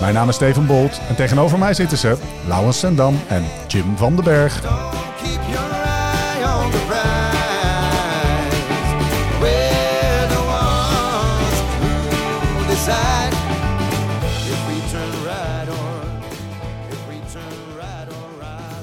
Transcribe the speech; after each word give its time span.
Mijn 0.00 0.14
naam 0.14 0.28
is 0.28 0.34
Steven 0.34 0.66
Bolt 0.66 1.00
en 1.08 1.16
tegenover 1.16 1.58
mij 1.58 1.74
zitten 1.74 1.98
ze 1.98 2.16
Lauwens 2.46 2.78
Sendam 2.78 3.14
en 3.28 3.44
Jim 3.68 3.96
van 3.96 4.14
den 4.14 4.24
Berg. 4.24 4.62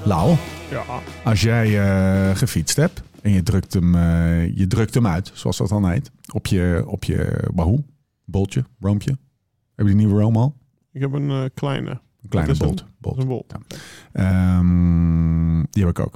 Lau, 0.03 0.35
Ja, 0.69 0.83
als 1.23 1.41
jij 1.41 1.79
eh, 1.79 2.35
gefietst 2.35 2.75
hebt 2.75 3.01
en 3.21 3.31
je 3.31 3.43
drukt, 3.43 3.73
hem, 3.73 3.95
eh, 3.95 4.57
je 4.57 4.67
drukt 4.67 4.93
hem 4.93 5.07
uit, 5.07 5.31
zoals 5.33 5.57
dat 5.57 5.69
dan 5.69 5.89
heet, 5.89 6.11
op 6.33 6.47
je, 6.47 6.83
op 6.87 7.03
je 7.03 7.43
Wahoo, 7.53 7.83
boltje, 8.25 8.65
roompje. 8.79 9.17
Heb 9.75 9.85
je 9.87 9.95
die 9.95 9.95
nieuwe 9.95 10.21
room 10.21 10.37
al? 10.37 10.55
Ik 10.97 11.03
heb 11.03 11.13
een 11.13 11.29
eh, 11.29 11.43
kleine. 11.53 11.89
Een 12.21 12.29
kleine 12.29 12.51
is 12.51 12.57
bolt. 12.57 12.79
een- 12.79 12.87
bolt. 12.99 13.25
Bol. 13.27 13.45
Ehm, 14.11 15.63
die 15.69 15.85
heb 15.85 15.97
ik 15.97 15.99
ook. 15.99 16.15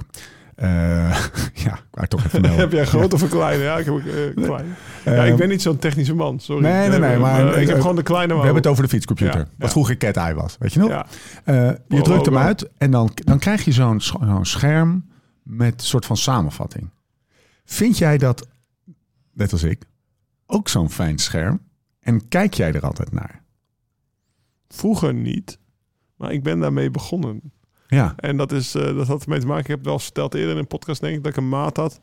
Eh, 0.54 0.68
ja, 1.64 1.74
ik 1.74 1.84
wou 1.90 2.06
toch 2.08 2.24
even 2.24 2.40
melden. 2.42 2.60
heb 2.60 2.72
jij 2.72 2.84
groot 2.86 3.12
of 3.12 3.22
een 3.22 3.28
kleine? 3.28 3.62
Ja, 3.64 3.78
ik 3.78 3.84
heb 3.84 3.94
een 3.94 4.06
uh, 4.38 4.44
kleine. 4.44 4.68
ja, 5.04 5.12
ik 5.24 5.28
Ehm, 5.28 5.36
ben 5.36 5.48
niet 5.48 5.62
zo'n 5.62 5.78
technische 5.78 6.14
man, 6.14 6.40
sorry. 6.40 6.62
Nee, 6.62 6.88
nee, 6.88 6.98
nee, 6.98 7.18
maar, 7.18 7.58
ik 7.60 7.68
heb 7.68 7.80
gewoon 7.80 7.96
de 7.96 8.02
kleine 8.02 8.32
We 8.34 8.38
hebben 8.38 8.56
het 8.62 8.66
over 8.66 8.82
de 8.82 8.88
fietscomputer. 8.88 9.38
Ja, 9.40 9.44
Wat 9.44 9.50
ja. 9.58 9.68
vroeger 9.68 9.96
Cat 9.96 10.16
Eye 10.16 10.34
was, 10.34 10.56
weet 10.58 10.72
je 10.72 10.78
nog? 10.78 10.88
Ja, 10.88 11.06
je 11.88 12.02
drukt 12.02 12.26
hem 12.26 12.36
uit 12.38 12.70
en 12.78 12.90
dan, 12.90 13.10
dan 13.14 13.38
krijg 13.38 13.64
je 13.64 13.72
zo'n 13.72 14.00
zo'n 14.00 14.44
scherm 14.46 15.10
met 15.42 15.72
een 15.72 15.86
soort 15.86 16.06
van 16.06 16.16
samenvatting. 16.16 16.90
Vind 17.64 17.98
jij 17.98 18.18
dat, 18.18 18.48
net 19.32 19.52
als 19.52 19.62
ik, 19.62 19.82
ook 20.46 20.68
zo'n 20.68 20.90
fijn 20.90 21.18
scherm? 21.18 21.60
En 22.00 22.28
kijk 22.28 22.54
jij 22.54 22.72
er 22.72 22.80
altijd 22.82 23.12
naar? 23.12 23.41
Vroeger 24.72 25.14
niet. 25.14 25.58
Maar 26.16 26.32
ik 26.32 26.42
ben 26.42 26.60
daarmee 26.60 26.90
begonnen. 26.90 27.52
Ja, 27.86 28.14
En 28.16 28.36
dat, 28.36 28.52
is, 28.52 28.74
eh, 28.74 28.96
dat 28.96 29.06
had 29.06 29.22
ermee 29.22 29.40
te 29.40 29.46
maken. 29.46 29.62
Ik 29.62 29.68
heb 29.68 29.76
het 29.76 29.86
wel 29.86 29.94
eens 29.94 30.04
verteld 30.04 30.34
eerder 30.34 30.52
in 30.52 30.58
een 30.58 30.66
podcast, 30.66 31.00
denk 31.00 31.16
ik, 31.16 31.22
dat 31.22 31.32
ik 31.32 31.38
een 31.38 31.48
maat 31.48 31.76
had. 31.76 32.00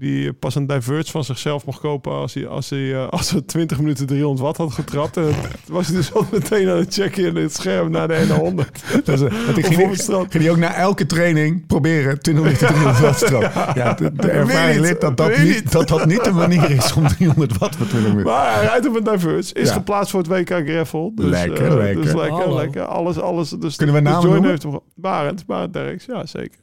Die 0.00 0.32
pas 0.32 0.54
een 0.54 0.66
Diverge 0.66 1.10
van 1.10 1.24
zichzelf 1.24 1.64
mocht 1.66 1.80
kopen 1.80 2.12
als 2.12 2.34
hij, 2.34 2.46
als 2.46 2.70
hij 2.70 2.94
eh, 2.94 3.08
als 3.08 3.30
hij 3.30 3.40
20 3.40 3.78
minuten 3.78 4.06
300 4.06 4.40
watt 4.40 4.56
had 4.56 4.72
getrapt. 4.72 5.16
En 5.16 5.22
het 5.24 5.34
was 5.68 5.86
hij 5.86 5.96
dus 5.96 6.14
al 6.14 6.24
meteen 6.32 6.68
aan 6.68 6.76
het 6.76 6.94
checken 6.94 7.24
in 7.24 7.36
het 7.36 7.54
scherm 7.54 7.90
naar 7.90 8.08
de 8.08 8.14
ene 8.14 8.32
100. 8.32 8.82
dus, 9.04 9.20
uh, 9.20 9.32
ik 9.56 9.66
ging, 9.66 9.96
ging 10.04 10.28
die 10.30 10.50
ook 10.50 10.56
na 10.56 10.74
elke 10.74 11.06
training 11.06 11.66
proberen 11.66 12.20
20 12.20 12.44
minuten 12.44 12.66
300 12.66 13.00
watt 13.00 13.18
te 13.18 13.24
trappen. 13.30 13.82
Ja, 13.82 13.92
de, 13.94 14.12
de 14.12 14.30
ervaring 14.30 14.80
leert 14.80 15.00
dat 15.00 15.16
dat 15.16 15.26
weet 15.26 15.38
niet, 15.38 15.54
niet. 15.54 15.72
dat 15.72 15.88
dat 15.88 16.06
niet 16.06 16.24
de 16.24 16.32
manier 16.32 16.70
is 16.70 16.92
om 16.92 17.06
300 17.08 17.58
watt 17.58 17.76
voor 17.76 17.86
20 17.86 18.08
minuten. 18.10 18.32
Maar 18.32 18.54
hij 18.54 18.64
rijdt 18.64 18.86
op 18.88 18.96
een 18.96 19.04
Diverge. 19.04 19.54
Is 19.54 19.68
Ja. 19.68 19.72
geplaatst 19.72 20.10
voor 20.10 20.20
het 20.20 20.28
WK 20.28 20.50
Gravel. 20.68 21.12
Dus, 21.14 21.24
Lekker, 21.30 21.66
eh, 21.66 21.74
lekker. 21.76 22.02
Dus 22.02 22.12
lekker, 22.14 22.30
Hallo. 22.38 22.56
lekker. 22.56 22.82
Alles, 22.84 23.18
alles. 23.20 23.50
Dus 23.50 23.76
Kunnen 23.76 23.94
we 23.94 24.02
dus 24.02 24.10
namen 24.12 24.30
noemen? 24.30 24.50
heeft 24.50 24.62
hem- 24.62 24.80
Barend, 24.94 25.46
Barend 25.46 25.72
Derks. 25.72 26.04
Ja, 26.04 26.26
zeker. 26.26 26.58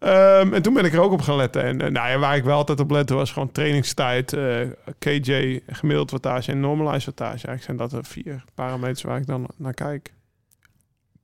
Ehm, 0.00 0.54
en 0.54 0.62
toen 0.62 0.74
ben 0.74 0.84
ik 0.84 0.92
er 0.92 1.00
ook 1.00 1.12
op 1.12 1.20
gaan 1.20 1.36
letten. 1.36 1.62
En 1.62 1.80
eh, 1.80 1.90
nou 1.90 2.08
ja, 2.10 2.18
waar 2.18 2.36
ik 2.36 2.44
wel 2.44 2.56
altijd 2.56 2.80
op 2.80 2.90
lette 2.90 3.14
was 3.14 3.32
gewoon 3.32 3.52
trainingstijd, 3.52 4.32
eh, 4.32 4.60
KJ, 4.98 5.60
gemiddeld 5.66 6.10
wattage 6.10 6.52
en 6.52 6.60
normalized 6.60 7.04
wattage. 7.04 7.46
Eigenlijk 7.46 7.62
zijn 7.62 7.76
dat 7.76 7.90
de 7.90 8.02
vier 8.02 8.44
parameters 8.54 9.02
waar 9.02 9.20
ik 9.20 9.26
dan 9.26 9.48
naar 9.56 9.74
kijk. 9.74 10.14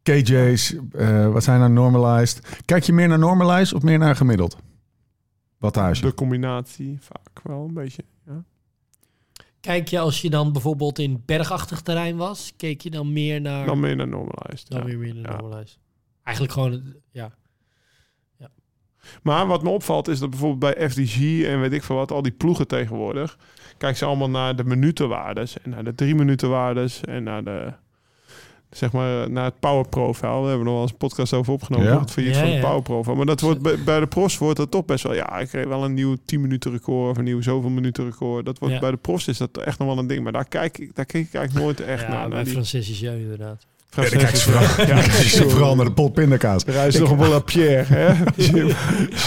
KJ's, 0.03 0.75
eh, 0.93 1.33
wat 1.33 1.45
zijn 1.45 1.59
nou 1.59 1.73
normalized? 1.73 2.63
Kijk 2.65 2.83
je 2.83 2.93
meer 2.93 3.09
naar 3.09 3.19
normalized 3.19 3.75
of 3.75 3.83
meer 3.83 3.99
naar 3.99 4.17
gemiddeld? 4.17 4.57
Wattage. 5.59 6.01
De 6.03 6.15
combinatie 6.15 6.99
vaak 7.01 7.41
wel 7.43 7.65
een 7.69 7.75
beetje. 7.75 8.05
Ja. 8.27 8.45
Kijk 9.61 9.89
je 9.89 9.99
als 9.99 10.21
je 10.21 10.31
dan 10.31 10.53
bijvoorbeeld 10.53 10.99
in 10.99 11.23
bergachtig 11.27 11.81
terrein 11.81 12.17
was, 12.17 12.53
keek 12.57 12.81
je 12.81 12.91
dan 12.91 13.13
meer 13.13 13.41
naar... 13.41 13.67
Dan 13.67 13.81
meer 13.81 13.97
naar 13.97 14.09
normalized. 14.09 14.71
dan 14.71 14.81
ja. 14.81 14.85
weer 14.87 14.99
meer 14.99 15.15
naar 15.15 15.23
Ja. 15.23 15.31
normalized. 15.39 15.79
Eigenlijk 16.23 16.55
gewoon, 16.55 16.95
ja. 17.11 17.33
Maar 19.23 19.47
wat 19.47 19.63
me 19.63 19.69
opvalt 19.69 20.09
is 20.09 20.19
dat 20.19 20.31
bijvoorbeeld 20.31 20.75
bij 20.77 20.91
FDG 20.91 21.43
en 21.45 21.61
weet 21.61 21.73
ik 21.73 21.83
veel 21.83 21.97
wat, 21.97 22.13
al 22.13 22.23
die 22.23 22.33
ploegen 22.33 22.67
tegenwoordig, 22.67 23.39
kijk 23.79 23.97
ze 23.97 24.05
allemaal 24.05 24.31
naar 24.31 24.57
de 24.57 24.65
minutenwaardes 24.65 25.57
en 25.63 25.71
naar 25.71 25.85
de 25.85 25.95
drie 25.95 26.15
minutenwaardes 26.15 27.01
en 27.01 27.23
naar 27.23 27.45
de 27.45 27.73
zeg 28.71 28.93
maar 28.93 29.31
naar 29.31 29.45
het 29.45 29.61
power 29.61 29.89
profile. 29.89 30.31
Daar 30.31 30.41
hebben 30.41 30.59
we 30.59 30.65
nog 30.65 30.73
wel 30.73 30.83
eens 30.83 30.91
een 30.91 30.97
podcast 30.97 31.33
over 31.33 31.53
opgenomen. 31.53 31.87
Ja. 31.87 32.01
Het 32.01 32.11
failliet 32.11 32.35
Ja, 32.35 32.41
van 32.41 32.49
het 32.51 32.57
ja. 32.61 32.67
power 32.67 32.83
profile. 32.83 33.17
Maar 33.17 33.27
dat 33.27 33.41
wordt 33.41 33.63
bij, 33.63 33.83
bij 33.85 34.01
de 34.01 34.07
profs 34.07 34.39
wordt 34.39 34.57
dat 34.57 34.71
toch 34.71 34.85
best 34.85 35.03
wel. 35.05 35.15
Ja, 35.15 35.39
ik 35.39 35.49
kreeg 35.49 35.67
wel 35.67 35.85
een 35.85 35.95
nieuw 35.95 36.17
10 36.25 36.41
minuten 36.41 36.71
record 36.71 37.11
of 37.11 37.17
een 37.17 37.25
nieuw 37.25 37.41
zoveel 37.43 37.71
minuten 37.71 38.05
record. 38.05 38.45
Dat 38.45 38.59
wordt 38.59 38.75
Ja. 38.75 38.81
bij 38.81 38.91
de 38.91 38.97
profs 38.97 39.29
is 39.29 39.39
dat 39.39 39.57
echt 39.59 39.79
nog 39.79 39.89
wel 39.89 39.99
een 39.99 40.07
ding. 40.07 40.23
Maar 40.23 40.33
daar 40.33 40.49
kijk 40.49 40.79
ik, 40.79 40.95
daar 40.95 41.05
kijk 41.05 41.27
ik 41.27 41.35
eigenlijk 41.35 41.65
nooit 41.67 41.81
echt 41.81 42.03
ja, 42.03 42.09
naar. 42.09 42.19
naar 42.19 42.29
bij 42.29 42.43
die 42.43 42.53
Francis 42.53 43.01
Jeu 43.01 43.21
inderdaad. 43.21 43.67
Ja, 43.97 44.11
dan 44.11 44.19
kijk 44.19 44.31
je 44.37 44.39
vooral, 44.43 44.63
je 45.23 45.47
vooral 45.51 45.77
naar 45.77 45.85
de 45.85 45.93
pot 45.93 46.13
pindakaas. 46.13 46.65
Reis 46.65 46.99
nog 46.99 47.11
op 47.15 47.21
een 47.21 47.29
La 47.29 47.39
Pierre, 47.39 47.95
hè? 47.95 48.07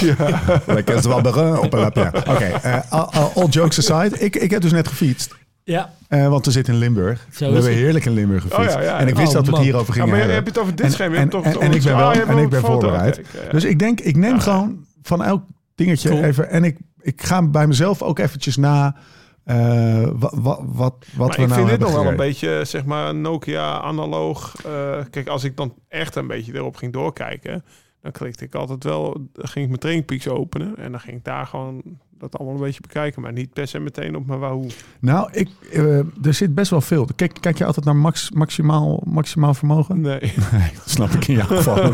Ja. 0.05 0.61
Lekker 0.67 0.95
is 0.95 1.05
wel 1.13 1.21
de 1.21 1.59
op 1.63 1.73
een 1.73 1.79
lapje. 1.79 2.11
Oké, 2.27 2.43
eh, 2.45 2.77
all, 2.89 2.99
all- 3.11 3.31
all 3.35 3.45
jokes 3.47 3.91
aside. 3.91 4.19
Ik, 4.19 4.35
ik 4.35 4.51
heb 4.51 4.61
dus 4.61 4.71
net 4.71 4.87
gefietst. 4.87 5.35
Ja, 5.63 5.93
eh, 6.07 6.27
want 6.27 6.45
we 6.45 6.51
zitten 6.51 6.73
in 6.73 6.79
Limburg. 6.79 7.27
Zo 7.31 7.45
we 7.51 7.57
is 7.57 7.63
hebben 7.63 7.81
heerlijk 7.83 8.05
in 8.05 8.11
Limburg 8.11 8.41
gefietst. 8.41 8.75
Oh 8.75 8.81
ja, 8.81 8.87
ja. 8.87 8.99
En 8.99 9.07
ik 9.07 9.15
wist 9.15 9.27
Oh, 9.27 9.33
dat 9.33 9.45
we 9.45 9.51
het 9.51 9.61
hierover 9.61 9.87
Ja, 9.87 9.93
gingen 9.93 10.07
maar 10.09 10.17
je 10.17 10.23
hebben. 10.23 10.43
hebt 10.43 10.55
het 10.55 10.57
over 10.63 10.75
dit 10.75 10.85
En- 10.85 10.91
scherm. 10.91 11.13
Je 11.13 11.19
en- 11.19 11.29
toch 11.29 11.43
en- 11.45 11.71
ik 11.73 11.83
ben 11.83 11.93
ah, 11.93 11.99
wel- 11.99 12.13
je 12.13 12.21
en 12.23 12.37
ik 12.37 12.49
ben 12.49 12.61
voorbereid. 12.61 13.15
ja. 13.45 13.51
Dus 13.51 13.63
ik 13.63 13.79
denk, 13.79 13.99
ik 13.99 14.15
neem 14.15 14.33
Ja. 14.35 14.39
gewoon 14.39 14.77
van 15.01 15.23
elk 15.23 15.43
dingetje 15.75 16.09
Cool. 16.09 16.23
even... 16.23 16.49
En 16.49 16.63
ik, 16.63 16.77
ik 17.01 17.21
ga 17.23 17.41
bij 17.47 17.67
mezelf 17.67 18.01
ook 18.01 18.19
eventjes 18.19 18.57
na... 18.57 18.95
eh, 19.49 20.09
wat, 20.13 20.33
wat, 20.33 20.59
wat, 20.73 21.05
maar 21.17 21.27
we 21.27 21.41
ik 21.41 21.47
nou 21.47 21.53
vind 21.53 21.69
dit 21.69 21.79
nog 21.79 21.93
wel 21.93 22.07
een 22.07 22.15
beetje, 22.15 22.61
zeg 22.65 22.85
maar, 22.85 23.15
Nokia 23.15 23.79
analoog. 23.81 24.55
eh, 24.65 25.05
kijk, 25.09 25.27
als 25.27 25.43
ik 25.43 25.57
dan 25.57 25.73
echt 25.87 26.15
een 26.15 26.27
beetje 26.27 26.53
erop 26.53 26.75
ging 26.75 26.93
doorkijken, 26.93 27.63
dan 28.01 28.11
klikte 28.11 28.45
ik 28.45 28.55
altijd 28.55 28.83
wel, 28.83 29.13
dan 29.33 29.47
ging 29.47 29.63
ik 29.63 29.67
mijn 29.67 29.79
trainingpeaks 29.79 30.27
openen 30.27 30.77
en 30.77 30.91
dan 30.91 30.99
ging 30.99 31.17
ik 31.17 31.23
daar 31.23 31.47
gewoon 31.47 31.81
dat 32.19 32.37
allemaal 32.37 32.55
een 32.57 32.61
beetje 32.63 32.81
bekijken, 32.81 33.21
maar 33.21 33.33
niet 33.33 33.53
per 33.53 33.67
se 33.67 33.79
meteen 33.79 34.15
op 34.15 34.25
mijn 34.27 34.39
Wahoo. 34.39 34.65
Nou, 34.99 35.29
ik, 35.31 35.49
eh, 35.73 35.97
er 35.97 36.33
zit 36.33 36.55
best 36.55 36.71
wel 36.71 36.81
veel. 36.81 37.07
Kijk, 37.15 37.37
kijk 37.39 37.57
je 37.57 37.65
altijd 37.65 37.85
naar 37.85 37.95
max, 37.95 38.31
maximaal, 38.31 39.01
maximaal 39.05 39.53
vermogen? 39.53 40.01
Nee. 40.01 40.19
Nee, 40.51 40.71
dat 40.73 40.83
snap 40.89 41.09
ik 41.09 41.27
in 41.27 41.35
jouw 41.35 41.45
geval. 41.45 41.77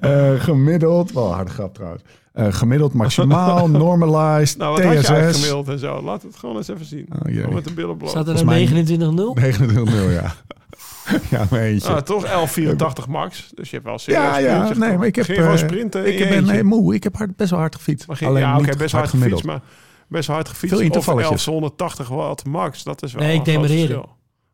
Eh, 0.00 0.32
gemiddeld, 0.40 1.12
wel 1.12 1.34
harde 1.34 1.50
grap 1.50 1.74
trouwens. 1.74 2.02
Eh, 2.32 2.46
gemiddeld 2.52 2.92
maximaal, 2.92 3.68
normalized, 3.68 4.58
Nou, 4.58 4.74
wat 4.74 4.84
had 4.84 4.92
je 4.92 4.98
TSS. 4.98 5.08
eigenlijk 5.08 5.36
gemiddeld 5.44 5.68
en 5.68 5.78
zo? 5.78 6.02
Laat 6.02 6.22
het 6.22 6.36
gewoon 6.36 6.56
eens 6.56 6.68
even 6.68 6.84
zien. 6.86 7.06
Oh, 7.46 7.54
met 7.54 7.64
de 7.64 7.72
billen 7.72 7.96
bloot. 7.96 8.10
staat 8.10 8.28
er 8.28 8.38
Volgens 8.38 8.40
een 8.40 8.74
mij- 8.74 9.14
29-0? 9.14 9.34
29 9.34 10.12
ja. 10.12 10.34
ja, 11.30 11.46
maar 11.50 11.60
eentje. 11.60 11.88
Ah, 11.88 11.96
toch 11.96 12.22
1184 12.22 13.06
max. 13.08 13.50
Dus 13.54 13.68
je 13.70 13.74
hebt 13.76 13.88
wel 13.88 13.98
serieus 13.98 14.22
ja, 14.22 14.38
ja, 14.38 14.72
nee, 14.76 14.96
maar 14.98 15.06
ik 15.06 15.16
heb, 15.16 15.24
gewoon 15.24 15.50
eh, 15.50 15.56
sprinten 15.56 16.06
ik 16.20 16.28
ben 16.28 16.44
nee, 16.44 16.62
moe. 16.64 16.94
Ik 16.94 17.02
heb 17.02 17.16
hard, 17.16 17.36
best 17.36 17.50
wel 17.50 17.58
hard 17.60 17.74
gefietst. 17.74 18.06
Maar 18.06 18.16
ging, 18.16 18.30
Alleen 18.30 18.42
ja, 18.42 18.56
oké, 18.58 18.68
niet 18.68 18.78
best 18.78 18.92
hard 18.92 19.08
gemiddeld. 19.08 19.40
gefietst, 19.40 19.62
maar 19.64 19.70
best 20.08 20.28
hard 20.28 20.48
gefietst. 20.48 20.68
Veel 20.76 20.78
Of 20.78 20.84
intervalletjes. 20.94 21.44
1180 21.44 22.08
watt 22.08 22.44
max, 22.46 22.82
dat 22.82 23.02
is 23.02 23.12
wel 23.12 23.22
Nee, 23.22 23.36
ik 23.36 23.44
demereerde. 23.44 24.04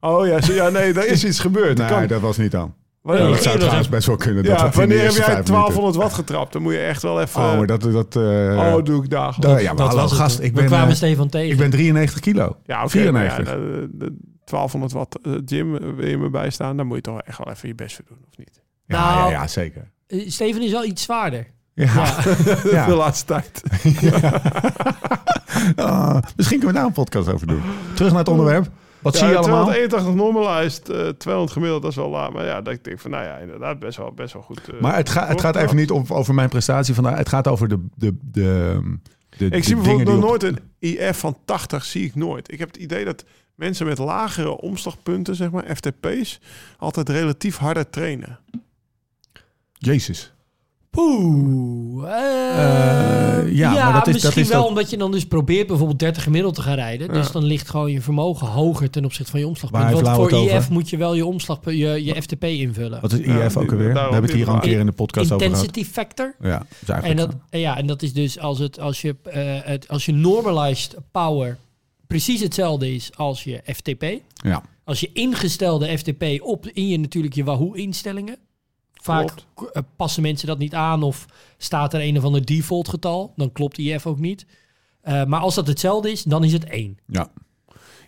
Oh 0.01 0.27
ja, 0.27 0.41
zo- 0.41 0.53
ja, 0.53 0.69
nee, 0.69 0.93
daar 0.93 1.07
is 1.07 1.25
iets 1.25 1.39
gebeurd. 1.41 1.79
Nee, 1.79 1.89
kan. 1.89 2.07
dat 2.07 2.21
was 2.21 2.37
niet 2.37 2.51
dan. 2.51 2.75
Wanneer, 3.03 3.25
Nee, 3.25 3.33
dat 3.33 3.43
zou 3.43 3.57
trouwens 3.57 3.83
heb- 3.87 3.95
best 3.95 4.07
wel 4.07 4.17
kunnen. 4.17 4.45
Dat 4.45 4.59
ja, 4.59 4.65
dat 4.65 4.75
wanneer 4.75 4.97
heb 5.03 5.07
jij 5.07 5.15
vijf 5.15 5.29
minuten- 5.29 5.53
1200 5.55 5.97
watt 5.97 6.15
getrapt? 6.15 6.53
Dan 6.53 6.63
moet 6.63 6.73
je 6.73 6.79
echt 6.79 7.03
wel 7.03 7.21
even... 7.21 7.41
Oh, 7.41 7.57
maar 7.57 7.67
dat... 7.67 7.81
dat 7.83 8.17
eh, 8.17 8.23
oh, 8.23 8.85
doe 8.85 9.03
ik 9.03 9.11
dagelijks. 9.11 9.47
daar- 9.47 9.63
ja, 9.63 9.73
maar 9.73 9.77
Dat 9.87 9.95
hallo 9.95 10.09
gast, 10.09 10.41
ik 10.41 10.53
We 10.53 10.59
ben, 10.59 10.67
kwamen 10.67 10.89
eh, 10.89 10.95
Stefan 10.95 11.29
tegen. 11.29 11.51
ik 11.51 11.57
ben 11.57 11.71
93 11.71 12.21
kilo. 12.21 12.43
ja, 12.43 12.81
ja, 12.81 12.89
94. 12.89 13.55
de, 13.55 13.89
de 13.93 14.17
1200 14.45 14.93
watt 14.93 15.19
eh, 15.21 15.33
gym 15.47 15.77
eh, 15.77 15.95
wil 15.97 16.09
je 16.09 16.19
me 16.19 16.31
bijstaan, 16.31 16.77
dan 16.77 16.87
moet 16.87 16.97
je 16.97 17.03
toch 17.03 17.21
echt 17.21 17.39
wel 17.39 17.53
even 17.55 17.69
je 17.69 17.75
best 17.75 17.97
voor 17.97 18.05
doen, 18.09 18.19
of 18.31 18.37
niet? 18.39 18.63
Ja, 18.87 19.15
Nou, 19.15 19.31
ja, 19.31 19.41
ja, 19.41 19.47
zeker. 19.47 19.91
Eh, 20.07 20.29
Steven 20.31 20.63
is 20.63 20.71
wel 20.71 20.85
iets 20.85 21.03
zwaarder. 21.03 21.47
Ja. 21.75 22.05
de 22.63 22.69
Ja. 22.73 22.95
laatste 22.95 23.25
tijd. 23.27 23.63
Ah, 25.77 26.17
misschien 26.37 26.59
kunnen 26.59 26.75
we 26.75 26.81
daar 26.81 26.85
een 26.85 26.93
podcast 27.05 27.33
over 27.33 27.47
doen. 27.47 27.63
Terug 27.95 28.11
naar 28.11 28.19
het 28.21 28.29
onderwerp. 28.29 28.71
Wat 28.99 29.17
zie 29.17 29.27
je 29.27 29.37
allemaal? 29.37 29.65
281 29.65 30.15
normalized, 30.15 30.89
eh 30.89 31.09
200 31.09 31.53
gemiddeld, 31.53 31.83
dat 31.83 31.91
is 31.91 31.97
wel 31.97 32.09
laag. 32.09 32.33
Maar 32.33 32.45
ja, 32.45 32.61
dat 32.61 32.73
ik 32.75 32.85
denk 32.85 32.99
van, 33.01 33.11
nou 33.11 33.25
ja, 33.25 33.37
inderdaad, 33.37 33.79
best 33.79 33.97
wel, 33.99 34.13
best 34.13 34.33
wel 34.33 34.43
goed. 34.43 34.81
Maar 34.81 34.97
het, 34.97 35.09
gaat 35.09 35.29
het 35.29 35.41
gaat 35.41 35.57
even 35.57 35.77
niet 35.77 35.91
om, 35.91 36.05
over 36.09 36.35
mijn 36.35 36.49
prestatie 36.49 36.95
vandaag. 36.95 37.17
Het 37.17 37.29
gaat 37.29 37.49
over 37.49 37.69
de, 37.69 37.87
de, 37.95 38.17
de, 38.23 38.81
de 39.37 39.45
Ik 39.45 39.53
de 39.53 39.63
zie 39.63 39.77
bijvoorbeeld 39.77 40.09
nog 40.09 40.29
nooit 40.29 40.43
een 40.43 40.59
IF 40.79 41.19
van 41.19 41.37
80, 41.45 41.85
zie 41.85 42.05
ik 42.05 42.15
nooit. 42.15 42.53
Ik 42.53 42.59
heb 42.59 42.69
het 42.69 42.77
idee 42.83 43.05
dat 43.05 43.25
mensen 43.63 43.87
met 43.87 43.99
lagere 43.99 44.61
omslagpunten, 44.61 45.35
zeg 45.37 45.51
maar, 45.51 45.65
FTP's, 45.77 46.39
altijd 46.79 47.09
relatief 47.09 47.57
harder 47.57 47.91
trainen. 47.91 48.39
Jezus. 49.79 50.33
Poeh. 50.91 52.05
Eh, 52.05 53.53
ja, 53.53 53.73
maar 53.73 53.93
dat 53.93 54.07
is- 54.07 54.13
dat 54.15 54.23
misschien 54.23 54.43
is 54.43 54.49
wel 54.49 54.61
dat- 54.61 54.69
omdat 54.69 54.91
je 54.91 54.97
dan 54.97 55.11
dus 55.13 55.27
probeert 55.27 55.67
bijvoorbeeld 55.67 55.99
30 55.99 56.23
gemiddeld 56.23 56.55
te 56.55 56.63
gaan 56.63 56.75
rijden. 56.75 57.09
Dus 57.13 57.31
dan 57.31 57.45
ligt 57.45 57.69
gewoon 57.71 57.91
je 57.93 58.01
vermogen 58.01 58.47
hoger 58.47 58.91
ten 58.91 59.05
opzichte 59.05 59.31
van 59.31 59.41
je 59.41 59.47
omslagpunt. 59.47 59.91
Want 59.93 60.09
voor 60.09 60.31
over? 60.33 60.57
IF 60.57 60.71
moet 60.71 60.91
je 60.91 60.97
wel 60.97 61.15
je, 61.15 61.27
omslag, 61.27 61.59
je, 61.65 62.05
je 62.05 62.23
FTP 62.23 62.45
invullen. 62.45 63.01
Wat 63.01 63.13
is 63.13 63.27
Ja, 63.27 63.45
IF 63.45 63.57
ook 63.57 63.71
alweer? 63.73 63.93
We 63.93 63.99
hebben 63.99 64.23
het 64.23 64.33
hier 64.33 64.49
al 64.49 64.55
een 64.55 64.61
keer 64.61 64.79
in 64.79 64.87
de 64.87 64.93
podcast 64.93 65.33
over. 65.33 65.47
Intensity 65.47 65.85
factor. 65.85 66.35
Ja, 66.41 66.63
dat 66.85 67.03
En 67.03 67.17
dat, 67.17 67.31
ja, 67.51 67.77
en 67.77 67.87
dat 67.87 68.03
is 68.03 68.13
dus 68.13 68.39
als, 68.39 68.59
het, 68.59 68.81
als, 68.81 69.01
je, 69.01 69.17
eh, 69.23 69.43
het, 69.63 69.89
als 69.89 70.05
je 70.07 70.13
normalized 70.13 70.97
power 71.11 71.57
precies 72.13 72.41
hetzelfde 72.41 72.95
is 72.95 73.17
als 73.17 73.45
je 73.45 73.61
FTP. 73.75 74.05
Ja. 74.35 74.63
Als 74.85 75.01
je 75.01 75.11
ingestelde 75.13 75.99
FTP 75.99 76.25
op 76.41 76.67
in 76.67 76.89
je 76.89 76.99
natuurlijk 76.99 77.35
je 77.35 77.45
Wahoo 77.45 77.73
instellingen. 77.73 78.37
Vaak 78.93 79.45
Klopt. 79.55 79.73
eh, 79.77 79.83
passen 79.97 80.23
mensen 80.23 80.47
dat 80.47 80.59
niet 80.59 80.75
aan 80.75 81.03
of 81.03 81.27
staat 81.59 81.95
er 81.95 82.01
een 82.01 82.17
of 82.19 82.25
ander 82.25 82.45
default 82.45 82.89
getal. 82.89 83.33
Dan 83.37 83.53
klopt 83.53 83.79
IF 83.79 84.07
ook 84.07 84.19
niet. 84.19 84.47
Eh, 85.01 85.25
maar 85.25 85.41
als 85.41 85.55
dat 85.55 85.67
hetzelfde 85.67 86.11
is, 86.11 86.23
dan 86.23 86.45
is 86.45 86.53
het 86.53 86.65
1. 86.65 86.99
ja. 87.07 87.29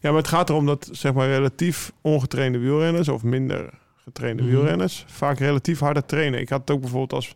Ja, 0.00 0.10
maar 0.10 0.18
het 0.20 0.28
gaat 0.28 0.48
erom 0.48 0.66
dat, 0.66 0.88
zeg 0.92 1.12
maar, 1.14 1.28
relatief 1.28 1.92
ongetrainde 2.00 2.58
wielrenners 2.58 3.08
of 3.08 3.22
minder 3.22 3.70
getrainde 3.96 4.42
Mhm. 4.42 4.50
wielrenners 4.52 5.04
vaak 5.06 5.38
relatief 5.38 5.78
harder 5.78 6.06
trainen. 6.06 6.40
Ik 6.40 6.48
had 6.48 6.60
het 6.60 6.70
ook 6.70 6.80
bijvoorbeeld 6.80 7.12
als 7.12 7.34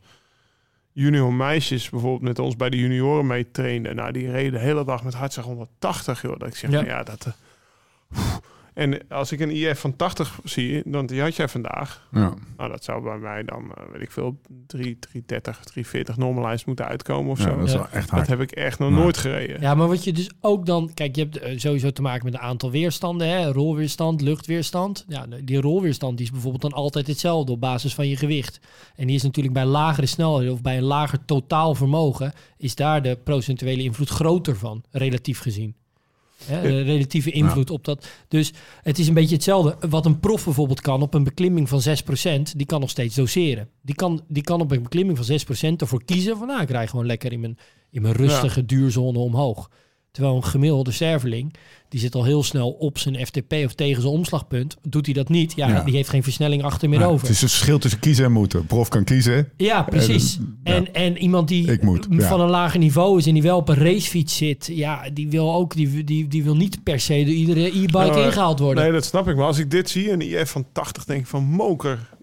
junior 0.98 1.32
meisjes 1.34 1.90
bijvoorbeeld 1.90 2.22
met 2.22 2.38
ons 2.38 2.56
bij 2.56 2.70
de 2.70 2.76
junioren 2.76 3.26
mee 3.26 3.50
trainden. 3.50 3.96
Nou, 3.96 4.12
die 4.12 4.30
reden 4.30 4.52
de 4.52 4.58
hele 4.58 4.84
dag 4.84 5.04
met 5.04 5.14
hartslag 5.14 5.44
180, 5.44 6.22
joh. 6.22 6.38
Dat 6.38 6.48
ik 6.48 6.54
zeg, 6.56 6.70
Ja. 6.70 6.80
ja, 6.80 6.86
ja 6.86 7.02
dat... 7.02 7.26
pff. 8.12 8.40
En 8.78 9.08
als 9.08 9.32
ik 9.32 9.40
een 9.40 9.50
IF 9.50 9.78
van 9.80 9.96
80 9.96 10.38
zie, 10.44 10.82
dan 10.84 11.06
die 11.06 11.20
had 11.20 11.36
jij 11.36 11.48
vandaag. 11.48 12.08
ja. 12.12 12.34
Nou, 12.56 12.70
dat 12.70 12.84
zou 12.84 13.02
bij 13.02 13.18
mij 13.18 13.42
dan, 13.44 13.72
eh, 13.76 13.82
weet 13.92 14.02
ik 14.02 14.10
veel, 14.10 14.40
3, 14.66 14.98
330, 14.98 15.56
340 15.64 16.16
normalized 16.16 16.66
moeten 16.66 16.84
uitkomen 16.86 17.30
of 17.30 17.38
Ja, 17.38 17.44
zo. 17.44 17.56
dat 17.56 17.66
is 17.66 17.72
Ja. 17.72 17.78
wel 17.78 17.86
echt 17.88 18.00
Dat 18.00 18.10
hard. 18.10 18.26
heb 18.26 18.40
ik 18.40 18.50
echt 18.50 18.78
nog 18.78 18.90
Ja. 18.90 18.96
nooit 18.96 19.16
gereden. 19.16 19.60
Ja, 19.60 19.74
maar 19.74 19.88
wat 19.88 20.04
je 20.04 20.12
dus 20.12 20.30
ook 20.40 20.66
dan... 20.66 20.90
Kijk, 20.94 21.16
je 21.16 21.22
hebt 21.22 21.38
eh, 21.38 21.58
sowieso 21.58 21.90
te 21.90 22.02
maken 22.02 22.24
met 22.24 22.34
een 22.34 22.40
aantal 22.40 22.70
weerstanden. 22.70 23.28
Hè? 23.28 23.50
Rolweerstand, 23.52 24.20
luchtweerstand. 24.20 25.04
Ja, 25.08 25.26
die 25.44 25.60
rolweerstand 25.60 26.16
die 26.16 26.26
is 26.26 26.32
bijvoorbeeld 26.32 26.62
dan 26.62 26.72
altijd 26.72 27.06
hetzelfde 27.06 27.52
op 27.52 27.60
basis 27.60 27.94
van 27.94 28.08
je 28.08 28.16
gewicht. 28.16 28.60
En 28.96 29.06
die 29.06 29.16
is 29.16 29.22
natuurlijk 29.22 29.54
bij 29.54 29.64
lagere 29.64 30.06
snelheden 30.06 30.52
of 30.52 30.62
bij 30.62 30.76
een 30.76 30.82
lager 30.82 31.24
totaal 31.24 31.74
vermogen... 31.74 32.32
is 32.56 32.74
daar 32.74 33.02
de 33.02 33.18
procentuele 33.24 33.82
invloed 33.82 34.08
groter 34.08 34.56
van, 34.56 34.82
relatief 34.90 35.38
gezien. 35.40 35.74
Hè, 36.44 36.62
de 36.62 36.82
relatieve 36.82 37.30
invloed 37.30 37.70
op 37.70 37.84
dat. 37.84 38.06
Dus 38.28 38.52
het 38.82 38.98
is 38.98 39.08
een 39.08 39.14
beetje 39.14 39.34
hetzelfde. 39.34 39.88
Wat 39.88 40.06
een 40.06 40.20
prof 40.20 40.44
bijvoorbeeld 40.44 40.80
kan 40.80 41.02
op 41.02 41.14
een 41.14 41.24
beklimming 41.24 41.68
van 41.68 41.82
6%, 41.82 42.42
die 42.56 42.66
kan 42.66 42.80
nog 42.80 42.90
steeds 42.90 43.14
doseren. 43.14 43.68
Die 43.82 43.94
kan, 43.94 44.24
die 44.28 44.42
kan 44.42 44.60
op 44.60 44.70
een 44.70 44.82
beklimming 44.82 45.18
van 45.26 45.38
6% 45.72 45.76
ervoor 45.76 46.04
kiezen 46.04 46.36
van 46.36 46.46
nou, 46.46 46.62
ik 46.62 46.70
rij 46.70 46.86
gewoon 46.86 47.06
lekker 47.06 47.32
in 47.32 47.40
mijn, 47.40 47.58
in 47.90 48.02
mijn 48.02 48.14
rustige 48.14 48.64
duurzone 48.64 49.18
omhoog. 49.18 49.70
Terwijl 50.10 50.36
een 50.36 50.44
gemiddelde 50.44 50.90
serveling, 50.92 51.54
die 51.88 52.00
zit 52.00 52.14
al 52.14 52.24
heel 52.24 52.42
snel 52.42 52.70
op 52.70 52.98
zijn 52.98 53.26
FTP 53.26 53.52
of 53.64 53.74
tegen 53.74 54.02
zijn 54.02 54.14
omslagpunt. 54.14 54.76
Doet 54.82 55.04
hij 55.06 55.14
dat 55.14 55.28
niet, 55.28 55.52
ja, 55.56 55.68
Ja. 55.68 55.80
die 55.84 55.94
heeft 55.94 56.08
geen 56.08 56.22
versnelling 56.22 56.62
achter 56.62 56.88
meer 56.88 56.98
Ja, 57.00 57.06
over. 57.06 57.20
het 57.26 57.36
is 57.36 57.42
een 57.42 57.48
verschil 57.48 57.78
tussen 57.78 58.00
kiezen 58.00 58.24
en 58.24 58.32
moeten. 58.32 58.66
Prof 58.66 58.88
kan 58.88 59.04
kiezen. 59.04 59.48
Ja, 59.56 59.82
precies. 59.82 60.38
Ja. 60.64 60.74
En, 60.74 60.94
en 60.94 61.16
iemand 61.18 61.48
die 61.48 61.72
Ik 61.72 61.82
moet, 61.82 62.06
ja. 62.10 62.28
van 62.28 62.40
een 62.40 62.48
lager 62.48 62.78
niveau 62.78 63.18
is 63.18 63.26
en 63.26 63.32
die 63.34 63.42
wel 63.42 63.56
op 63.56 63.68
een 63.68 63.76
racefiets 63.76 64.36
zit, 64.36 64.66
ja, 64.72 65.10
die 65.12 65.28
wil 65.30 65.54
ook, 65.54 65.74
die, 65.74 66.04
die, 66.04 66.28
die 66.28 66.44
wil 66.44 66.56
niet 66.56 66.82
per 66.82 67.00
se 67.00 67.14
door 67.24 67.34
iedere 67.34 67.66
e-bike 67.66 67.98
Ja, 67.98 68.24
ingehaald 68.26 68.58
worden. 68.58 68.82
Nee, 68.82 68.92
dat 68.92 69.04
snap 69.04 69.28
ik. 69.28 69.36
Maar 69.36 69.46
als 69.46 69.58
ik 69.58 69.70
dit 69.70 69.90
zie, 69.90 70.10
een 70.12 70.20
IF 70.20 70.50
van 70.50 70.66
80, 70.72 71.04
denk 71.04 71.20
ik 71.20 71.26
van 71.26 71.44
moker. 71.44 72.16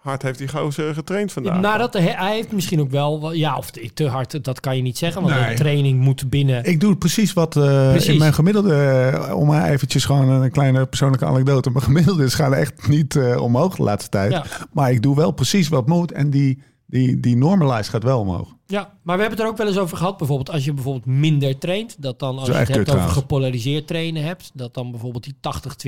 Hard 0.00 0.22
heeft 0.22 0.38
die 0.38 0.48
gozer 0.48 0.94
getraind 0.94 1.32
vandaag. 1.32 1.60
Nou, 1.60 1.78
dat, 1.78 1.92
hij 1.92 2.34
heeft 2.34 2.52
misschien 2.52 2.80
ook 2.80 2.90
wel, 2.90 3.32
ja, 3.32 3.56
of 3.56 3.70
te 3.70 3.90
te 3.94 4.08
hard, 4.08 4.44
dat 4.44 4.60
kan 4.60 4.76
je 4.76 4.82
niet 4.82 4.98
zeggen, 4.98 5.22
want 5.22 5.34
Nee. 5.34 5.50
een 5.50 5.56
training 5.56 6.00
moet 6.00 6.30
binnen. 6.30 6.64
Ik 6.64 6.80
doe 6.80 6.96
precies 6.96 7.32
wat 7.32 7.56
eh, 7.56 7.90
Precies. 7.90 8.08
in 8.12 8.18
mijn 8.18 8.34
gemiddelde... 8.34 8.74
eh, 8.74 9.36
om 9.36 9.46
maar 9.46 9.68
eventjes 9.70 10.04
gewoon 10.04 10.28
een 10.28 10.50
kleine 10.50 10.86
persoonlijke 10.86 11.24
anekdote. 11.26 11.70
Mijn 11.70 11.84
gemiddeldes 11.84 12.34
gaan 12.34 12.54
echt 12.54 12.88
niet 12.88 13.16
eh, 13.16 13.42
omhoog 13.42 13.76
de 13.76 13.82
laatste 13.82 14.10
tijd. 14.10 14.32
Ja. 14.32 14.44
Maar 14.72 14.90
ik 14.90 15.02
doe 15.02 15.16
wel 15.16 15.30
precies 15.30 15.68
wat 15.68 15.86
moet. 15.88 16.12
En 16.12 16.30
die, 16.30 16.62
die, 16.86 17.20
die 17.20 17.36
normalize 17.36 17.90
gaat 17.90 18.02
wel 18.02 18.20
omhoog. 18.20 18.48
Ja, 18.70 18.92
maar 19.02 19.16
we 19.16 19.20
hebben 19.20 19.30
het 19.30 19.40
er 19.40 19.46
ook 19.46 19.56
wel 19.56 19.66
eens 19.66 19.78
over 19.78 19.96
gehad. 19.96 20.16
Bijvoorbeeld 20.16 20.50
als 20.50 20.64
je 20.64 20.72
bijvoorbeeld 20.72 21.06
minder 21.06 21.58
traint, 21.58 21.96
dat 21.98 22.18
dan 22.18 22.38
als 22.38 22.46
je 22.46 22.52
het 22.52 22.68
hebt 22.68 22.78
over 22.78 22.84
trouwens. 22.84 23.12
gepolariseerd 23.12 23.86
trainen 23.86 24.24
hebt, 24.24 24.50
dat 24.54 24.74
dan 24.74 24.90
bijvoorbeeld 24.90 25.24
die 25.24 25.34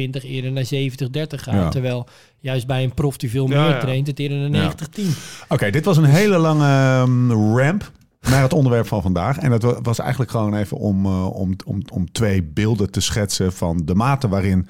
80-20 0.08 0.24
eerder 0.24 0.52
naar 0.52 0.64
70-30 0.64 1.40
gaat. 1.40 1.54
Ja. 1.54 1.68
Terwijl 1.68 2.06
juist 2.38 2.66
bij 2.66 2.82
een 2.82 2.94
prof 2.94 3.16
die 3.16 3.30
veel 3.30 3.46
meer 3.46 3.58
ja. 3.58 3.78
traint, 3.78 4.06
het 4.06 4.18
eerder 4.18 4.50
naar 4.50 4.74
90-10. 5.00 5.02
Oké, 5.48 5.70
dit 5.70 5.84
was 5.84 5.96
een 5.96 6.04
hele 6.04 6.38
lange 6.38 6.64
ehm, 6.64 7.30
ramp 7.56 7.92
naar 8.20 8.42
het 8.42 8.52
onderwerp 8.52 8.86
van 8.86 9.02
vandaag. 9.02 9.38
En 9.38 9.50
dat 9.50 9.62
wa- 9.62 9.80
was 9.82 9.98
eigenlijk 9.98 10.30
gewoon 10.30 10.54
even 10.54 10.76
om, 10.76 11.06
eh, 11.06 11.34
om, 11.34 11.54
om, 11.64 11.82
om 11.92 12.12
twee 12.12 12.42
beelden 12.42 12.90
te 12.90 13.00
schetsen 13.00 13.52
van 13.52 13.82
de 13.84 13.94
mate 13.94 14.28
waarin 14.28 14.68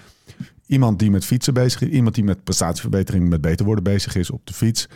iemand 0.67 0.99
die 0.99 1.11
met 1.11 1.25
fietsen 1.25 1.55
bezig 1.55 1.81
is, 1.83 1.89
iemand 1.89 2.15
die 2.15 2.25
met 2.25 2.45
prestatieverbetering, 2.45 3.29
met 3.29 3.41
beter 3.41 3.65
worden 3.65 3.85
bezig 3.85 4.15
is 4.15 4.31
op 4.31 4.47
de 4.47 4.53
fiets, 4.55 4.89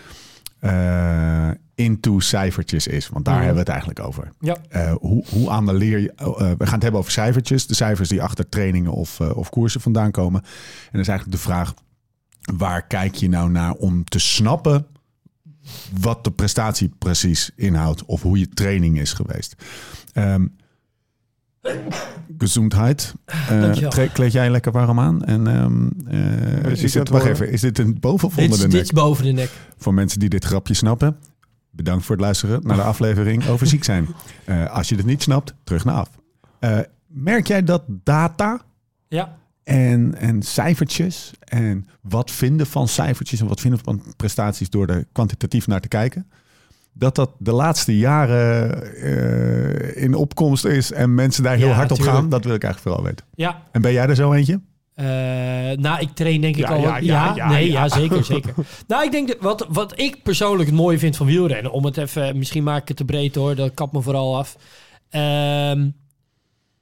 eh, 0.59 1.51
into 1.75 2.21
cijfertjes 2.21 2.87
is. 2.87 3.09
Want 3.09 3.25
daar 3.25 3.35
Mhm. 3.35 3.45
hebben 3.45 3.65
we 3.65 3.71
het 3.71 3.81
eigenlijk 3.81 4.09
over. 4.09 4.33
Ja. 4.41 4.57
Eh, 4.69 4.93
hoe, 5.01 5.25
hoe 5.31 5.51
analyseer 5.51 5.99
je... 5.99 6.13
oh, 6.25 6.41
eh, 6.41 6.51
we 6.59 6.65
gaan 6.65 6.75
het 6.75 6.83
hebben 6.83 7.01
over 7.01 7.13
cijfertjes. 7.13 7.67
De 7.67 7.75
cijfers 7.75 8.09
die 8.09 8.23
achter 8.23 8.49
trainingen 8.49 8.93
of, 8.93 9.21
of 9.21 9.51
koersen 9.51 9.81
vandaan 9.81 10.11
komen. 10.11 10.41
En 10.43 10.89
dan 10.93 11.01
is 11.01 11.09
eigenlijk 11.09 11.39
de 11.39 11.45
vraag... 11.49 11.75
waar 12.57 12.87
kijk 12.87 13.15
je 13.15 13.29
nou 13.29 13.51
naar 13.51 13.73
om 13.73 14.05
te 14.05 14.19
snappen... 14.19 14.87
wat 16.01 16.25
de 16.25 16.31
prestatie 16.31 16.93
precies 16.99 17.51
inhoudt... 17.57 18.05
of 18.05 18.23
hoe 18.23 18.39
je 18.39 18.49
training 18.49 18.99
is 19.01 19.13
geweest. 19.13 19.55
Ehm 20.13 20.47
gezondheid. 22.39 23.15
Eh, 23.25 23.61
Dankjewel. 23.61 23.91
tre- 23.91 24.09
kleed 24.09 24.33
jij 24.33 24.51
lekker 24.51 24.73
warm 24.73 25.01
aan? 25.01 25.25
En, 25.25 25.47
ehm, 25.47 25.89
eh, 26.65 26.83
is 26.83 26.95
het 26.95 27.09
wacht 27.09 27.25
even, 27.27 27.51
is 27.51 27.61
dit 27.61 27.79
een 27.79 27.97
boven 28.01 28.29
of 28.29 28.35
Dit, 28.35 28.45
onder 28.45 28.59
de 28.59 28.65
dit 28.65 28.73
nek? 28.73 28.83
is 28.83 28.91
boven 28.91 29.25
de 29.25 29.33
nek. 29.33 29.51
Voor 29.77 29.95
mensen 29.95 30.19
die 30.19 30.29
dit 30.29 30.45
grapje 30.45 30.75
snappen, 30.75 31.17
bedankt 31.71 32.05
voor 32.05 32.15
het 32.17 32.25
luisteren 32.25 32.61
naar 32.63 32.77
de 32.77 32.83
aflevering 32.83 33.47
over 33.49 33.67
ziek 33.67 33.85
zijn. 33.85 34.07
Eh, 34.45 34.71
als 34.71 34.89
je 34.89 34.97
het 34.97 35.07
niet 35.07 35.23
snapt, 35.23 35.55
terug 35.65 35.85
naar 35.85 35.95
af. 35.95 36.11
Eh, 36.59 36.79
merk 37.07 37.47
jij 37.47 37.63
dat 37.65 37.83
data 37.87 38.61
Ja. 39.09 39.37
en, 39.65 40.15
en 40.15 40.43
cijfertjes 40.43 41.31
en 41.45 41.87
wat 42.01 42.31
vinden 42.31 42.67
van 42.67 42.89
cijfertjes 42.89 43.41
en 43.41 43.47
wat 43.47 43.61
vinden 43.61 43.81
van 43.85 44.03
prestaties 44.17 44.71
door 44.71 44.87
er 44.87 45.05
kwantitatief 45.13 45.67
naar 45.67 45.81
te 45.81 45.89
kijken, 45.89 46.27
dat 46.99 47.15
dat 47.15 47.31
de 47.39 47.53
laatste 47.53 47.97
jaren 47.99 48.83
eh, 48.97 50.03
in 50.03 50.15
opkomst 50.15 50.65
is 50.65 50.93
en 50.93 51.15
mensen 51.15 51.43
daar 51.43 51.57
heel 51.57 51.69
Ja, 51.69 51.75
hard 51.75 51.91
op 51.91 51.97
tuurlijk. 51.97 52.17
gaan, 52.19 52.29
dat 52.29 52.45
wil 52.45 52.55
ik 52.55 52.63
eigenlijk 52.63 52.95
vooral 52.95 53.11
weten. 53.13 53.27
Ja, 53.35 53.63
En 53.73 53.83
ben 53.83 53.93
jij 53.93 54.07
er 54.07 54.15
zo 54.15 54.33
eentje? 54.33 54.61
Eh, 54.95 55.07
nou, 55.77 56.01
ik 56.01 56.09
train 56.15 56.41
denk 56.41 56.57
ik 56.57 56.69
Ja, 56.69 56.75
al. 56.75 56.81
ja, 56.81 56.97
Ja, 56.97 57.33
ja, 57.37 57.49
nee, 57.49 57.71
ja. 57.71 57.89
zeker, 57.89 58.25
zeker. 58.25 58.55
nou, 58.89 59.05
ik 59.05 59.11
denk 59.13 59.29
dat 59.29 59.37
wat, 59.41 59.67
wat 59.69 60.01
ik 60.01 60.23
persoonlijk 60.23 60.69
het 60.69 60.79
mooie 60.79 60.99
vind 60.99 61.17
van 61.17 61.27
wielrennen, 61.27 61.73
om 61.73 61.85
het 61.85 61.97
even, 61.97 62.39
misschien 62.39 62.63
maak 62.63 62.83
ik 62.83 62.89
het 62.89 62.97
te 62.97 63.05
breed 63.05 63.35
hoor, 63.35 63.55
dat 63.55 63.75
kap 63.75 63.93
me 63.93 64.01
vooral 64.03 64.37
af. 64.37 64.57
Ehm, 65.11 65.89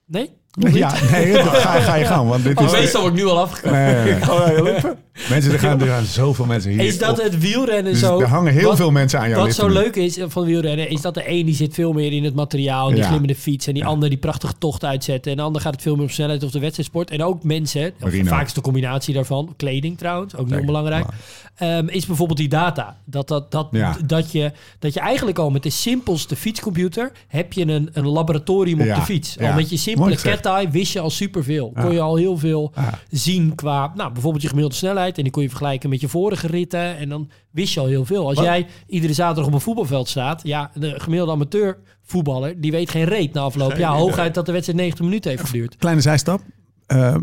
nee? 0.06 0.30
Ja, 0.73 0.92
nee, 1.11 1.35
ga, 1.42 1.80
ga 1.80 1.94
je 1.94 2.04
gang, 2.04 2.28
want 2.28 2.44
dit 2.44 2.59
Oh, 2.59 2.64
is... 2.64 2.73
meestal 2.73 3.00
word 3.00 3.12
ik 3.14 3.18
nu 3.23 3.26
al 3.28 3.40
afgekomen. 3.40 3.80
Nee, 3.80 4.14
nee, 4.62 4.62
nee. 4.62 4.80
Mensen, 5.30 5.52
er 5.52 5.59
gaan, 5.59 5.80
er 5.83 5.87
gaan 5.87 6.04
zoveel 6.04 6.44
mensen 6.44 6.71
hier. 6.71 6.80
Is 6.80 6.99
dat 6.99 7.18
op. 7.18 7.25
het 7.25 7.38
wielrennen 7.38 7.92
Dus 7.92 8.00
zo? 8.00 8.21
er 8.21 8.26
hangen 8.26 8.52
heel 8.52 8.68
wat- 8.68 8.76
veel 8.76 8.90
mensen 8.90 9.21
aan 9.21 9.28
jouw 9.28 9.44
Wat 9.44 9.54
zo 9.54 9.68
leuk 9.68 9.97
is 9.97 10.18
van 10.26 10.44
wielrennen, 10.44 10.88
is 10.90 11.00
dat 11.00 11.14
de 11.14 11.23
een 11.30 11.47
die 11.47 11.54
zit 11.54 11.75
veel 11.75 11.92
meer 11.92 12.12
in 12.12 12.25
het 12.25 12.35
materiaal. 12.35 12.88
Die 12.88 12.97
Ja. 12.97 13.06
glimmende 13.06 13.35
fiets. 13.35 13.66
En 13.66 13.75
die 13.75 13.85
ander 13.85 14.09
die 14.09 14.18
prachtige 14.18 14.52
tocht 14.59 14.85
uitzetten. 14.85 15.30
En 15.30 15.37
de 15.37 15.42
ander 15.42 15.61
gaat 15.62 15.73
het 15.73 15.83
veel 15.83 15.94
meer 15.97 16.04
op 16.04 16.11
snelheid 16.11 16.42
of 16.42 16.50
de 16.50 16.59
wedstrijdsport. 16.59 17.11
En 17.11 17.23
ook 17.23 17.42
mensen, 17.44 17.92
vaak 18.25 18.47
is 18.47 18.52
de 18.52 18.61
combinatie 18.61 19.14
daarvan. 19.14 19.52
Kleding 19.56 19.99
trouwens, 19.99 20.33
ook 20.35 20.40
niet 20.40 20.49
Zeker, 20.49 20.61
onbelangrijk. 20.66 21.06
ehm, 21.56 21.88
is 21.88 22.06
bijvoorbeeld 22.06 22.38
die 22.38 22.49
data. 22.49 22.97
Dat, 23.04 23.28
dat, 23.28 23.50
dat, 23.50 23.68
Ja. 23.71 23.97
dat, 24.06 24.33
je, 24.33 24.52
dat 24.78 24.94
je 24.94 25.00
eigenlijk 25.00 25.38
al 25.38 25.50
met 25.50 25.62
de 25.62 25.71
simpelste 25.71 26.37
fietscomputer... 26.37 27.12
heb 27.28 27.52
je 27.52 27.66
een, 27.66 27.88
een 27.92 28.09
laboratorium 28.09 28.80
op 28.80 28.87
Ja, 28.87 28.94
de 28.94 29.00
fiets. 29.00 29.38
Al 29.38 29.52
met 29.52 29.71
je 29.71 29.76
simpele 29.76 30.16
wegtaai 30.23 30.68
wist 30.71 30.92
je 30.92 31.00
al 31.00 31.11
superveel. 31.11 31.73
Kon 31.80 31.92
je 31.92 32.00
al 32.00 32.16
heel 32.16 32.38
veel 32.38 32.73
zien 33.11 33.54
qua, 33.54 33.92
nou, 33.97 34.12
bijvoorbeeld 34.12 34.42
je 34.42 34.49
gemiddelde 34.49 34.76
snelheid. 34.78 35.02
En 35.13 35.23
die 35.23 35.33
kon 35.33 35.43
je 35.43 35.49
vergelijken 35.49 35.91
met 35.91 36.01
je 36.01 36.09
vorige 36.09 36.47
ritten. 36.47 36.97
En 36.97 37.09
dan 37.09 37.31
wist 37.51 37.75
je 37.75 37.81
al 37.81 37.87
heel 37.87 38.05
veel. 38.05 38.27
Als 38.27 38.35
Wat? 38.37 38.45
jij 38.45 38.67
iedere 38.87 39.13
zaterdag 39.13 39.47
op 39.47 39.53
een 39.53 39.61
voetbalveld 39.61 40.09
staat. 40.09 40.41
Ja, 40.45 40.71
de 40.75 41.01
gemiddelde 41.01 41.33
amateur 41.33 41.79
voetballer, 42.03 42.61
die 42.61 42.71
weet 42.71 42.91
geen 42.91 43.05
reet 43.05 43.33
na 43.33 43.41
afloop. 43.41 43.71
Geen 43.71 43.81
ja, 43.81 43.91
idee. 43.91 44.01
hooguit 44.01 44.35
dat 44.35 44.47
de 44.47 44.53
wedstrijd 44.53 44.79
90 44.79 45.05
minuten 45.05 45.31
heeft 45.31 45.45
geduurd. 45.45 45.77
Kleine 45.77 46.01
zijstap. 46.01 46.41
Eh, 46.87 47.17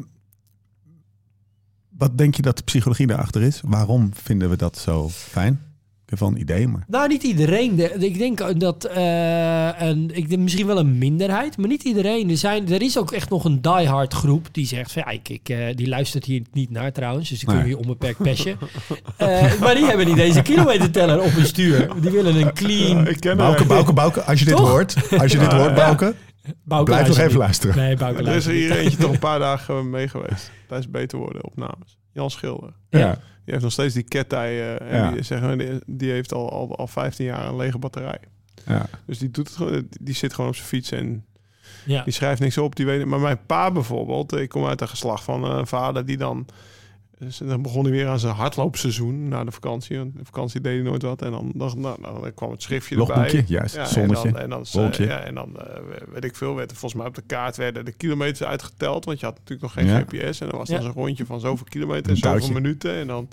wat 1.97 2.17
denk 2.17 2.35
je 2.35 2.41
dat 2.41 2.57
de 2.57 2.63
psychologie 2.63 3.07
daarachter 3.07 3.41
is? 3.41 3.61
Waarom 3.65 4.09
vinden 4.13 4.49
we 4.49 4.55
dat 4.55 4.77
zo 4.77 5.09
fijn? 5.09 5.70
Ik 6.11 6.19
heb 6.19 6.27
wel 6.29 6.37
een 6.37 6.41
idee, 6.43 6.67
maar... 6.67 6.83
Nou, 6.87 7.07
niet 7.07 7.23
iedereen. 7.23 7.75
De- 7.75 7.93
Ik 7.99 8.17
denk 8.17 8.59
dat 8.59 8.83
eh, 8.85 9.69
een, 9.77 10.09
ik 10.13 10.29
denk 10.29 10.41
misschien 10.41 10.67
wel 10.67 10.77
een 10.79 10.97
minderheid, 10.97 11.57
maar 11.57 11.67
niet 11.67 11.83
iedereen. 11.83 12.29
Er, 12.29 12.37
zijn, 12.37 12.69
er 12.71 12.81
is 12.81 12.97
ook 12.97 13.11
echt 13.11 13.29
nog 13.29 13.45
een 13.45 13.61
diehard 13.61 14.13
groep 14.13 14.47
die 14.51 14.65
zegt 14.65 14.91
van 14.91 15.01
ja, 15.05 15.11
ik, 15.11 15.29
ik, 15.29 15.49
eh, 15.49 15.57
die 15.75 15.87
luistert 15.87 16.25
hier 16.25 16.41
niet 16.51 16.69
naar 16.69 16.91
trouwens, 16.91 17.29
dus 17.29 17.39
die 17.39 17.47
kunnen 17.47 17.65
hier 17.65 17.77
onbeperkt 17.77 18.17
pesje. 18.23 18.55
Eh, 19.17 19.59
maar 19.59 19.75
die 19.75 19.85
hebben 19.85 20.05
niet 20.05 20.15
deze 20.15 20.41
kilometerteller 20.41 21.21
op 21.21 21.31
hun 21.31 21.45
stuur. 21.45 21.89
Die 22.01 22.11
willen 22.11 22.35
een 22.35 22.53
clean. 22.53 23.07
Ik 23.07 23.19
ken 23.19 23.37
Bouke, 23.37 23.65
Bouke, 23.65 23.93
Bouke, 23.93 24.21
als 24.23 24.39
je 24.39 24.45
dit 24.45 24.55
Toch? 24.55 24.69
hoort, 24.69 24.95
als 25.19 25.31
je 25.31 25.37
dit 25.37 25.51
hoort, 25.51 25.75
Bouke, 25.75 26.15
Bouke 26.63 26.85
blijf 26.91 27.07
nog 27.07 27.17
even 27.17 27.29
niet. 27.29 27.37
luisteren. 27.37 27.75
Nee, 27.75 27.95
Bouke 27.95 28.23
er 28.23 28.35
is 28.35 28.45
er 28.45 28.51
hier 28.53 28.69
niet. 28.69 28.77
eentje 28.77 28.97
toch 28.97 29.11
een 29.11 29.19
paar 29.19 29.39
dagen 29.39 29.89
mee 29.89 30.07
geweest. 30.07 30.51
Tijdens 30.67 30.91
beter 30.91 31.17
worden 31.17 31.45
opnames. 31.45 31.97
Jan 32.11 32.31
Schilder. 32.31 32.73
Ja. 32.89 33.11
Die 33.13 33.53
heeft 33.53 33.63
nog 33.63 33.71
steeds 33.71 33.93
die 33.93 34.03
kettij. 34.03 34.75
eh, 34.77 34.91
en 34.93 35.03
Ja. 35.03 35.11
die, 35.11 35.21
zeggen, 35.23 35.57
die, 35.57 35.79
die 35.85 36.11
heeft 36.11 36.33
al, 36.33 36.51
al, 36.51 36.75
al 36.75 36.87
15 36.87 37.25
jaar 37.25 37.47
een 37.47 37.55
lege 37.55 37.77
batterij. 37.77 38.19
Ja. 38.65 38.85
Dus 39.05 39.17
die, 39.19 39.31
doet 39.31 39.47
het, 39.47 39.57
gewoon- 39.57 39.87
die 40.01 40.13
zit 40.15 40.33
gewoon 40.33 40.49
op 40.49 40.55
zijn 40.55 40.67
fiets 40.67 40.91
en 40.91 41.25
Ja. 41.85 42.03
die 42.03 42.13
schrijft 42.13 42.41
niks 42.41 42.57
op. 42.57 42.75
Die 42.75 42.85
weet, 42.85 43.05
maar 43.05 43.19
mijn 43.19 43.45
pa 43.45 43.71
bijvoorbeeld, 43.71 44.33
ik 44.33 44.49
kom 44.49 44.65
uit 44.65 44.81
een 44.81 44.87
geslacht 44.89 45.23
van 45.23 45.43
een 45.43 45.67
vader 45.67 46.05
die 46.05 46.17
dan... 46.17 46.45
Dus 47.23 47.37
dan 47.37 47.61
begon 47.61 47.83
hij 47.83 47.91
weer 47.91 48.07
aan 48.07 48.19
zijn 48.19 48.35
hardloopseizoen 48.35 49.27
na 49.27 49.43
de 49.43 49.51
vakantie. 49.51 49.97
Want 49.97 50.13
de 50.17 50.25
vakantie 50.25 50.61
deed 50.61 50.73
hij 50.73 50.81
nooit 50.81 51.01
wat. 51.01 51.21
En 51.21 51.31
dan, 51.31 51.51
dan, 51.55 51.79
nou, 51.81 52.01
nou, 52.01 52.21
dan 52.21 52.33
kwam 52.33 52.51
het 52.51 52.61
schriftje 52.61 52.95
Logboekje, 52.95 53.37
erbij. 53.37 53.43
juist. 53.47 53.75
Ja, 53.75 53.85
Zonnetje. 53.85 54.27
En 54.27 54.33
dan, 54.33 54.41
en 54.41 54.49
dan, 54.49 54.65
wolkje. 54.71 55.05
ja, 55.05 55.19
en 55.19 55.35
dan 55.35 55.57
eh, 55.59 55.77
weet 56.13 56.23
ik 56.23 56.35
veel, 56.35 56.55
werd 56.55 56.71
er 56.71 56.77
volgens 56.77 57.01
mij 57.01 57.09
op 57.09 57.15
de 57.15 57.23
kaart 57.27 57.55
werden 57.57 57.85
de 57.85 57.91
kilometers 57.91 58.43
uitgeteld. 58.43 59.05
Want 59.05 59.19
je 59.19 59.25
had 59.25 59.35
natuurlijk 59.35 59.61
nog 59.61 59.73
geen 59.73 59.85
Ja. 59.85 59.99
GPS. 59.99 60.39
En 60.41 60.49
dan 60.49 60.57
was 60.57 60.69
Ja. 60.69 60.75
dan 60.75 60.83
zo'n 60.83 60.93
rondje 60.93 61.25
van 61.25 61.39
zoveel 61.39 61.65
kilometer 61.69 62.03
Een 62.11 62.15
en 62.21 62.39
zoveel 62.39 62.53
minuten. 62.53 62.93
En 62.95 63.07
dan... 63.07 63.27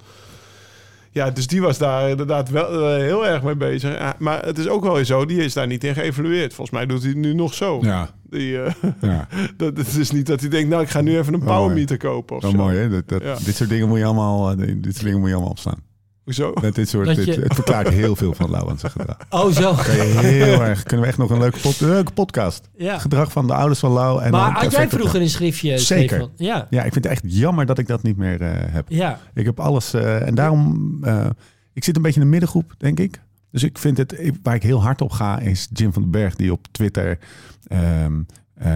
Ja, 1.11 1.31
dus 1.31 1.47
die 1.47 1.61
was 1.61 1.79
daar 1.79 2.09
inderdaad 2.11 2.51
wel 2.51 2.89
eh, 2.91 2.97
heel 3.03 3.27
erg 3.27 3.43
mee 3.43 3.57
bezig. 3.57 4.15
Maar 4.19 4.45
het 4.45 4.59
is 4.59 4.69
ook 4.69 4.83
wel 4.85 4.95
weer 4.95 5.05
zo, 5.05 5.25
die 5.25 5.45
is 5.45 5.53
daar 5.55 5.67
niet 5.67 5.85
in 5.85 5.95
geëvalueerd. 5.95 6.55
Volgens 6.55 6.77
mij 6.77 6.87
doet 6.87 7.01
hij 7.01 7.09
het 7.11 7.19
nu 7.19 7.35
nog 7.35 7.55
zo. 7.55 7.79
Ja, 7.83 8.11
Die, 8.31 8.63
eh, 8.63 8.73
ja. 9.01 9.29
dat, 9.57 9.77
het 9.77 9.97
is 9.97 10.11
niet 10.11 10.27
dat 10.27 10.41
hij 10.41 10.49
denkt, 10.49 10.69
nou, 10.69 10.83
ik 10.83 10.89
ga 10.89 11.01
nu 11.01 11.19
even 11.19 11.35
een 11.35 11.41
Wel 11.41 11.49
mooi. 11.49 11.59
powermeter 11.61 11.97
kopen 11.97 12.37
of 12.37 12.43
Wel 12.43 12.51
zo. 12.51 12.57
mooi, 12.57 12.77
hè? 12.79 12.89
Dat, 12.89 13.09
dat, 13.09 13.23
Ja. 13.23 13.37
Dit 13.45 13.57
soort 13.57 13.71
dingen 13.71 13.89
moet 13.89 13.99
je 13.99 14.05
allemaal, 14.05 14.51
eh, 14.51 14.57
dit 14.57 14.93
soort 14.93 15.05
dingen 15.05 15.19
moet 15.19 15.29
je 15.29 15.35
allemaal 15.35 15.51
opstaan. 15.53 15.87
Hoezo? 16.29 16.53
Met 16.61 16.75
dit 16.75 16.89
soort, 16.89 17.17
dit, 17.17 17.25
je- 17.25 17.41
het 17.41 17.55
verklaart 17.55 17.89
heel 17.89 18.17
veel 18.17 18.35
van 18.35 18.51
Lau 18.51 18.71
aan 18.71 18.79
zijn 18.79 18.93
gedrag. 18.93 19.17
Oh, 19.31 19.51
zo. 19.51 19.75
Heel 19.75 20.63
erg, 20.65 20.83
kunnen 20.83 21.01
we 21.05 21.07
echt 21.11 21.19
nog 21.19 21.31
een 21.31 21.39
leuke, 21.39 21.59
pod- 21.59 21.81
leuke 21.81 22.13
podcast. 22.13 22.69
Ja. 22.77 22.99
Gedrag 22.99 23.33
van 23.33 23.47
de 23.47 23.55
ouders 23.55 23.79
van 23.81 23.91
Lau. 23.93 24.23
En 24.23 24.31
Maar 24.31 24.51
had 24.63 24.73
jij 24.73 24.89
vroeger 24.89 25.21
een 25.21 25.29
schriftje? 25.31 25.79
Zeker. 25.79 26.09
Stefan? 26.17 26.31
Ja. 26.37 26.67
Ja, 26.71 26.83
ik 26.85 26.93
vind 26.93 27.05
het 27.05 27.13
echt 27.13 27.23
jammer 27.27 27.67
dat 27.67 27.79
ik 27.79 27.87
dat 27.87 28.03
niet 28.03 28.17
meer 28.17 28.41
eh, 28.41 28.51
heb. 28.55 28.87
Ja. 28.89 29.19
Ik 29.35 29.45
heb 29.45 29.61
alles. 29.61 29.95
eh, 29.95 30.27
en 30.27 30.35
daarom. 30.35 30.99
eh, 31.03 31.27
ik 31.73 31.85
zit 31.85 31.97
een 31.97 32.03
beetje 32.03 32.21
in 32.21 32.27
de 32.27 32.33
middengroep, 32.33 32.75
denk 32.79 33.01
ik. 33.01 33.21
Dus 33.51 33.63
ik 33.63 33.79
vind 33.79 33.97
het. 33.97 34.15
ik- 34.21 34.35
waar 34.43 34.55
ik 34.55 34.63
heel 34.63 34.83
hard 34.83 35.01
op 35.01 35.11
ga, 35.11 35.39
is 35.39 35.69
Jim 35.73 35.93
van 35.93 36.03
den 36.03 36.11
Berg, 36.11 36.35
die 36.35 36.53
op 36.53 36.67
Twitter. 36.71 37.19
ehm 37.67 38.13
eh, 38.55 38.73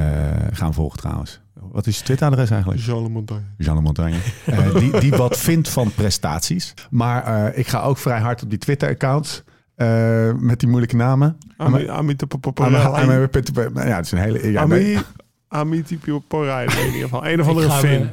gaan 0.52 0.74
volgen 0.74 0.98
trouwens. 0.98 1.40
Wat 1.72 1.86
is 1.86 1.98
je 1.98 2.04
Twitter-adres 2.04 2.50
eigenlijk? 2.50 2.80
Jean 2.80 3.02
Le 3.02 3.08
Montagne. 3.08 3.42
Jeanne 3.58 3.80
Montagne. 3.80 4.16
Eh, 4.46 4.74
die, 4.74 5.00
die 5.00 5.10
wat 5.10 5.38
vindt 5.38 5.68
van 5.68 5.92
prestaties. 5.94 6.74
Maar 6.90 7.24
eh, 7.46 7.58
ik 7.58 7.66
ga 7.68 7.80
ook 7.82 7.98
vrij 7.98 8.20
hard 8.20 8.42
op 8.42 8.50
die 8.50 8.58
Twitter-accounts. 8.58 9.42
eh, 9.74 10.32
met 10.38 10.60
die 10.60 10.68
moeilijke 10.68 10.96
namen. 10.96 11.36
Ami- 12.66 12.76
ama- 13.02 13.12
Ja, 13.74 13.96
het 13.96 14.04
is 14.04 14.12
een 14.12 14.18
hele. 14.18 14.50
Ja, 14.50 14.66
nee. 14.66 14.96
Ami- 14.96 15.04
Amiti 15.48 15.98
Poporai, 15.98 16.66
in 16.66 16.86
ieder 16.86 17.02
geval. 17.02 17.26
Een 17.26 17.40
of 17.40 17.46
andere 17.48 17.66
Finn. 17.70 18.10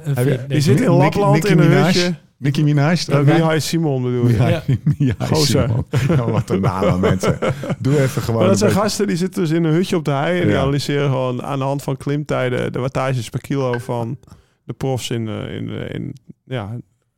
Die 0.47 0.61
zit 0.61 0.79
in 0.81 0.89
Lapland 0.91 1.45
in 1.45 1.59
een 1.59 1.71
hutje. 1.85 2.15
Nicki 2.39 2.63
Minaj. 2.63 3.05
Uh, 3.09 3.15
erbij? 3.15 3.33
Mihai 3.33 3.59
Simon 3.59 4.01
bedoel 4.03 4.27
je. 4.27 4.35
Ja, 4.37 4.47
Ja. 4.97 5.13
ja, 5.19 5.25
Gozer. 5.25 5.67
Simon. 5.67 5.85
Ja, 6.17 6.31
wat 6.31 6.49
een 6.49 6.61
naam, 6.61 6.99
mensen. 6.99 7.37
Doe 7.79 8.01
even 8.01 8.21
gewoon. 8.21 8.39
Maar 8.39 8.49
dat 8.49 8.57
zijn 8.57 8.69
beetje- 8.69 8.83
gasten 8.85 9.07
die 9.07 9.17
zitten 9.17 9.41
dus 9.41 9.51
in 9.51 9.63
een 9.63 9.73
hutje 9.73 9.95
op 9.95 10.05
de 10.05 10.11
hei 10.11 10.39
en 10.39 10.45
die 10.45 10.55
Ja. 10.55 10.61
analyseren 10.61 11.09
gewoon 11.09 11.43
aan 11.43 11.57
de 11.59 11.65
hand 11.65 11.83
van 11.83 11.97
klimtijden 11.97 12.73
de 12.73 12.79
wattages 12.79 13.29
per 13.29 13.41
kilo 13.41 13.77
van 13.77 14.17
de 14.63 14.73
profs 14.73 15.09
in, 15.09 15.27
eh, 15.27 15.55
in, 15.55 15.69
eh, 15.69 15.93
in 15.93 16.13
ja, 16.45 16.69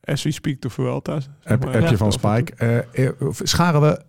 as 0.04 0.24
we 0.24 0.32
speak 0.32 0.62
de 0.62 0.70
Vuelta. 0.70 1.20
zeg 1.20 1.30
Heb, 1.44 1.64
maar. 1.66 1.74
heb 1.74 1.84
je 1.84 1.90
Ja. 1.90 1.98
van 1.98 2.12
Spike. 2.12 2.54
Eh, 2.56 2.78
eh, 3.06 3.12
scharen 3.44 3.82
we 3.82 4.02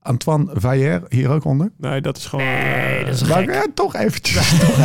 Antoine 0.00 0.50
Vaillère 0.54 1.02
hier 1.08 1.28
ook 1.30 1.44
onder? 1.44 1.70
Nee, 1.78 2.00
dat 2.00 2.16
is 2.16 2.26
gewoon... 2.26 2.44
Nee, 2.46 2.98
eh, 2.98 3.06
dat 3.06 3.14
is 3.14 3.24
Maar, 3.24 3.38
gek. 3.42 3.54
ja, 3.54 3.66
toch 3.74 3.94
eventjes. 3.96 4.48
toch. 4.58 4.76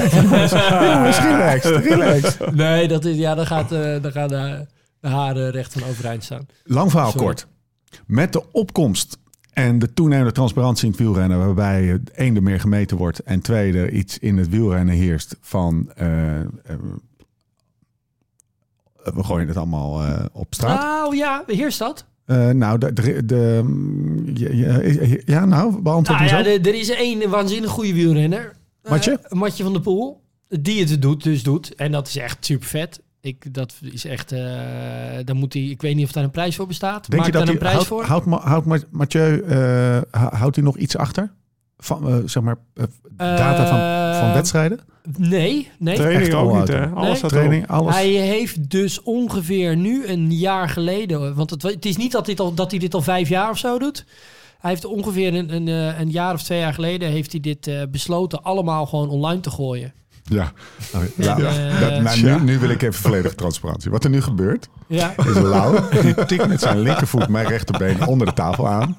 Relax. 1.84 2.38
Nee, 2.54 2.88
dat 2.88 3.06
is, 3.06 3.18
ja, 3.18 3.36
dan, 3.36 3.46
gaat, 3.46 3.72
eh, 3.72 4.02
dan 4.02 4.12
de 5.00 5.08
haren 5.08 5.52
recht 5.52 5.74
van 5.74 5.84
overeind 5.90 6.24
staan. 6.24 6.46
Lang 6.64 6.92
verhaal 6.92 7.12
Sorry. 7.12 7.26
kort. 7.26 7.48
Met 8.06 8.34
de 8.34 8.52
opkomst 8.52 9.18
en 9.54 9.80
de 9.80 9.94
toenemende 9.94 10.32
transparantie 10.32 10.86
in 10.86 10.92
het 10.92 11.00
wielrennen, 11.00 11.38
waarbij 11.38 12.00
één 12.16 12.36
er 12.36 12.44
meer 12.44 12.60
gemeten 12.60 12.98
wordt 12.98 13.20
en 13.20 13.42
twee 13.42 13.74
er 13.74 13.92
iets 13.92 14.18
in 14.20 14.38
het 14.38 14.50
wielrennen 14.50 14.96
heerst 14.96 15.36
van. 15.42 15.92
eh, 15.96 16.40
we 19.14 19.24
gooien 19.24 19.48
het 19.48 19.58
allemaal 19.58 20.04
eh, 20.04 20.26
op 20.34 20.54
straat. 20.54 20.82
Nou 20.82 21.16
ja, 21.16 21.44
heerst 21.48 21.80
dat? 21.80 22.06
Nou, 22.54 22.78
de, 22.78 22.94
de, 22.94 23.26
de- 23.26 24.32
ja, 24.34 24.50
ja, 24.82 25.16
ja, 25.26 25.46
nou, 25.46 25.82
beantwoord 25.82 26.20
Nou 26.20 26.32
ja, 26.32 26.44
de- 26.44 26.70
er 26.70 26.76
is 26.80 26.90
één 26.90 27.30
waanzinnig 27.30 27.70
goede 27.72 27.94
wielrenner. 27.94 28.56
Matje? 28.90 29.20
Matje 29.30 29.64
van 29.64 29.74
der 29.74 29.82
Poel. 29.82 30.22
Die 30.48 30.86
het 30.86 31.02
doet, 31.02 31.24
dus 31.24 31.44
doet. 31.44 31.76
En 31.76 31.92
dat 31.92 32.08
is 32.08 32.16
echt 32.18 32.46
super 32.46 32.68
vet. 32.68 33.02
Ik, 33.28 33.54
dat 33.54 33.74
is 33.82 34.06
echt... 34.06 34.32
eh 34.32 34.42
dan 35.26 35.38
moet 35.38 35.54
hij... 35.54 35.62
Ik 35.64 35.82
weet 35.82 35.96
niet 35.96 36.06
of 36.06 36.12
daar 36.12 36.24
een 36.24 36.32
prijs 36.32 36.56
voor 36.56 36.68
bestaat. 36.68 37.10
Denk 37.10 37.14
Maak 37.22 37.26
je 37.26 37.32
dat 37.32 37.46
daar 37.46 37.54
een 37.54 37.60
prijs 37.60 37.84
voor? 37.84 38.04
houdt, 38.04 38.26
Ma- 38.26 38.40
houdt 38.42 38.66
Ma- 38.66 38.80
Mathieu, 38.92 39.42
eh, 39.42 39.58
hou- 40.12 40.36
houdt 40.36 40.56
hij 40.56 40.66
nog 40.66 40.78
iets 40.78 40.98
achter? 40.98 41.32
Van, 41.78 42.08
eh, 42.08 42.16
zeg 42.26 42.44
maar, 42.44 42.58
data 43.16 43.68
van, 43.68 44.24
van 44.26 44.34
wedstrijden? 44.34 44.80
Nee, 45.18 45.70
nee. 45.80 45.96
Training 45.96 46.24
Echt 46.26 46.34
ook 46.34 46.58
niet, 46.60 46.68
hè? 46.68 46.86
Alles 46.88 47.08
Nee. 47.08 47.16
staat 47.16 47.30
Training, 47.30 47.68
alles. 47.68 47.96
Hij 47.96 48.10
heeft 48.10 48.70
dus 48.70 49.02
ongeveer 49.02 49.76
nu 49.78 50.08
een 50.08 50.34
jaar 50.34 50.70
geleden... 50.70 51.36
Want 51.36 51.50
het, 51.50 51.62
het 51.62 51.86
is 51.86 51.98
niet 51.98 52.12
dat, 52.12 52.26
dit 52.26 52.40
al, 52.40 52.54
dat 52.54 52.72
hij 52.72 52.80
dit 52.80 52.94
al 52.94 53.02
vijf 53.02 53.30
jaar 53.30 53.50
of 53.50 53.58
zo 53.58 53.80
doet. 53.80 54.06
Hij 54.60 54.70
heeft 54.72 54.86
ongeveer 54.86 55.34
een, 55.34 55.56
een, 55.56 55.68
eh, 55.68 56.00
een 56.00 56.10
jaar 56.12 56.34
of 56.34 56.44
twee 56.44 56.60
jaar 56.60 56.74
geleden... 56.74 57.10
heeft 57.10 57.32
hij 57.32 57.42
dit 57.42 57.68
eh, 57.68 57.82
besloten 57.92 58.44
allemaal 58.44 58.86
gewoon 58.86 59.10
online 59.10 59.40
te 59.42 59.50
gooien. 59.50 59.94
Ja. 60.30 60.52
Oh, 60.96 61.02
ja. 61.16 61.36
Dat- 61.80 62.02
nou, 62.02 62.22
nu, 62.22 62.40
nu 62.44 62.60
wil 62.60 62.70
ik 62.70 62.82
even 62.82 63.02
volledige 63.02 63.36
transparantie. 63.36 63.92
Wat 63.92 64.04
er 64.04 64.10
nu 64.10 64.22
gebeurt, 64.22 64.70
Ja. 64.88 65.14
is 65.18 65.34
Lau, 65.34 65.80
die 66.02 66.26
tikt 66.26 66.48
met 66.48 66.60
zijn 66.62 66.80
linkervoet 66.80 67.28
mijn 67.28 67.48
rechterbeen 67.48 68.06
onder 68.06 68.28
de 68.28 68.34
tafel 68.34 68.68
aan. 68.68 68.98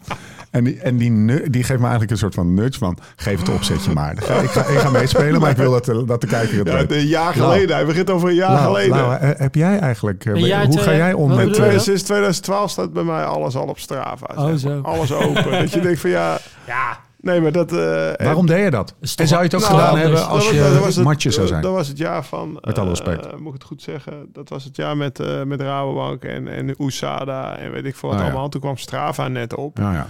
En 0.51 0.65
die, 0.65 0.79
en 0.81 0.97
die, 0.97 1.51
die 1.51 1.63
geeft 1.63 1.79
me 1.79 1.83
eigenlijk 1.83 2.11
een 2.11 2.17
soort 2.19 2.35
van 2.35 2.55
nudge 2.55 2.79
van, 2.79 2.99
geef 3.17 3.39
het 3.39 3.49
opzetje 3.49 3.93
maar. 3.93 4.15
Dan 4.15 4.25
ga- 4.25 4.41
Ik 4.41 4.51
ga, 4.51 4.65
ik 4.65 4.79
ga 4.79 4.91
meespelen, 4.91 5.41
maar 5.41 5.51
ik 5.51 5.57
wil 5.57 5.71
dat 5.71 5.85
de, 5.85 6.05
dat 6.05 6.21
de 6.21 6.27
kijker 6.27 6.59
het 6.59 6.69
Ja, 6.69 6.75
weet. 6.75 6.93
een 6.93 7.07
jaar 7.07 7.37
Lau. 7.39 7.53
geleden. 7.53 7.77
Hij 7.77 7.87
begint 7.87 8.11
over 8.11 8.29
een 8.29 8.35
jaar 8.35 8.53
Lau, 8.53 8.65
geleden. 8.67 8.97
Lau, 8.97 9.15
eh, 9.19 9.29
heb 9.37 9.55
jij 9.55 9.79
eigenlijk, 9.79 10.25
eh, 10.25 10.47
jaar, 10.47 10.65
hoe 10.67 10.79
ga 10.79 10.95
jij 10.95 11.13
om 11.13 11.35
met... 11.35 11.59
eh? 11.59 11.79
Sinds 11.79 12.03
2012 12.03 12.71
staat 12.71 12.93
bij 12.93 13.03
mij 13.03 13.25
alles 13.25 13.57
al 13.57 13.67
op 13.67 13.79
Strava. 13.79 14.57
zeg 14.57 14.71
Oh, 14.71 14.83
maar. 14.83 14.93
Alles 14.93 15.13
open. 15.13 15.51
dat 15.51 15.73
je 15.73 15.81
denkt 15.81 16.01
van 16.01 16.11
ja... 16.11 16.39
Ja. 16.67 16.99
Nee, 17.21 17.41
maar 17.41 17.53
dat... 17.53 17.73
eh, 17.73 17.79
waarom 18.27 18.47
deed 18.47 18.65
je 18.65 18.71
dat? 18.71 18.95
En 19.17 19.29
zou 19.29 19.41
je 19.41 19.47
het 19.47 19.55
ook 19.55 19.61
wel- 19.61 19.71
gedaan 19.71 19.87
Nou, 19.95 19.99
hebben 19.99 20.29
als 20.29 20.45
dat 20.45 20.55
je 20.55 20.79
was 20.81 20.95
het- 20.95 21.05
matje 21.05 21.31
zou 21.31 21.47
zijn? 21.47 21.63
Dat 21.63 21.73
was 21.73 21.89
het 21.89 21.99
jaar 21.99 22.25
van... 22.25 22.53
Met 22.53 22.79
alle 22.79 22.91
eh, 22.91 22.95
respect. 22.95 23.39
moet 23.39 23.47
ik 23.47 23.53
het 23.53 23.65
goed 23.65 23.83
zeggen? 23.83 24.29
Dat 24.33 24.49
was 24.49 24.65
het 24.65 24.77
jaar 24.77 24.97
met, 24.97 25.21
eh 25.21 25.43
met 25.43 25.61
Rabobank 25.61 26.25
en, 26.25 26.49
en 26.49 26.75
USADA 26.79 27.57
en 27.57 27.73
weet 27.73 27.85
ik 27.85 27.97
veel 27.97 28.09
wat 28.09 28.19
Oh, 28.19 28.25
ja. 28.25 28.31
allemaal. 28.31 28.49
Toen 28.49 28.61
kwam 28.61 28.77
Strava 28.77 29.29
net 29.29 29.55
op. 29.55 29.79
Ja, 29.79 29.93
ja. 29.93 30.07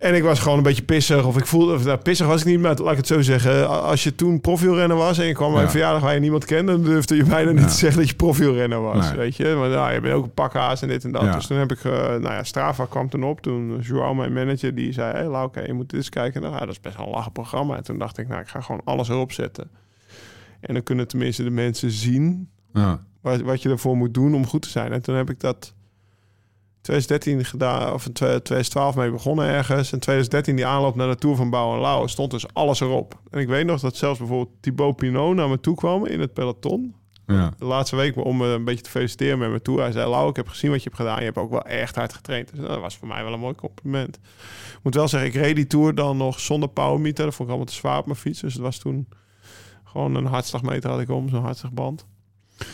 En 0.00 0.14
ik 0.14 0.22
was 0.22 0.38
gewoon 0.38 0.56
een 0.56 0.62
beetje 0.64 0.82
pissig. 0.82 1.24
Of 1.24 1.36
ik 1.38 1.46
voelde... 1.46 1.74
Of, 1.74 1.84
nou, 1.84 1.98
pissig 1.98 2.26
was 2.26 2.40
ik 2.40 2.46
niet, 2.46 2.60
maar 2.60 2.76
laat 2.76 2.90
ik 2.90 2.96
het 2.96 3.06
zo 3.06 3.20
zeggen. 3.20 3.68
Als 3.82 4.04
je 4.04 4.14
toen 4.14 4.40
profielrenner 4.40 4.96
was 4.96 5.18
en 5.18 5.26
je 5.26 5.32
kwam 5.32 5.52
bij 5.52 5.62
een 5.62 5.70
verjaardag 5.70 6.02
waar 6.02 6.14
je 6.14 6.20
niemand 6.20 6.44
kende... 6.44 6.72
dan 6.72 6.82
durfde 6.82 7.16
je 7.16 7.24
bijna 7.24 7.50
niet 7.50 7.68
te 7.68 7.74
zeggen 7.74 7.98
dat 8.00 8.08
je 8.08 8.14
profielrenner 8.14 8.80
was. 8.80 9.08
Nee. 9.08 9.16
Weet 9.16 9.36
je? 9.36 9.54
Maar 9.58 9.68
nou, 9.68 9.92
je 9.92 10.00
bent 10.00 10.14
ook 10.14 10.24
een 10.24 10.34
pakhaas 10.34 10.82
en 10.82 10.88
dit 10.88 11.04
en 11.04 11.12
dat. 11.12 11.32
Dus 11.32 11.46
toen 11.46 11.56
heb 11.56 11.72
ik... 11.72 11.84
eh, 11.84 11.92
nou 11.92 12.22
ja, 12.22 12.42
Strava 12.44 12.86
kwam 12.86 13.08
toen 13.08 13.24
op. 13.24 13.40
Toen 13.40 13.78
Joao, 13.80 14.14
mijn 14.14 14.32
manager, 14.32 14.74
die 14.74 14.92
zei... 14.92 15.12
Hé, 15.12 15.18
hey, 15.18 15.28
Lauke, 15.28 15.62
je 15.66 15.72
moet 15.72 15.88
dit 15.90 15.98
eens 15.98 16.08
kijken. 16.08 16.40
Nou, 16.42 16.58
dat 16.58 16.68
is 16.68 16.80
best 16.80 16.96
wel 16.96 17.06
een 17.06 17.12
lachen 17.12 17.32
programma. 17.32 17.76
En 17.76 17.82
toen 17.82 17.98
dacht 17.98 18.18
ik, 18.18 18.28
nou, 18.28 18.40
ik 18.40 18.48
ga 18.48 18.60
gewoon 18.60 18.80
alles 18.84 19.08
erop 19.08 19.32
zetten. 19.32 19.70
En 20.60 20.74
dan 20.74 20.82
kunnen 20.82 21.08
tenminste 21.08 21.42
de 21.42 21.50
mensen 21.50 21.90
zien 21.90 22.48
Ja. 22.72 23.00
wat, 23.20 23.40
wat 23.40 23.62
je 23.62 23.68
ervoor 23.68 23.96
moet 23.96 24.14
doen 24.14 24.34
om 24.34 24.46
goed 24.46 24.62
te 24.62 24.68
zijn. 24.68 24.92
En 24.92 25.02
toen 25.02 25.14
heb 25.14 25.30
ik 25.30 25.40
dat 25.40 25.74
2013 26.82 27.44
gedaan, 27.44 27.92
of 27.92 28.06
in 28.06 28.12
2012 28.12 28.94
mee 28.94 29.10
begonnen 29.10 29.46
ergens. 29.46 29.92
En 29.92 30.00
2013 30.00 30.56
die 30.56 30.66
aanloop 30.66 30.94
naar 30.94 31.08
de 31.08 31.16
Tour 31.16 31.36
van 31.36 31.50
Bouw 31.50 31.74
en 31.74 31.80
Lauw 31.80 32.06
stond 32.06 32.30
dus 32.30 32.54
alles 32.54 32.80
erop. 32.80 33.20
En 33.30 33.40
ik 33.40 33.48
weet 33.48 33.66
nog 33.66 33.80
dat 33.80 33.96
zelfs 33.96 34.18
bijvoorbeeld 34.18 34.56
Thibaut 34.60 34.96
Pinot 34.96 35.34
naar 35.34 35.48
me 35.48 35.60
toe 35.60 35.74
kwam 35.74 36.06
in 36.06 36.20
het 36.20 36.32
peloton. 36.32 36.94
Ja. 37.26 37.52
De 37.58 37.64
laatste 37.64 37.96
week 37.96 38.16
om 38.16 38.36
me 38.36 38.46
een 38.46 38.64
beetje 38.64 38.82
te 38.82 38.90
feliciteren 38.90 39.38
met 39.38 39.48
mijn 39.48 39.62
Tour. 39.62 39.80
Hij 39.80 39.92
zei, 39.92 40.10
Lau, 40.10 40.28
ik 40.28 40.36
heb 40.36 40.48
gezien 40.48 40.70
wat 40.70 40.82
je 40.82 40.88
hebt 40.88 41.00
gedaan. 41.00 41.18
Je 41.18 41.24
hebt 41.24 41.38
ook 41.38 41.50
wel 41.50 41.62
echt 41.62 41.94
hard 41.94 42.12
getraind. 42.12 42.50
Dus 42.50 42.66
dat 42.66 42.80
was 42.80 42.96
voor 42.96 43.08
mij 43.08 43.24
wel 43.24 43.32
een 43.32 43.40
mooi 43.40 43.54
compliment. 43.54 44.16
Ik 44.16 44.80
moet 44.82 44.94
wel 44.94 45.08
zeggen, 45.08 45.28
ik 45.28 45.34
reed 45.34 45.56
die 45.56 45.66
Tour 45.66 45.94
dan 45.94 46.16
nog 46.16 46.40
zonder 46.40 46.68
powermeter. 46.68 47.24
Dat 47.24 47.34
vond 47.34 47.48
ik 47.48 47.54
allemaal 47.54 47.72
te 47.72 47.78
zwaar 47.78 47.98
op 47.98 48.06
mijn 48.06 48.18
fiets. 48.18 48.40
Dus 48.40 48.52
het 48.52 48.62
was 48.62 48.78
toen 48.78 49.08
gewoon 49.84 50.14
een 50.14 50.26
hartslagmeter 50.26 50.90
had 50.90 51.00
ik 51.00 51.10
om, 51.10 51.28
zo'n 51.28 51.42
hartslagband. 51.42 52.06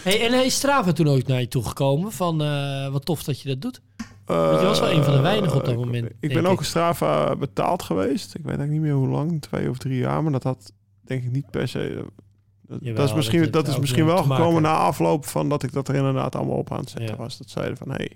Hey, 0.02 0.26
en 0.26 0.44
is 0.44 0.54
Strava 0.54 0.92
toen 0.92 1.08
ooit 1.08 1.26
naar 1.26 1.40
je 1.40 1.48
toe 1.48 1.64
gekomen? 1.64 2.12
Van 2.12 2.38
wat 2.92 3.04
tof 3.04 3.22
dat 3.24 3.40
je 3.40 3.48
dat 3.48 3.60
doet. 3.60 3.80
Want 4.24 4.60
je 4.60 4.66
was 4.66 4.80
wel 4.80 4.90
een 4.90 5.04
van 5.04 5.12
de 5.14 5.20
weinigen 5.20 5.56
op 5.56 5.64
dat 5.64 5.74
Eh, 5.74 5.78
moment, 5.80 6.10
Ik 6.20 6.32
ben 6.32 6.46
ook 6.46 6.60
ik. 6.60 6.66
Strava 6.66 7.36
betaald 7.36 7.82
geweest. 7.82 8.26
Ik 8.34 8.44
weet 8.44 8.56
eigenlijk 8.56 8.70
niet 8.70 8.80
meer 8.80 8.92
hoe 9.00 9.08
lang, 9.08 9.40
twee 9.42 9.70
of 9.70 9.78
drie 9.78 9.98
jaar. 9.98 10.22
Maar 10.22 10.32
dat 10.32 10.42
had 10.42 10.72
denk 11.04 11.24
ik 11.24 11.30
niet 11.30 11.50
per 11.50 11.68
se... 11.68 12.04
Dat, 12.68 12.78
Jawel, 12.80 12.94
dat 13.00 13.08
is 13.08 13.14
misschien, 13.14 13.50
dat 13.50 13.68
is 13.68 13.78
misschien 13.78 14.06
wel 14.06 14.22
gekomen 14.22 14.62
na 14.62 14.74
afloop 14.76 15.26
van 15.26 15.48
dat 15.48 15.62
ik 15.62 15.72
dat 15.72 15.88
er 15.88 15.94
inderdaad 15.94 16.34
allemaal 16.36 16.56
op 16.56 16.72
aan 16.72 16.80
het 16.80 16.90
zetten 16.90 17.10
Ja. 17.10 17.16
was. 17.16 17.38
Dat 17.38 17.50
zeiden 17.50 17.76
van, 17.76 17.88
hé, 17.88 17.94
hey, 17.96 18.12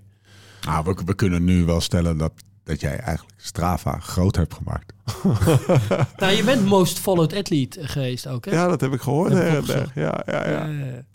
Nou, 0.67 0.85
we, 0.85 0.97
we 1.05 1.15
kunnen 1.15 1.45
nu 1.45 1.65
wel 1.65 1.81
stellen 1.81 2.17
dat, 2.19 2.33
dat 2.64 2.81
jij 2.81 2.99
eigenlijk 2.99 3.37
Strava 3.37 3.99
groot 4.00 4.37
hebt 4.37 4.55
gemaakt. 4.55 4.93
Nou, 6.17 6.33
je 6.33 6.43
bent 6.45 6.67
most 6.67 6.99
followed 6.99 7.35
athlete 7.35 7.88
geweest 7.88 8.26
ook, 8.26 8.45
hè? 8.45 8.50
Ja, 8.50 8.69
dat 8.69 8.81
heb 8.81 8.93
ik 8.93 9.00
gehoord. 9.00 9.31
Dat 9.33 9.43
heb 9.43 9.62
ik. 9.62 9.87
Ja, 9.95 10.23
ja, 10.26 10.49
ja. 10.50 10.67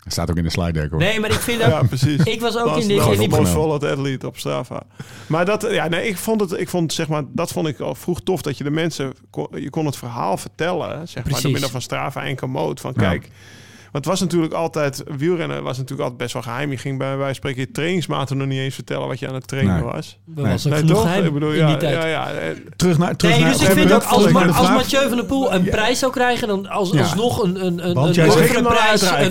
Dat 0.02 0.12
staat 0.12 0.30
ook 0.30 0.36
in 0.36 0.42
de 0.42 0.50
slide 0.50 0.72
deck 0.72 0.90
hoor. 0.90 0.98
nee, 0.98 1.20
maar 1.20 1.30
ik 1.30 1.40
vind 1.40 1.62
ook... 1.62 1.68
Ja, 1.68 1.82
precies. 1.82 2.22
Ik 2.34 2.40
was 2.40 2.56
ook 2.58 2.66
Dat 2.68 2.82
in 2.82 2.88
de... 2.88 2.94
in 3.12 3.18
die- 3.18 3.28
most 3.28 3.52
followed 3.52 3.84
athlete 3.90 4.26
op 4.26 4.38
Strava. 4.38 4.82
Maar 5.26 5.44
dat, 5.44 5.66
ja, 5.70 5.88
nee, 5.88 6.08
ik 6.08 6.16
vond 6.16 6.40
het, 6.40 6.52
ik 6.52 6.68
vond 6.68 6.92
zeg 6.92 7.08
maar, 7.08 7.22
dat 7.28 7.52
vond 7.52 7.66
ik 7.68 7.80
al 7.80 7.94
vroeg 7.94 8.20
tof 8.20 8.42
dat 8.42 8.58
je 8.58 8.64
de 8.64 8.70
mensen, 8.70 9.12
kon, 9.30 9.46
je 9.54 9.70
kon 9.70 9.86
het 9.86 9.96
verhaal 9.96 10.36
vertellen, 10.36 11.08
zeg 11.08 11.30
maar, 11.30 11.42
door 11.42 11.50
middel 11.52 11.70
van 11.70 11.82
Strava 11.82 12.24
en 12.24 12.36
Komoot. 12.36 12.80
Van 12.80 12.92
kijk, 12.94 13.30
het 13.96 14.04
was 14.04 14.20
natuurlijk 14.20 14.52
altijd, 14.52 15.02
wielrennen 15.16 15.62
was 15.62 15.72
natuurlijk 15.78 16.00
altijd 16.02 16.18
best 16.18 16.32
wel 16.32 16.42
geheim. 16.42 16.70
Je 16.70 16.76
ging 16.76 16.98
bij 16.98 17.08
wijze 17.08 17.24
van 17.24 17.34
spreken 17.34 17.60
je 17.60 17.70
trainingsmaten 17.70 18.36
nog 18.36 18.46
niet 18.46 18.58
eens 18.58 18.74
vertellen 18.74 19.08
wat 19.08 19.18
je 19.18 19.28
aan 19.28 19.34
het 19.34 19.48
trainen 19.48 19.74
Nee. 19.74 19.82
was. 19.84 20.18
Dat 20.26 20.44
Nee. 20.44 20.52
was 20.52 20.66
ook 20.66 20.72
Nee, 20.72 20.80
genoeg 20.80 20.96
toch? 20.96 21.06
geheim 21.06 21.24
Ik 21.26 21.32
bedoel, 21.32 21.50
in 21.50 21.56
ja, 21.56 21.66
die 21.66 21.76
tijd. 21.76 21.94
ja, 21.94 22.06
ja. 22.06 22.30
eh, 22.30 22.48
Terug 22.76 22.98
naar, 22.98 23.16
terug 23.16 23.34
Nee, 23.34 23.42
naar, 23.42 23.52
dus 23.52 23.62
ik 23.62 23.70
vind 23.70 23.92
ook 23.92 24.02
als, 24.02 24.34
als. 24.34 24.68
Mathieu 24.68 25.08
van 25.08 25.16
der 25.16 25.26
Poel 25.26 25.52
een 25.54 25.64
prijs 25.64 25.98
zou 25.98 26.12
krijgen, 26.12 26.48
dan 26.48 26.68
als, 26.68 26.90
Ja. 26.90 27.00
alsnog 27.00 27.42
een, 27.42 27.66
een, 27.66 27.88
een, 27.88 27.96
een, 27.96 27.96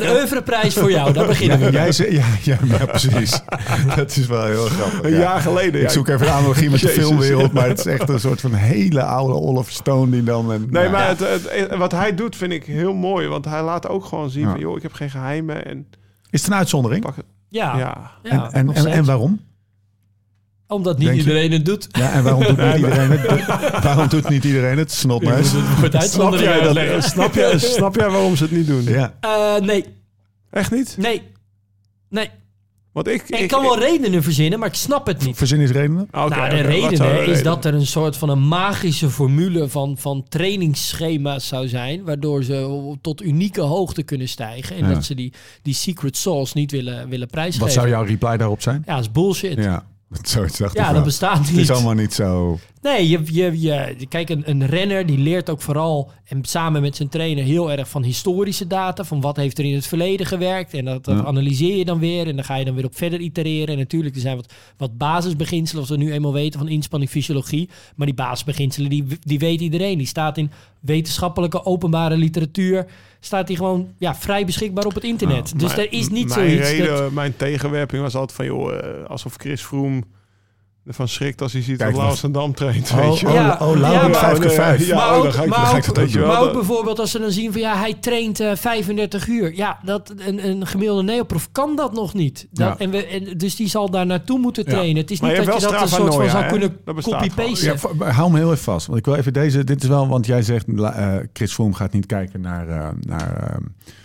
oeuvreprijs, 0.10 0.76
een 0.76 0.82
voor 0.82 0.92
jou. 0.92 1.14
Daar 1.14 1.26
beginnen 1.28 1.60
we. 1.60 1.72
Jij 1.82 1.92
ze, 1.92 2.14
ja, 2.14 2.26
ja, 2.44 2.58
ja, 2.80 2.86
precies. 2.86 3.42
dat 3.96 4.16
is 4.16 4.28
wel 4.28 4.46
heel 4.46 4.66
grappig. 4.66 5.04
een 5.04 5.12
ja. 5.12 5.20
jaar 5.20 5.40
geleden. 5.40 5.82
Ik 5.82 5.90
zoek 5.90 6.08
even 6.08 6.28
een 6.28 6.34
analogie 6.34 6.70
met 6.70 6.80
de 6.80 6.88
filmwereld, 6.88 7.52
maar 7.54 7.68
het 7.68 7.80
is 7.80 7.86
echt 7.86 8.10
een 8.10 8.20
soort 8.20 8.42
van 8.42 8.54
hele 8.54 9.04
oude 9.04 9.34
Oliver 9.34 9.74
Stone 9.74 10.12
die 10.12 10.24
dan... 10.24 10.68
Nee, 10.70 10.90
maar 10.90 11.16
wat 11.78 11.92
hij 11.92 12.16
doet 12.16 12.36
vind 12.36 12.52
ik 12.52 12.64
heel 12.66 12.94
mooi. 12.94 13.28
Want 13.28 13.46
hij 13.46 13.62
laat 13.64 13.88
ook 13.88 14.06
gewoon 14.06 14.30
zien. 14.30 14.55
Van, 14.56 14.68
joh, 14.70 14.76
ik 14.78 14.82
heb 14.82 14.94
geen 14.94 15.10
geheimen. 15.10 15.66
En 15.66 15.88
Is 16.30 16.42
het 16.42 16.52
een 16.52 16.58
uitzondering? 16.58 17.02
pak 17.02 17.16
het. 17.16 17.26
Ja, 17.50 17.78
Ja. 17.78 18.12
ja, 18.24 18.50
en, 18.52 18.74
en, 18.74 18.86
en, 18.86 19.06
waarom? 19.06 19.40
Omdat 20.68 20.98
niet 20.98 21.08
Denk 21.08 21.20
je? 21.20 21.26
iedereen 21.28 21.52
het 21.52 21.66
doet. 21.66 21.88
Ja, 21.92 22.12
en 22.12 22.24
waarom 22.24 22.44
doet 22.44 22.58
niet 22.58 22.76
iedereen 22.84 23.10
het? 23.12 23.84
Waarom 23.84 24.08
doet 24.08 24.30
niet 24.30 24.44
iedereen 24.44 24.78
het? 24.78 24.92
Snap 24.92 25.22
jij, 25.22 25.36
dat, 25.36 27.04
snap, 27.04 27.34
jij, 27.34 27.60
snap 27.60 27.96
jij 27.96 28.10
waarom 28.10 28.36
ze 28.36 28.44
het 28.44 28.52
niet 28.52 28.68
doen? 28.68 28.84
Ja. 28.84 29.14
Eh, 29.20 29.56
nee, 29.62 29.86
Echt 30.52 30.72
niet? 30.72 30.96
nee, 30.98 31.22
nee. 32.10 32.30
Want 32.96 33.08
ik... 33.08 33.30
Ik 33.30 33.48
kan 33.48 33.62
wel 33.62 33.80
redenen 33.80 34.24
verzinnen, 34.24 34.60
maar 34.60 34.68
ik 34.68 34.74
snap 34.74 35.08
het 35.08 35.26
niet. 35.26 35.38
Verzin 35.38 35.60
is 35.60 35.72
redenen? 35.72 36.08
Oké, 36.12 36.36
nou, 36.36 36.50
de 36.50 36.56
reden 36.62 37.02
hè, 37.02 37.20
is 37.22 37.26
reden? 37.26 37.44
dat 37.44 37.66
er 37.66 37.74
een 37.74 37.86
soort 37.88 38.18
van 38.18 38.30
een 38.30 38.48
magische 38.48 39.10
formule 39.10 39.70
van, 39.70 39.98
van 39.98 40.26
trainingsschema's 40.30 41.48
zou 41.48 41.68
zijn, 41.68 42.04
waardoor 42.04 42.44
ze 42.44 42.94
tot 43.02 43.22
unieke 43.24 43.62
hoogte 43.62 44.04
kunnen 44.04 44.28
stijgen 44.30 44.76
en 44.76 44.88
Ja. 44.88 44.94
dat 44.94 45.06
ze 45.06 45.16
die, 45.16 45.34
die 45.62 45.74
secret 45.74 46.18
sauce 46.18 46.58
niet 46.58 46.72
willen, 46.72 47.10
willen 47.10 47.28
prijsgeven. 47.28 47.66
Wat 47.66 47.74
zou 47.76 47.88
jouw 47.90 48.04
reply 48.04 48.38
daarop 48.38 48.62
zijn? 48.62 48.84
Ja, 48.86 48.96
dat 48.96 49.04
is 49.04 49.12
bullshit. 49.12 49.58
Ja, 49.58 49.64
Ja, 50.10 50.20
zoiets 50.22 50.58
dacht 50.58 50.76
ik 50.78 50.82
wel. 50.82 50.94
dat 50.94 51.04
bestaat 51.04 51.38
Het 51.38 51.50
niet. 51.52 51.60
is 51.60 51.72
allemaal 51.72 51.94
niet 51.94 52.14
zo... 52.14 52.60
Nee, 52.86 53.10
je, 53.10 53.20
je, 53.32 53.62
je, 53.62 54.06
kijk, 54.10 54.30
een, 54.30 54.44
een 54.46 54.66
renner 54.66 55.06
die 55.06 55.18
leert 55.18 55.50
ook 55.50 55.62
vooral 55.62 56.12
en 56.26 56.40
samen 56.46 56.82
met 56.82 56.96
zijn 56.96 57.10
trainer 57.10 57.44
heel 57.44 57.72
erg 57.72 57.90
van 57.90 58.04
historische 58.04 58.68
data. 58.68 59.04
Van 59.04 59.22
wat 59.22 59.36
heeft 59.36 59.58
er 59.58 59.66
in 59.66 59.74
het 59.74 59.88
verleden 59.88 60.26
gewerkt. 60.26 60.74
En 60.74 60.86
dat, 60.86 61.06
dat 61.06 61.18
Ja. 61.18 61.24
analyseer 61.24 61.78
je 61.78 61.86
dan 61.86 62.00
weer. 62.00 62.28
En 62.28 62.36
dan 62.36 62.46
ga 62.46 62.56
je 62.56 62.66
dan 62.66 62.76
weer 62.76 62.86
op 62.86 62.96
verder 62.98 63.20
itereren. 63.20 63.68
En 63.68 63.78
natuurlijk, 63.78 64.16
er 64.16 64.22
zijn 64.22 64.36
wat, 64.36 64.54
wat 64.78 64.98
basisbeginselen, 64.98 65.82
als 65.82 65.90
we 65.92 65.98
nu 65.98 66.12
eenmaal 66.14 66.34
weten 66.34 66.60
van 66.60 66.68
inspanningfysiologie. 66.70 67.70
Maar 67.96 68.06
die 68.08 68.16
basisbeginselen, 68.16 68.90
die, 68.90 69.06
die 69.22 69.40
weet 69.40 69.62
iedereen. 69.62 69.98
Die 69.98 70.08
staat 70.08 70.38
in 70.38 70.52
wetenschappelijke 70.80 71.66
openbare 71.66 72.18
literatuur. 72.18 72.86
Staat 73.20 73.48
die 73.48 73.58
gewoon 73.58 73.88
ja, 73.98 74.16
vrij 74.16 74.46
beschikbaar 74.46 74.86
op 74.86 74.94
het 74.94 75.04
internet. 75.04 75.60
dus 75.60 75.76
Mijn- 75.76 75.88
er 75.88 75.94
is 75.94 76.10
niet 76.10 76.28
mijn 76.28 76.50
zoiets. 76.50 76.70
Reden, 76.70 76.88
dat, 76.88 77.12
Mijn 77.12 77.36
tegenwerping 77.36 78.02
was 78.02 78.16
altijd 78.16 78.38
van, 78.38 78.46
joh, 78.46 78.76
eh, 78.78 79.06
alsof 79.10 79.36
Chris 79.38 79.62
Froome 79.62 80.02
ervan 80.86 81.08
schrikt 81.08 81.42
als 81.42 81.54
hij 81.54 81.62
ziet 81.62 81.78
Kijk, 81.78 81.90
dat 81.90 81.98
Laurens 81.98 82.24
en 82.24 82.32
Dam 82.32 82.54
traint. 82.54 82.92
Oh, 82.92 82.98
weet 82.98 83.20
je 83.20 83.26
wel. 83.26 83.36
oh, 83.36 83.42
Ja, 83.42 83.58
oh, 83.66 83.80
maar- 83.80 84.14
5 84.16 84.40
keer 84.40 84.50
5. 84.50 84.88
Ja, 84.88 84.96
maar 84.96 85.10
oh, 85.12 85.18
ook, 85.18 85.24
dan 85.24 85.32
ga 85.34 85.44
ik- 85.44 85.50
maar 85.50 85.78
ik 85.78 86.42
ook 86.44 86.54
bijvoorbeeld 86.54 87.00
als 87.00 87.12
ze 87.12 87.20
dan 87.20 87.32
zien 87.32 87.52
van 87.52 87.62
ja, 87.62 87.78
hij 87.78 87.94
traint 87.94 88.40
eh, 88.40 88.56
35 88.56 89.28
uur. 89.28 89.56
Ja, 89.56 89.80
dat, 89.84 90.14
een, 90.18 90.48
een 90.48 90.68
gemiddelde 90.68 91.04
neoprof 91.04 91.52
kan 91.52 91.76
dat 91.76 91.94
nog 91.94 92.14
niet. 92.14 92.48
Dat, 92.52 92.68
Ja. 92.68 92.78
en 92.78 92.90
we, 92.92 93.06
en, 93.06 93.38
dus 93.38 93.56
die 93.56 93.68
zal 93.70 93.90
daar 93.90 94.06
naartoe 94.06 94.40
moeten 94.40 94.64
Ja. 94.66 94.72
trainen. 94.72 95.02
Het 95.02 95.12
is 95.12 95.20
Maar 95.20 95.30
niet 95.30 95.40
je 95.40 95.46
dat 95.46 95.56
je 95.56 95.62
dat 95.68 95.82
een 95.82 95.88
soort 95.88 96.16
van 96.16 96.30
zou 96.30 96.44
hè? 96.44 96.50
kunnen 96.50 96.78
copy-pasten. 97.04 97.78
Hou 98.00 98.32
me 98.32 98.38
heel 98.38 98.52
even 98.52 98.64
vast. 98.64 98.86
Want 98.88 99.00
ik 99.00 99.06
wil 99.06 99.16
even 99.16 99.34
deze. 99.34 99.64
Dit 99.64 99.84
is 99.84 99.90
wel, 99.90 100.08
want 100.08 100.26
jij 100.26 100.42
zegt, 100.42 100.66
eh, 100.68 101.16
Chris 101.34 101.54
Froome 101.54 101.74
gaat 101.74 101.94
niet 101.94 102.06
kijken 102.06 102.42
naar, 102.42 102.68
eh, 102.68 102.88
naar 103.00 103.60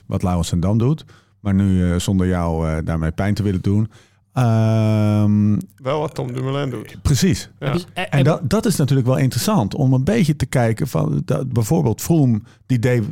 wat 0.07 0.23
Laurens 0.23 0.53
en 0.53 0.61
Dam 0.61 0.79
doet. 0.79 1.05
Maar 1.41 1.55
nu 1.55 1.91
eh, 1.93 1.99
zonder 1.99 2.27
jou 2.27 2.69
eh, 2.69 2.77
daarmee 2.85 3.11
pijn 3.11 3.35
te 3.35 3.43
willen 3.43 3.63
doen. 3.63 3.91
Ehm, 4.33 5.59
Wel 5.77 6.01
wat 6.01 6.15
Tom 6.15 6.33
Dumoulin 6.33 6.71
doet. 6.71 6.97
precies. 7.03 7.51
Ja. 7.59 7.73
Dus, 7.73 7.87
eh, 7.95 8.05
En 8.11 8.25
dat, 8.25 8.51
dat 8.51 8.67
is 8.67 8.77
natuurlijk 8.77 9.09
wel 9.09 9.17
interessant 9.17 9.75
om 9.75 9.93
een 9.93 10.05
beetje 10.05 10.37
te 10.37 10.47
kijken 10.47 10.89
van 10.89 11.23
dat, 11.25 11.53
bijvoorbeeld 11.53 12.01
Froome 12.01 12.41
die 12.67 12.79
deed, 12.79 13.05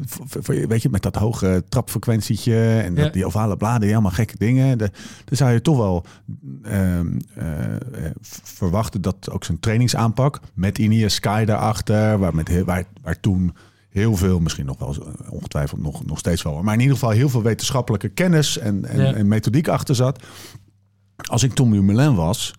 weet 0.68 0.83
je, 0.83 0.88
met 0.90 1.02
dat 1.02 1.14
hoge 1.16 1.64
trapfrequentietje 1.68 2.78
en 2.85 2.94
dat, 2.94 3.04
Ja. 3.04 3.11
die 3.11 3.26
ovale 3.26 3.57
bladen, 3.57 3.92
allemaal 3.92 4.11
gekke 4.11 4.35
dingen. 4.38 4.78
De, 4.78 4.90
dan 5.24 5.37
zou 5.37 5.50
je 5.52 5.62
toch 5.62 5.76
wel 5.76 6.04
ehm, 6.62 7.07
eh, 7.35 7.74
eh, 7.74 7.81
verwachten 8.44 9.00
dat 9.00 9.31
ook 9.31 9.44
zijn 9.44 9.61
trainingsaanpak 9.61 10.40
met 10.54 10.78
Ineos 10.78 11.14
Sky 11.14 11.44
daarachter, 11.44 12.18
waar, 12.18 12.35
met, 12.35 12.64
waar, 12.64 12.85
waar 13.02 13.20
toen 13.20 13.54
heel 13.88 14.16
veel, 14.16 14.38
misschien 14.40 14.66
nog 14.66 14.78
wel, 14.78 14.96
ongetwijfeld 15.31 15.83
nog, 15.83 16.07
nog 16.07 16.18
steeds 16.18 16.42
wel, 16.42 16.62
maar 16.62 16.74
in 16.74 16.81
ieder 16.81 16.94
geval 16.94 17.11
heel 17.11 17.28
veel 17.28 17.42
wetenschappelijke 17.42 18.09
kennis 18.09 18.59
en, 18.59 18.85
en, 18.85 19.00
Ja. 19.00 19.14
en 19.14 19.28
methodiek 19.28 19.68
achter 19.68 19.94
zat. 19.94 20.22
Als 21.26 21.42
ik 21.42 21.52
Tom 21.54 21.70
Dumoulin 21.72 22.14
was, 22.14 22.52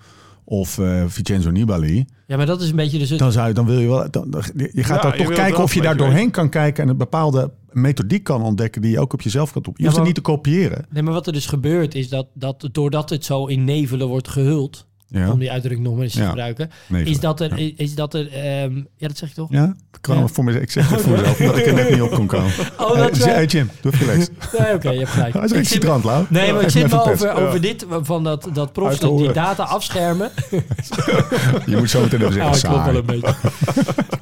of 0.44 0.78
eh 0.78 1.04
Vincenzo 1.08 1.50
Nibali, 1.50 2.06
ja, 2.28 2.38
maar 2.38 2.46
dat 2.46 2.62
is 2.62 2.70
een 2.70 2.76
beetje 2.76 3.00
dus 3.00 3.10
het... 3.10 3.20
dan, 3.20 3.32
zou 3.32 3.48
je, 3.48 3.54
dan 3.54 3.66
wil 3.66 3.80
je 3.80 3.88
wel. 3.88 4.12
Dan, 4.12 4.30
dan- 4.30 4.44
je 4.56 4.84
gaat 4.84 5.04
Ja, 5.04 5.10
daar 5.10 5.18
toch 5.18 5.34
kijken 5.34 5.64
of 5.64 5.74
je 5.74 5.82
daar 5.82 5.98
doorheen 5.98 6.32
kan 6.32 6.50
kijken 6.50 6.84
en 6.84 6.90
een 6.90 6.98
bepaalde 6.98 7.52
methodiek 7.72 8.24
kan 8.24 8.42
ontdekken 8.42 8.82
die 8.82 8.92
je 8.92 9.00
ook 9.00 9.14
op 9.14 9.22
jezelf 9.22 9.52
kan 9.52 9.62
doen. 9.62 9.74
Je 9.76 9.80
Ja, 9.84 9.86
hoeft 9.90 9.98
het 9.98 10.06
niet 10.08 10.16
te 10.16 10.22
kopiëren. 10.32 10.86
Nee, 10.90 11.04
maar 11.04 11.14
wat 11.14 11.28
er 11.28 11.34
dus 11.34 11.46
gebeurt 11.46 11.96
is 11.96 12.10
dat, 12.10 12.28
dat 12.34 12.70
doordat 12.72 13.10
het 13.10 13.26
zo 13.26 13.46
in 13.46 13.64
nevelen 13.64 14.08
wordt 14.08 14.28
gehuld, 14.28 14.88
Ja, 15.12 15.32
om 15.32 15.40
die 15.40 15.52
uitdrukking 15.52 15.84
nog 15.88 15.94
maar 15.96 16.04
eens 16.04 16.14
te 16.14 16.26
gebruiken, 16.26 16.70
is 17.04 17.20
dat 17.20 17.40
er, 17.42 17.74
is 17.80 17.96
dat 17.96 18.14
er 18.14 18.32
ehm, 18.34 18.76
ja, 18.98 19.08
dat 19.08 19.18
zeg 19.18 19.30
je 19.30 19.36
toch? 19.36 19.48
Ja, 19.52 19.64
ik, 19.94 19.98
kwam. 20.02 20.30
Voor 20.30 20.44
me, 20.44 20.62
ik 20.62 20.72
zeg 20.72 20.90
het 20.90 21.02
voor 21.02 21.12
mezelf, 21.12 21.40
omdat 21.40 21.58
ik 21.58 21.66
er 21.66 21.74
net 21.74 21.90
niet 21.90 22.02
op 22.02 22.12
kon 22.12 22.28
komen. 22.28 22.52
Oh, 22.78 22.96
dat, 22.98 23.18
Eh, 23.18 23.26
eh, 23.28 23.34
hey, 23.34 23.46
Jim, 23.46 23.70
doe 23.82 23.92
even 23.94 24.06
relaxed. 24.06 24.32
nee, 24.60 24.74
oké, 24.74 24.90
je 24.90 24.98
hebt 24.98 25.10
gelijk. 25.12 25.34
Hij 25.34 25.44
is 25.44 25.52
Ik 25.52 25.68
zit- 25.68 25.84
Lau. 25.84 26.26
Nee, 26.30 26.54
maar 26.54 26.62
ik 26.62 26.70
zit 26.70 26.84
pest. 26.90 26.94
over, 27.08 27.28
Ja. 27.28 27.34
over 27.34 27.62
dit, 27.62 27.86
van 28.02 28.24
dat, 28.24 28.50
dat 28.54 28.74
profs 28.74 28.90
Uit 28.92 29.00
die 29.02 29.10
horen. 29.10 29.34
data 29.34 29.64
afschermen. 29.64 30.32
Je 31.66 31.78
moet 31.78 31.90
zo 31.90 32.02
meteen 32.02 32.20
even 32.22 32.34
zeggen, 32.34 32.70
klopt 32.70 32.86
wel 32.86 32.96
een 32.96 33.06
beetje. 33.06 33.36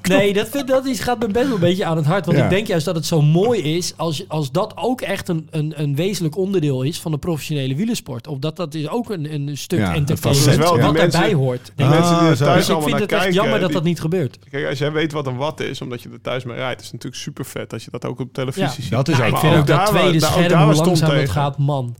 Nee, 0.10 0.34
dat, 0.34 0.48
vind, 0.50 0.68
dat 0.68 0.86
is, 0.86 1.00
gaat 1.00 1.20
me 1.20 1.28
best 1.28 1.46
wel 1.46 1.56
een 1.56 1.62
beetje 1.62 1.86
aan 1.86 1.98
het 1.98 2.06
hart. 2.06 2.26
Want 2.26 2.38
Ja. 2.38 2.44
ik 2.44 2.50
denk 2.50 2.68
juist 2.68 2.86
dat 2.86 2.96
het 2.96 3.06
zo 3.06 3.22
mooi 3.22 3.62
is 3.62 3.94
als, 3.98 4.24
als 4.28 4.52
dat 4.52 4.74
ook 4.76 5.02
echt 5.02 5.28
een, 5.30 5.48
een, 5.52 5.74
een 5.82 5.96
wezenlijk 5.96 6.38
onderdeel 6.38 6.82
is 6.82 7.00
van 7.00 7.12
de 7.12 7.18
professionele 7.18 7.76
wielersport. 7.76 8.28
Of 8.28 8.38
dat 8.40 8.56
dat 8.56 8.74
is 8.74 8.90
ook 8.90 9.10
een, 9.10 9.34
een 9.34 9.58
stuk 9.58 9.80
entertainment 9.80 10.58
wel, 10.58 10.77
wat 10.86 10.94
mensen- 10.94 11.12
daarbij 11.12 11.34
hoort. 11.34 11.66
De 11.66 11.72
Denk 11.76 11.90
ik. 11.94 12.00
mensen 12.00 12.20
die 12.20 12.28
er 12.30 12.36
zo. 12.36 12.46
thuis 12.46 12.66
dus 12.66 12.76
ik 12.76 12.82
vind 12.84 13.00
het 13.00 13.12
echt 13.12 13.34
jammer 13.34 13.60
dat 13.60 13.68
die- 13.68 13.76
dat 13.78 13.84
niet 13.86 14.00
gebeurt. 14.00 14.40
Kijk, 14.52 14.68
als 14.70 14.78
jij 14.80 14.92
weet 14.92 15.12
wat 15.12 15.28
een 15.28 15.36
watt 15.36 15.60
is, 15.60 15.82
omdat 15.82 16.02
je 16.02 16.10
er 16.10 16.22
thuis 16.22 16.44
mee 16.44 16.56
rijdt, 16.56 16.80
is 16.82 16.86
het 16.86 16.94
natuurlijk 16.94 17.22
super 17.22 17.46
vet 17.46 17.74
als 17.74 17.84
je 17.86 17.92
dat 17.92 18.06
ook 18.06 18.20
op 18.20 18.34
televisie 18.34 18.64
Ja. 18.64 18.70
ziet. 18.82 18.90
Dat 18.92 19.08
is 19.08 19.20
ook 19.20 19.26
ik 19.28 19.38
vind 19.38 19.56
ook 19.56 19.68
dat 19.68 19.86
tweede 19.86 20.20
scherm, 20.20 20.64
hoe 20.64 20.74
langzaam 20.74 21.12
het 21.12 21.30
gaat, 21.30 21.58
man. 21.58 21.96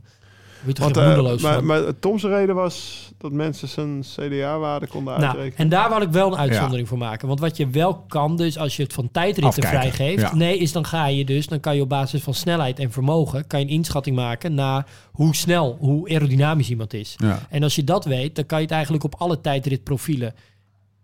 Want, 0.76 0.96
eh, 0.96 1.38
maar, 1.38 1.64
maar 1.64 1.98
Tom's 1.98 2.22
reden 2.22 2.54
was 2.54 3.08
dat 3.18 3.32
mensen 3.32 3.68
zijn 3.68 4.00
CDA-waarde 4.00 4.86
konden 4.86 5.12
Nou, 5.14 5.24
uitrekenen. 5.24 5.58
en 5.58 5.68
daar 5.68 5.88
wil 5.88 6.00
ik 6.00 6.08
wel 6.08 6.32
een 6.32 6.38
uitzondering 6.38 6.88
voor 6.88 6.98
maken. 6.98 7.28
Want 7.28 7.40
wat 7.40 7.56
je 7.56 7.70
wel 7.70 7.94
kan, 7.94 8.36
dus 8.36 8.58
als 8.58 8.76
je 8.76 8.82
het 8.82 8.92
van 8.92 9.10
tijdritten 9.10 9.62
Afkijken, 9.62 9.92
vrijgeeft, 9.92 10.22
ja. 10.22 10.34
nee, 10.34 10.58
is 10.58 10.72
dan 10.72 10.84
ga 10.84 11.06
je 11.06 11.24
dus, 11.24 11.46
dan 11.46 11.60
kan 11.60 11.76
je 11.76 11.82
op 11.82 11.88
basis 11.88 12.22
van 12.22 12.34
snelheid 12.34 12.78
en 12.78 12.90
vermogen, 12.90 13.46
kan 13.46 13.60
je 13.60 13.66
een 13.66 13.72
inschatting 13.72 14.16
maken 14.16 14.54
naar 14.54 14.86
hoe 15.12 15.34
snel, 15.34 15.76
hoe 15.80 16.08
aerodynamisch 16.08 16.70
iemand 16.70 16.94
is. 16.94 17.14
Ja. 17.16 17.38
En 17.50 17.62
als 17.62 17.74
je 17.74 17.84
dat 17.84 18.04
weet, 18.04 18.34
dan 18.34 18.46
kan 18.46 18.58
je 18.58 18.64
het 18.64 18.72
eigenlijk 18.72 19.04
op 19.04 19.14
alle 19.18 19.40
tijdritprofielen 19.40 20.34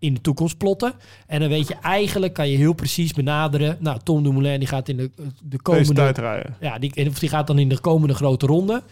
in 0.05 0.15
de 0.15 0.21
toekomst 0.21 0.59
plotten. 0.59 0.93
En 1.27 1.41
dan 1.41 1.49
weet 1.49 1.69
je 1.69 1.75
eigenlijk, 1.75 2.33
kan 2.33 2.49
je 2.49 2.57
heel 2.57 2.73
precies 2.73 3.13
benaderen. 3.13 3.77
Nou, 3.81 3.99
Tom 4.03 4.23
Dumoulin 4.23 4.59
die 4.59 4.69
gaat 4.69 4.89
in 4.89 4.97
de, 4.97 5.11
de 5.17 5.25
Deze 5.43 5.63
komende... 5.63 5.95
tijd 5.95 6.19
rijden. 6.19 6.57
Ja, 6.61 6.79
die, 6.79 7.09
of 7.09 7.19
die 7.19 7.29
gaat 7.29 7.47
dan 7.47 7.59
in 7.59 7.69
de 7.69 7.81
komende 7.81 8.15
grote 8.15 8.47
ronde. 8.47 8.83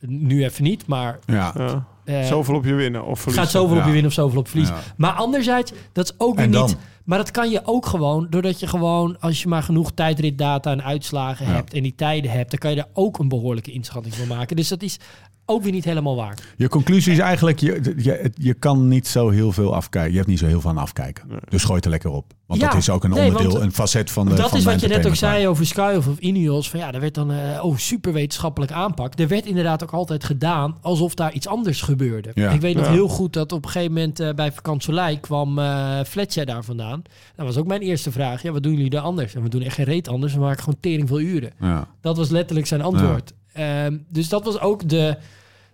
Nu 0.00 0.44
even 0.44 0.62
niet, 0.62 0.86
maar... 0.86 1.18
Ja. 1.26 1.52
Ja. 1.56 1.86
eh, 2.04 2.24
Zoveel 2.26 2.54
op 2.54 2.64
je 2.64 2.74
winnen 2.74 3.04
of 3.04 3.18
verliezen. 3.18 3.42
gaat 3.42 3.52
zoveel 3.52 3.76
op 3.76 3.84
je 3.84 3.90
winnen 3.90 4.06
of 4.06 4.12
zoveel 4.12 4.38
op 4.38 4.48
verliezen. 4.48 4.74
Ja. 4.74 4.80
Maar 4.96 5.12
anderzijds, 5.12 5.72
dat 5.92 6.04
is 6.04 6.14
ook 6.18 6.36
weer 6.36 6.48
niet... 6.48 6.76
Maar 7.04 7.18
dat 7.18 7.30
kan 7.30 7.50
je 7.50 7.60
ook 7.64 7.86
gewoon, 7.86 8.26
doordat 8.30 8.60
je 8.60 8.66
gewoon... 8.66 9.20
als 9.20 9.42
je 9.42 9.48
maar 9.48 9.62
genoeg 9.62 9.92
tijdritdata 9.92 10.70
en 10.70 10.82
uitslagen 10.84 11.46
Ja. 11.46 11.52
hebt... 11.52 11.74
en 11.74 11.82
die 11.82 11.94
tijden 11.94 12.30
hebt, 12.30 12.50
dan 12.50 12.58
kan 12.58 12.70
je 12.70 12.76
daar 12.76 12.88
ook 12.92 13.18
een 13.18 13.28
behoorlijke 13.28 13.72
inschatting 13.72 14.14
van 14.14 14.26
maken. 14.26 14.56
Dus 14.56 14.68
dat 14.68 14.82
is 14.82 14.98
ook 15.46 15.62
weer 15.62 15.72
niet 15.72 15.84
helemaal 15.84 16.16
waar. 16.16 16.38
Je 16.56 16.68
conclusie 16.68 17.12
is 17.12 17.18
eigenlijk, 17.18 17.58
je, 17.60 17.94
je, 17.96 18.30
je 18.34 18.54
kan 18.54 18.88
niet 18.88 19.06
zo 19.08 19.28
heel 19.30 19.52
veel 19.52 19.74
afkijken. 19.74 20.10
Je 20.10 20.16
hebt 20.16 20.28
niet 20.28 20.38
zo 20.38 20.46
heel 20.46 20.60
veel 20.60 20.70
aan 20.70 20.78
afkijken. 20.78 21.24
Dus 21.48 21.62
gooi 21.62 21.76
het 21.76 21.84
er 21.84 21.90
lekker 21.90 22.10
op. 22.10 22.32
Want 22.46 22.60
Ja, 22.60 22.68
dat 22.68 22.76
is 22.76 22.90
ook 22.90 23.04
een 23.04 23.10
nee, 23.10 23.26
onderdeel, 23.26 23.50
want 23.50 23.62
een 23.64 23.72
facet 23.72 24.10
van 24.10 24.26
de 24.28 24.34
dat 24.34 24.48
van 24.48 24.58
is 24.58 24.64
wat 24.64 24.80
je 24.80 24.88
net 24.88 25.06
ook 25.06 25.14
zei 25.14 25.48
over 25.48 25.66
Sky 25.66 25.94
of, 25.96 26.06
of 26.06 26.18
Ineos. 26.18 26.70
Van 26.70 26.80
ja, 26.80 26.90
daar 26.90 27.00
werd 27.00 27.14
dan 27.14 27.32
eh 27.32 27.64
oh, 27.64 27.76
super 27.76 28.12
wetenschappelijk 28.12 28.72
aanpak. 28.72 29.18
Er 29.18 29.28
werd 29.28 29.46
inderdaad 29.46 29.82
ook 29.82 29.90
altijd 29.92 30.24
gedaan 30.24 30.76
alsof 30.80 31.14
daar 31.14 31.32
iets 31.32 31.46
anders 31.48 31.82
gebeurde. 31.82 32.30
Ja. 32.34 32.50
Ik 32.50 32.60
weet 32.60 32.76
nog 32.76 32.84
Ja. 32.84 32.92
heel 32.92 33.08
goed 33.08 33.32
dat 33.32 33.52
op 33.52 33.64
een 33.64 33.70
gegeven 33.70 33.92
moment 33.94 34.20
eh, 34.20 34.34
bij 34.34 34.52
Vakantielei 34.52 35.20
kwam 35.20 35.58
eh 35.58 36.00
Fletcher 36.06 36.46
daar 36.46 36.64
vandaan. 36.64 37.02
Dat 37.36 37.46
was 37.46 37.56
ook 37.56 37.66
mijn 37.66 37.80
eerste 37.80 38.12
vraag. 38.12 38.42
Ja, 38.42 38.52
wat 38.52 38.62
doen 38.62 38.72
jullie 38.74 38.90
daar 38.90 39.02
anders? 39.02 39.34
En 39.34 39.42
we 39.42 39.48
doen 39.48 39.62
echt 39.62 39.74
geen 39.74 39.84
reet 39.84 40.08
anders. 40.08 40.34
We 40.34 40.40
maken 40.40 40.62
gewoon 40.62 40.80
tering 40.80 41.08
veel 41.08 41.20
uren. 41.20 41.50
Ja. 41.60 41.88
Dat 42.00 42.16
was 42.16 42.28
letterlijk 42.28 42.66
zijn 42.66 42.82
antwoord. 42.82 43.32
Ehm, 43.56 43.96
dus 44.08 44.28
dat 44.28 44.44
was 44.44 44.60
ook 44.60 44.88
de, 44.88 45.16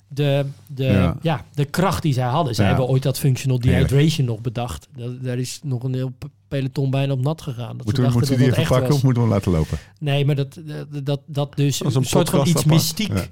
de, 0.08 0.44
de, 0.66 0.84
Ja. 0.84 1.16
ja. 1.22 1.44
de 1.54 1.64
kracht 1.64 2.02
die 2.02 2.12
zij 2.12 2.24
hadden. 2.26 2.54
Zij 2.54 2.64
Ja. 2.64 2.70
hebben 2.70 2.88
ooit 2.90 3.02
dat 3.02 3.18
functional 3.18 3.58
Heerlijk. 3.60 3.88
dehydration 3.88 4.26
nog 4.26 4.40
bedacht. 4.40 4.88
Dat, 4.96 5.22
daar 5.22 5.38
is 5.38 5.60
nog 5.62 5.82
een 5.82 5.94
heel 5.94 6.12
peloton 6.48 6.90
bijna 6.90 7.12
op 7.12 7.20
nat 7.22 7.42
gegaan. 7.42 7.76
Dat 7.76 7.84
Moeten, 7.86 7.94
ze 7.96 8.00
we, 8.00 8.02
dachten 8.02 8.18
moeten 8.18 8.30
dat 8.30 8.38
die 8.38 8.48
dat 8.48 8.58
even 8.58 8.62
echt 8.62 8.70
pakken 8.70 8.88
was. 8.88 8.96
of 8.96 9.02
moeten 9.04 9.22
we 9.22 9.28
hem 9.28 9.36
laten 9.38 9.52
lopen? 9.52 9.78
Nee, 10.00 10.24
maar 10.24 10.34
dat, 10.34 10.58
dat, 10.64 11.06
dat, 11.06 11.20
dat 11.26 11.56
dus 11.56 11.84
Als 11.84 11.94
een, 11.94 12.04
soort 12.04 12.30
van 12.30 12.46
iets 12.46 12.64
mystiek. 12.64 13.12
Ja. 13.16 13.24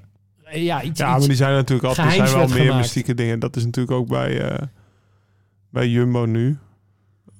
Ja, 0.53 0.81
iets, 0.81 0.99
Ja, 0.99 1.17
maar 1.17 1.27
die 1.27 1.35
zijn 1.35 1.53
natuurlijk 1.53 1.87
altijd. 1.87 2.07
Er 2.07 2.27
zijn 2.27 2.37
wel 2.39 2.47
meer 2.47 2.57
gemaakt. 2.57 2.77
mystieke 2.77 3.13
dingen. 3.13 3.39
Dat 3.39 3.55
is 3.55 3.65
natuurlijk 3.65 3.97
ook 3.97 4.07
bij, 4.07 4.41
eh, 4.49 4.67
bij 5.69 5.87
Jumbo 5.87 6.25
nu. 6.25 6.57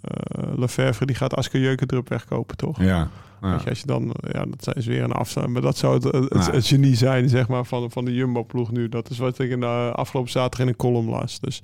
Eh 0.01 0.43
Lefevre 0.57 1.05
die 1.05 1.15
gaat 1.15 1.35
Asker 1.35 1.59
Jeukendrup 1.61 2.09
wegkopen, 2.09 2.57
toch? 2.57 2.81
Ja. 2.81 3.09
Ja. 3.41 3.51
Weet 3.51 3.63
je, 3.63 3.69
als 3.69 3.79
je 3.79 3.85
dan, 3.85 4.11
eh, 4.11 4.31
ja, 4.33 4.45
dat 4.57 4.75
is 4.75 4.85
weer 4.85 5.03
een 5.03 5.11
afstand. 5.11 5.47
Maar 5.47 5.61
dat 5.61 5.77
zou 5.77 5.93
het, 5.93 6.03
het, 6.03 6.13
het- 6.13 6.45
Ja. 6.45 6.51
het 6.51 6.65
genie 6.67 6.95
zijn, 6.95 7.29
zeg 7.29 7.47
maar, 7.47 7.65
van, 7.65 7.91
van 7.91 8.05
de 8.05 8.13
Jumbo-ploeg 8.13 8.71
nu. 8.71 8.89
Dat 8.89 9.09
is 9.09 9.17
wat 9.17 9.39
ik 9.39 9.49
in 9.49 9.59
de 9.59 9.91
afgelopen 9.95 10.31
zaterdag 10.31 10.59
in 10.59 10.67
een 10.67 10.75
column 10.75 11.09
las. 11.09 11.39
Dus 11.39 11.61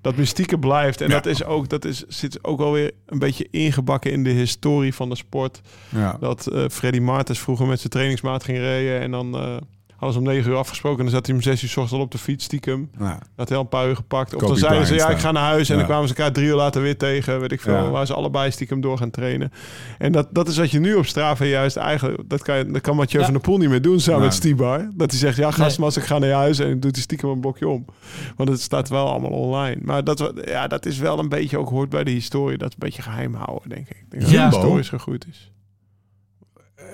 dat 0.00 0.16
mystieke 0.16 0.58
blijft. 0.58 1.00
En 1.00 1.08
Ja. 1.08 1.14
dat 1.14 1.26
is 1.26 1.44
ook, 1.44 1.68
dat 1.68 1.84
is, 1.84 2.04
zit 2.08 2.44
ook 2.44 2.60
alweer 2.60 2.90
een 3.06 3.18
beetje 3.18 3.48
ingebakken 3.50 4.10
in 4.12 4.24
de 4.24 4.30
historie 4.30 4.94
van 4.94 5.08
de 5.08 5.16
sport. 5.16 5.60
Ja. 5.88 6.16
Dat 6.20 6.46
eh 6.46 6.64
Freddy 6.68 6.98
Martens 7.00 7.38
vroeger 7.38 7.66
met 7.66 7.78
zijn 7.78 7.90
trainingsmaat 7.92 8.44
ging 8.44 8.58
rijden. 8.58 9.00
En 9.00 9.10
dan 9.10 9.34
eh, 9.36 9.56
hadden 10.00 10.12
ze 10.12 10.18
om 10.28 10.34
negen 10.34 10.50
uur 10.50 10.56
afgesproken. 10.56 10.98
En 10.98 11.04
dan 11.04 11.14
zat 11.14 11.26
hij 11.26 11.34
om 11.34 11.42
zes 11.42 11.62
uur 11.62 11.68
's 11.68 11.72
ochtends 11.76 11.92
al 11.92 12.00
op 12.00 12.10
de 12.10 12.18
fiets 12.18 12.44
stiekem. 12.44 12.90
Ja. 12.98 13.18
Dat 13.36 13.48
hij 13.48 13.56
al 13.56 13.62
een 13.62 13.68
paar 13.68 13.88
uur 13.88 13.96
gepakt. 13.96 14.34
Of 14.34 14.42
dan 14.42 14.56
zeiden 14.56 14.86
ze, 14.86 14.94
ja, 14.94 15.08
ik 15.08 15.18
ga 15.18 15.30
naar 15.32 15.42
huis. 15.42 15.68
En 15.68 15.74
Ja. 15.74 15.80
dan 15.80 15.88
kwamen 15.90 16.08
ze 16.08 16.14
elkaar 16.14 16.32
drie 16.32 16.46
uur 16.46 16.54
later 16.54 16.82
weer 16.82 16.96
tegen. 16.98 17.40
Weet 17.40 17.52
ik 17.52 17.60
veel. 17.60 17.74
Ja. 17.74 17.90
Waar 17.90 18.06
ze 18.06 18.14
allebei 18.14 18.50
stiekem 18.50 18.80
door 18.80 18.98
gaan 18.98 19.10
trainen. 19.10 19.52
En 19.98 20.12
dat, 20.12 20.28
dat 20.30 20.48
is 20.48 20.56
wat 20.56 20.70
je 20.70 20.78
nu 20.80 20.94
op 20.94 21.06
Strava 21.06 21.44
juist 21.44 21.76
eigenlijk... 21.76 22.22
Dat 22.28 22.42
kan, 22.42 22.56
je- 22.56 22.66
dat 22.70 22.80
kan 22.80 22.96
Mathieu 22.96 23.18
Ja. 23.18 23.24
van 23.24 23.34
der 23.34 23.42
Poel 23.42 23.58
niet 23.58 23.68
meer 23.68 23.82
doen 23.82 24.00
samen 24.00 24.20
met 24.22 24.34
Stibar. 24.34 24.88
Dat 24.94 25.10
hij 25.10 25.18
zegt, 25.20 25.36
ja, 25.36 25.50
gast, 25.50 25.78
Nee. 25.78 25.88
ik 25.94 26.02
ga 26.02 26.18
naar 26.18 26.28
je 26.28 26.34
huis. 26.34 26.58
En 26.58 26.80
doet 26.80 26.94
hij 26.94 27.02
stiekem 27.02 27.28
een 27.28 27.40
blokje 27.40 27.68
om. 27.68 27.84
Want 28.36 28.48
het 28.48 28.60
staat 28.60 28.88
wel 28.88 29.08
allemaal 29.10 29.30
online. 29.30 29.80
Maar 29.84 30.04
dat, 30.04 30.32
ja, 30.44 30.66
dat 30.66 30.86
is 30.86 30.98
wel 30.98 31.18
een 31.18 31.28
beetje 31.28 31.58
ook 31.58 31.68
hoort 31.68 31.88
bij 31.88 32.04
de 32.04 32.10
historie. 32.10 32.58
Dat 32.58 32.68
is 32.68 32.74
een 32.74 32.86
beetje 32.88 33.02
geheim 33.02 33.34
houden, 33.34 33.68
denk 33.68 33.88
ik. 33.88 34.04
Denk 34.08 34.22
dat 34.22 34.30
Ja. 34.32 34.44
het 34.44 34.54
historisch 34.54 34.88
gegroeid 34.88 35.26
is. 35.30 35.52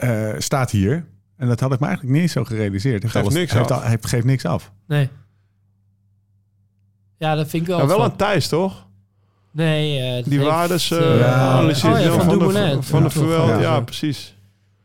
Eh, 0.00 0.32
staat 0.38 0.70
hier. 0.70 1.06
En 1.36 1.48
dat 1.48 1.60
had 1.60 1.72
ik 1.72 1.80
me 1.80 1.86
eigenlijk 1.86 2.18
niet 2.20 2.30
zo 2.30 2.44
gerealiseerd. 2.44 3.02
Heeft 3.02 3.14
Geeft 3.14 3.30
niks 3.30 3.52
heeft 3.52 3.70
af. 3.70 3.84
heeft- 3.84 4.06
geeft 4.06 4.24
niks 4.24 4.44
af. 4.44 4.72
Nee. 4.86 5.08
Ja, 7.18 7.34
dat 7.34 7.48
vind 7.48 7.62
ik 7.62 7.68
wel. 7.68 7.78
Ja, 7.78 7.86
wel 7.86 7.96
van- 7.96 8.10
aan 8.10 8.16
Thijs, 8.16 8.48
toch? 8.48 8.86
Nee, 9.52 9.98
eh, 10.00 10.24
Die 10.24 10.40
waardes 10.40 10.90
eh, 10.90 10.98
eh 11.14 11.20
Ja. 11.20 11.66
oh 11.66 11.74
van 11.74 12.38
de, 12.38 12.78
van 12.82 12.98
de 13.02 13.04
Ja. 13.04 13.10
verwel. 13.10 13.48
Ja. 13.48 13.60
Ja, 13.60 13.80
precies. 13.80 14.36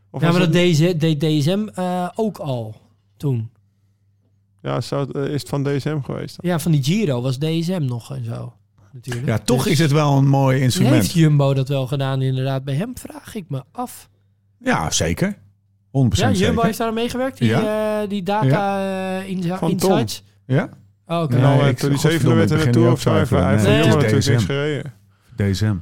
Of 0.09 0.21
Ja, 0.21 0.31
maar 0.31 0.39
dat 0.39 0.51
deze, 0.53 0.97
deed 0.97 1.19
DSM 1.19 1.67
eh, 1.75 2.09
ook 2.15 2.37
al 2.37 2.75
toen. 3.17 3.49
Ja, 4.61 4.81
zou 4.81 5.19
is 5.29 5.41
het 5.41 5.49
van 5.49 5.63
DSM 5.63 5.99
geweest? 6.01 6.41
dan? 6.41 6.51
Ja, 6.51 6.59
van 6.59 6.71
die 6.71 6.83
Giro 6.83 7.21
was 7.21 7.37
DSM 7.37 7.81
nog 7.85 8.15
en 8.15 8.25
zo. 8.25 8.53
Natuurlijk. 8.93 9.25
Ja, 9.27 9.37
toch 9.37 9.63
Dus 9.63 9.71
is 9.71 9.79
het 9.79 9.91
wel 9.91 10.17
een 10.17 10.27
mooi 10.27 10.61
instrument. 10.61 10.95
Heeft 10.95 11.11
Jumbo 11.11 11.53
dat 11.53 11.67
wel 11.67 11.87
gedaan 11.87 12.21
inderdaad 12.21 12.63
bij 12.63 12.75
hem? 12.75 12.91
Vraag 12.97 13.35
ik 13.35 13.45
me 13.49 13.63
af. 13.71 14.09
Ja, 14.59 14.91
zeker. 14.91 15.37
100% 15.91 16.19
Ja, 16.19 16.31
Jumbo 16.31 16.35
zeker. 16.35 16.63
heeft 16.65 16.77
daar 16.77 16.87
aan 16.87 16.93
meegewerkt, 16.93 17.37
die, 17.37 17.53
eh, 17.53 18.09
die 18.09 18.23
data 18.23 18.79
eh, 19.19 19.29
in, 19.29 19.43
Van 19.43 19.57
Tom. 19.59 19.69
insights. 19.69 20.23
Ja? 20.45 20.69
Oh, 21.07 21.21
oké. 21.21 21.33
Nee, 21.33 21.41
nou, 21.41 21.61
eh, 21.61 21.67
ik- 21.67 21.77
toen 21.77 21.89
die 21.89 21.97
godverdomme, 21.97 22.37
zevende 22.39 22.63
werd 22.63 22.73
Tour 22.73 22.87
nu 22.87 22.93
of 22.93 23.01
zo. 23.01 23.09
Twijfelen. 23.09 23.59
van 23.59 23.69
Nee, 23.71 23.85
natuurlijk 23.85 24.25
niks 24.27 24.43
gereden. 24.45 24.93
DSM. 25.35 25.75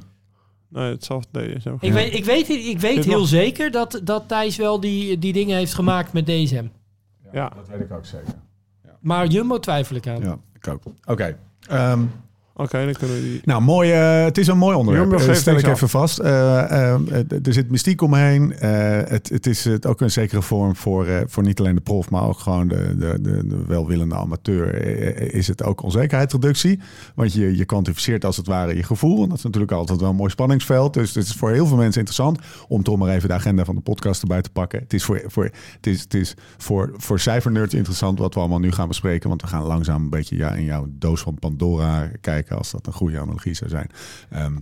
Nee, 0.68 0.90
het 0.90 1.04
zal 1.04 1.22
DSM 1.32 1.74
Ik 1.80 1.92
weet, 1.92 2.14
ik 2.14 2.24
weet, 2.24 2.48
ik 2.48 2.80
weet 2.80 3.04
heel 3.04 3.24
zeker 3.24 3.70
dat, 3.70 4.00
dat 4.04 4.28
Thijs 4.28 4.56
wel 4.56 4.80
die, 4.80 5.18
die 5.18 5.32
dingen 5.32 5.56
heeft 5.56 5.74
gemaakt 5.74 6.12
met 6.12 6.26
DSM. 6.26 6.64
Ja. 7.32 7.48
Dat 7.56 7.68
weet 7.68 7.80
ik 7.80 7.92
ook 7.92 8.04
zeker. 8.06 8.34
Maar 9.00 9.26
Jumbo 9.26 9.58
twijfel 9.58 9.96
ik 9.96 10.06
aan. 10.06 10.20
Ja, 10.22 10.38
ik 10.54 10.68
ook. 10.68 10.82
Oké. 11.04 11.36
Ehm, 11.68 12.00
Oké, 12.60 12.84
dan 12.84 12.92
kunnen 12.92 13.16
we 13.16 13.22
die... 13.22 13.40
nou, 13.44 13.62
mooi, 13.62 13.92
eh, 13.92 14.24
het 14.24 14.38
is 14.38 14.46
een 14.46 14.58
mooi 14.58 14.76
onderwerp. 14.76 15.10
Jumbo 15.10 15.26
Eh, 15.26 15.34
stel 15.34 15.56
ik 15.56 15.66
even 15.66 15.88
vast. 15.88 16.18
Eh, 16.18 16.92
er 17.46 17.52
zit 17.52 17.70
mystiek 17.70 18.02
omheen. 18.02 18.50
Het, 18.50 19.28
het 19.28 19.46
is 19.46 19.64
het 19.64 19.86
ook 19.86 20.00
een 20.00 20.10
zekere 20.10 20.42
vorm 20.42 20.76
voor, 20.76 21.06
voor 21.26 21.42
niet 21.42 21.60
alleen 21.60 21.74
de 21.74 21.80
prof, 21.80 22.10
maar 22.10 22.22
ook 22.22 22.38
gewoon 22.38 22.68
de, 22.68 22.96
de, 22.98 23.18
de, 23.20 23.46
de 23.46 23.64
welwillende 23.66 24.14
amateur. 24.14 24.74
Is 25.34 25.48
het 25.48 25.62
ook 25.62 25.82
onzekerheidsreductie? 25.82 26.80
Want 27.14 27.32
je, 27.32 27.56
je 27.56 27.64
kwantificeert 27.64 28.24
als 28.24 28.36
het 28.36 28.46
ware 28.46 28.76
je 28.76 28.82
gevoel. 28.82 29.22
En 29.22 29.28
dat 29.28 29.38
is 29.38 29.44
natuurlijk 29.44 29.72
altijd 29.72 30.00
wel 30.00 30.10
een 30.10 30.16
mooi 30.16 30.30
spanningsveld. 30.30 30.94
Dus 30.94 31.14
het 31.14 31.24
is 31.24 31.32
voor 31.32 31.50
heel 31.50 31.66
veel 31.66 31.76
mensen 31.76 32.00
interessant 32.00 32.38
om 32.68 32.82
toch 32.82 32.96
maar 32.96 33.14
even 33.14 33.28
de 33.28 33.34
agenda 33.34 33.64
van 33.64 33.74
de 33.74 33.80
podcast 33.80 34.22
erbij 34.22 34.42
te 34.42 34.50
pakken. 34.50 34.80
Het 34.80 34.92
is 34.92 35.04
voor, 35.04 35.22
voor, 35.26 35.44
het 35.76 35.86
is, 35.86 36.00
het 36.00 36.14
is 36.14 36.34
voor, 36.58 36.92
voor 36.96 37.20
cijfernerds 37.20 37.74
interessant 37.74 38.18
wat 38.18 38.34
we 38.34 38.40
allemaal 38.40 38.58
nu 38.58 38.72
gaan 38.72 38.88
bespreken. 38.88 39.28
Want 39.28 39.42
we 39.42 39.48
gaan 39.48 39.62
langzaam 39.62 40.02
een 40.02 40.10
beetje 40.10 40.36
ja, 40.36 40.52
in 40.52 40.64
jouw 40.64 40.86
doos 40.88 41.20
van 41.20 41.34
Pandora 41.38 42.10
kijken, 42.20 42.49
als 42.56 42.70
dat 42.70 42.86
een 42.86 42.92
goede 42.92 43.20
analogie 43.20 43.54
zou 43.54 43.70
zijn. 43.70 43.90
Ehm, 44.30 44.56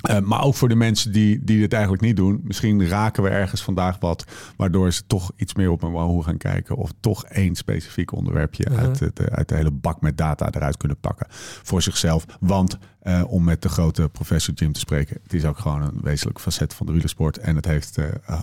eh, 0.00 0.18
maar 0.18 0.42
ook 0.42 0.54
voor 0.54 0.68
de 0.68 0.74
mensen 0.74 1.12
die, 1.12 1.44
die 1.44 1.58
dit 1.58 1.72
eigenlijk 1.72 2.02
niet 2.02 2.16
doen. 2.16 2.40
Misschien 2.44 2.88
raken 2.88 3.22
we 3.22 3.28
ergens 3.28 3.62
vandaag 3.62 3.98
wat. 3.98 4.24
Waardoor 4.56 4.92
ze 4.92 5.06
toch 5.06 5.32
iets 5.36 5.54
meer 5.54 5.70
op 5.70 5.82
een 5.82 5.92
wahoo 5.92 6.22
gaan 6.22 6.36
kijken. 6.36 6.76
Of 6.76 6.92
toch 7.00 7.24
één 7.24 7.54
specifiek 7.54 8.12
onderwerpje 8.12 8.66
Mhm. 8.70 8.78
uit, 8.78 8.98
de, 8.98 9.30
uit 9.30 9.48
de 9.48 9.54
hele 9.54 9.70
bak 9.70 10.00
met 10.00 10.18
data 10.18 10.50
eruit 10.50 10.76
kunnen 10.76 11.00
pakken. 11.00 11.26
Voor 11.62 11.82
zichzelf. 11.82 12.24
Want 12.40 12.78
eh, 13.00 13.22
om 13.26 13.44
met 13.44 13.62
de 13.62 13.68
grote 13.68 14.08
professor 14.08 14.54
Jim 14.54 14.72
te 14.72 14.80
spreken. 14.80 15.18
Het 15.22 15.32
is 15.32 15.44
ook 15.44 15.58
gewoon 15.58 15.82
een 15.82 16.00
wezenlijk 16.02 16.40
facet 16.40 16.74
van 16.74 16.86
de 16.86 16.92
wielersport. 16.92 17.38
En 17.38 17.56
het 17.56 17.64
heeft 17.64 17.98
eh, 17.98 18.06
eh, 18.06 18.38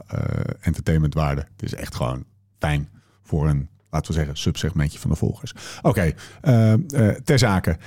entertainmentwaarde. 0.59 1.41
Het 1.51 1.63
is 1.63 1.73
echt 1.73 1.95
gewoon 1.95 2.23
fijn 2.59 2.89
voor 3.23 3.49
een 3.49 3.69
laten 3.93 4.11
we 4.11 4.17
zeggen, 4.17 4.37
subsegmentje 4.37 4.99
van 4.99 5.09
de 5.09 5.15
volgers. 5.15 5.53
Oké, 5.81 6.11
eh, 6.41 6.73
eh, 6.73 6.79
ter 7.23 7.39
zake. 7.39 7.77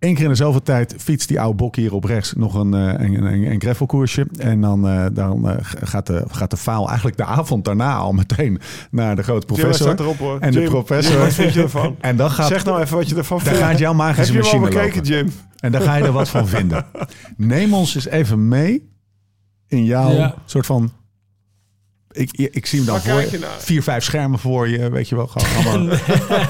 Eén 0.00 0.14
keer 0.14 0.24
in 0.24 0.30
de 0.30 0.34
zoveel 0.34 0.62
tijd 0.62 0.94
fietst 0.98 1.28
die 1.28 1.40
oude 1.40 1.56
bok 1.56 1.76
hier 1.76 1.94
op 1.94 2.04
rechts 2.04 2.32
nog 2.32 2.54
een, 2.54 2.74
eh, 2.74 2.80
een, 3.06 3.24
een, 3.24 3.50
een 3.50 3.60
gravelkoersje. 3.60 4.26
En 4.38 4.60
dan, 4.60 4.88
eh, 4.88 5.06
dan 5.12 5.48
eh, 5.48 5.56
gaat, 5.60 6.06
de, 6.06 6.24
gaat 6.30 6.50
de 6.50 6.56
faal 6.56 6.86
eigenlijk 6.88 7.16
de 7.16 7.24
avond 7.24 7.64
daarna 7.64 7.94
al 7.96 8.12
meteen 8.12 8.60
naar 8.90 9.16
de 9.16 9.22
grote 9.22 9.46
professor. 9.46 9.74
staat 9.74 10.00
erop 10.00 10.18
hoor. 10.18 10.38
En 10.40 10.52
de 10.52 10.62
professor. 10.62 11.12
Jim, 11.12 11.20
wat 11.22 11.32
vind 11.32 11.52
je 11.52 11.62
ervan? 11.62 11.96
En 12.00 12.16
dan 12.16 12.30
gaat, 12.30 12.46
Zeg 12.48 12.64
nou 12.64 12.80
even 12.80 12.96
wat 12.96 13.08
je 13.08 13.16
ervan 13.16 13.38
dan 13.38 13.46
vindt. 13.46 13.62
gaat 13.62 13.78
jouw 13.78 13.88
Heb 13.88 14.00
magische 14.00 14.32
je 14.32 14.38
hem 14.38 14.46
al 14.48 14.58
machine 14.58 14.74
bekeken, 14.74 14.96
lopen. 14.96 15.16
Jim? 15.16 15.32
En 15.60 15.72
daar 15.72 15.80
ga 15.82 15.94
je 15.94 16.04
er 16.04 16.12
wat 16.12 16.28
van 16.28 16.48
vinden. 16.48 16.86
Neem 17.36 17.74
ons 17.74 17.94
eens 17.94 18.06
even 18.06 18.48
mee 18.48 18.90
in 19.66 19.84
jouw 19.84 20.12
Ja. 20.12 20.34
soort 20.44 20.66
van... 20.66 20.92
Ik, 22.10 22.32
ik 22.32 22.66
zie 22.66 22.78
hem 22.78 22.86
dan 22.88 22.94
Waar 23.04 23.04
voor 23.24 23.38
je. 23.38 23.54
Vier, 23.58 23.82
vijf 23.82 24.04
schermen 24.04 24.38
voor 24.38 24.68
je, 24.68 24.90
weet 24.90 25.08
je 25.08 25.16
wel. 25.16 25.26
Gewoon, 25.26 25.66
allemaal- 25.66 25.86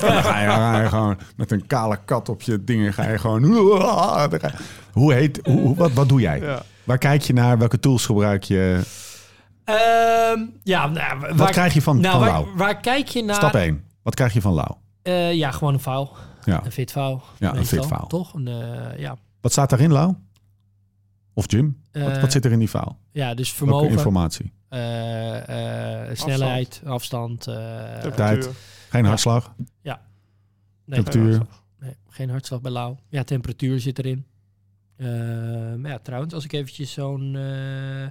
dan 0.00 0.22
ga 0.22 0.40
je, 0.40 0.48
ga 0.48 0.80
je 0.82 0.88
gewoon 0.88 1.18
met 1.36 1.50
een 1.50 1.66
kale 1.66 1.98
kat 2.04 2.28
op 2.28 2.42
je 2.42 2.64
dingen. 2.64 2.92
Ga 2.94 3.08
je 3.10 3.18
gewoon... 3.18 3.44
Hoe 4.92 5.12
heet... 5.14 5.40
Hoe, 5.44 5.74
wat, 5.76 5.92
wat 5.92 6.08
doe 6.08 6.20
jij? 6.20 6.40
Ja. 6.40 6.62
Waar 6.84 6.98
kijk 6.98 7.22
je 7.22 7.32
naar? 7.32 7.58
Welke 7.58 7.78
tools 7.80 8.06
gebruik 8.06 8.42
je? 8.44 8.80
Ehm, 9.64 10.40
ja, 10.62 10.86
nou, 10.86 11.18
waar, 11.20 11.36
Wat 11.36 11.50
krijg 11.50 11.74
je 11.74 11.82
van, 11.82 12.00
nou, 12.00 12.18
van 12.24 12.32
Lau? 12.32 12.46
waar 12.56 12.80
kijk 12.80 13.08
je 13.08 13.22
naar? 13.24 13.34
Stap 13.34 13.54
1. 13.54 13.84
Wat 14.02 14.14
krijg 14.14 14.32
je 14.32 14.40
van 14.40 14.52
Lau? 14.52 14.70
Eh, 15.02 15.32
ja, 15.34 15.50
gewoon 15.50 15.74
een 15.74 15.80
vouw. 15.80 16.10
Ja. 16.44 16.64
Een 16.64 16.72
fit 16.72 16.92
vouw. 16.92 17.22
Ja, 17.38 17.54
een 17.54 17.66
fit 17.66 17.86
vouw. 17.86 18.06
Toch? 18.06 18.34
Een, 18.34 18.48
eh, 18.48 18.98
ja. 18.98 19.16
Wat 19.40 19.52
staat 19.52 19.70
daarin, 19.70 19.92
Lau? 19.92 20.14
Of 21.34 21.50
Jim? 21.50 21.82
wat, 21.92 22.02
Eh, 22.02 22.20
wat 22.20 22.32
zit 22.32 22.44
er 22.44 22.52
in 22.52 22.58
die 22.58 22.68
faal? 22.68 22.98
Ja, 23.12 23.34
dus 23.34 23.48
Welke 23.58 23.64
vermogen, 23.72 23.90
informatie? 23.96 24.52
Eh, 24.70 26.08
eh, 26.08 26.16
snelheid, 26.16 26.82
afstand. 26.84 27.46
eh. 27.46 28.00
Tijd. 28.00 28.50
Geen 28.88 29.02
Ja. 29.02 29.08
hartslag? 29.08 29.54
nee, 30.84 31.02
temperatuur? 31.02 31.46
nee, 31.80 31.96
geen 32.08 32.30
hartslag 32.30 32.60
bij 32.60 32.70
Lau. 32.72 32.96
Ja, 33.08 33.22
temperatuur 33.24 33.80
zit 33.80 33.98
erin. 33.98 34.24
Maar 35.80 35.90
ja, 35.90 35.98
trouwens, 35.98 36.34
als 36.34 36.44
ik 36.44 36.52
eventjes 36.52 36.92
zo'n 36.92 37.36
eh, 37.36 38.06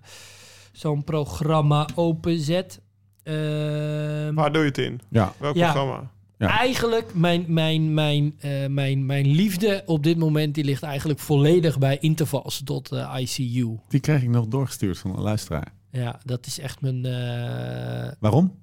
zo'n 0.71 1.03
programma 1.03 1.87
openzet. 1.95 2.81
ehm, 3.23 4.33
Waar 4.33 4.51
doe 4.51 4.61
je 4.61 4.67
het 4.67 4.77
in? 4.77 4.99
Ja. 5.09 5.33
Welk 5.37 5.55
Ja. 5.55 5.71
programma? 5.71 6.11
Ja. 6.37 6.47
Eigenlijk, 6.59 7.13
mijn, 7.13 7.45
mijn, 7.47 7.93
mijn, 7.93 8.35
eh, 8.39 8.65
mijn, 8.67 9.05
mijn 9.05 9.27
liefde 9.27 9.83
op 9.85 10.03
dit 10.03 10.17
moment, 10.17 10.55
die 10.55 10.63
ligt 10.63 10.83
eigenlijk 10.83 11.19
volledig 11.19 11.77
bij 11.77 11.97
intervals 11.99 12.61
tot 12.63 12.91
eh, 12.91 13.15
ICU. 13.19 13.79
Die 13.87 13.99
kreeg 13.99 14.21
ik 14.21 14.29
nog 14.29 14.47
doorgestuurd 14.47 14.97
van 14.97 15.11
een 15.15 15.21
luisteraar. 15.21 15.73
Ja, 15.91 16.19
dat 16.23 16.45
is 16.45 16.59
echt 16.59 16.81
mijn... 16.81 17.05
eh, 17.05 18.11
Waarom? 18.19 18.57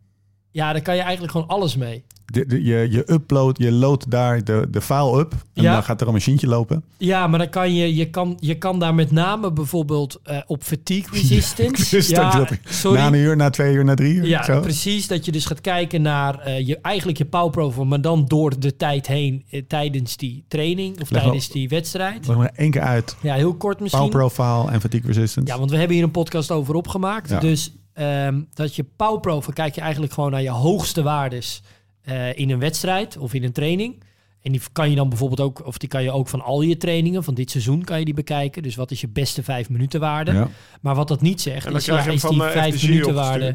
Ja, 0.57 0.73
daar 0.73 0.83
kan 0.83 0.95
je 0.97 1.01
eigenlijk 1.03 1.33
gewoon 1.33 1.47
alles 1.49 1.77
mee. 1.77 2.05
De, 2.33 2.47
de- 2.47 2.65
je, 2.65 2.89
je 2.91 3.13
upload, 3.13 3.59
je 3.59 3.73
loadt 3.73 4.11
daar 4.11 4.45
de, 4.45 4.67
de 4.71 4.81
file 4.81 5.19
up. 5.21 5.33
En 5.55 5.63
Ja. 5.63 5.73
dan 5.73 5.83
gaat 5.83 6.01
er 6.01 6.07
een 6.07 6.13
machientje 6.13 6.47
lopen. 6.47 6.85
Ja, 6.97 7.27
maar 7.27 7.39
dan 7.39 7.49
kan 7.49 7.75
je, 7.75 7.95
je, 7.95 8.11
kan, 8.11 8.37
je 8.41 8.55
kan 8.59 8.79
daar 8.79 8.95
met 8.95 9.11
name 9.11 9.53
bijvoorbeeld 9.53 10.21
eh, 10.23 10.39
op 10.47 10.63
fatigue 10.63 11.09
resistance. 11.21 12.13
ja, 12.15 12.47
sorry. 12.65 12.99
Na 13.01 13.07
een 13.07 13.15
uur, 13.15 13.37
na 13.37 13.51
twee 13.51 13.75
uur, 13.75 13.85
na 13.85 13.95
drie 13.95 14.15
uur. 14.15 14.27
Ja, 14.27 14.43
zo. 14.45 14.61
precies. 14.61 15.07
Dat 15.07 15.25
je 15.25 15.33
dus 15.33 15.45
gaat 15.47 15.61
kijken 15.61 16.03
naar 16.03 16.39
eh, 16.39 16.67
je, 16.67 16.79
eigenlijk 16.81 17.19
je 17.19 17.25
power 17.25 17.51
profile, 17.51 17.85
maar 17.85 18.01
dan 18.01 18.25
door 18.27 18.61
de 18.61 18.77
tijd 18.77 19.07
heen 19.07 19.45
eh, 19.51 19.63
tijdens 19.69 20.17
die 20.17 20.45
training 20.49 21.01
of 21.01 21.11
Leg 21.11 21.23
tijdens 21.23 21.49
die 21.49 21.69
wedstrijd. 21.69 22.27
Leg 22.27 22.37
maar 22.37 22.53
één 22.55 22.71
keer 22.71 22.83
uit. 22.83 23.17
Ja, 23.21 23.35
heel 23.35 23.55
kort 23.55 23.81
misschien. 23.81 24.09
Power 24.11 24.31
profile 24.33 24.71
en 24.73 24.81
fatigue 24.81 25.07
resistance. 25.07 25.53
Ja, 25.53 25.59
want 25.59 25.71
we 25.71 25.77
hebben 25.77 25.97
hier 25.97 26.05
een 26.05 26.11
podcast 26.11 26.51
over 26.51 26.75
opgemaakt. 26.75 27.31
Ja. 27.31 27.41
Dus 27.41 27.73
ehm, 27.97 28.43
dat 28.55 28.77
je 28.77 28.85
power 28.97 29.21
profile 29.21 29.55
kijk 29.55 29.75
je 29.75 29.81
eigenlijk 29.81 30.13
gewoon 30.13 30.31
naar 30.31 30.43
je 30.43 30.51
hoogste 30.51 31.03
waardes 31.03 31.63
eh, 32.03 32.39
in 32.39 32.51
een 32.51 32.59
wedstrijd 32.59 33.17
of 33.17 33.35
in 33.35 33.45
een 33.45 33.53
training. 33.53 34.03
En 34.43 34.53
die 34.53 34.61
kan 34.73 34.91
je 34.91 34.97
dan 34.97 35.09
bijvoorbeeld 35.09 35.41
ook, 35.41 35.67
of 35.67 35.79
die 35.79 35.89
kan 35.89 36.03
je 36.03 36.11
ook 36.11 36.29
van 36.29 36.41
al 36.41 36.63
je 36.63 36.77
trainingen 36.77 37.25
van 37.25 37.35
dit 37.35 37.51
seizoen 37.51 37.85
kan 37.85 37.99
je 37.99 38.05
die 38.05 38.15
bekijken. 38.15 38.63
Dus 38.63 38.75
wat 38.75 38.91
is 38.91 39.01
je 39.01 39.09
beste 39.09 39.43
vijf 39.43 39.69
minuten 39.69 40.01
waarde? 40.01 40.33
Ja. 40.33 40.49
Maar 40.81 40.95
wat 40.95 41.09
dat 41.09 41.21
niet 41.21 41.41
zegt, 41.41 41.65
En 41.65 41.71
dan 41.71 41.81
is, 41.81 41.87
krijg 41.87 42.05
ja, 42.05 42.11
je 42.11 42.17
is 42.17 42.23
die 42.23 42.39
de 42.39 42.51
vijf 42.51 42.75
FDG 42.75 42.89
minuten 42.89 43.15
waarde. 43.15 43.55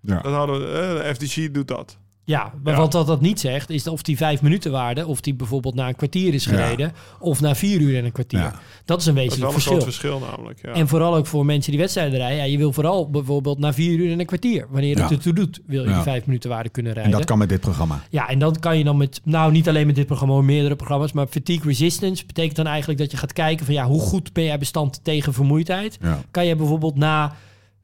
Ja. 0.00 0.20
Dat 0.20 0.32
hadden 0.32 0.58
we, 0.58 0.66
eh, 0.66 1.08
de 1.08 1.14
FDG 1.14 1.50
doet 1.50 1.68
dat. 1.68 1.98
Ja, 2.28 2.52
maar 2.62 2.72
Ja. 2.72 2.78
wat 2.78 2.92
dat, 2.92 3.06
dat 3.06 3.20
niet 3.20 3.40
zegt, 3.40 3.70
is 3.70 3.86
of 3.86 4.02
die 4.02 4.16
vijf 4.16 4.42
minuten 4.42 4.70
waarde, 4.72 5.06
of 5.06 5.20
die 5.20 5.34
bijvoorbeeld 5.34 5.74
na 5.74 5.88
een 5.88 5.96
kwartier 5.96 6.34
is 6.34 6.44
Ja. 6.44 6.50
gereden, 6.50 6.92
of 7.20 7.40
na 7.40 7.54
vier 7.54 7.80
uur 7.80 7.98
en 7.98 8.04
een 8.04 8.12
kwartier. 8.12 8.38
Ja. 8.40 8.54
Dat 8.84 9.00
is 9.00 9.06
een 9.06 9.14
Dat 9.14 9.24
is 9.24 9.28
wezenlijk 9.28 9.38
wel 9.40 9.46
een 9.48 9.52
verschil. 9.52 9.72
groot 9.72 9.84
verschil 9.84 10.18
namelijk. 10.30 10.58
Ja. 10.62 10.72
En 10.72 10.88
vooral 10.88 11.16
ook 11.16 11.26
voor 11.26 11.44
mensen 11.44 11.70
die 11.70 11.80
wedstrijden 11.80 12.18
rijden. 12.18 12.36
Ja, 12.38 12.44
je 12.44 12.58
wil 12.58 12.72
vooral 12.72 13.10
bijvoorbeeld 13.10 13.58
na 13.58 13.72
vier 13.72 13.98
uur 13.98 14.12
en 14.12 14.20
een 14.20 14.26
kwartier. 14.26 14.66
Wanneer 14.70 15.02
het 15.02 15.10
ertoe 15.10 15.32
doet, 15.32 15.60
wil 15.66 15.82
je 15.82 15.88
Ja. 15.88 15.94
die 15.94 16.02
vijf 16.02 16.26
minuten 16.26 16.50
waarde 16.50 16.68
kunnen 16.68 16.92
En 16.92 16.98
rijden. 16.98 17.16
dat 17.18 17.26
kan 17.28 17.38
met 17.38 17.48
dit 17.48 17.60
programma. 17.60 18.02
Ja, 18.10 18.28
en 18.28 18.38
dan 18.38 18.56
kan 18.60 18.78
je 18.78 18.84
dan 18.84 18.96
met, 18.96 19.20
nou 19.24 19.52
niet 19.52 19.68
alleen 19.68 19.86
met 19.86 19.94
dit 19.94 20.06
programma, 20.06 20.34
maar 20.34 20.44
meerdere 20.44 20.76
programma's. 20.76 21.12
Maar 21.12 21.26
fatigue 21.26 21.64
resistance 21.68 22.26
betekent 22.26 22.56
dan 22.56 22.66
eigenlijk 22.66 22.98
dat 22.98 23.10
je 23.10 23.16
gaat 23.16 23.32
kijken 23.32 23.64
van 23.66 23.74
ja, 23.74 23.86
hoe 23.86 24.00
goed 24.00 24.32
ben 24.32 24.44
jij 24.44 24.58
bestand 24.58 25.00
tegen 25.04 25.32
vermoeidheid? 25.32 25.98
Ja. 26.02 26.20
Kan 26.30 26.46
je 26.46 26.56
bijvoorbeeld 26.56 26.96
na 26.96 27.34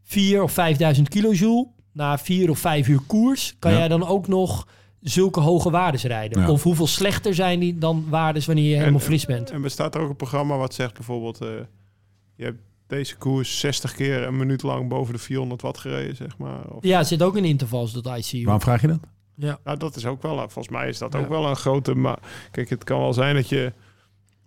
4 0.05 0.43
of 0.43 0.53
5000 0.53 1.09
kilojoule, 1.09 1.67
na 1.93 2.19
4 2.19 2.51
of 2.51 2.59
5 2.59 2.89
uur 2.89 3.01
koers, 3.07 3.55
kan 3.59 3.73
Ja. 3.73 3.79
jij 3.79 3.89
dan 3.89 4.07
ook 4.07 4.29
nog 4.29 4.67
zulke 5.01 5.41
hoge 5.41 5.71
waardes 5.71 6.03
rijden? 6.05 6.41
Ja. 6.43 6.51
Of 6.51 6.63
hoeveel 6.63 6.87
slechter 6.87 7.35
zijn 7.35 7.61
die 7.61 7.79
dan 7.79 8.05
waardes 8.09 8.47
wanneer 8.47 8.71
je 8.71 8.77
helemaal 8.77 9.01
fris 9.01 9.25
bent? 9.27 9.51
En 9.51 9.63
bestaat 9.63 9.95
er 9.95 10.01
ook 10.01 10.09
een 10.11 10.17
programma 10.17 10.57
wat 10.57 10.75
zegt 10.75 10.95
bijvoorbeeld... 10.95 11.41
eh, 11.41 11.49
je 12.37 12.45
hebt 12.45 12.61
deze 12.87 13.17
koers 13.17 13.59
60 13.61 13.95
keer 13.95 14.23
een 14.23 14.37
minuut 14.37 14.63
lang 14.63 14.89
boven 14.89 15.15
de 15.15 15.21
400 15.21 15.63
watt 15.63 15.79
gereden, 15.79 16.17
zeg 16.17 16.39
maar. 16.39 16.65
Of, 16.71 16.85
Ja, 16.85 16.99
er 16.99 17.05
zit 17.05 17.23
ook 17.23 17.37
in 17.37 17.45
intervals 17.45 17.93
dat 17.93 18.07
ICU. 18.19 18.43
Waarom 18.45 18.63
vraag 18.63 18.81
je 18.81 18.87
dat? 18.87 19.01
Ja. 19.37 19.59
Nou, 19.65 19.79
dat 19.79 19.97
is 19.97 20.07
ook 20.07 20.23
wel, 20.23 20.37
volgens 20.37 20.69
mij 20.69 20.89
is 20.89 20.99
dat 20.99 21.13
Ja. 21.13 21.19
ook 21.19 21.29
wel 21.29 21.47
een 21.49 21.57
grote... 21.57 21.95
Maar 21.95 22.19
kijk, 22.51 22.71
het 22.71 22.85
kan 22.85 22.99
wel 23.01 23.13
zijn 23.13 23.35
dat 23.35 23.49
je, 23.49 23.73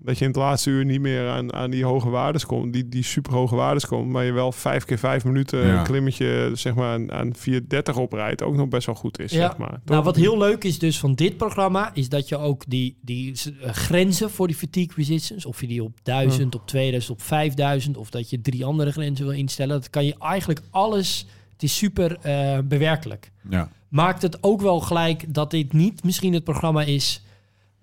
dat 0.05 0.17
je 0.17 0.23
in 0.25 0.29
het 0.31 0.39
laatste 0.39 0.69
uur 0.69 0.85
niet 0.85 1.01
meer 1.01 1.27
aan, 1.29 1.53
aan 1.53 1.69
die 1.71 1.85
hoge 1.85 2.09
waardes 2.09 2.45
komt, 2.45 2.73
die, 2.73 2.89
die 2.89 3.03
super 3.03 3.33
hoge 3.33 3.55
waardes 3.55 3.85
komt, 3.85 4.07
maar 4.09 4.23
je 4.25 4.31
wel 4.31 4.51
vijf 4.51 4.85
keer 4.85 4.97
vijf 4.97 5.23
minuten 5.25 5.67
Ja. 5.67 5.77
een 5.77 5.83
klimmetje 5.83 6.51
zeg 6.53 6.75
maar 6.75 6.93
aan, 6.93 7.11
aan 7.11 7.35
430 7.35 7.97
oprijdt, 7.97 8.43
ook 8.43 8.55
nog 8.55 8.67
best 8.67 8.85
wel 8.85 8.95
goed 8.95 9.19
is, 9.19 9.31
Ja. 9.31 9.37
zeg 9.47 9.57
maar. 9.57 9.81
Nou, 9.85 10.03
wat 10.03 10.15
heel 10.15 10.37
leuk 10.37 10.63
is 10.63 10.79
dus 10.79 10.99
van 10.99 11.15
dit 11.15 11.37
programma, 11.37 11.91
is 11.93 12.09
dat 12.09 12.29
je 12.29 12.37
ook 12.37 12.63
die, 12.67 12.97
die 13.01 13.33
eh, 13.61 13.69
grenzen 13.71 14.31
voor 14.31 14.47
die 14.47 14.55
fatigue 14.55 14.91
resistance, 14.95 15.47
of 15.47 15.61
je 15.61 15.67
die 15.67 15.83
op 15.83 15.97
1000, 16.03 16.55
op 16.55 16.67
2000, 16.67 17.11
op 17.19 17.21
5000, 17.21 17.97
of 17.97 18.09
dat 18.09 18.29
je 18.29 18.41
drie 18.41 18.65
andere 18.65 18.91
grenzen 18.91 19.25
wil 19.25 19.35
instellen, 19.35 19.75
dat 19.75 19.89
kan 19.89 20.05
je 20.05 20.15
eigenlijk 20.19 20.61
alles, 20.69 21.27
het 21.53 21.63
is 21.63 21.77
super 21.77 22.17
eh, 22.21 22.57
bewerkelijk. 22.63 23.31
Ja. 23.49 23.69
Maakt 23.89 24.21
het 24.21 24.43
ook 24.43 24.61
wel 24.61 24.79
gelijk 24.79 25.33
dat 25.33 25.51
dit 25.51 25.73
niet 25.73 26.03
misschien 26.03 26.33
het 26.33 26.43
programma 26.43 26.81
is 26.83 27.21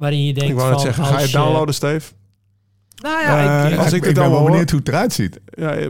waarin 0.03 0.25
je 0.27 0.33
denkt 0.35 0.51
ik 0.51 0.57
wou 0.57 0.67
van... 0.69 0.77
net 0.77 0.87
zeggen, 0.95 1.05
ga 1.05 1.17
je 1.19 1.23
het 1.25 1.33
downloaden, 1.33 1.75
Steve? 1.75 2.13
Nou 3.03 3.23
ja, 3.23 3.65
ik, 3.67 3.73
Eh, 3.73 3.79
als 3.79 3.87
ik, 3.87 3.93
ik 3.93 3.99
ik 3.99 4.05
het 4.05 4.15
ben 4.15 4.25
al 4.25 4.31
wel 4.31 4.45
benieuwd 4.45 4.71
hoe 4.71 4.79
het 4.79 4.89
eruit 4.89 5.13
ziet. 5.13 5.41
Ja, 5.51 5.73
eh, 5.75 5.85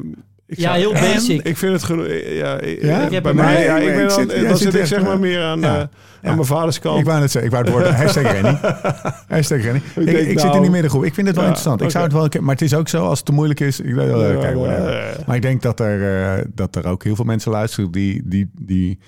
ik 0.46 0.58
Ja, 0.58 0.72
heel 0.72 0.94
en 0.94 1.00
basic. 1.00 1.42
Ik 1.42 1.56
vind 1.56 1.72
het 1.72 1.82
genoeg. 1.82 2.06
Ja, 2.24 2.60
ik- 2.60 2.82
Ja? 2.82 2.98
eh, 3.00 3.06
Ik 3.06 3.12
heb 3.12 3.22
bij 3.22 3.34
mij, 3.34 3.64
ja, 3.64 3.76
ik 3.76 3.88
ik 3.88 3.94
ben 3.94 4.08
dan, 4.08 4.18
zit- 4.28 4.48
dan 4.48 4.56
zit 4.56 4.74
ik 4.74 4.86
zeg 4.86 5.02
maar 5.02 5.12
eh, 5.12 5.18
meer 5.18 5.42
aan, 5.42 5.60
ja. 5.60 5.78
eh, 6.22 6.30
aan 6.30 6.34
mijn 6.34 6.44
vaders 6.46 6.78
kant. 6.78 6.98
Ik 6.98 7.04
wou 7.04 7.20
net 7.20 7.30
zeggen, 7.30 7.50
ik 7.52 7.56
wou 7.56 7.64
het 7.76 7.84
woord 7.84 7.96
hashtag 8.02 8.32
Rennie. 8.32 8.58
hashtag 9.28 9.62
Rennie. 9.62 9.82
Ik, 9.94 10.04
denk, 10.04 10.18
ik 10.18 10.24
zit 10.26 10.42
nou, 10.42 10.56
in 10.56 10.62
die 10.62 10.70
middengroep. 10.70 11.04
Ik 11.04 11.14
vind 11.14 11.26
het 11.26 11.36
wel 11.36 11.44
ja, 11.44 11.50
interessant. 11.50 11.82
Ik 11.86 11.90
zou 11.90 12.04
het 12.04 12.12
wel, 12.12 12.24
een 12.24 12.28
keer- 12.30 12.42
maar 12.42 12.54
het 12.54 12.62
is 12.64 12.74
ook 12.74 12.88
zo, 12.88 13.04
als 13.06 13.16
het 13.18 13.26
te 13.26 13.32
moeilijk 13.32 13.60
is. 13.60 13.80
Ik 13.80 13.94
kijk, 13.94 14.08
whatever. 14.56 14.98
eh, 14.98 15.26
Maar 15.26 15.36
ik 15.36 15.42
denk 15.42 15.62
dat 15.62 15.80
er, 15.80 16.22
eh, 16.38 16.44
dat 16.54 16.76
er 16.76 16.86
ook 16.86 17.04
heel 17.04 17.16
veel 17.16 17.24
mensen 17.24 17.50
luisteren 17.50 17.90
die, 17.90 18.22
die, 18.24 18.50
die, 18.54 18.66
die 18.66 18.98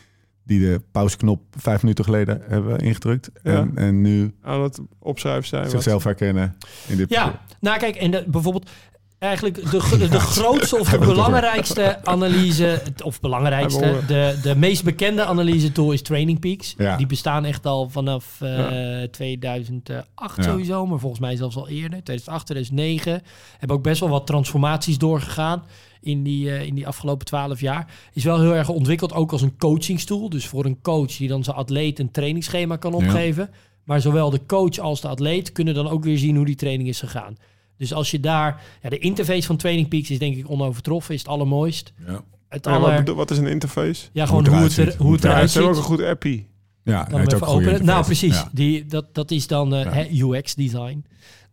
de 0.45 0.81
pauzeknop 0.93 1.41
vijf 1.59 1.83
minuten 1.83 2.05
geleden 2.05 2.43
hebben 2.49 2.79
ingedrukt. 2.79 3.31
Ja. 3.43 3.53
En, 3.53 3.73
en 3.75 4.01
nu 4.03 4.35
aan 4.43 4.63
het 4.63 4.81
opschrijven 4.99 5.47
zijn. 5.49 5.63
wat- 5.63 5.71
zichzelf 5.71 6.05
herkennen 6.05 6.57
in 6.87 6.97
dit 6.97 7.11
Ja, 7.11 7.41
nou 7.61 7.79
kijk, 7.79 7.97
en 7.97 8.11
de, 8.11 8.25
bijvoorbeeld 8.27 8.71
eigenlijk 9.19 9.55
de, 9.71 9.97
de, 9.99 10.09
de 10.09 10.21
grootste 10.37 10.79
of 10.79 10.89
de 10.89 10.99
belangrijkste 10.99 12.05
analyse, 12.05 12.83
of 13.05 13.21
belangrijkste, 13.21 14.01
de, 14.07 14.39
de 14.43 14.55
meest 14.57 14.85
bekende 14.85 15.25
analyse 15.25 15.73
tool 15.73 15.93
is 15.93 16.03
Training 16.03 16.41
Peaks. 16.41 16.75
Ja. 16.79 16.97
Die 16.97 17.07
bestaan 17.07 17.45
echt 17.45 17.67
al 17.67 17.89
vanaf 17.91 18.37
eh, 18.41 18.59
Ja. 19.03 19.07
2008 19.11 20.37
Ja. 20.37 20.43
sowieso, 20.43 20.87
maar 20.87 20.99
volgens 20.99 21.21
mij 21.21 21.37
zelfs 21.37 21.57
al 21.57 21.69
eerder, 21.69 22.03
2008, 22.03 22.47
2009. 22.47 23.23
Hebben 23.59 23.77
ook 23.77 23.83
best 23.83 24.01
wel 24.01 24.09
wat 24.09 24.27
transformaties 24.27 24.99
doorgegaan 24.99 25.63
in 26.05 26.23
die, 26.23 26.51
eh, 26.51 26.67
in 26.67 26.75
die 26.75 26.87
afgelopen 26.87 27.27
12 27.27 27.61
jaar. 27.61 27.93
Is 28.13 28.25
wel 28.25 28.41
heel 28.41 28.55
erg 28.55 28.69
ontwikkeld 28.69 29.13
ook 29.13 29.33
als 29.33 29.43
een 29.43 29.57
coachingstoel. 29.59 30.29
Dus 30.29 30.47
voor 30.47 30.65
een 30.65 30.79
coach 30.83 31.17
die 31.17 31.29
dan 31.29 31.45
zijn 31.45 31.57
atleet 31.57 31.99
een 31.99 32.11
trainingsschema 32.11 32.77
kan 32.77 32.91
Ja. 32.91 32.97
opgeven. 32.97 33.51
Maar 33.85 34.01
zowel 34.01 34.31
de 34.31 34.41
coach 34.47 34.79
als 34.79 35.01
de 35.01 35.09
atleet 35.09 35.53
kunnen 35.53 35.75
dan 35.75 35.89
ook 35.89 36.05
weer 36.05 36.19
zien 36.19 36.37
hoe 36.37 36.45
die 36.47 36.55
training 36.55 36.89
is 36.89 36.99
gegaan. 36.99 37.37
Dus 37.77 37.93
als 37.95 38.11
je 38.11 38.21
daar... 38.21 38.63
Ja, 38.83 38.89
de 38.89 38.99
interface 38.99 39.47
van 39.47 39.57
Training 39.57 39.89
Peaks 39.89 40.11
is 40.11 40.19
denk 40.19 40.37
ik 40.37 40.51
onovertroffen. 40.51 41.15
Is 41.15 41.21
het 41.21 41.29
allermooist. 41.31 41.93
Ja. 42.07 42.23
Het 42.49 42.65
Ja, 42.65 42.71
wat, 42.73 42.83
aller, 42.83 42.97
bedoel- 42.99 43.15
wat 43.15 43.31
is 43.31 43.39
een 43.39 43.47
interface? 43.47 44.07
ja, 44.13 44.27
gewoon 44.27 44.47
Hoe 44.47 44.55
hoe 44.55 44.63
het 44.65 44.77
het, 44.77 44.79
er, 44.79 44.83
eruit 44.83 44.97
ziet. 44.97 45.03
hoe 45.07 45.13
het 45.13 45.23
het 45.23 45.31
eruit 45.33 45.51
Ze 45.51 45.59
hebben 45.59 45.77
ook 45.77 45.83
ziet. 45.85 45.91
een 45.93 45.99
goed 45.99 46.07
appie. 46.11 46.47
Ja, 46.85 47.05
Dan 47.05 47.21
even 47.21 47.47
ook. 47.47 47.81
Nou, 47.83 48.05
precies. 48.05 48.35
Ja. 48.35 48.49
Die, 48.53 48.87
dat, 48.87 49.15
dat 49.15 49.31
is 49.31 49.47
dan 49.47 49.75
eh, 49.75 49.83
Ja. 49.85 49.93
hè, 49.93 50.05
UX-design. 50.11 51.05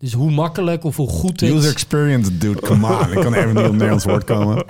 Dus 0.02 0.14
hoe 0.14 0.32
makkelijk 0.32 0.84
of 0.84 0.96
hoe 0.96 1.10
goed 1.10 1.40
het... 1.40 1.50
User 1.52 1.72
experience, 1.72 2.38
dude, 2.38 2.60
come 2.62 2.88
on. 2.88 3.12
Ik 3.12 3.20
kan 3.22 3.34
even 3.34 3.56
niet 3.56 3.66
op 3.66 3.72
Nederlands 3.72 4.06
woord 4.06 4.24
komen. 4.24 4.56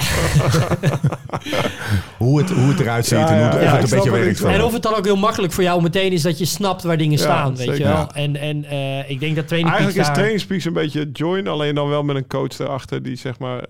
hoe, 2.18 2.38
het, 2.40 2.50
hoe 2.50 2.68
het 2.70 2.80
eruit 2.80 3.06
ziet 3.06 3.18
Ja, 3.18 3.28
en 3.30 3.34
hoe 3.36 3.44
ja, 3.44 3.52
het, 3.52 3.62
ja, 3.64 3.74
een 3.84 3.90
beetje 3.90 4.12
werkt. 4.12 4.42
En 4.44 4.54
je. 4.54 4.66
of 4.66 4.74
het 4.74 4.82
dan 4.84 4.96
ook 4.96 5.06
heel 5.06 5.16
makkelijk 5.18 5.54
voor 5.54 5.64
jou 5.64 5.82
meteen 5.82 6.12
is 6.12 6.22
dat 6.22 6.38
je 6.38 6.46
snapt 6.46 6.84
waar 6.84 6.98
dingen 6.98 7.18
Ja, 7.18 7.24
staan, 7.24 7.56
weet 7.56 7.78
je 7.78 7.84
wel. 7.84 7.92
Ja. 7.94 8.14
En, 8.14 8.36
en 8.36 8.64
eh, 8.66 9.10
ik 9.10 9.20
denk 9.20 9.36
dat 9.36 9.48
Training 9.48 9.74
Eigenlijk 9.74 10.00
is 10.00 10.06
daar- 10.06 10.16
Trainingspeaks 10.16 10.66
een 10.66 10.74
beetje 10.74 11.10
join, 11.14 11.48
alleen 11.48 11.76
dan 11.76 11.90
wel 11.90 12.04
met 12.04 12.16
een 12.16 12.28
coach 12.28 12.60
erachter 12.60 13.04
die 13.04 13.16
zeg 13.16 13.40
maar... 13.40 13.64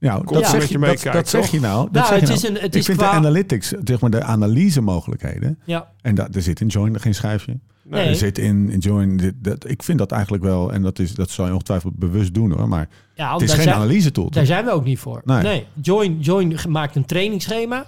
Nou, 0.00 0.24
Komt 0.24 0.30
dat, 0.30 0.38
een 0.54 0.60
zeg 0.60 0.78
beetje 0.78 0.78
je, 0.98 1.04
dat, 1.04 1.12
dat 1.12 1.28
zeg 1.28 1.50
je 1.50 1.60
nou. 1.60 1.88
Dat 1.90 1.92
Nou, 1.92 2.06
zeg 2.06 2.14
je 2.14 2.20
het 2.20 2.28
nou. 2.28 2.38
is 2.38 2.48
een- 2.48 2.64
het 2.64 2.74
ik 2.74 2.80
is 2.80 2.86
vind 2.86 2.98
qua- 2.98 3.10
de 3.10 3.16
analytics, 3.16 3.72
zeg 3.84 4.00
maar 4.00 4.10
de 4.10 4.22
analyse 4.22 4.80
mogelijkheden. 4.80 5.58
Ja, 5.64 5.88
En 6.02 6.14
da, 6.14 6.28
er 6.32 6.42
zit 6.42 6.60
in 6.60 6.66
Join 6.66 7.00
geen 7.00 7.14
schijfje. 7.14 7.58
Nee. 7.90 8.14
Zit 8.14 8.38
in, 8.38 8.76
Join, 8.78 9.16
dit, 9.16 9.34
dat, 9.38 9.68
ik 9.68 9.82
vind 9.82 9.98
dat 9.98 10.12
eigenlijk 10.12 10.42
wel, 10.42 10.72
en 10.72 10.82
dat, 10.82 10.98
is, 10.98 11.14
dat 11.14 11.30
zal 11.30 11.46
je 11.46 11.52
ongetwijfeld 11.52 11.94
bewust 11.96 12.34
doen 12.34 12.52
hoor, 12.52 12.68
maar 12.68 12.88
ja 13.14 13.32
het 13.32 13.42
is 13.42 13.52
geen 13.52 13.62
zijn- 13.62 13.74
analyse 13.74 14.12
tool. 14.12 14.30
Daar 14.30 14.46
zijn 14.46 14.64
we 14.64 14.70
ook 14.70 14.84
niet 14.84 14.98
voor. 14.98 15.22
Nee. 15.24 15.42
Nee, 15.42 15.64
Join, 15.82 16.20
Join 16.20 16.56
maakt 16.68 16.96
een 16.96 17.04
trainingsschema. 17.04 17.84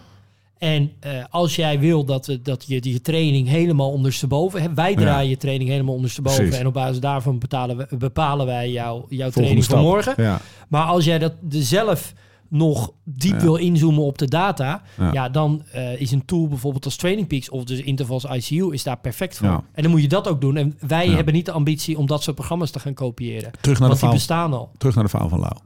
En 0.58 0.90
eh, 1.00 1.24
als 1.30 1.56
jij 1.56 1.78
wil 1.80 2.04
dat, 2.04 2.38
dat 2.42 2.64
je 2.66 2.80
die 2.80 3.00
training 3.00 3.48
helemaal 3.48 3.90
ondersteboven 3.90 4.62
hebt, 4.62 4.74
wij 4.74 4.94
draaien 4.94 5.28
je 5.30 5.37
training 5.37 5.70
helemaal 5.70 5.94
ondersteboven. 5.94 6.38
Precies. 6.42 6.61
En 6.61 6.66
op 6.66 6.72
basis 6.74 7.00
daarvan 7.00 7.38
betalen 7.38 7.76
we, 7.76 7.96
bepalen 7.96 8.46
wij 8.46 8.70
jou, 8.70 8.94
jouw 9.08 9.30
Volgende 9.30 9.30
training 9.32 9.64
van 9.64 9.80
morgen. 9.80 10.14
Ja, 10.16 10.40
Maar 10.68 10.84
als 10.84 11.04
jij 11.04 11.18
dat 11.18 11.32
zelf 11.48 12.12
nog 12.48 12.92
diep 13.04 13.32
Ja. 13.32 13.40
wil 13.40 13.56
inzoomen 13.56 14.02
op 14.04 14.18
de 14.18 14.28
data, 14.28 14.82
Ja. 14.98 15.12
ja, 15.12 15.28
dan 15.28 15.62
eh, 15.72 16.00
is 16.00 16.11
een 16.11 16.24
tool 16.24 16.48
bijvoorbeeld 16.48 16.84
als 16.84 16.96
Training 16.96 17.26
Peaks 17.28 17.48
of 17.50 17.64
dus 17.64 17.80
Intervals 17.80 18.24
ICU 18.24 18.72
is 18.72 18.82
daar 18.82 18.98
perfect 18.98 19.37
voor. 19.37 19.46
Ja. 19.48 19.64
En 19.72 19.82
dan 19.82 19.90
moet 19.90 20.02
je 20.02 20.08
dat 20.08 20.28
ook 20.28 20.40
doen. 20.40 20.56
En 20.56 20.76
wij 20.80 21.08
hebben 21.08 21.34
niet 21.34 21.46
de 21.46 21.52
ambitie 21.52 21.98
om 21.98 22.06
dat 22.06 22.22
soort 22.22 22.37
programma's 22.37 22.70
te 22.70 22.80
gaan 22.80 22.94
kopiëren. 22.94 23.50
Terug 23.61 23.62
naar, 23.62 23.74
de 23.74 23.78
Want 23.80 23.90
die 23.90 23.98
verhaal, 23.98 24.14
bestaan 24.14 24.52
al. 24.52 24.70
terug 24.78 24.94
naar 24.94 25.04
de 25.04 25.11
verhaal 25.11 25.28
van 25.28 25.40
Lau. 25.40 25.56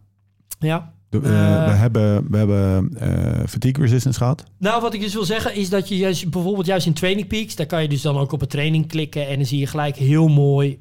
Ja. 0.59 0.93
De, 1.13 1.21
eh, 1.21 1.55
Eh. 1.57 1.65
we 1.69 1.71
hebben, 1.71 2.31
we 2.31 2.37
hebben 2.37 2.97
eh, 2.99 3.47
fatigue 3.49 3.83
resistance 3.83 4.19
gehad. 4.19 4.45
Nou, 4.59 4.81
wat 4.81 4.95
ik 4.95 5.01
dus 5.01 5.13
wil 5.15 5.25
zeggen 5.25 5.55
is 5.55 5.69
dat 5.71 5.89
je 5.89 5.97
juist, 5.97 6.31
bijvoorbeeld 6.31 6.67
juist 6.67 6.87
in 6.87 6.93
Training 6.93 7.27
Peaks, 7.27 7.57
daar 7.57 7.67
kan 7.67 7.83
je 7.83 7.89
dus 7.89 8.03
dan 8.03 8.17
ook 8.19 8.33
op 8.33 8.43
een 8.43 8.49
training 8.49 8.87
klikken 8.89 9.29
en 9.29 9.37
dan 9.37 9.47
zie 9.47 9.59
je 9.59 9.67
gelijk 9.67 9.97
heel 9.97 10.29
mooi, 10.29 10.79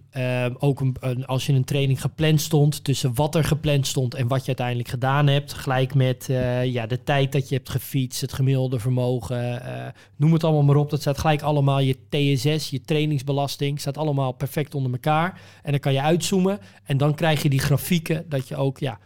ook 0.60 0.80
een, 0.80 0.96
een- 1.00 1.26
als 1.26 1.46
je 1.46 1.54
een 1.54 1.64
training 1.64 2.02
gepland 2.02 2.42
stond, 2.42 2.84
tussen 2.84 3.12
wat 3.16 3.36
er 3.36 3.44
gepland 3.44 3.88
stond 3.88 4.14
en 4.16 4.28
wat 4.28 4.40
je 4.42 4.48
uiteindelijk 4.48 4.88
gedaan 4.88 5.28
hebt, 5.28 5.54
gelijk 5.54 5.94
met 5.96 6.30
ja, 6.64 6.86
de 6.88 7.04
tijd 7.04 7.32
dat 7.32 7.50
je 7.50 7.56
hebt 7.56 7.70
gefietst, 7.70 8.22
het 8.22 8.34
gemiddelde 8.34 8.80
vermogen, 8.80 9.62
noem 10.16 10.34
het 10.34 10.44
allemaal 10.44 10.64
maar 10.64 10.76
op. 10.76 10.90
Dat 10.90 11.02
staat 11.02 11.18
gelijk 11.18 11.42
allemaal 11.42 11.80
je 11.80 11.98
TSS, 12.10 12.70
je 12.70 12.82
trainingsbelasting, 12.82 13.80
staat 13.80 13.98
allemaal 13.98 14.32
perfect 14.32 14.76
onder 14.76 14.92
elkaar. 14.92 15.40
En 15.64 15.72
dan 15.72 15.80
kan 15.80 15.94
je 15.94 16.02
uitzoomen 16.02 16.60
en 16.84 16.98
dan 16.98 17.16
krijg 17.16 17.44
je 17.44 17.50
die 17.50 17.60
grafieken 17.60 18.26
dat 18.30 18.48
je 18.48 18.56
ook 18.56 18.78
ja, 18.80 19.00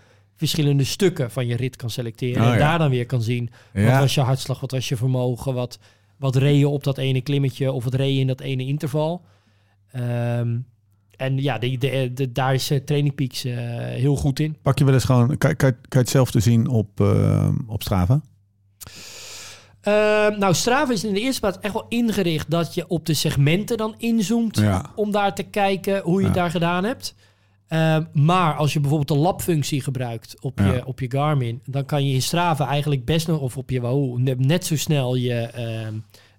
verschillende 0.49 0.83
stukken 0.83 1.31
van 1.31 1.47
je 1.47 1.55
rit 1.55 1.75
kan 1.75 1.89
selecteren. 1.89 2.41
Oh, 2.41 2.47
en 2.47 2.53
ja. 2.53 2.59
daar 2.59 2.77
dan 2.79 2.89
weer 2.89 3.05
kan 3.05 3.21
zien 3.21 3.49
wat 3.73 3.83
Ja. 3.83 3.99
was 3.99 4.13
je 4.15 4.21
hartslag, 4.21 4.59
wat 4.59 4.71
was 4.71 4.89
je 4.89 4.95
vermogen, 4.97 5.53
wat, 5.53 5.79
wat 6.17 6.35
reed 6.35 6.59
je 6.59 6.67
op 6.67 6.83
dat 6.83 6.97
ene 6.97 7.21
klimmetje 7.21 7.71
of 7.71 7.83
wat 7.83 7.93
reed 7.93 8.13
je 8.13 8.19
in 8.19 8.27
dat 8.27 8.41
ene 8.41 8.65
interval. 8.65 9.21
Ehm, 9.91 10.57
en 11.17 11.37
ja, 11.41 11.57
de, 11.57 11.77
de, 11.77 12.11
de- 12.13 12.31
daar 12.31 12.53
is 12.53 12.71
eh, 12.71 12.79
Training 12.79 13.15
Peaks 13.15 13.43
eh, 13.45 13.53
heel 13.79 14.15
goed 14.15 14.39
in. 14.39 14.57
Pak 14.61 14.77
je 14.77 14.85
wel 14.85 14.93
eens 14.93 15.03
gewoon, 15.03 15.27
kan, 15.27 15.55
kan, 15.55 15.71
kan 15.71 15.77
je 15.89 15.97
hetzelfde 15.97 16.39
zien 16.39 16.67
op, 16.67 16.99
eh, 17.01 17.49
op 17.67 17.81
Strava? 17.81 18.21
Ehm, 19.81 20.39
nou, 20.39 20.53
Strava 20.53 20.91
is 20.93 21.03
in 21.03 21.13
de 21.13 21.19
eerste 21.19 21.39
plaats 21.39 21.57
echt 21.61 21.73
wel 21.73 21.85
ingericht 21.89 22.49
dat 22.51 22.73
je 22.73 22.87
op 22.87 23.05
de 23.05 23.13
segmenten 23.13 23.77
dan 23.77 23.95
inzoomt 23.97 24.57
Ja. 24.57 24.91
om 24.95 25.11
daar 25.11 25.35
te 25.35 25.43
kijken 25.43 26.01
hoe 26.01 26.19
je 26.19 26.25
het 26.25 26.35
daar 26.35 26.51
gedaan 26.51 26.83
hebt. 26.83 27.15
Ehm, 27.67 28.03
maar 28.13 28.53
als 28.55 28.73
je 28.73 28.79
bijvoorbeeld 28.79 29.09
de 29.19 29.23
labfunctie 29.23 29.81
gebruikt 29.81 30.35
op 30.41 30.59
je, 30.59 30.85
op 30.85 30.99
je 30.99 31.11
Garmin, 31.11 31.61
dan 31.65 31.85
kan 31.85 32.07
je 32.07 32.13
in 32.13 32.21
Strava 32.21 32.67
eigenlijk 32.67 33.05
best 33.05 33.27
nog, 33.27 33.39
of 33.39 33.57
op 33.57 33.69
je 33.69 33.81
Wahoo, 33.81 34.17
net- 34.17 34.39
net 34.45 34.65
zo 34.65 34.75
snel 34.75 35.15
je, 35.15 35.33
ehm, 35.33 35.93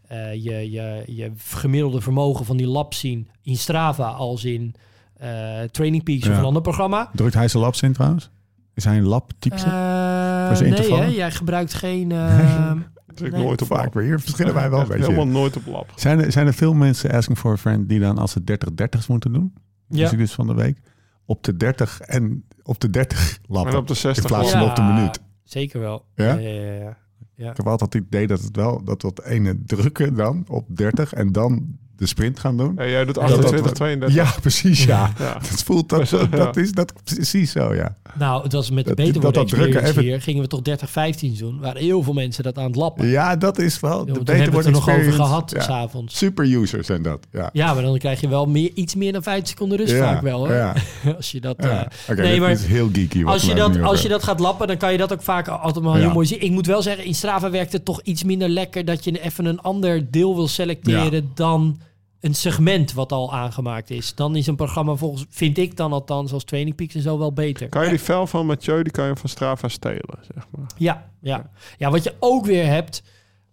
eh, 0.07 0.33
je, 0.45 0.71
je, 0.71 1.03
je 1.07 1.33
gemiddelde 1.37 2.01
vermogen 2.01 2.45
van 2.45 2.57
die 2.57 2.67
lab 2.67 2.95
zien 2.95 3.29
in 3.43 3.57
Strava 3.57 4.09
als 4.09 4.45
in 4.45 4.75
eh, 5.17 5.61
Training 5.71 6.03
Peaks 6.05 6.29
of 6.29 6.37
een 6.37 6.45
ander 6.45 6.63
programma. 6.63 7.11
Drukt 7.15 7.35
hij 7.35 7.49
zijn 7.49 7.63
labs 7.63 7.83
in 7.83 7.93
trouwens? 7.93 8.31
Is 8.75 8.85
hij 8.85 8.97
een 8.97 9.07
lab 9.07 9.33
type? 9.39 9.55
Eh, 9.55 10.47
Voor 10.47 10.57
zijn 10.57 10.71
nee, 10.71 10.95
hè? 10.95 11.05
jij 11.07 11.31
gebruikt 11.31 11.75
geen. 11.75 12.13
ehm, 12.13 12.79
Druk 13.15 13.33
Nee, 13.33 13.43
nooit 13.43 13.63
op 13.63 13.91
weer. 13.93 14.05
Hier 14.05 14.21
verschillen 14.21 14.55
wij 14.55 14.71
wel 14.71 14.81
een 14.81 14.87
beetje. 14.89 15.03
Helemaal 15.03 15.27
nooit 15.27 15.57
op 15.57 15.67
lab. 15.67 15.93
Zijn 15.95 16.21
er, 16.21 16.33
zijn 16.33 16.47
er 16.47 16.55
veel 16.55 16.75
mensen 16.75 17.11
asking 17.13 17.39
for 17.39 17.53
a 17.53 17.57
friend 17.57 17.89
die 17.89 18.01
dan 18.01 18.19
als 18.19 18.33
ze 18.33 18.41
30-30's 18.41 19.07
moeten 19.07 19.33
doen? 19.33 19.55
Ja. 19.89 20.11
Ja. 20.11 20.17
Dus 20.17 20.33
van 20.33 20.47
de 20.47 20.55
week. 20.55 20.79
Op 21.27 21.43
de 21.43 21.57
30 21.57 22.01
en 22.01 22.45
op 22.63 22.81
de 22.81 22.91
30 22.91 23.39
lappen. 23.47 23.73
En 23.73 23.79
op 23.79 23.87
de 23.87 23.93
in 23.95 24.01
60 24.01 24.27
plaats 24.27 24.53
lab. 24.53 24.61
van 24.61 24.71
op 24.71 24.77
de 24.77 24.83
minuut. 24.83 25.21
Zeker 25.45 25.81
wel. 25.81 26.05
Ja? 26.15 26.35
Ja, 26.35 26.49
ja, 26.49 26.73
ja, 26.73 26.97
ja. 27.35 27.51
Ik 27.51 27.57
heb 27.57 27.67
altijd 27.67 27.93
het 27.93 28.03
idee 28.05 28.27
dat 28.27 28.41
het 28.41 28.57
wel 28.57 28.85
dat 28.85 29.03
we 29.03 29.09
het 29.09 29.23
ene 29.23 29.63
drukken 29.65 30.15
dan 30.15 30.45
op 30.49 30.77
30 30.77 31.13
en 31.13 31.33
dan 31.33 31.79
de 31.97 32.07
sprint 32.07 32.39
gaan 32.41 32.57
doen. 32.57 32.73
Ja, 32.77 32.87
jij 32.87 33.05
doet 33.05 33.15
dat- 33.15 33.25
28, 33.25 33.73
32. 33.73 34.15
Ja, 34.17 34.35
precies. 34.41 34.85
Ja. 34.85 35.13
Ja. 35.19 35.33
Dat 35.51 35.63
voelt 35.63 35.89
dat, 35.89 36.15
dat 36.31 36.57
is 36.57 36.73
dat 36.73 36.93
precies 37.05 37.53
zo, 37.53 37.75
ja. 37.75 37.97
Nou, 38.19 38.43
het 38.43 38.53
was 38.53 38.71
met 38.71 38.85
de 38.87 38.95
Beter 38.95 39.21
dat- 39.21 39.35
dat 39.35 39.49
drukken 39.49 39.59
Experience 39.69 39.91
even- 40.01 40.03
hier. 40.03 40.23
Gingen 40.23 40.43
we 40.43 40.49
toch 40.49 40.61
30-15 40.63 41.39
doen. 41.39 41.61
Waren 41.61 41.83
heel 41.83 42.03
veel 42.03 42.13
mensen 42.13 42.43
dat 42.45 42.59
aan 42.59 42.65
het 42.67 42.77
lappen. 42.77 43.07
Ja, 43.07 43.37
dat 43.37 43.59
is 43.59 43.81
wel 43.81 44.05
de 44.05 44.13
beter 44.13 44.35
hebben 44.35 44.51
we 44.53 44.57
het 44.57 44.67
er 44.67 44.73
nog 44.73 44.89
over 44.91 45.13
gehad 45.13 45.51
Ja. 45.55 45.61
s'avonds. 45.61 46.17
Super 46.17 46.45
users 46.53 46.87
zijn 46.87 47.03
dat. 47.03 47.27
Ja. 47.33 47.51
Ja, 47.53 47.75
maar 47.75 47.83
dan 47.83 47.99
krijg 47.99 48.21
je 48.21 48.29
wel 48.29 48.47
meer, 48.47 48.71
iets 48.75 48.95
meer 48.95 49.13
dan 49.13 49.23
5 49.23 49.47
seconden 49.47 49.79
rust 49.79 49.93
ja. 49.93 49.99
vaak 49.99 50.23
wel. 50.23 50.39
Hoor. 50.39 50.53
Ja. 50.55 50.75
Als 51.17 51.31
je 51.31 51.41
dat... 51.41 51.57
Ja. 51.59 51.85
eh, 51.85 52.13
Oké, 52.13 52.21
nee, 52.23 52.41
maar 52.41 52.51
is 52.51 52.65
heel 52.65 52.89
geeky. 52.93 53.23
wat 53.23 53.33
als 53.33 53.43
je, 53.45 53.55
dat, 53.55 53.81
als 53.83 54.03
je 54.03 54.09
dat 54.09 54.23
gaat 54.23 54.41
lappen, 54.41 54.67
dan 54.67 54.77
kan 54.77 54.93
je 54.93 54.99
dat 54.99 55.13
ook 55.13 55.23
vaak 55.23 55.49
altijd 55.49 55.85
wel 55.85 55.95
heel 55.95 56.03
Ja. 56.07 56.13
mooi 56.13 56.27
zien. 56.27 56.43
Ik 56.43 56.51
moet 56.51 56.67
wel 56.67 56.83
zeggen, 56.83 57.05
in 57.05 57.15
Strava 57.15 57.51
werkt 57.51 57.73
het 57.73 57.85
toch 57.85 58.01
iets 58.03 58.25
minder 58.25 58.49
lekker 58.49 58.85
dat 58.85 59.05
je 59.05 59.21
even 59.21 59.45
een 59.45 59.61
ander 59.61 60.11
deel 60.11 60.35
wil 60.35 60.49
selecteren 60.49 61.31
dan 61.35 61.81
een 62.27 62.35
segment 62.35 62.93
wat 62.93 63.13
al 63.13 63.33
aangemaakt 63.35 63.91
is. 63.91 64.15
Dan 64.15 64.37
is 64.37 64.47
een 64.47 64.57
programma 64.57 64.95
volgens, 64.95 65.25
vind 65.29 65.59
ik 65.59 65.77
dan 65.77 65.93
althans, 65.93 66.33
als 66.33 66.45
Training 66.45 66.77
Peaks 66.77 66.95
en 66.95 67.03
zo 67.03 67.19
wel 67.19 67.33
beter. 67.33 67.69
Kan 67.69 67.83
je 67.85 67.89
die 67.91 68.01
vel 68.01 68.27
van 68.27 68.47
Mathieu, 68.47 68.83
die 68.83 68.93
kan 68.93 69.07
je 69.07 69.17
van 69.17 69.29
Strava 69.29 69.69
stelen, 69.69 70.19
zeg 70.35 70.45
maar. 70.57 70.67
Ja, 70.77 71.11
ja. 71.21 71.51
ja, 71.79 71.91
wat 71.91 72.05
je 72.05 72.15
ook 72.21 72.47
weer 72.47 72.67
hebt. 72.67 73.03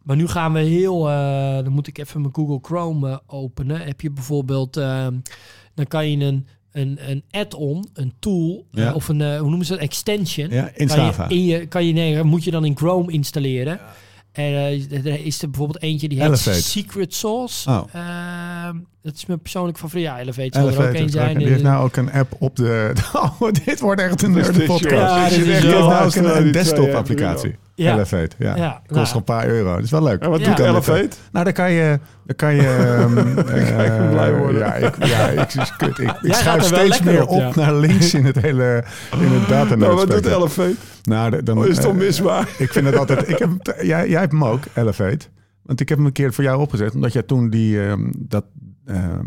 Maar 0.03 0.15
nu 0.15 0.27
gaan 0.27 0.53
we 0.53 0.59
heel. 0.59 1.09
eh, 1.09 1.55
dan 1.63 1.71
moet 1.71 1.87
ik 1.87 1.97
even 1.97 2.21
mijn 2.21 2.33
Google 2.33 2.59
Chrome 2.61 3.09
eh, 3.09 3.17
openen. 3.27 3.81
Heb 3.81 4.01
je 4.01 4.11
bijvoorbeeld. 4.11 4.77
ehm, 4.77 5.13
dan 5.75 5.87
kan 5.87 6.11
je 6.11 6.25
een, 6.25 6.47
een, 6.71 6.99
een 7.09 7.23
add-on, 7.31 7.85
een 7.93 8.13
tool. 8.19 8.65
eh, 8.71 8.83
Ja. 8.83 8.93
of 8.93 9.07
een. 9.07 9.21
eh, 9.21 9.39
hoe 9.39 9.49
noemen 9.49 9.65
ze 9.65 9.71
dat? 9.73 9.81
Extension. 9.81 10.49
Ja, 10.49 10.65
in 10.75 10.87
kan 10.87 11.05
je, 11.05 11.11
Strava. 11.11 11.29
in 11.29 11.45
je, 11.45 11.65
kan 11.67 11.85
je, 11.85 11.93
nee, 11.93 12.23
moet 12.23 12.43
je 12.43 12.51
dan 12.51 12.65
in 12.65 12.77
Chrome 12.77 13.11
installeren. 13.11 13.79
En 14.33 14.43
eh, 14.43 15.05
er 15.05 15.25
is 15.25 15.41
er 15.41 15.49
bijvoorbeeld 15.49 15.83
eentje 15.83 16.07
die 16.09 16.17
heet 16.17 16.27
Elevate. 16.27 16.61
Secret 16.61 17.13
Sauce. 17.13 17.69
Oh. 17.69 17.83
Ehm, 17.93 18.77
dat 19.03 19.13
is 19.13 19.25
mijn 19.25 19.39
persoonlijk 19.39 19.77
favoriet. 19.77 20.05
Ja, 20.05 20.19
Elevate 20.19 20.49
zal 20.51 20.67
er 20.69 21.01
ook 21.01 21.09
zijn. 21.09 21.37
die 21.37 21.47
heeft 21.47 21.63
nou 21.63 21.83
ook 21.83 21.95
een 21.95 22.11
app 22.11 22.33
op 22.39 22.55
de... 22.55 22.91
Oh, 23.13 23.41
dit 23.65 23.79
wordt 23.79 24.01
echt 24.01 24.21
een 24.21 24.31
nerd 24.31 24.65
podcast. 24.65 24.91
Ja, 24.91 25.29
Dit 25.29 25.37
is 25.37 25.47
echt 25.47 25.63
nou 25.67 26.05
ook 26.05 26.15
een, 26.15 26.51
desktop 26.51 26.87
ja, 26.87 26.97
applicatie. 26.97 27.55
Ja. 27.75 27.93
Elevate, 27.93 28.35
ja. 28.37 28.55
Ja, 28.55 28.81
Kost 28.87 29.03
nou. 29.03 29.15
een 29.15 29.23
paar 29.23 29.47
euro. 29.47 29.75
Dat 29.75 29.83
is 29.83 29.91
wel 29.91 30.03
leuk. 30.03 30.21
En 30.21 30.29
wat 30.29 30.39
Ja. 30.39 30.45
doet 30.45 30.59
Elevate? 30.65 31.09
Nou, 31.31 31.43
dan 31.45 31.53
kan 31.53 31.71
je... 31.71 31.99
Dan 32.25 32.35
kan 32.35 32.55
je 32.55 32.67
ehm, 32.99 33.37
eh, 33.37 34.09
blij 34.11 34.33
worden. 34.33 34.59
Ja, 34.59 34.73
ik, 34.73 35.05
ja, 35.05 35.27
ik, 35.27 35.53
ik, 36.21 36.33
schuif 36.33 36.63
steeds 36.63 37.01
meer 37.01 37.21
op, 37.21 37.29
op, 37.29 37.39
ja. 37.39 37.51
naar 37.55 37.73
links 37.75 38.13
in 38.13 38.25
het 38.25 38.35
hele 38.41 38.83
in 39.19 39.27
het 39.31 39.47
data 39.49 39.75
Nou, 39.85 39.95
wat 39.95 40.09
doet. 40.11 40.25
Elevate? 40.25 40.75
Nou, 41.03 41.29
de- 41.31 41.43
dan, 41.43 41.57
Oh, 41.57 41.65
is 41.65 41.75
het 41.75 41.85
eh, 41.85 41.91
onmisbaar? 41.91 42.47
ik 42.57 42.71
vind 42.71 42.85
het 42.85 42.97
altijd... 42.97 43.29
Ik 43.29 43.37
heb, 43.39 43.49
jij, 43.81 44.09
jij 44.09 44.19
hebt 44.19 44.31
hem 44.31 44.43
ook, 44.45 44.63
Elevate. 44.73 45.25
Want 45.61 45.79
ik 45.79 45.89
heb 45.89 45.97
hem 45.97 46.07
een 46.07 46.13
keer 46.13 46.33
voor 46.33 46.43
jou 46.43 46.61
opgezet. 46.61 46.93
Omdat 46.93 47.13
jij 47.13 47.23
toen 47.23 47.49
die... 47.49 47.81
ehm, 47.87 48.01
dat 48.17 48.43
ehm, 48.85 49.25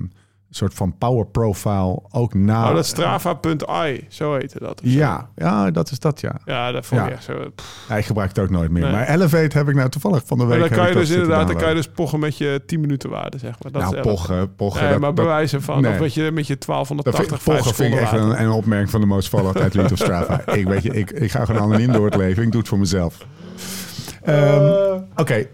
soort 0.50 0.74
van 0.74 0.98
power 0.98 1.26
profile 1.26 2.02
ook 2.10 2.34
na... 2.34 2.68
Oh, 2.68 2.74
dat 2.74 2.86
Strava.ai, 2.86 4.06
zo 4.08 4.34
heette 4.34 4.58
dat. 4.58 4.80
zo. 4.84 4.88
Ja, 4.90 5.28
ja, 5.36 5.70
dat 5.70 5.90
is 5.90 5.98
dat, 5.98 6.20
ja. 6.20 6.34
Ja, 6.44 6.72
dat 6.72 6.86
vond 6.86 7.00
Ja. 7.00 7.06
ik 7.06 7.12
echt 7.12 7.24
zo. 7.24 7.50
pff. 7.54 7.84
ja. 7.88 7.96
Ik 7.96 8.04
gebruik 8.04 8.28
het 8.28 8.38
ook 8.38 8.50
nooit 8.50 8.70
meer. 8.70 8.82
Nee. 8.82 8.92
Maar 8.92 9.08
Elevate 9.08 9.58
heb 9.58 9.68
ik 9.68 9.74
nou 9.74 9.88
toevallig 9.88 10.22
van 10.26 10.38
de 10.38 10.44
week... 10.46 10.58
Maar 10.58 10.68
dan 10.68 10.78
kan 10.78 10.88
je 10.88 10.94
dus 10.94 11.08
dat 11.08 11.16
inderdaad, 11.18 11.46
dan 11.46 11.56
kan 11.56 11.68
je 11.68 11.74
dus 11.74 11.88
pochen 11.88 12.20
met 12.20 12.38
je 12.38 12.62
10 12.66 12.80
minuten 12.80 13.10
waarde, 13.10 13.38
zeg 13.38 13.50
maar. 13.62 13.72
Dat 13.72 13.82
Nou, 13.82 13.96
is 13.96 14.00
pochen, 14.02 14.54
pochen. 14.54 14.80
Nee, 14.82 14.90
dat- 14.90 15.00
maar 15.00 15.14
dat- 15.14 15.24
bewijzen 15.24 15.62
van, 15.62 15.80
nee. 15.82 15.92
of 15.92 15.98
dat 15.98 16.14
je 16.14 16.30
met 16.32 16.46
je 16.46 16.54
Dat 16.56 16.64
1280 16.66 17.42
vind, 17.42 17.56
pochen 17.58 17.74
vind 17.74 17.94
ik 17.94 18.00
echt 18.00 18.12
een, 18.12 18.40
een 18.42 18.50
opmerking 18.50 18.90
van 18.90 19.00
de 19.00 19.06
most 19.06 19.28
followed 19.28 19.62
athlete 19.62 19.92
of 19.92 19.98
Strava. 19.98 20.46
ik, 20.52 20.66
weet 20.68 20.82
je, 20.82 20.90
ik, 20.90 21.10
ik 21.10 21.30
ga 21.30 21.44
gewoon 21.44 21.60
anoniem 21.62 21.92
door 21.92 22.04
het 22.04 22.16
leven. 22.16 22.42
Ik 22.42 22.50
doe 22.50 22.60
het 22.60 22.68
voor 22.68 22.78
mezelf. 22.78 23.26
Ehm, 24.22 24.98
Oké. 25.16 25.46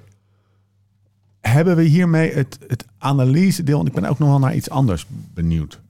Hebben 1.42 1.76
we 1.76 1.82
hiermee 1.82 2.32
het, 2.32 2.58
het 2.66 2.84
analyse 2.98 3.62
deel? 3.62 3.76
Want 3.76 3.88
ik 3.88 3.94
ben 3.94 4.04
ook 4.04 4.18
nog 4.18 4.28
wel 4.28 4.38
naar 4.38 4.54
iets 4.54 4.70
anders 4.70 5.06
benieuwd. 5.34 5.80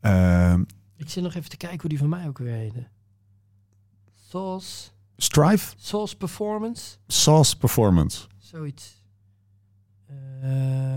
Ehm, 0.00 0.60
Ik 0.96 1.10
zit 1.10 1.22
nog 1.22 1.34
even 1.34 1.50
te 1.50 1.56
kijken 1.56 1.80
hoe 1.80 1.88
die 1.90 1.98
van 1.98 2.08
mij 2.08 2.26
ook 2.26 2.38
weer 2.38 2.54
heette. 2.54 2.86
Sauce, 4.28 4.88
Strive, 5.16 5.74
Sauce 5.76 6.16
Performance, 6.16 6.96
Sauce 7.06 7.56
Performance. 7.58 8.26
zoiets. 8.38 8.94
Eh, 10.08 10.14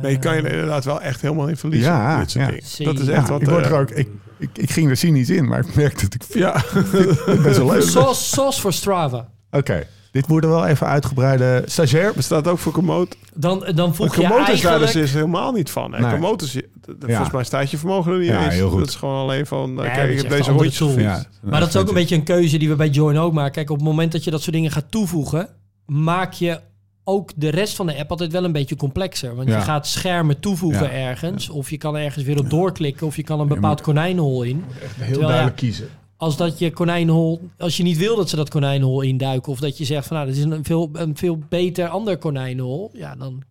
Nee, 0.02 0.12
je 0.12 0.19
kan 0.19 0.36
je 0.36 0.41
er 0.41 0.52
inderdaad 0.52 0.86
wel 0.86 1.02
echt 1.02 1.21
helemaal 1.21 1.47
in 1.47 1.58
verliezen. 1.58 1.91
Ja, 1.91 2.19
dit 2.19 2.32
soort 2.32 2.78
ja. 2.78 2.86
Dat 2.86 2.99
is 2.99 3.08
echt 3.08 3.28
Ja, 3.28 3.32
wat... 3.34 3.41
ik, 3.41 3.47
word 3.49 3.65
eh, 3.65 3.71
er 3.71 3.80
ook, 3.80 3.89
ik, 3.89 4.10
ik, 4.38 4.58
ik 4.58 4.69
ging 4.71 4.89
er 4.89 4.97
cynisch 4.97 5.30
in, 5.30 5.47
maar 5.47 5.60
ik 5.60 5.75
merkte 5.75 6.08
dat 6.10 6.13
ik 6.13 6.34
Ja, 6.34 6.52
best 7.43 7.58
wel 7.58 7.71
leuk. 7.71 7.82
Sauce, 7.82 8.23
sauce 8.23 8.62
voor 8.62 8.73
Strava. 8.73 9.30
Oké, 9.52 9.88
dit 10.19 10.27
worden 10.29 10.49
wel 10.49 10.65
even 10.65 10.88
uitgebreide 10.88 11.63
stagiair. 11.65 12.13
bestaat 12.15 12.47
ook 12.47 12.58
voor 12.60 12.71
Komoot. 12.71 13.15
Dan, 13.34 13.65
dan 13.75 13.95
voeg 13.95 14.15
je 14.15 14.21
is 14.21 14.27
daar 14.29 14.39
dus 14.47 14.63
eigenlijk... 14.63 14.93
is 14.95 15.13
helemaal 15.13 15.51
niet 15.51 15.69
van. 15.69 15.93
Hè? 15.93 16.01
Nee. 16.01 16.12
Komoot 16.12 16.41
is, 16.41 16.62
volgens 16.99 17.32
mij 17.32 17.43
staat 17.43 17.71
je 17.71 17.77
vermogen 17.77 18.12
er 18.12 18.17
niet 18.19 18.27
Ja, 18.27 18.45
eens. 18.45 18.53
heel 18.53 18.69
goed. 18.69 18.79
Dat 18.79 18.88
is 18.88 18.95
gewoon 18.95 19.15
alleen 19.15 19.45
van, 19.45 19.73
Nee, 19.73 19.86
kijk, 19.91 20.10
ik 20.12 20.17
heb 20.17 20.32
echt 20.32 20.45
deze 20.45 20.84
gefietst. 20.86 21.29
Maar 21.43 21.60
dat 21.60 21.69
is 21.69 21.75
ook 21.75 21.88
een 21.88 21.93
beetje 21.93 22.15
een 22.15 22.23
keuze 22.23 22.58
die 22.58 22.69
we 22.69 22.75
bij 22.75 22.89
Join 22.89 23.17
ook 23.17 23.34
maken. 23.34 23.51
Kijk, 23.51 23.69
op 23.69 23.75
het 23.77 23.86
moment 23.86 24.12
dat 24.12 24.23
je 24.23 24.32
dat 24.32 24.41
soort 24.41 24.55
dingen 24.55 24.71
gaat 24.71 24.91
toevoegen, 24.91 25.49
maak 25.86 26.34
je 26.34 26.60
ook 27.03 27.32
de 27.36 27.49
rest 27.49 27.75
van 27.75 27.86
de 27.86 27.97
app 27.97 28.12
altijd 28.12 28.32
wel 28.32 28.43
een 28.43 28.51
beetje 28.51 28.75
complexer. 28.75 29.36
Want 29.36 29.49
Ja. 29.49 29.55
je 29.58 29.62
gaat 29.62 29.88
schermen 29.88 30.39
toevoegen 30.39 30.84
Ja. 30.84 30.91
ergens, 30.91 31.49
of 31.49 31.69
je 31.69 31.77
kan 31.77 31.97
ergens 31.97 32.23
weer 32.23 32.39
op 32.39 32.49
doorklikken, 32.49 33.08
of 33.08 33.15
je 33.15 33.23
kan 33.23 33.39
een 33.39 33.47
bepaald 33.47 33.82
konijnenhol 33.82 34.43
in. 34.43 34.63
Heel 34.99 35.13
Terwijl, 35.17 35.41
ja, 35.43 35.49
kiezen. 35.49 35.89
Als 36.19 36.38
dat 36.38 36.60
je 36.60 36.71
konijnenhol, 36.71 37.49
als 37.58 37.78
je 37.78 37.84
niet 37.84 37.97
wil 37.97 38.15
dat 38.15 38.30
ze 38.30 38.36
dat 38.36 38.49
konijnenhol 38.49 39.01
induiken, 39.01 39.51
of 39.51 39.59
dat 39.59 39.78
je 39.78 39.86
zegt 39.86 40.07
van 40.07 40.15
nou, 40.15 40.28
dat 40.28 40.38
is 40.38 40.43
een 40.43 40.63
veel, 40.63 40.89
een 40.93 41.17
veel 41.17 41.39
beter 41.49 41.88
ander 41.88 42.17
konijnenhol, 42.17 42.89
ja, 42.93 43.15
dan 43.15 43.43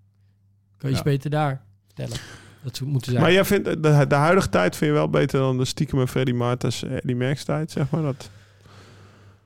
kan 0.76 0.90
je 0.90 0.96
Ja. 0.96 0.96
ze 0.96 1.02
beter 1.02 1.30
daar 1.30 1.62
stellen. 1.90 2.16
Dat 2.62 2.80
moeten 2.80 3.10
zijn. 3.10 3.22
Maar 3.22 3.32
jij 3.32 3.44
vindt 3.44 3.64
de, 3.82 4.06
de 4.08 4.14
huidige 4.14 4.48
tijd 4.48 4.76
vind 4.76 4.90
je 4.90 4.96
wel 4.96 5.08
beter 5.08 5.40
dan 5.40 5.58
de 5.58 5.64
stiekem 5.64 6.06
Freddy 6.06 6.32
Martens, 6.32 6.82
Eddie 6.82 7.16
Merckx 7.16 7.44
tijd, 7.44 7.70
zeg 7.70 7.90
maar. 7.90 8.02
Dat, 8.02 8.30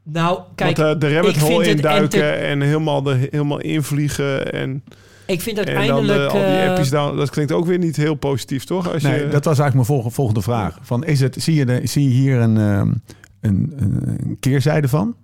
Nou, 0.02 0.40
kijk, 0.54 0.76
Want, 0.76 0.94
eh, 0.94 1.00
de 1.00 1.14
rabbit 1.14 1.38
hole 1.38 1.68
induiken 1.68 2.38
en 2.40 2.60
helemaal, 2.60 3.02
de, 3.02 3.28
helemaal 3.30 3.60
invliegen. 3.60 4.52
En, 4.52 4.84
ik 5.26 5.40
vind 5.40 5.58
en 5.58 5.64
dan 5.64 5.74
uiteindelijk... 5.74 6.30
al 6.32 6.38
die 6.38 6.46
eh, 6.46 6.68
appjes 6.70 6.90
down. 6.90 7.16
Dat 7.16 7.30
klinkt 7.30 7.52
ook 7.52 7.66
weer 7.66 7.78
niet 7.78 7.96
heel 7.96 8.14
positief, 8.14 8.64
toch? 8.64 8.92
Als 8.92 9.02
Nee, 9.02 9.12
je, 9.12 9.20
dat 9.28 9.44
was 9.44 9.58
eigenlijk 9.58 9.74
mijn 9.74 9.86
volgende, 9.86 10.14
volgende 10.14 10.42
vraag. 10.42 10.78
Van, 10.82 11.04
is 11.04 11.20
het, 11.20 11.36
zie, 11.38 11.54
je 11.54 11.66
de, 11.66 11.80
zie 11.84 12.04
je 12.04 12.10
hier 12.14 12.36
een, 12.40 12.56
ehm, 12.56 12.92
een, 13.40 13.72
een, 13.76 14.02
een 14.06 14.36
keerzijde 14.40 14.88
van? 14.88 15.16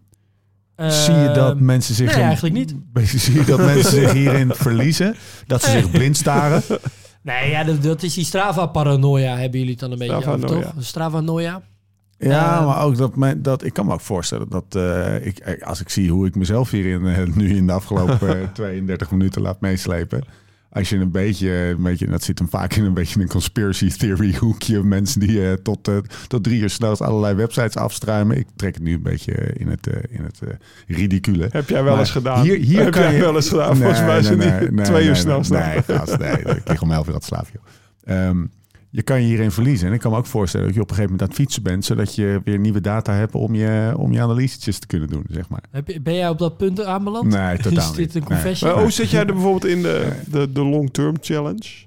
zie 0.88 1.14
je 1.14 1.30
dat 1.34 1.54
ehm, 1.54 1.64
mensen 1.64 1.94
zich... 1.94 2.06
nee, 2.06 2.16
in- 2.16 2.22
eigenlijk 2.22 2.54
niet. 2.54 2.74
Zie 3.22 3.34
je 3.34 3.44
dat 3.44 3.58
mensen 3.58 3.90
zich 3.92 4.12
hierin 4.12 4.52
verliezen? 4.54 5.14
Dat 5.46 5.62
ze 5.62 5.70
zich 5.70 5.90
blind 5.90 6.16
staren? 6.16 6.62
Nee, 7.22 7.50
ja, 7.50 7.64
dat, 7.64 7.82
dat 7.82 8.02
is 8.02 8.14
die 8.14 8.24
Strava-paranoia, 8.24 9.36
hebben 9.36 9.58
jullie 9.58 9.70
het 9.70 9.80
dan 9.80 9.92
een 9.92 9.98
beetje 9.98 10.14
over, 10.32 10.46
toch? 10.46 10.72
Strava-noia. 10.78 11.62
Ja, 12.18 12.64
maar 12.64 12.84
ook 12.84 12.96
dat, 12.96 13.16
mijn, 13.16 13.42
dat 13.42 13.64
ik 13.64 13.72
kan 13.72 13.86
me 13.86 13.92
ook 13.92 14.00
voorstellen 14.00 14.48
dat 14.48 14.64
eh, 14.74 15.26
ik, 15.26 15.38
eh, 15.38 15.66
als 15.66 15.80
ik 15.80 15.88
zie 15.88 16.10
hoe 16.10 16.26
ik 16.26 16.34
mezelf 16.34 16.70
hierin 16.70 17.06
eh, 17.06 17.26
nu 17.34 17.56
in 17.56 17.66
de 17.66 17.72
afgelopen 17.72 18.40
eh, 18.42 18.48
32 18.52 19.10
minuten 19.10 19.42
laat 19.42 19.60
meeslepen. 19.60 20.24
Als 20.70 20.88
je 20.88 20.96
een 20.96 21.10
beetje, 21.10 21.50
een 21.50 21.82
beetje, 21.82 22.06
dat 22.06 22.22
zit 22.22 22.38
hem 22.38 22.48
vaak 22.48 22.74
in 22.74 22.84
een 22.84 22.94
beetje 22.94 23.20
een 23.20 23.28
conspiracy 23.28 23.90
theory 23.90 24.36
hoekje. 24.36 24.82
Mensen 24.84 25.20
die 25.20 25.62
tot, 25.62 25.90
tot 26.28 26.44
drie 26.44 26.60
uur 26.60 26.70
s'nachts 26.70 27.00
allerlei 27.00 27.34
websites 27.34 27.76
afstruimen. 27.76 28.36
Ik 28.36 28.46
trek 28.56 28.74
het 28.74 28.82
nu 28.82 28.94
een 28.94 29.02
beetje 29.02 29.32
in 29.32 29.68
het, 29.68 29.86
in 30.08 30.24
het 30.24 30.40
ridicule. 30.86 31.48
heb 31.50 31.68
jij 31.68 31.82
wel 31.82 31.92
Maar 31.92 32.00
eens 32.00 32.10
gedaan? 32.10 32.42
Hier, 32.42 32.58
hier 32.58 32.82
heb 32.82 32.92
kan 32.92 33.02
jij 33.02 33.14
je 33.14 33.20
wel 33.20 33.34
eens 33.34 33.48
gedaan? 33.48 33.76
Volgens 33.76 34.00
mij 34.00 34.18
is 34.18 34.28
het 34.28 34.38
niet 34.38 34.84
twee 34.84 35.06
uur 35.06 35.16
snel 35.16 35.40
nee, 35.48 35.60
nee, 35.60 35.82
gast, 35.82 36.18
nee, 36.18 36.38
ik 36.38 36.68
lig 36.68 36.82
om 36.82 36.92
elf 36.92 37.06
uur 37.06 37.12
aan 37.12 37.18
het 37.18 37.24
slapen. 37.24 37.60
Ehm, 38.04 38.44
je 38.90 39.02
kan 39.02 39.20
je 39.20 39.26
hierin 39.26 39.50
verliezen. 39.50 39.88
En 39.88 39.94
ik 39.94 40.00
kan 40.00 40.10
me 40.12 40.16
ook 40.18 40.26
voorstellen 40.26 40.66
dat 40.66 40.74
je 40.74 40.80
op 40.82 40.88
een 40.90 40.94
gegeven 40.94 41.12
moment 41.16 41.30
aan 41.30 41.36
het 41.36 41.46
fietsen 41.46 41.62
bent, 41.62 41.84
zodat 41.84 42.14
je 42.14 42.40
weer 42.44 42.58
nieuwe 42.58 42.80
data 42.80 43.12
hebt 43.12 43.34
om 43.34 43.54
je, 43.54 43.92
om 43.96 44.12
je 44.12 44.20
analysetjes 44.20 44.78
te 44.78 44.86
kunnen 44.86 45.08
doen, 45.08 45.24
zeg 45.30 45.48
maar. 45.48 45.62
Heb 45.70 45.88
je, 45.88 46.00
ben 46.00 46.14
jij 46.14 46.28
op 46.28 46.38
dat 46.38 46.56
punt 46.56 46.84
aanbeland? 46.84 47.28
Nee, 47.28 47.56
totaal 47.62 47.90
Is 47.90 47.90
dit 47.90 47.96
niet. 47.98 48.14
een 48.14 48.20
Nee. 48.20 48.28
confession? 48.28 48.72
Maar 48.72 48.80
hoe 48.82 48.90
zit 48.90 49.10
jij 49.10 49.20
er 49.20 49.32
bijvoorbeeld 49.38 49.64
in 49.72 49.82
de, 49.82 50.12
de, 50.30 50.52
de 50.52 50.64
long-term 50.64 51.16
challenge? 51.20 51.86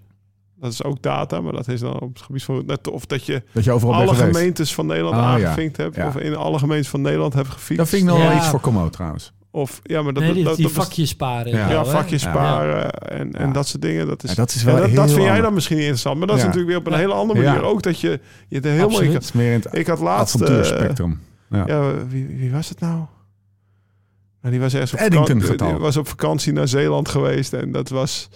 Dat 0.60 0.72
is 0.72 0.84
ook 0.84 1.02
data, 1.02 1.42
maar 1.42 1.54
dat 1.54 1.68
is 1.68 1.80
dan 1.80 2.00
op 2.00 2.14
het 2.14 2.22
gebied 2.24 2.44
van... 2.44 2.64
net 2.66 2.88
Of 2.88 3.06
dat 3.06 3.26
je 3.26 3.44
Dat 3.52 3.64
je 3.64 3.72
overal 3.72 3.94
alle 3.96 4.16
gemeentes 4.16 4.74
van 4.74 4.86
Nederland 4.86 5.16
ja. 5.16 5.22
aangevinkt 5.22 5.78
hebt. 5.78 5.96
Ja. 5.96 6.08
Of 6.08 6.16
in 6.18 6.36
alle 6.36 6.60
gemeentes 6.60 6.90
van 6.90 7.02
Nederland 7.02 7.34
hebt 7.34 7.50
gefietst. 7.50 7.78
Dat 7.78 7.90
vind 7.90 8.02
ik 8.02 8.08
nog 8.08 8.18
wel 8.18 8.28
Ja. 8.32 8.38
iets 8.38 8.48
voor 8.48 8.60
Como 8.60 8.90
trouwens. 8.90 9.34
Of, 9.54 9.80
ja, 9.84 10.02
maar 10.02 10.14
dat, 10.14 10.24
nee, 10.24 10.34
die, 10.34 10.44
dat, 10.44 10.56
die 10.56 10.66
dat 10.68 10.76
is- 10.78 10.84
vakjes 10.84 11.10
sparen. 11.10 11.52
en 11.52 11.58
Ja. 11.60 11.70
Ja, 11.70 11.86
vakjes 11.86 12.24
Ja. 12.24 12.30
sparen 12.30 12.92
en, 12.92 13.34
en 13.34 13.52
dat 13.54 13.68
soort 13.68 13.82
dingen. 13.82 14.08
Dat 14.08 14.24
is, 14.24 14.30
Ja, 14.30 14.36
dat 14.36 14.54
is 14.54 14.64
wel 14.64 14.76
dat, 14.76 14.86
heel 14.86 14.96
dat 14.96 15.06
vind 15.06 15.18
jij 15.20 15.28
ander. 15.28 15.44
dan 15.44 15.54
misschien 15.54 15.76
niet 15.76 15.86
interessant. 15.86 16.18
Maar 16.18 16.28
dat 16.28 16.38
is 16.38 16.42
natuurlijk 16.44 16.70
weer 16.70 16.80
op 16.80 16.86
een 16.86 16.92
Ja. 16.92 16.98
hele 16.98 17.14
andere 17.14 17.44
manier. 17.44 17.62
Ja. 17.62 17.68
Ook 17.68 17.82
dat 17.84 18.00
je, 18.00 18.20
je 18.48 18.60
er 18.62 18.70
helemaal... 18.70 19.16
Absoluut. 19.16 19.68
Ik, 19.72 19.88
had 19.88 20.00
laatst... 20.00 20.36
eh, 20.36 20.42
avontuurspectrum. 20.42 21.20
Ja. 21.50 21.64
ja, 21.68 22.08
wie, 22.08 22.28
wie 22.38 22.52
was 22.52 22.70
het 22.70 22.80
nou? 22.80 22.96
Nou, 24.42 24.54
die 24.54 24.60
was 24.60 24.74
ergens 24.74 24.94
op 24.94 25.00
Eddington 25.00 25.42
vakantie, 25.42 25.78
was 25.78 25.98
op 25.98 26.08
vakantie 26.08 26.54
naar 26.54 26.68
Zeeland 26.68 27.10
geweest. 27.10 27.54
En 27.54 27.72
dat 27.72 27.90
was, 27.90 28.30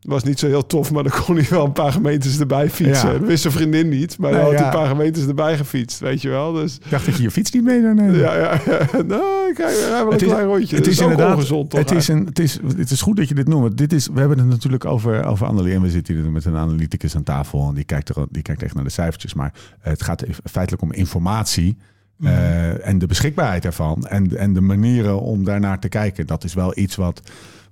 was 0.00 0.22
niet 0.22 0.38
zo 0.38 0.46
heel 0.46 0.66
tof. 0.66 0.90
Maar 0.92 1.02
dan 1.02 1.12
kon 1.24 1.36
hij 1.36 1.46
wel 1.50 1.64
een 1.64 1.72
paar 1.72 1.92
gemeentes 1.92 2.38
erbij 2.38 2.70
fietsen. 2.70 3.12
Ja. 3.12 3.18
Dat 3.18 3.26
wist 3.28 3.42
zijn 3.42 3.52
vriendin 3.52 3.88
niet. 3.88 4.18
Maar 4.18 4.30
dan 4.30 4.40
Nee, 4.40 4.48
had 4.50 4.58
hij 4.58 4.66
ja. 4.68 4.72
een 4.74 4.78
paar 4.80 4.88
gemeentes 4.88 5.26
erbij 5.26 5.56
gefietst. 5.56 5.98
Weet 5.98 6.22
je 6.22 6.28
wel. 6.28 6.52
Dus 6.52 6.74
Ik 6.84 6.90
dacht 6.90 7.06
dat 7.06 7.16
je 7.16 7.22
je 7.22 7.30
fiets 7.30 7.50
niet 7.50 7.62
mee 7.64 7.80
zou 7.80 7.94
nemen. 7.94 8.18
ja, 8.18 8.34
ja, 8.36 8.60
ja. 8.66 9.02
Nou, 9.06 9.50
ik 9.50 9.56
rij 9.58 9.74
rij 9.74 9.90
wel 9.90 10.06
een 10.06 10.12
Het 10.12 10.22
is- 10.22 10.28
klein 10.28 10.46
rondje. 10.46 10.76
Het 10.76 10.86
is, 10.86 10.98
inderdaad. 10.98 11.34
ongezond, 11.34 11.70
toch? 11.70 11.80
het, 11.80 11.90
is 11.90 12.08
een, 12.08 12.24
het, 12.26 12.38
is, 12.38 12.58
het 12.76 12.90
is 12.90 13.00
goed 13.00 13.16
dat 13.16 13.28
je 13.28 13.34
dit 13.34 13.48
noemt. 13.48 13.78
Dit 13.78 13.92
is, 13.92 14.08
we 14.12 14.18
hebben 14.20 14.38
het 14.38 14.46
natuurlijk 14.46 14.84
over, 14.84 15.24
over 15.24 15.46
analyse. 15.46 15.74
En 15.74 15.82
we 15.82 15.90
zitten 15.90 16.14
hier 16.14 16.30
met 16.30 16.44
een 16.44 16.56
analyticus 16.56 17.16
aan 17.16 17.22
tafel. 17.22 17.68
En 17.68 17.74
die 17.74 17.84
kijkt, 17.84 18.08
er, 18.08 18.26
die 18.30 18.42
kijkt 18.42 18.62
echt 18.62 18.74
naar 18.74 18.84
de 18.84 18.90
cijfertjes. 18.90 19.34
Maar 19.34 19.52
het 19.80 20.02
gaat 20.02 20.24
feitelijk 20.44 20.82
om 20.82 20.92
informatie. 20.92 21.76
Mhm. 22.16 22.32
eh, 22.32 22.86
en 22.88 22.98
de 22.98 23.06
beschikbaarheid 23.06 23.62
daarvan. 23.62 24.06
En, 24.06 24.36
en 24.36 24.52
de 24.52 24.60
manieren 24.60 25.20
om 25.20 25.44
daarnaar 25.44 25.78
te 25.78 25.88
kijken. 25.88 26.26
Dat 26.26 26.44
is 26.44 26.54
wel 26.54 26.78
iets 26.78 26.96
wat. 26.96 27.20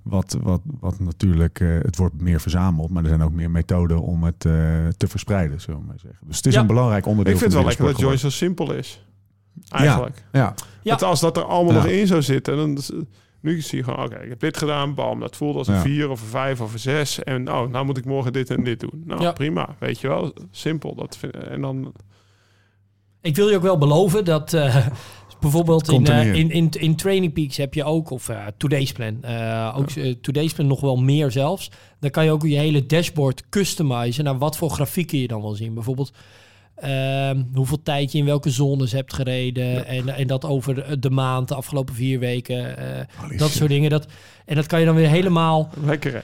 Wat, 0.03 0.37
wat, 0.41 0.61
wat 0.79 0.99
natuurlijk, 0.99 1.59
eh, 1.59 1.67
het 1.81 1.97
wordt 1.97 2.21
meer 2.21 2.41
verzameld, 2.41 2.89
maar 2.89 3.03
er 3.03 3.09
zijn 3.09 3.21
ook 3.21 3.31
meer 3.33 3.51
methoden 3.51 4.01
om 4.01 4.23
het 4.23 4.45
eh, 4.45 4.51
te 4.97 5.07
verspreiden, 5.07 5.61
zullen 5.61 5.79
we 5.79 5.85
maar 5.85 5.99
zeggen. 5.99 6.27
Dus 6.27 6.37
het 6.37 6.45
is 6.45 6.53
Ja. 6.53 6.59
een 6.61 6.67
belangrijk 6.67 7.05
onderdeel 7.05 7.33
Ik 7.33 7.39
vind 7.39 7.51
het 7.53 7.61
wel 7.61 7.69
lekker 7.69 7.87
dat 7.87 7.95
de 7.95 8.01
Joy 8.07 8.17
zo 8.17 8.29
simpel 8.29 8.73
is. 8.73 9.05
Eigenlijk. 9.69 10.23
Ja, 10.31 10.39
Ja. 10.39 10.55
Want 10.83 11.03
als 11.03 11.19
dat 11.19 11.37
er 11.37 11.43
allemaal 11.43 11.73
Ja. 11.73 11.81
nog 11.81 11.91
in 11.91 12.07
zou 12.07 12.21
zitten, 12.21 12.57
dan 12.57 12.77
is- 12.77 12.91
nu 13.41 13.61
zie 13.61 13.77
je 13.77 13.83
gewoon, 13.83 14.05
oké, 14.05 14.15
ik 14.15 14.29
heb 14.29 14.39
dit 14.39 14.57
gedaan, 14.57 14.93
bam, 14.93 15.19
dat 15.19 15.35
voelt 15.35 15.55
als 15.55 15.67
een 15.67 15.73
Ja. 15.73 15.81
4 15.81 16.09
of 16.09 16.21
een 16.21 16.27
5 16.27 16.61
of 16.61 16.73
een 16.73 16.79
6. 16.79 17.23
En 17.23 17.51
oh, 17.51 17.69
nou 17.69 17.85
moet 17.85 17.97
ik 17.97 18.05
morgen 18.05 18.33
dit 18.33 18.49
en 18.49 18.63
dit 18.63 18.79
doen. 18.79 19.03
Nou, 19.05 19.21
Ja. 19.21 19.31
prima, 19.31 19.75
weet 19.79 19.99
je 19.99 20.07
wel, 20.07 20.33
simpel. 20.51 20.95
Dat 20.95 21.17
vind, 21.17 21.33
en 21.37 21.61
dan, 21.61 21.93
Ik 23.21 23.35
wil 23.35 23.49
je 23.49 23.55
ook 23.55 23.61
wel 23.61 23.77
beloven 23.77 24.25
dat 24.25 24.53
eh, 24.53 24.87
bijvoorbeeld 25.39 25.89
in, 25.91 26.05
eh, 26.05 26.33
in, 26.33 26.51
in, 26.51 26.69
in 26.69 26.95
Training 26.95 27.33
Peaks 27.33 27.57
heb 27.57 27.73
je 27.73 27.83
ook, 27.83 28.09
of 28.09 28.29
eh 28.29 28.45
Today's 28.57 28.91
Plan, 28.91 29.23
eh, 29.23 29.73
ook 29.77 29.89
Today's 30.21 30.53
Plan 30.53 30.67
nog 30.67 30.81
wel 30.81 30.97
meer 30.97 31.31
zelfs. 31.31 31.71
Dan 31.99 32.09
kan 32.09 32.25
je 32.25 32.31
ook 32.31 32.43
je 32.43 32.57
hele 32.57 32.85
dashboard 32.85 33.43
customizen 33.49 34.23
naar 34.23 34.37
wat 34.37 34.57
voor 34.57 34.69
grafieken 34.69 35.19
je 35.19 35.27
dan 35.27 35.41
wil 35.41 35.53
zien. 35.53 35.73
Bijvoorbeeld 35.73 36.11
ehm, 36.81 37.41
hoeveel 37.53 37.81
tijd 37.83 38.11
je 38.11 38.17
in 38.17 38.25
welke 38.25 38.49
zones 38.49 38.91
hebt 38.91 39.13
gereden 39.13 39.85
en, 39.87 40.09
en 40.09 40.27
dat 40.27 40.45
over 40.45 40.99
de 40.99 41.09
maand, 41.09 41.47
de 41.47 41.55
afgelopen 41.55 41.95
vier 41.95 42.19
weken, 42.19 42.77
eh, 42.77 43.37
dat 43.37 43.49
soort 43.49 43.69
dingen. 43.69 43.89
Dat, 43.89 44.05
en 44.45 44.55
dat 44.55 44.65
kan 44.65 44.79
je 44.79 44.85
dan 44.85 44.95
weer 44.95 45.09
helemaal 45.09 45.69
lekker 45.85 46.23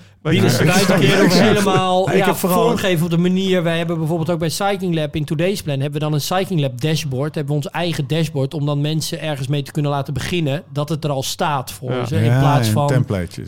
struitekeren 0.50 1.26
of 1.32 1.40
helemaal 1.40 2.10
Ik 2.12 2.16
ja, 2.18 2.36
vooral- 2.36 2.64
vormgeven 2.64 3.04
op 3.06 3.12
de 3.12 3.18
manier. 3.18 3.64
Wij 3.64 3.78
hebben 3.78 3.98
bijvoorbeeld 3.98 4.30
ook 4.30 4.40
bij 4.40 4.50
Cycling 4.50 4.96
Lab 4.96 5.16
in 5.16 5.26
Today's 5.26 5.62
Plan... 5.62 5.80
hebben 5.80 6.00
we 6.00 6.06
dan 6.06 6.14
een 6.14 6.22
Cycling 6.22 6.62
Lab 6.62 6.82
dashboard. 6.82 7.36
Hebben 7.36 7.56
we 7.56 7.62
ons 7.64 7.70
eigen 7.74 8.08
dashboard 8.08 8.54
om 8.54 8.66
dan 8.66 8.82
mensen 8.82 9.22
ergens 9.22 9.48
mee 9.48 9.62
te 9.62 9.72
kunnen 9.72 9.92
laten 9.92 10.14
beginnen. 10.14 10.64
Dat 10.74 10.90
het 10.90 11.04
er 11.04 11.10
al 11.10 11.24
staat 11.24 11.72
voor 11.72 11.92
Ja. 11.92 12.06
ze. 12.06 12.16
In 12.16 12.24
Ja, 12.24 12.40
plaats 12.40 12.70
van 12.70 13.06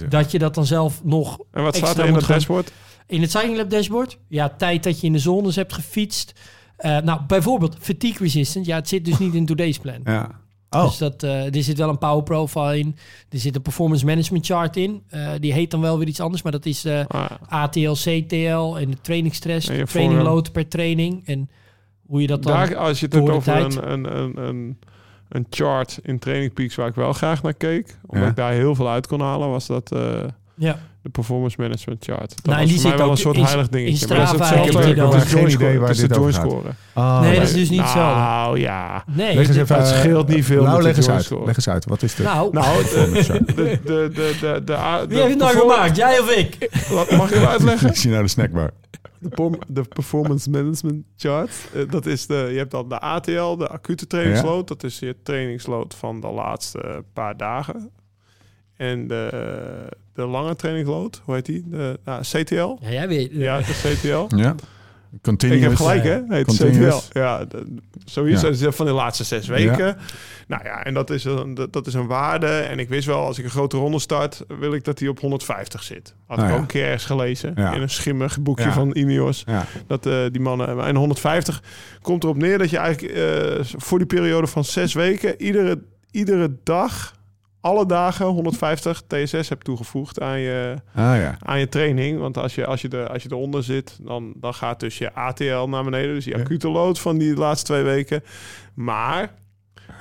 dat 0.09 0.31
je 0.31 0.39
dat 0.39 0.55
dan 0.55 0.65
zelf 0.65 1.01
nog... 1.03 1.37
En 1.51 1.63
wat 1.63 1.75
staat 1.75 1.97
er 1.97 2.05
in 2.05 2.13
het 2.15 2.27
dashboard? 2.27 2.71
In 3.07 3.21
het 3.21 3.31
Cycling 3.31 3.57
Lab 3.57 3.69
dashboard? 3.69 4.17
Ja, 4.27 4.49
tijd 4.57 4.83
dat 4.83 4.99
je 4.99 5.07
in 5.07 5.13
de 5.13 5.19
zones 5.19 5.55
hebt 5.55 5.73
gefietst. 5.73 6.33
Eh, 6.77 6.97
nou, 6.99 7.21
bijvoorbeeld 7.27 7.75
fatigue 7.79 8.17
resistant. 8.19 8.65
Ja, 8.65 8.75
het 8.75 8.87
zit 8.87 9.05
dus 9.05 9.17
niet 9.17 9.33
in 9.33 9.45
Today's 9.45 9.77
Plan. 9.79 9.99
Ja. 10.03 10.29
Oh, 10.69 10.83
Dus 10.83 10.97
dat, 10.97 11.23
eh, 11.23 11.55
er 11.55 11.63
zit 11.63 11.77
wel 11.77 11.89
een 11.89 11.97
power 11.97 12.23
profile 12.23 12.77
in. 12.79 12.95
Er 13.29 13.39
zit 13.39 13.55
een 13.55 13.61
performance 13.61 14.05
management 14.05 14.45
chart 14.45 14.77
in. 14.77 15.03
Eh, 15.09 15.29
die 15.39 15.53
heet 15.53 15.71
dan 15.71 15.81
wel 15.81 15.97
weer 15.97 16.07
iets 16.07 16.19
anders, 16.19 16.41
maar 16.41 16.51
dat 16.51 16.65
is 16.65 16.85
eh, 16.85 17.05
Ah, 17.07 17.29
ATL, 17.47 17.91
CTL 17.91 18.75
en 18.77 18.89
de 18.91 18.97
trainingsstress, 19.01 19.67
En 19.69 19.75
je 19.77 19.85
training 19.85 20.21
load 20.21 20.51
per 20.51 20.67
training 20.67 21.25
en 21.27 21.49
hoe 22.07 22.21
je 22.21 22.27
dat 22.27 22.43
dan... 22.43 22.53
daar, 22.53 22.75
als 22.75 22.99
je 22.99 23.05
het 23.05 23.13
hebt 23.13 23.25
de 23.25 23.31
over 23.31 23.53
tijd. 23.53 23.75
een, 23.75 23.91
een, 23.91 24.17
een, 24.17 24.37
een, 24.47 24.77
een 25.29 25.45
chart 25.49 25.99
in 26.03 26.19
Training 26.19 26.53
Peaks 26.53 26.75
waar 26.75 26.87
ik 26.87 26.95
wel 26.95 27.13
graag 27.13 27.43
naar 27.43 27.53
keek, 27.53 27.97
omdat 28.05 28.23
Ja. 28.23 28.29
ik 28.29 28.35
daar 28.35 28.51
heel 28.51 28.75
veel 28.75 28.89
uit 28.89 29.07
kon 29.07 29.21
halen, 29.21 29.49
was 29.49 29.67
dat 29.67 29.91
eh, 29.91 30.23
ja. 30.57 30.79
de 31.01 31.09
performance 31.09 31.55
management 31.61 32.03
chart. 32.05 32.29
Dat 32.29 32.45
Nou, 32.45 32.57
en 32.57 32.61
was 32.63 32.71
die 32.71 32.79
voor 32.81 32.89
mij 32.89 32.97
wel 32.97 33.05
ook 33.07 33.11
een 33.11 33.17
soort 33.17 33.35
heilig 33.35 33.67
dingetje. 33.69 34.07
in 34.07 34.13
Maar 34.17 34.25
dat 34.25 34.33
is 34.33 34.39
hetzelfde 34.49 34.93
dan- 34.95 35.11
de 35.11 35.19
Geen 35.19 35.39
joint 35.39 35.53
idee 35.53 35.79
waar 35.79 35.89
is 35.89 35.97
dit 35.97 36.17
over 36.17 36.33
gaat. 36.33 36.49
scoren. 36.49 36.75
Oh, 36.93 37.19
Nee, 37.21 37.29
nee. 37.29 37.39
dat 37.39 37.47
is 37.47 37.53
dus 37.55 37.69
niet 37.69 37.79
hetzelfde. 37.81 38.19
Nou 38.19 38.59
ja. 38.59 39.03
Nee, 39.07 39.35
Leg 39.35 39.47
eens 39.47 39.57
even 39.57 39.75
het 39.75 39.85
uit. 39.85 39.95
scheelt 39.95 40.27
niet 40.27 40.45
veel 40.45 40.63
Nou, 40.63 40.75
met 40.75 40.85
leg 40.85 40.95
eens 40.97 41.09
uit. 41.09 41.29
Leg 41.45 41.55
eens 41.55 41.69
uit. 41.69 41.85
Wat 41.85 42.01
is 42.01 42.15
de 42.15 42.23
Nou, 42.23 42.53
Nou, 42.53 42.77
performance 42.77 43.31
de, 43.33 43.33
chart? 43.33 43.55
de, 43.55 43.79
de, 44.13 44.61
de, 44.65 45.05
wie 45.07 45.17
heeft 45.17 45.29
het 45.29 45.37
nou 45.39 45.57
gemaakt? 45.57 45.95
Jij 45.95 46.19
of 46.19 46.31
ik? 46.31 46.69
Wat, 46.89 47.11
mag 47.11 47.29
ik 47.29 47.35
hem 47.37 47.45
uitleggen? 47.47 47.91
Is 47.91 48.03
je 48.03 48.09
nou 48.09 48.21
de 48.23 48.27
snackbar? 48.29 48.71
De, 49.67 49.81
performance 49.93 50.49
management 50.49 51.05
chart. 51.17 51.51
Eh, 51.73 51.81
dat 51.89 52.05
is 52.05 52.25
de, 52.27 52.47
je 52.51 52.57
hebt 52.57 52.71
dan 52.71 52.89
de 52.89 52.99
ATL, 52.99 53.55
de 53.57 53.67
acute 53.67 54.07
trainingsload. 54.07 54.67
Dat 54.67 54.83
is 54.83 54.99
je 54.99 55.15
trainingsload 55.23 55.95
van 55.95 56.19
de 56.21 56.27
laatste 56.27 57.03
paar 57.13 57.37
dagen. 57.37 57.89
En 58.75 59.07
de, 59.07 59.29
de 60.17 60.25
lange 60.25 60.55
trainingsload, 60.55 61.21
hoe 61.25 61.35
heet 61.35 61.45
die? 61.45 61.63
De 61.69 61.99
ah, 62.03 62.19
CTL. 62.19 62.77
Ja, 62.79 62.89
jij 62.89 63.07
weet. 63.07 63.29
Ja, 63.31 63.57
de 63.57 63.95
CTL. 63.97 64.35
Ja. 64.43 64.55
Continuous. 65.21 65.61
Ik 65.63 65.67
heb 65.69 65.77
gelijk, 65.77 66.03
hè? 66.03 66.21
Heet. 66.27 66.45
CTL. 66.55 67.19
Ja, 67.19 67.45
zoiets. 68.05 68.59
Ja. 68.59 68.71
Van 68.71 68.85
de 68.85 68.91
laatste 68.91 69.23
zes 69.23 69.47
weken. 69.47 69.97
Nou 70.47 70.63
ja, 70.63 70.83
en 70.83 70.93
dat 70.93 71.09
is, 71.09 71.23
een, 71.23 71.53
dat- 71.71 71.87
is 71.87 71.93
een 71.93 72.07
waarde. 72.07 72.47
En 72.47 72.79
ik 72.79 72.89
wist 72.89 73.05
wel, 73.07 73.25
als 73.25 73.37
ik 73.37 73.43
een 73.43 73.49
grote 73.49 73.77
ronde 73.77 73.99
start, 73.99 74.43
wil 74.59 74.73
ik 74.73 74.83
dat 74.83 74.97
die 74.97 75.09
op 75.09 75.19
150 75.19 75.83
zit. 75.83 76.15
Had 76.27 76.37
Nou 76.37 76.49
ik 76.49 76.53
ja. 76.55 76.59
ook 76.59 76.65
een 76.65 76.71
keer 76.73 76.83
ergens 76.85 77.05
gelezen. 77.05 77.51
Ja. 77.55 77.73
In 77.73 77.81
een 77.81 77.89
schimmig 77.89 78.39
boekje 78.41 78.65
Ja. 78.65 78.71
van 78.73 78.95
Ineos. 78.95 79.43
Ja. 79.45 79.65
Dat 79.87 80.05
eh, 80.05 80.17
die 80.31 80.41
mannen. 80.41 80.79
En 80.85 80.95
150 80.95 81.63
komt 82.01 82.23
erop 82.23 82.37
neer 82.37 82.57
dat 82.57 82.69
je 82.69 82.77
eigenlijk 82.77 83.13
eh, 83.15 83.59
voor 83.77 83.97
die 83.97 84.07
periode 84.07 84.47
van 84.47 84.63
zes 84.63 84.93
weken 84.93 85.41
iedere, 85.41 85.81
iedere 86.11 86.55
dag, 86.63 87.15
alle 87.67 87.85
dagen 87.85 88.25
150 88.25 89.01
TSS 89.07 89.49
hebt 89.49 89.63
toegevoegd 89.63 90.21
aan 90.21 90.39
je, 90.39 90.75
Ah 90.95 91.15
ja. 91.15 91.35
aan 91.39 91.59
je 91.59 91.69
training. 91.69 92.19
Want 92.19 92.37
als 92.37 92.55
je, 92.55 92.65
als 92.65 92.81
je, 92.81 92.89
er, 92.89 93.09
als 93.09 93.23
je 93.23 93.29
eronder 93.31 93.63
zit, 93.63 93.97
dan, 94.01 94.33
dan 94.35 94.53
gaat 94.53 94.79
dus 94.79 94.97
je 94.97 95.13
ATL 95.13 95.65
naar 95.67 95.83
beneden. 95.83 96.13
Dus 96.13 96.25
je 96.25 96.35
acute 96.35 96.69
load 96.69 96.99
van 96.99 97.17
die 97.17 97.35
laatste 97.35 97.65
twee 97.65 97.83
weken. 97.83 98.23
Maar 98.73 99.31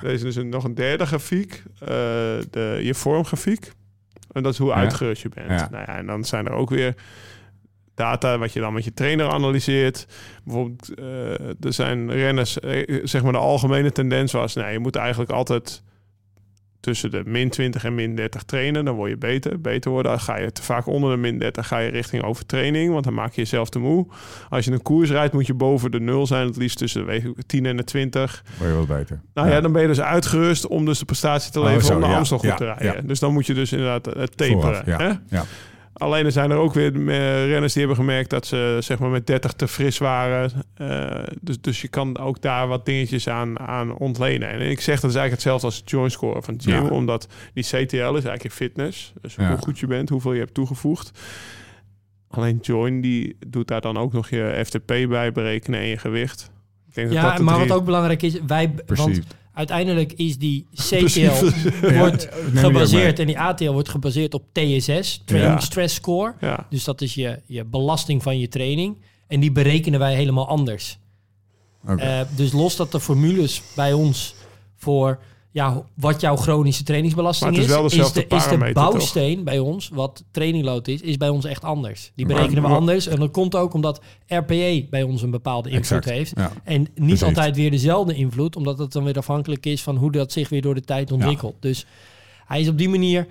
er 0.03 0.09
is 0.09 0.21
dus 0.21 0.35
een, 0.35 0.49
nog 0.49 0.63
een 0.63 0.75
derde 0.75 1.05
grafiek, 1.05 1.63
eh, 1.79 1.87
de, 2.49 2.79
je 2.81 2.93
vormgrafiek. 2.93 3.71
En 4.31 4.43
dat 4.43 4.51
is 4.53 4.59
hoe 4.59 4.69
Ja. 4.69 4.75
uitgerust 4.75 5.21
je 5.21 5.29
bent. 5.29 5.49
Ja. 5.59 5.67
Nou 5.71 5.83
ja, 5.87 5.97
en 5.97 6.05
dan 6.05 6.23
zijn 6.25 6.45
er 6.45 6.51
ook 6.53 6.69
weer 6.69 6.95
data 7.95 8.37
wat 8.37 8.53
je 8.53 8.59
dan 8.59 8.73
met 8.73 8.83
je 8.83 8.93
trainer 8.93 9.29
analyseert. 9.29 10.07
Bijvoorbeeld, 10.43 10.93
eh, 10.99 11.39
er 11.39 11.73
zijn 11.73 12.11
renners, 12.11 12.59
eh, 12.59 12.99
zeg 13.03 13.23
maar 13.23 13.31
de 13.31 13.37
algemene 13.37 13.91
tendens 13.91 14.31
was, 14.31 14.53
nou, 14.55 14.71
je 14.71 14.79
moet 14.79 14.95
eigenlijk 14.95 15.31
altijd 15.31 15.83
tussen 16.87 17.11
de 17.11 17.21
min 17.25 17.49
20 17.49 17.83
en 17.83 17.95
min 17.95 18.15
30 18.15 18.43
trainen. 18.43 18.85
Dan 18.85 18.95
word 18.95 19.09
je 19.09 19.17
beter. 19.17 19.61
Beter 19.61 19.91
worden. 19.91 20.11
Dan 20.11 20.21
ga 20.21 20.37
je 20.37 20.51
te 20.51 20.63
vaak 20.63 20.87
onder 20.87 21.11
de 21.11 21.17
min 21.17 21.39
30 21.39 21.67
ga 21.67 21.77
je 21.77 21.89
richting 21.89 22.23
overtraining. 22.23 22.91
Want 22.91 23.03
dan 23.03 23.13
maak 23.13 23.33
je 23.33 23.41
jezelf 23.41 23.69
te 23.69 23.79
moe. 23.79 24.07
Als 24.49 24.65
je 24.65 24.71
een 24.71 24.81
koers 24.81 25.09
rijdt 25.09 25.33
moet 25.33 25.47
je 25.47 25.53
boven 25.53 25.91
de 25.91 25.99
0 25.99 26.27
zijn. 26.27 26.47
Het 26.47 26.57
liefst 26.57 26.77
tussen 26.77 27.01
de 27.01 27.07
weet 27.07 27.23
ik, 27.23 27.33
10 27.45 27.65
en 27.65 27.77
de 27.77 27.83
20. 27.83 28.43
Word 28.57 28.69
je 28.69 28.75
wel 28.75 28.97
beter. 28.97 29.19
Nou 29.33 29.49
ja. 29.49 29.61
dan 29.61 29.71
ben 29.71 29.81
je 29.81 29.87
dus 29.87 30.01
uitgerust 30.01 30.67
om 30.67 30.85
dus 30.85 30.99
de 30.99 31.05
prestatie 31.05 31.51
te 31.51 31.59
Oh, 31.59 31.65
leveren 31.65 31.85
zo, 31.85 31.93
om 31.93 32.01
de 32.01 32.07
ja, 32.07 32.17
Amstel 32.17 32.37
goed 32.37 32.49
ja, 32.49 32.55
te 32.55 32.73
rijden. 32.77 33.07
Dus 33.07 33.19
dan 33.19 33.33
moet 33.33 33.45
je 33.45 33.53
dus 33.53 33.71
inderdaad 33.71 34.07
eh, 34.07 34.23
taperen. 34.23 34.61
Vooraf, 34.61 34.85
ja. 34.85 34.97
Hè? 35.29 35.39
Alleen 35.97 36.25
er 36.25 36.31
zijn 36.31 36.51
er 36.51 36.57
ook 36.57 36.73
weer 36.73 36.91
renners 37.47 37.73
die 37.73 37.85
hebben 37.85 38.03
gemerkt 38.03 38.29
dat 38.29 38.45
ze 38.45 38.77
zeg 38.79 38.99
maar 38.99 39.09
met 39.09 39.27
30 39.27 39.53
te 39.53 39.67
fris 39.67 39.97
waren. 39.97 40.51
Eh, 40.73 41.23
dus, 41.41 41.61
dus 41.61 41.81
je 41.81 41.87
kan 41.87 42.17
ook 42.17 42.41
daar 42.41 42.67
wat 42.67 42.85
dingetjes 42.85 43.27
aan, 43.29 43.59
aan 43.59 43.97
ontlenen. 43.97 44.49
En 44.49 44.61
ik 44.61 44.81
zeg 44.81 44.99
dat 44.99 45.09
is 45.09 45.15
eigenlijk 45.15 45.31
hetzelfde 45.31 45.65
als 45.65 45.77
het 45.77 45.89
joint 45.89 46.11
score 46.11 46.41
van 46.41 46.55
Jim. 46.55 46.83
Ja. 46.83 46.89
Omdat 46.89 47.27
die 47.53 47.63
CTL 47.63 47.75
is 47.95 47.97
eigenlijk 47.99 48.43
je 48.43 48.49
fitness. 48.51 49.13
Dus 49.21 49.35
Ja. 49.35 49.49
hoe 49.49 49.57
goed 49.57 49.79
je 49.79 49.87
bent, 49.87 50.09
hoeveel 50.09 50.33
je 50.33 50.39
hebt 50.39 50.53
toegevoegd. 50.53 51.11
Alleen 52.29 52.57
join 52.61 53.01
die 53.01 53.37
doet 53.47 53.67
daar 53.67 53.81
dan 53.81 53.97
ook 53.97 54.13
nog 54.13 54.29
je 54.29 54.61
FTP 54.65 54.87
bij 55.09 55.31
berekenen 55.31 55.79
en 55.79 55.85
je 55.87 55.97
gewicht. 55.97 56.51
Ik 56.87 56.93
denk 56.95 57.07
dat 57.07 57.17
Ja, 57.17 57.29
dat 57.35 57.41
maar 57.41 57.55
drie- 57.55 57.67
wat 57.67 57.77
ook 57.77 57.85
belangrijk 57.85 58.21
is, 58.21 58.39
wij, 58.47 58.73
want. 58.85 59.19
Uiteindelijk 59.57 60.13
is 60.13 60.37
die. 60.37 60.65
CTL 60.73 61.45
wordt 61.97 62.29
gebaseerd 62.53 63.19
en 63.19 63.25
die 63.27 63.39
ATL 63.39 63.71
wordt 63.71 63.89
gebaseerd 63.89 64.33
op 64.33 64.43
TSS, 64.51 65.21
Training 65.25 65.53
Ja. 65.53 65.59
Stress 65.59 65.95
Score. 65.95 66.33
Ja, 66.41 66.67
Dus 66.69 66.83
dat 66.83 67.01
is 67.01 67.13
je, 67.13 67.41
je 67.45 67.63
belasting 67.65 68.23
van 68.23 68.39
je 68.39 68.47
training. 68.47 68.97
En 69.27 69.39
die 69.39 69.51
berekenen 69.51 69.99
wij 69.99 70.15
helemaal 70.15 70.47
anders. 70.47 70.97
Oké. 71.87 72.01
Eh, 72.01 72.21
dus 72.35 72.51
los 72.51 72.75
dat 72.75 72.91
de 72.91 72.99
formules 72.99 73.61
bij 73.75 73.93
ons 73.93 74.35
voor 74.75 75.19
ja, 75.57 75.83
wat 75.93 76.21
jouw 76.21 76.35
chronische 76.35 76.83
trainingsbelasting 76.83 77.51
Maar 77.51 77.59
het 77.59 77.69
is 77.69 77.75
wel 77.75 77.85
is, 77.85 77.91
dezelfde 77.91 78.13
de, 78.27 78.35
is 78.35 78.43
de 78.43 78.49
parameter, 78.49 78.73
toch? 78.81 78.91
bouwsteen 78.91 79.43
bij 79.43 79.59
ons, 79.59 79.89
wat 79.93 80.23
trainingload 80.31 80.87
is, 80.87 81.01
is 81.01 81.17
bij 81.17 81.29
ons 81.29 81.45
echt 81.45 81.63
anders. 81.63 82.11
Die 82.15 82.25
Maar- 82.25 82.35
berekenen 82.35 82.63
we 82.63 82.69
anders. 82.69 83.07
En 83.07 83.19
dat 83.19 83.31
komt 83.31 83.55
ook 83.55 83.73
omdat 83.73 84.01
RPE 84.27 84.87
bij 84.89 85.03
ons 85.03 85.21
een 85.21 85.31
bepaalde 85.31 85.69
invloed 85.69 85.85
Exact. 85.85 86.05
heeft. 86.17 86.31
Ja. 86.35 86.51
En 86.63 86.79
niet 86.81 86.93
Precies. 86.93 87.23
altijd 87.23 87.55
weer 87.55 87.71
dezelfde 87.71 88.13
invloed, 88.15 88.55
omdat 88.55 88.77
het 88.77 88.91
dan 88.91 89.03
weer 89.03 89.17
afhankelijk 89.17 89.65
is 89.65 89.83
van 89.83 89.95
hoe 89.95 90.11
dat 90.11 90.31
zich 90.31 90.49
weer 90.49 90.61
door 90.61 90.75
de 90.75 90.81
tijd 90.81 91.11
ontwikkelt. 91.11 91.55
Dus 91.59 91.85
hij 92.45 92.61
is 92.61 92.67
op 92.69 92.77
die 92.77 92.89
manier 92.89 93.27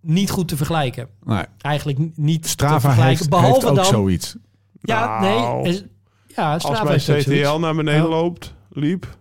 niet 0.00 0.30
goed 0.30 0.48
te 0.48 0.56
vergelijken. 0.56 1.08
Nee. 1.24 1.42
Eigenlijk 1.60 1.98
niet 2.16 2.56
te 2.58 2.66
vergelijken. 2.68 3.04
heeft, 3.04 3.28
behalve 3.28 3.54
heeft 3.54 3.66
ook 3.68 3.74
dan. 3.76 3.84
zoiets. 3.84 4.36
Ja, 4.80 5.20
Nou, 5.20 5.62
nee. 5.62 5.72
is- 5.72 5.84
ja, 6.36 6.52
Als 6.52 6.62
Strava 6.62 6.82
mijn 6.84 6.94
ook 6.94 7.00
zoiets. 7.00 7.26
CTL 7.26 7.58
naar 7.58 7.74
beneden 7.74 8.08
loopt, 8.08 8.54
liep, 8.72 9.17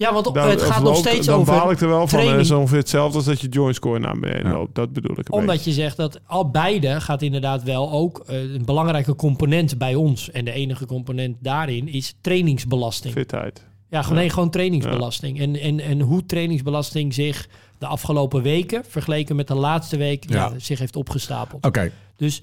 Ja, 0.00 0.12
want 0.12 0.34
dan, 0.34 0.48
het 0.48 0.62
gaat 0.62 0.82
nog 0.82 0.96
steeds 0.96 1.26
dan 1.26 1.40
over. 1.40 1.54
baal 1.54 1.70
ik 1.70 1.80
er 1.80 1.88
wel 1.88 1.98
van. 1.98 2.08
training. 2.08 2.36
Het 2.36 2.46
is 2.46 2.52
ongeveer 2.52 2.78
hetzelfde 2.78 3.16
als 3.16 3.26
dat 3.26 3.40
je 3.40 3.48
joint 3.48 3.74
score 3.74 3.98
naar 3.98 4.18
beneden 4.18 4.50
Ja. 4.50 4.52
loopt. 4.58 4.74
Dat 4.74 4.92
bedoel 4.92 5.18
ik 5.18 5.28
een 5.28 5.32
Omdat 5.34 5.54
beetje. 5.54 5.70
je 5.70 5.76
zegt 5.76 5.96
dat 5.96 6.20
al 6.26 6.50
beide 6.50 7.00
gaat 7.00 7.22
inderdaad 7.22 7.62
wel 7.62 7.90
ook 7.92 8.22
eh, 8.26 8.40
een 8.40 8.64
belangrijke 8.64 9.14
component 9.16 9.78
bij 9.78 9.94
ons. 9.94 10.30
En 10.30 10.44
de 10.44 10.52
enige 10.52 10.86
component 10.86 11.36
daarin 11.40 11.88
is 11.88 12.14
trainingsbelasting. 12.20 13.14
Fitheid. 13.14 13.64
Ja, 13.90 14.02
gewoon, 14.02 14.16
Ja. 14.16 14.22
nee, 14.22 14.30
gewoon 14.32 14.50
trainingsbelasting. 14.50 15.40
En, 15.40 15.56
en, 15.60 15.80
en 15.80 16.00
hoe 16.00 16.26
trainingsbelasting 16.26 17.14
zich 17.14 17.48
de 17.78 17.86
afgelopen 17.86 18.42
weken, 18.42 18.82
vergeleken 18.88 19.36
met 19.36 19.48
de 19.48 19.54
laatste 19.54 19.96
week, 19.96 20.30
ja. 20.30 20.36
Ja. 20.36 20.58
zich 20.58 20.78
heeft 20.78 20.96
opgestapeld. 20.96 21.66
Oké, 21.66 21.90
Dus 22.16 22.42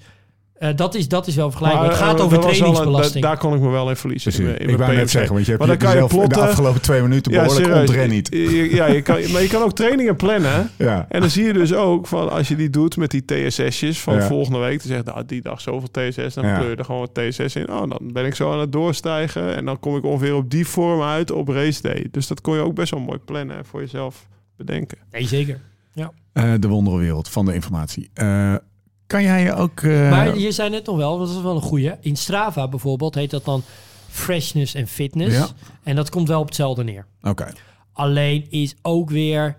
eh, 0.58 0.76
dat, 0.76 0.94
is, 0.94 1.08
dat 1.08 1.26
is 1.26 1.34
wel 1.34 1.48
vergelijkbaar. 1.50 1.86
Maar, 1.86 1.94
het 1.96 2.04
gaat 2.04 2.18
eh, 2.18 2.24
over 2.24 2.36
een- 2.36 2.42
trainingsbelasting. 2.42 3.22
da- 3.24 3.28
daar 3.28 3.38
kon 3.38 3.54
ik 3.54 3.60
me 3.60 3.68
wel 3.68 3.88
in 3.88 3.96
verliezen. 3.96 4.32
precies. 4.32 4.50
in 4.52 4.58
in 4.58 4.68
Ik 4.68 4.76
wou 4.76 4.94
net 4.94 5.10
zeggen, 5.10 5.32
want 5.32 5.44
je 5.44 5.50
hebt 5.52 5.66
Maar 5.66 5.78
dan 5.78 5.88
kan 5.88 6.22
je 6.22 6.28
de 6.28 6.40
afgelopen 6.40 6.80
twee 6.80 7.02
minuten 7.02 7.32
behoorlijk 7.32 7.74
ontrennied. 7.74 8.28
Je- 8.30 8.74
Ja, 8.74 8.86
je 8.86 9.02
kan, 9.02 9.30
maar 9.32 9.42
je 9.42 9.48
kan 9.48 9.62
ook 9.62 9.72
trainingen 9.72 10.16
plannen. 10.16 10.70
Ja. 10.76 11.06
En 11.08 11.20
dan 11.20 11.30
zie 11.30 11.44
je 11.44 11.52
dus 11.52 11.74
ook 11.74 12.06
van 12.06 12.30
als 12.30 12.48
je 12.48 12.56
die 12.56 12.70
doet 12.70 12.96
met 12.96 13.10
die 13.10 13.24
TSS'jes 13.24 14.00
van 14.00 14.14
Ja. 14.14 14.26
volgende 14.26 14.58
week. 14.58 14.78
Dan 14.78 14.88
zegt 14.92 15.04
nou, 15.04 15.24
die 15.26 15.42
dag 15.42 15.60
zoveel 15.60 15.88
TSS. 15.90 16.34
Dan 16.34 16.46
Ja. 16.46 16.56
kleur 16.58 16.70
je 16.70 16.76
er 16.76 16.84
gewoon 16.84 17.00
wat 17.00 17.14
TSS 17.14 17.56
in. 17.56 17.70
Oh, 17.70 17.88
dan 17.90 18.00
ben 18.12 18.24
ik 18.26 18.34
zo 18.34 18.52
aan 18.52 18.60
het 18.60 18.72
doorstijgen. 18.72 19.56
En 19.56 19.64
dan 19.64 19.80
kom 19.80 19.96
ik 19.96 20.04
ongeveer 20.04 20.34
op 20.34 20.50
die 20.50 20.66
vorm 20.66 21.02
uit 21.02 21.30
op 21.30 21.48
race 21.48 21.82
day. 21.82 22.06
Dus 22.10 22.26
dat 22.26 22.40
kon 22.40 22.54
je 22.54 22.60
ook 22.60 22.74
best 22.74 22.90
wel 22.90 23.00
mooi 23.00 23.18
plannen 23.18 23.56
en 23.56 23.64
voor 23.64 23.80
jezelf 23.80 24.26
bedenken. 24.56 24.98
Nee, 25.10 25.26
zeker. 25.26 25.60
Eh, 26.32 26.52
de 26.58 26.68
wonderenwereld 26.68 27.28
van 27.28 27.44
de 27.44 27.54
informatie. 27.54 28.10
Eh, 28.14 28.54
kan 29.08 29.22
jij 29.22 29.42
je 29.42 29.54
ook... 29.54 29.80
eh, 29.80 30.10
Maar 30.10 30.38
je 30.38 30.52
zei 30.52 30.70
net 30.70 30.86
nog 30.86 30.96
wel, 30.96 31.18
dat 31.18 31.28
is 31.28 31.40
wel 31.40 31.54
een 31.54 31.62
goeie. 31.62 31.92
In 32.00 32.16
Strava 32.16 32.68
bijvoorbeeld 32.68 33.14
heet 33.14 33.30
dat 33.30 33.44
dan 33.44 33.62
freshness 34.08 34.74
en 34.74 34.86
fitness. 34.86 35.36
Ja. 35.36 35.48
En 35.82 35.96
dat 35.96 36.10
komt 36.10 36.28
wel 36.28 36.40
op 36.40 36.46
hetzelfde 36.46 36.84
neer. 36.84 37.06
Oké. 37.22 37.52
Alleen 37.92 38.46
is 38.50 38.74
ook 38.82 39.10
weer, 39.10 39.56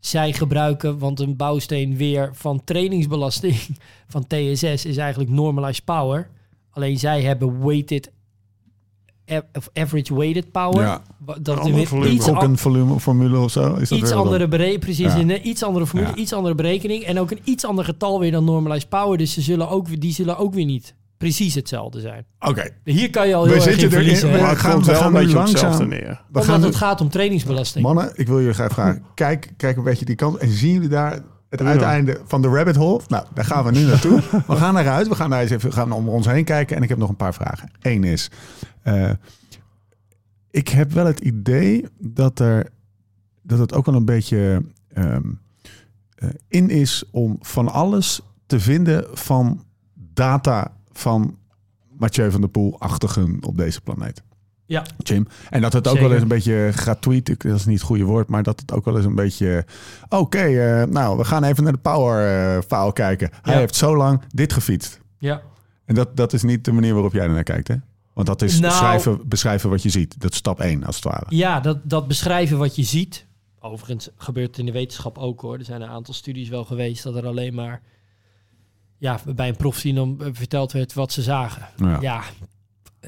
zij 0.00 0.32
gebruiken, 0.32 0.98
want 0.98 1.20
een 1.20 1.36
bouwsteen 1.36 1.96
weer 1.96 2.30
van 2.32 2.64
trainingsbelasting 2.64 3.56
van 4.12 4.26
TSS 4.26 4.84
is 4.84 4.96
eigenlijk 4.96 5.30
normalized 5.30 5.84
power. 5.84 6.28
Alleen 6.70 6.98
zij 6.98 7.22
hebben 7.22 7.66
weighted, 7.66 8.10
of 9.52 9.68
average 9.72 10.14
weighted 10.14 10.50
power. 10.52 10.82
Ja. 10.82 11.00
Dat 11.40 11.56
is 11.56 11.62
Ander 11.62 11.74
weer 11.74 11.86
volume. 11.86 12.10
iets, 12.10 12.28
Ook 12.28 12.42
een 12.42 12.58
volume, 12.58 13.00
formule 13.00 13.38
of 13.38 13.50
zo? 13.50 13.74
Is 13.74 13.88
dat 13.88 13.98
iets 13.98 14.12
andere 14.12 14.48
berekening, 14.48 14.80
precies, 14.80 15.12
Ja. 15.12 15.18
een 15.18 15.48
iets 15.48 15.62
andere 15.62 15.86
formule, 15.86 16.10
Ja. 16.10 16.16
iets 16.16 16.32
andere 16.32 16.54
berekening 16.54 17.02
en 17.02 17.18
ook 17.20 17.30
een 17.30 17.40
iets 17.44 17.64
ander 17.64 17.84
getal 17.84 18.20
weer 18.20 18.30
dan 18.32 18.44
normalized 18.44 18.88
power. 18.88 19.18
Dus 19.18 19.32
ze 19.32 19.40
zullen 19.40 19.68
ook, 19.68 19.88
weer- 19.88 20.00
die 20.00 20.12
zullen 20.12 20.38
ook 20.38 20.54
weer 20.54 20.64
niet 20.64 20.94
precies 21.16 21.54
hetzelfde 21.54 22.00
zijn. 22.00 22.24
Oké. 22.40 22.68
Hier 22.84 23.10
kan 23.10 23.28
je 23.28 23.34
al 23.34 23.44
heel 23.44 23.52
We 23.54 23.60
erg 23.70 23.78
in 23.82 23.88
we 23.88 24.26
hè? 24.26 24.40
Maar 24.40 24.48
het 24.50 24.58
gaan- 24.58 24.72
komt 24.72 24.86
we 24.86 24.92
wel 24.92 25.00
gaan 25.00 25.06
een 25.06 25.12
nu 25.14 25.18
beetje 25.20 25.38
op 25.38 25.44
langzaam- 25.44 25.68
hetzelfde 25.70 25.96
neer. 25.96 26.08
We 26.08 26.16
Omdat 26.26 26.44
gaan 26.44 26.60
nu- 26.60 26.66
het 26.66 26.76
gaat 26.76 27.00
om 27.00 27.08
trainingsbelasting. 27.08 27.84
Mannen, 27.84 28.10
ik 28.14 28.26
wil 28.26 28.38
jullie 28.38 28.54
graag 28.54 28.72
vragen. 28.72 29.02
Kijk, 29.14 29.52
kijk 29.56 29.76
een 29.76 29.82
beetje 29.84 30.04
die 30.04 30.14
kant. 30.14 30.36
En 30.36 30.50
zien 30.50 30.72
jullie 30.72 30.88
daar 30.88 31.18
het 31.50 31.60
uiteinde 31.62 32.20
van 32.24 32.42
de 32.42 32.48
rabbit 32.48 32.76
hole? 32.76 33.00
Nou, 33.08 33.24
daar 33.34 33.44
gaan 33.44 33.64
we 33.64 33.70
nu 33.70 33.80
naartoe. 33.86 34.20
We 34.46 34.56
gaan 34.56 34.76
eruit. 34.76 35.08
We 35.08 35.14
gaan 35.14 35.30
daar 35.30 35.40
eens 35.40 35.50
even 35.50 35.72
gaan 35.72 35.92
om 35.92 36.08
ons 36.08 36.26
heen 36.26 36.44
kijken. 36.44 36.76
En 36.76 36.82
ik 36.82 36.88
heb 36.88 36.98
nog 36.98 37.08
een 37.08 37.16
paar 37.16 37.34
vragen. 37.34 37.70
Eén 37.82 38.04
is... 38.04 38.30
eh, 38.84 39.10
ik 40.50 40.68
heb 40.68 40.92
wel 40.92 41.06
het 41.06 41.20
idee 41.20 41.84
dat 41.98 42.38
er... 42.38 42.72
Dat 43.42 43.58
het 43.58 43.72
ook 43.74 43.86
wel 43.86 43.94
een 43.94 44.04
beetje 44.04 44.62
ehm, 44.92 45.30
eh, 46.14 46.28
in 46.48 46.70
is 46.70 47.04
om 47.10 47.36
van 47.40 47.68
alles 47.72 48.20
te 48.46 48.60
vinden 48.60 49.06
van 49.12 49.64
data 49.94 50.76
van 50.92 51.38
Mathieu 51.98 52.30
van 52.30 52.40
der 52.40 52.50
Poel-achtigen 52.50 53.38
op 53.40 53.56
deze 53.56 53.80
planeet. 53.80 54.22
Ja. 54.66 54.82
Jim. 54.98 55.26
En 55.50 55.60
dat 55.60 55.72
het 55.72 55.86
ook 55.86 55.92
Zeker. 55.92 56.08
wel 56.08 56.12
eens 56.12 56.22
een 56.22 56.28
beetje 56.36 56.70
gratuit, 56.74 57.26
dat 57.26 57.44
is 57.54 57.64
niet 57.64 57.78
het 57.78 57.86
goede 57.86 58.04
woord, 58.04 58.28
maar 58.28 58.42
dat 58.42 58.60
het 58.60 58.72
ook 58.72 58.84
wel 58.84 58.96
eens 58.96 59.04
een 59.06 59.14
beetje, 59.14 59.64
oké, 60.08 60.38
eh, 60.38 60.82
nou, 60.86 61.16
we 61.18 61.24
gaan 61.24 61.44
even 61.44 61.62
naar 61.64 61.72
de 61.72 61.78
power 61.78 62.28
eh 62.56 62.62
file 62.66 62.92
kijken. 62.92 63.30
Hij 63.42 63.54
Ja. 63.54 63.60
heeft 63.60 63.74
zo 63.74 63.96
lang 63.96 64.20
dit 64.28 64.52
gefietst. 64.52 65.00
Ja. 65.18 65.42
En 65.84 65.94
dat, 65.94 66.16
dat 66.16 66.32
is 66.32 66.42
niet 66.42 66.64
de 66.64 66.72
manier 66.72 66.92
waarop 66.94 67.12
jij 67.12 67.24
er 67.24 67.30
naar 67.30 67.42
kijkt, 67.42 67.68
hè? 67.68 67.74
Want 68.14 68.26
dat 68.26 68.42
is 68.42 68.60
Nou- 68.60 68.72
beschrijven, 68.72 69.28
beschrijven 69.28 69.70
wat 69.70 69.82
je 69.82 69.88
ziet. 69.90 70.20
Dat 70.20 70.32
is 70.32 70.36
stap 70.36 70.60
1, 70.60 70.84
als 70.84 70.94
het 70.94 71.04
ware. 71.04 71.24
Ja, 71.28 71.60
dat, 71.60 71.78
dat 71.82 72.08
beschrijven 72.08 72.58
wat 72.58 72.76
je 72.76 72.82
ziet. 72.82 73.26
Overigens 73.60 74.08
gebeurt 74.16 74.46
het 74.46 74.58
in 74.58 74.66
de 74.66 74.72
wetenschap 74.72 75.18
ook 75.18 75.40
hoor. 75.40 75.58
Er 75.58 75.64
zijn 75.64 75.82
een 75.82 75.88
aantal 75.88 76.14
studies 76.14 76.48
wel 76.48 76.64
geweest 76.64 77.02
dat 77.02 77.16
er 77.16 77.26
alleen 77.26 77.54
maar 77.54 77.82
ja, 78.98 79.20
bij 79.34 79.48
een 79.48 79.56
profteam 79.56 79.94
dan 79.94 80.16
eh, 80.20 80.28
verteld 80.32 80.72
werd 80.72 80.92
wat 80.92 81.12
ze 81.12 81.22
zagen. 81.22 81.68
Ja. 81.76 82.00
Ja, 82.00 82.22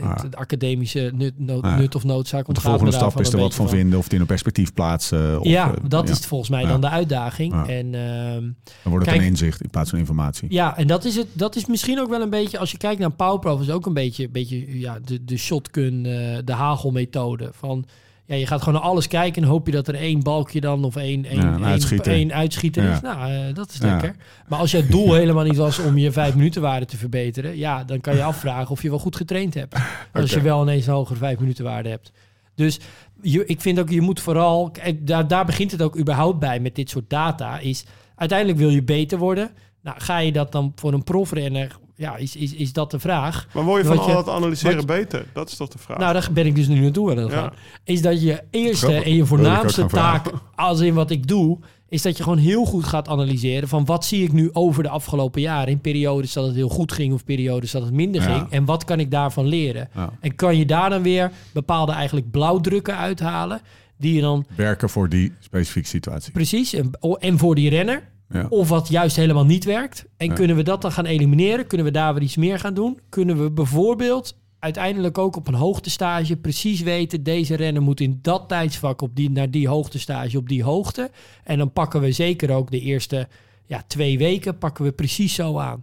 het, 0.00 0.22
het 0.22 0.36
academische 0.36 1.10
nut, 1.14 1.38
nut 1.38 1.94
of 1.94 2.04
noodzaak 2.04 2.42
De 2.42 2.48
ontgaat 2.48 2.64
volgende 2.64 2.92
stap 2.92 3.20
is 3.20 3.32
er 3.32 3.38
wat 3.38 3.54
van 3.54 3.68
vinden 3.68 3.98
of 3.98 4.04
het 4.04 4.12
in 4.12 4.20
een 4.20 4.26
perspectief 4.26 4.72
plaatsen. 4.72 5.40
Of, 5.40 5.46
Ja, 5.46 5.74
eh, 5.74 5.76
dat 5.88 6.08
is 6.08 6.18
volgens 6.18 6.50
mij 6.50 6.64
dan 6.64 6.80
de 6.80 6.88
uitdaging. 6.88 7.66
En 7.66 7.94
ehm, 7.94 8.40
Dan 8.42 8.54
wordt 8.82 9.04
het 9.04 9.14
Kijk- 9.14 9.20
een 9.20 9.30
inzicht 9.30 9.62
in 9.62 9.70
plaats 9.70 9.90
van 9.90 9.98
informatie. 9.98 10.46
Ja, 10.50 10.76
en 10.76 10.86
dat 10.86 11.04
is, 11.04 11.16
het, 11.16 11.26
dat 11.32 11.56
is 11.56 11.66
misschien 11.66 12.00
ook 12.00 12.08
wel 12.08 12.20
een 12.20 12.30
beetje, 12.30 12.58
als 12.58 12.70
je 12.70 12.76
kijkt 12.78 13.00
naar 13.00 13.10
Powerprof, 13.10 13.60
is 13.60 13.70
ook 13.70 13.86
een 13.86 13.94
beetje, 13.94 14.28
beetje 14.28 14.78
ja, 14.78 14.98
de, 15.04 15.24
de 15.24 15.36
shotgun, 15.36 16.06
eh, 16.06 16.38
de 16.44 16.52
hagelmethode. 16.52 17.50
Van, 17.52 17.84
ja, 18.26 18.34
je 18.34 18.46
gaat 18.46 18.62
gewoon 18.62 18.74
naar 18.80 18.88
alles 18.90 19.08
kijken 19.08 19.42
en 19.42 19.48
hoop 19.48 19.66
je 19.66 19.72
dat 19.72 19.88
er 19.88 19.94
één 19.94 20.22
balkje 20.22 20.60
dan 20.60 20.84
of 20.84 20.96
één, 20.96 21.24
één, 21.24 21.38
een 21.40 21.54
één, 21.54 21.64
uitschieter. 21.64 22.12
één 22.12 22.32
uitschieter 22.32 22.82
Ja. 22.84 22.92
is. 22.92 23.00
Nou, 23.00 23.30
eh, 23.32 23.54
dat 23.54 23.70
is 23.70 23.78
Ja. 23.78 23.86
lekker. 23.90 24.16
Maar 24.48 24.58
als 24.58 24.70
jouw 24.70 24.86
doel 24.90 25.14
helemaal 25.22 25.44
niet 25.44 25.56
was 25.56 25.78
om 25.78 25.98
je 25.98 26.12
vijf 26.12 26.34
minuten 26.34 26.62
waarde 26.62 26.86
te 26.86 26.96
verbeteren, 26.96 27.56
ja, 27.56 27.84
dan 27.84 28.00
kan 28.00 28.14
je 28.16 28.22
afvragen 28.22 28.70
of 28.70 28.82
je 28.82 28.88
wel 28.88 28.98
goed 28.98 29.16
getraind 29.16 29.54
hebt. 29.54 29.76
Als 30.12 30.30
je 30.30 30.40
wel 30.40 30.62
ineens 30.62 30.86
een 30.86 30.92
hogere 30.92 31.18
vijf 31.18 31.38
minuten 31.38 31.64
waarde 31.64 31.88
hebt. 31.88 32.12
Dus 32.54 32.80
je, 33.22 33.46
ik 33.46 33.60
vind 33.60 33.78
ook, 33.78 33.90
je 33.90 34.00
moet 34.00 34.20
vooral, 34.20 34.72
daar, 34.98 35.28
daar 35.28 35.44
begint 35.44 35.70
het 35.70 35.82
ook 35.82 35.98
überhaupt 35.98 36.38
bij 36.38 36.60
met 36.60 36.74
dit 36.74 36.90
soort 36.90 37.10
data, 37.10 37.58
is 37.58 37.84
uiteindelijk 38.16 38.58
wil 38.58 38.68
je 38.70 38.82
beter 38.82 39.18
worden. 39.18 39.50
Nou, 39.82 40.00
ga 40.00 40.18
je 40.18 40.32
dat 40.32 40.52
dan 40.52 40.72
voor 40.74 40.92
een 40.92 41.04
profrenner, 41.04 41.76
ja, 41.96 42.16
is, 42.16 42.36
is, 42.36 42.54
is 42.54 42.72
dat 42.72 42.90
de 42.90 42.98
vraag. 42.98 43.46
Maar 43.54 43.64
word 43.64 43.82
je 43.82 43.88
van 43.88 43.98
al 43.98 44.06
dat 44.12 44.28
analyseren 44.28 44.76
wat- 44.76 44.86
beter? 44.86 45.26
Dat 45.32 45.48
is 45.50 45.56
toch 45.56 45.68
de 45.68 45.78
vraag? 45.78 45.98
Nou, 45.98 46.12
daar 46.12 46.28
ben 46.32 46.46
ik 46.46 46.54
dus 46.54 46.66
nu 46.68 46.80
naartoe 46.80 47.10
aan 47.10 47.16
het 47.16 47.30
Ja. 47.30 47.36
gaan. 47.40 47.52
Is 47.84 48.02
dat 48.02 48.22
je 48.22 48.42
eerste 48.50 48.94
en 48.94 49.14
je 49.14 49.24
voornaamste 49.26 49.86
taak, 49.86 50.30
als 50.54 50.80
in 50.80 50.94
wat 50.94 51.10
ik 51.10 51.26
doe, 51.26 51.58
is 51.88 52.02
dat 52.02 52.16
je 52.16 52.22
gewoon 52.22 52.38
heel 52.38 52.64
goed 52.64 52.84
gaat 52.84 53.08
analyseren 53.08 53.68
van 53.68 53.84
wat 53.84 54.04
zie 54.04 54.22
ik 54.22 54.32
nu 54.32 54.50
over 54.52 54.82
de 54.82 54.88
afgelopen 54.88 55.40
jaren. 55.40 55.68
In 55.68 55.80
periodes 55.80 56.32
dat 56.32 56.46
het 56.46 56.54
heel 56.54 56.68
goed 56.68 56.92
ging 56.92 57.12
of 57.14 57.24
periodes 57.24 57.70
dat 57.70 57.82
het 57.82 57.92
minder 57.92 58.22
Ja. 58.22 58.36
ging. 58.36 58.50
En 58.50 58.64
wat 58.64 58.84
kan 58.84 59.00
ik 59.00 59.10
daarvan 59.10 59.46
leren? 59.46 59.88
Ja. 59.94 60.10
En 60.20 60.34
kan 60.34 60.56
je 60.56 60.66
daar 60.66 60.90
dan 60.90 61.02
weer 61.02 61.30
bepaalde 61.52 61.92
eigenlijk 61.92 62.30
blauwdrukken 62.30 62.96
uithalen 62.96 63.60
die 63.98 64.14
je 64.14 64.20
dan 64.20 64.46
Werken 64.56 64.88
voor 64.90 65.08
die 65.08 65.32
specifieke 65.40 65.88
situatie. 65.88 66.32
precies 66.32 66.72
en, 66.74 66.90
en 67.18 67.38
voor 67.38 67.54
die 67.54 67.70
renner 67.70 68.02
Ja. 68.28 68.46
of 68.48 68.68
wat 68.68 68.88
juist 68.88 69.16
helemaal 69.16 69.44
niet 69.44 69.64
werkt. 69.64 70.06
En 70.16 70.26
Ja. 70.26 70.34
kunnen 70.34 70.56
we 70.56 70.62
dat 70.62 70.82
dan 70.82 70.92
gaan 70.92 71.06
elimineren? 71.06 71.66
Kunnen 71.66 71.86
we 71.86 71.92
daar 71.92 72.14
weer 72.14 72.22
iets 72.22 72.36
meer 72.36 72.58
gaan 72.58 72.74
doen? 72.74 73.00
Kunnen 73.08 73.42
we 73.42 73.50
bijvoorbeeld 73.50 74.36
uiteindelijk 74.58 75.18
ook 75.18 75.36
op 75.36 75.48
een 75.48 75.54
hoogtestage 75.54 76.36
precies 76.36 76.80
weten... 76.80 77.22
deze 77.22 77.54
renner 77.56 77.82
moet 77.82 78.00
in 78.00 78.18
dat 78.22 78.48
tijdsvak 78.48 79.02
op 79.02 79.16
die, 79.16 79.30
naar 79.30 79.50
die 79.50 79.68
hoogtestage 79.68 80.38
op 80.38 80.48
die 80.48 80.62
hoogte. 80.62 81.10
En 81.44 81.58
dan 81.58 81.72
pakken 81.72 82.00
we 82.00 82.12
zeker 82.12 82.50
ook 82.50 82.70
de 82.70 82.80
eerste 82.80 83.28
ja, 83.66 83.82
twee 83.86 84.18
weken 84.18 84.58
pakken 84.58 84.84
we 84.84 84.92
precies 84.92 85.34
zo 85.34 85.58
aan. 85.58 85.82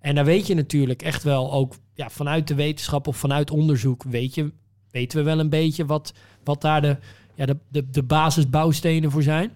En 0.00 0.14
dan 0.14 0.24
weet 0.24 0.46
je 0.46 0.54
natuurlijk 0.54 1.02
echt 1.02 1.22
wel 1.22 1.52
ook 1.52 1.74
ja, 1.94 2.10
vanuit 2.10 2.48
de 2.48 2.54
wetenschap 2.54 3.06
of 3.06 3.16
vanuit 3.16 3.50
onderzoek... 3.50 4.02
Weet 4.02 4.34
je, 4.34 4.52
weten 4.90 5.18
we 5.18 5.24
wel 5.24 5.38
een 5.38 5.48
beetje 5.48 5.86
wat, 5.86 6.12
wat 6.44 6.60
daar 6.60 6.82
de, 6.82 6.96
ja, 7.34 7.46
de, 7.46 7.56
de, 7.68 7.90
de 7.90 8.02
basisbouwstenen 8.02 9.10
voor 9.10 9.22
zijn. 9.22 9.50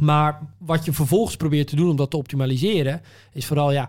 Maar 0.00 0.38
wat 0.58 0.84
je 0.84 0.92
vervolgens 0.92 1.36
probeert 1.36 1.66
te 1.68 1.76
doen 1.76 1.90
om 1.90 1.96
dat 1.96 2.10
te 2.10 2.16
optimaliseren, 2.16 3.00
is 3.32 3.46
vooral 3.46 3.72
ja, 3.72 3.88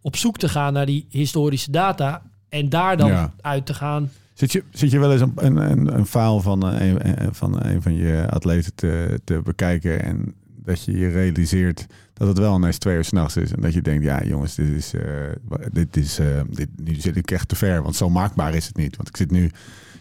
op 0.00 0.16
zoek 0.16 0.38
te 0.38 0.48
gaan 0.48 0.72
naar 0.72 0.86
die 0.86 1.06
historische 1.10 1.70
data 1.70 2.22
en 2.48 2.68
daar 2.68 2.96
dan 2.96 3.08
Ja. 3.10 3.32
uit 3.40 3.66
te 3.66 3.74
gaan. 3.74 4.10
Zit 4.34 4.52
je, 4.52 4.64
zit 4.70 4.90
je 4.90 4.98
wel 4.98 5.12
eens 5.12 5.20
een, 5.20 5.32
een, 5.70 5.96
een, 5.98 6.06
faal 6.06 6.40
van 6.40 6.66
eh, 6.72 6.88
een, 6.88 7.22
een- 7.24 7.34
van 7.34 7.64
een 7.64 7.82
van 7.82 7.94
je 7.94 8.26
atleten 8.30 8.74
te, 8.74 9.20
te 9.24 9.40
bekijken 9.44 10.02
en 10.02 10.34
dat 10.64 10.84
je 10.84 10.98
je 10.98 11.08
realiseert 11.08 11.86
dat 12.14 12.28
het 12.28 12.38
wel 12.38 12.56
ineens 12.56 12.78
twee 12.78 12.96
uur 12.96 13.04
s'nachts 13.04 13.36
is 13.36 13.52
en 13.52 13.60
dat 13.60 13.72
je 13.74 13.82
denkt, 13.82 14.04
ja 14.04 14.22
jongens, 14.24 14.54
dit 14.54 14.68
is, 14.68 14.94
eh, 14.94 15.02
dit 15.72 15.96
is 15.96 16.18
eh, 16.18 16.26
dit, 16.50 16.68
nu 16.76 16.94
zit 16.94 17.16
ik 17.16 17.30
echt 17.30 17.48
te 17.48 17.56
ver, 17.56 17.82
want 17.82 17.96
zo 17.96 18.10
maakbaar 18.10 18.54
is 18.54 18.66
het 18.66 18.76
niet. 18.76 18.96
Want 18.96 19.08
ik 19.08 19.16
zit 19.16 19.30
nu 19.30 19.50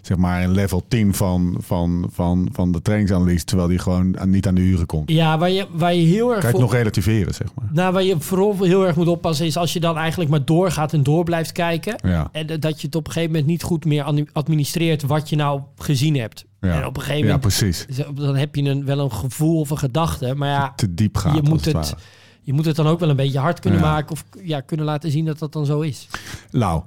zeg 0.02 0.18
maar 0.18 0.42
in 0.42 0.52
level 0.52 0.84
10 0.88 1.14
van, 1.14 1.58
van, 1.62 2.10
van, 2.12 2.50
van 2.52 2.72
de 2.72 2.82
trainingsanalyse, 2.82 3.46
terwijl 3.46 3.68
die 3.70 3.80
gewoon 3.80 4.16
niet 4.26 4.48
aan 4.48 4.56
de 4.56 4.62
uren 4.62 4.86
komt. 4.86 5.12
Ja, 5.12 5.38
waar 5.38 5.50
je, 5.50 5.66
waar 5.72 5.94
je 5.94 6.06
heel 6.06 6.30
erg 6.30 6.40
Kan 6.40 6.50
je 6.50 6.56
voor, 6.56 6.60
het 6.60 6.70
nog 6.70 6.74
relativeren, 6.80 7.34
zeg 7.34 7.48
maar. 7.56 7.70
nou, 7.74 7.94
waar 7.94 8.04
je 8.04 8.20
vooral 8.20 8.64
heel 8.64 8.86
erg 8.88 8.96
moet 8.96 9.08
oppassen 9.08 9.46
is 9.46 9.58
als 9.58 9.74
je 9.74 9.80
dan 9.80 9.98
eigenlijk 9.98 10.30
maar 10.30 10.46
doorgaat 10.46 10.94
en 10.94 11.04
door 11.04 11.24
blijft 11.24 11.52
kijken. 11.52 11.96
Ja, 12.10 12.30
En 12.32 12.48
dat 12.60 12.82
je 12.82 12.88
het 12.88 12.96
op 12.96 13.06
een 13.08 13.12
gegeven 13.12 13.32
moment 13.34 13.50
niet 13.52 13.64
goed 13.64 13.86
meer 13.86 14.04
ad- 14.04 14.34
administreert 14.34 15.02
wat 15.04 15.30
je 15.30 15.36
nou 15.36 15.62
gezien 15.76 16.16
hebt. 16.16 16.46
ja. 16.60 16.70
En 16.82 16.86
op 16.86 16.96
een 16.96 17.02
gegeven 17.02 17.28
ja 17.28 17.34
moment 17.36 17.56
precies. 17.58 17.86
dan 18.16 18.36
heb 18.36 18.56
je 18.56 18.64
een, 18.64 18.86
wel 18.86 19.00
een 19.00 19.12
gevoel 19.12 19.60
of 19.60 19.70
een 19.70 19.78
gedachte. 19.78 20.34
Maar 20.36 20.50
ja, 20.50 20.74
Te 20.76 20.94
diep 20.94 21.18
gaat. 21.18 21.36
je 21.36 21.42
moet 21.42 21.66
het 21.66 21.96
je 22.42 22.54
moet 22.56 22.66
het 22.66 22.76
dan 22.76 22.88
ook 22.88 23.00
wel 23.00 23.10
een 23.10 23.16
beetje 23.16 23.40
hard 23.40 23.60
kunnen 23.60 23.80
Ja. 23.80 23.86
maken 23.86 24.12
of 24.12 24.24
ja, 24.44 24.60
kunnen 24.62 24.86
laten 24.86 25.12
zien 25.12 25.26
dat 25.26 25.40
dat 25.40 25.54
dan 25.54 25.66
zo 25.66 25.80
is. 25.82 26.08
Ja. 26.52 26.84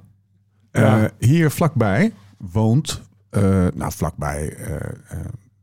eh, 0.71 1.03
hier 1.19 1.51
vlakbij 1.51 2.13
woont, 2.51 3.01
eh, 3.29 3.65
nou 3.73 3.91
vlakbij, 3.91 4.55
eh, 4.55 4.75
eh, 4.75 5.17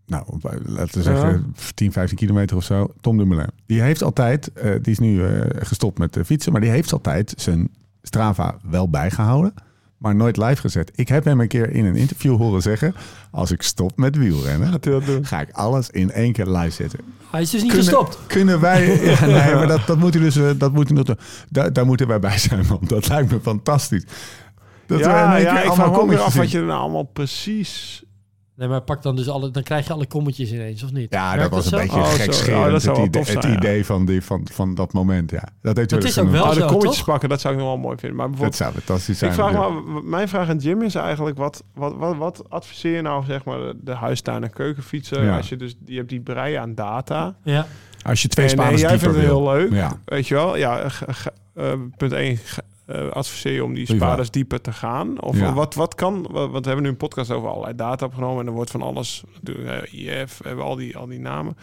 nou 0.07 0.25
laten 0.65 0.97
we 0.99 1.03
zeggen 1.03 1.55
10, 1.75 1.93
15 1.93 2.17
kilometer 2.17 2.57
of 2.57 2.65
zo, 2.65 2.93
Tom 3.01 3.19
Dumoulin. 3.19 3.51
Die 3.67 3.81
heeft 3.81 4.03
altijd, 4.03 4.51
die 4.55 4.93
is 4.93 4.99
nu 4.99 5.23
gestopt 5.59 5.99
met 5.99 6.19
fietsen, 6.25 6.53
maar 6.53 6.61
die 6.61 6.71
heeft 6.71 6.93
altijd 6.93 7.35
zijn 7.37 7.69
Strava 8.03 8.57
wel 8.63 8.91
bijgehouden, 8.91 9.55
maar 9.97 10.15
nooit 10.15 10.37
live 10.37 10.61
gezet. 10.61 10.91
Ik 10.95 11.09
heb 11.09 11.25
hem 11.25 11.41
een 11.41 11.49
keer 11.49 11.71
in 11.71 11.85
een 11.85 11.97
interview 11.97 12.37
horen 12.37 12.63
zeggen, 12.63 12.95
als 13.31 13.51
ik 13.51 13.63
stop 13.63 13.97
met 13.97 14.17
wielrennen, 14.17 14.69
hij 14.69 14.79
dat 14.79 15.05
ga 15.23 15.41
ik 15.41 15.51
alles 15.53 15.91
in 15.91 16.11
één 16.11 16.33
keer 16.33 16.47
live 16.47 16.71
zetten. 16.71 16.99
Hij 17.31 17.43
is 17.43 17.51
dus 17.51 17.63
niet 17.63 17.73
Kunnen, 17.73 17.89
gestopt. 17.89 18.19
kunnen 18.27 18.61
wij... 18.61 18.87
Ja, 19.11 19.27
nee, 19.27 19.55
maar 19.55 19.67
dat, 19.67 19.87
dat 19.87 19.99
moet 19.99 20.15
u 20.15 20.21
dus... 20.21 20.39
Dat 20.59 20.73
moet 20.73 20.91
nog 20.91 21.05
doen. 21.05 21.19
Daar, 21.49 21.73
daar 21.73 21.87
moeten 21.87 22.07
wij 22.07 22.19
bij 22.19 22.39
zijn, 22.39 22.67
man. 22.69 22.81
Dat 22.83 23.09
lijkt 23.09 23.31
me 23.31 23.41
fantastisch. 23.41 24.05
Dat 24.91 24.99
ja, 25.01 25.37
ja 25.37 25.63
ik 25.63 25.73
vraag 25.73 25.77
me 25.77 25.83
ook 25.85 25.89
weer 25.91 25.99
kommetjes 25.99 26.27
af 26.27 26.35
wat 26.35 26.51
je 26.51 26.61
nou 26.61 26.81
allemaal 26.81 27.03
precies... 27.03 28.03
Nee, 28.57 28.69
maar 28.69 28.81
pak 28.83 29.03
dan 29.03 29.17
dus 29.17 29.29
alle, 29.29 29.51
dan 29.51 29.63
krijg 29.63 29.87
je 29.87 29.93
alle 29.93 30.07
kommetjes 30.07 30.53
ineens, 30.53 30.83
of 30.83 30.93
niet? 30.93 31.13
Ja, 31.13 31.37
dat 31.37 31.51
was 31.51 31.65
een 31.65 31.71
zo? 31.71 31.77
beetje 31.77 31.97
Oh, 31.97 32.09
gekscherend. 32.13 32.65
Oh, 32.67 32.71
dat 32.71 32.83
zou 32.83 32.97
het 33.01 33.07
idee, 33.07 33.23
het 33.23 33.43
zijn, 33.43 33.53
ja. 33.53 33.59
idee 33.59 33.87
van, 33.87 34.05
die, 34.07 34.23
van, 34.23 34.47
van 34.53 34.75
dat 34.75 34.93
moment, 34.93 35.31
ja. 35.31 35.43
Dat, 35.63 35.75
Dat 35.89 36.05
is 36.05 36.19
ook 36.19 36.31
wel. 36.31 36.43
Oh, 36.45 36.49
de 36.55 36.61
zo, 36.61 36.67
kommetjes 36.67 36.97
toch? 36.97 37.05
pakken, 37.05 37.29
dat 37.29 37.41
zou 37.41 37.55
ik 37.55 37.61
nog 37.61 37.69
wel 37.69 37.79
mooi 37.79 37.97
vinden. 37.99 38.17
Maar 38.19 38.27
Dat 38.27 38.37
bijvoorbeeld, 38.39 38.71
zou 38.73 38.85
fantastisch 38.85 39.19
zijn. 39.19 39.31
ik 39.31 39.37
vraag 39.37 40.03
mijn 40.05 40.29
vraag 40.29 40.49
aan 40.49 40.57
Jim 40.57 40.83
is 40.83 40.95
eigenlijk, 40.95 41.37
wat, 41.37 41.63
wat, 41.75 41.95
wat, 41.97 42.17
wat 42.17 42.43
adviseer 42.49 42.95
je 42.97 43.03
nou, 43.03 43.25
zeg 43.25 43.45
maar, 43.45 43.59
de, 43.59 43.77
de 43.83 43.95
huistuin- 43.95 44.45
en 44.45 44.51
keukenfietser? 44.53 45.25
Ja. 45.25 45.37
Als 45.37 45.49
je 45.49 45.57
dus, 45.57 45.75
je 45.85 45.97
hebt 45.97 46.09
die 46.09 46.21
brei 46.21 46.55
aan 46.55 46.75
data. 46.75 47.35
Ja. 47.45 47.67
Als 48.03 48.23
je 48.23 48.29
twee 48.29 48.47
eh, 48.47 48.53
spaners 48.53 48.81
jij 48.81 48.99
vindt 48.99 49.15
het 49.15 49.25
heel 49.25 49.43
leuk, 49.45 49.73
Ja. 49.73 49.93
weet 50.05 50.29
je 50.29 50.35
wel? 50.35 50.57
Ja, 50.57 50.89
ge- 50.89 51.13
ge- 51.13 51.33
eh, 51.55 51.73
punt 51.97 52.13
1, 52.13 52.39
adviseer 53.11 53.53
je 53.53 53.65
om 53.65 53.75
die 53.75 53.87
spaders 53.87 54.31
dieper 54.31 54.61
te 54.61 54.73
gaan? 54.73 55.23
Of 55.23 55.39
Ja. 55.39 55.53
wat, 55.53 55.75
wat 55.75 55.95
kan, 55.95 56.27
wa- 56.31 56.49
want 56.49 56.61
we 56.65 56.67
hebben 56.67 56.83
nu 56.83 56.89
een 56.89 56.97
podcast 56.97 57.31
over 57.31 57.49
allerlei 57.49 57.75
data 57.77 58.07
opgenomen 58.07 58.41
en 58.41 58.47
er 58.47 58.53
wordt 58.53 58.71
van 58.71 58.83
alles, 58.83 59.23
eh, 59.45 59.83
IF, 60.23 60.39
we 60.39 60.49
hebben 60.49 60.65
al 60.65 60.77
die, 60.77 60.97
al 60.97 61.07
die 61.07 61.21
namen. 61.21 61.57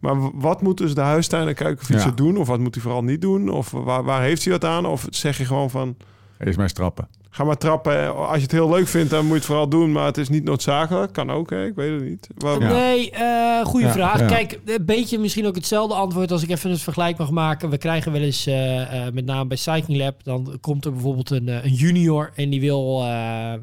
Maar 0.00 0.30
wat 0.40 0.62
moet 0.62 0.78
dus 0.78 0.94
de 0.94 1.00
huistuin- 1.00 1.48
en 1.48 1.54
keukenfietser 1.54 2.10
Ja. 2.10 2.16
doen? 2.16 2.36
Of 2.36 2.46
wat 2.46 2.58
moet 2.58 2.74
hij 2.74 2.82
vooral 2.82 3.04
niet 3.04 3.20
doen? 3.20 3.48
Of 3.48 3.70
waar, 3.70 4.04
waar 4.04 4.22
heeft 4.22 4.44
hij 4.44 4.52
wat 4.52 4.64
aan? 4.64 4.86
Of 4.86 5.06
zeg 5.10 5.38
je 5.38 5.44
gewoon 5.44 5.70
van, 5.70 5.96
Eerst 6.38 6.58
maar 6.58 6.68
strappen. 6.68 7.08
Ga 7.34 7.44
maar 7.44 7.56
trappen. 7.58 8.16
Als 8.16 8.36
je 8.36 8.42
het 8.42 8.52
heel 8.52 8.68
leuk 8.70 8.86
vindt, 8.88 9.10
dan 9.10 9.20
moet 9.20 9.28
je 9.30 9.34
het 9.36 9.44
vooral 9.44 9.68
doen. 9.68 9.92
Maar 9.92 10.06
het 10.06 10.18
is 10.18 10.28
niet 10.28 10.44
noodzakelijk. 10.44 11.12
Kan 11.12 11.30
ook, 11.30 11.50
hè? 11.50 11.64
ik 11.66 11.74
weet 11.74 12.00
het 12.00 12.08
niet. 12.08 12.28
Nee, 12.58 13.10
eh 13.10 13.64
goede 13.64 13.86
Ja, 13.86 13.92
vraag. 13.92 14.18
ja. 14.20 14.26
Kijk, 14.26 14.60
een 14.64 14.84
beetje 14.84 15.18
misschien 15.18 15.46
ook 15.46 15.54
hetzelfde 15.54 15.94
antwoord 15.94 16.30
als 16.30 16.42
ik 16.42 16.50
even 16.50 16.70
een 16.70 16.78
vergelijk 16.78 17.16
mag 17.18 17.30
maken. 17.30 17.70
We 17.70 17.78
krijgen 17.78 18.12
wel 18.12 18.20
eens, 18.20 18.46
eh, 18.46 19.06
eh, 19.06 19.12
met 19.12 19.24
name 19.24 19.46
bij 19.46 19.56
Cycling 19.56 20.00
Lab, 20.00 20.24
dan 20.24 20.58
komt 20.60 20.84
er 20.84 20.92
bijvoorbeeld 20.92 21.30
een, 21.30 21.48
eh, 21.48 21.64
een 21.64 21.72
junior 21.72 22.32
en 22.34 22.50
die 22.50 22.60
wil, 22.60 23.00
eh 23.02 23.06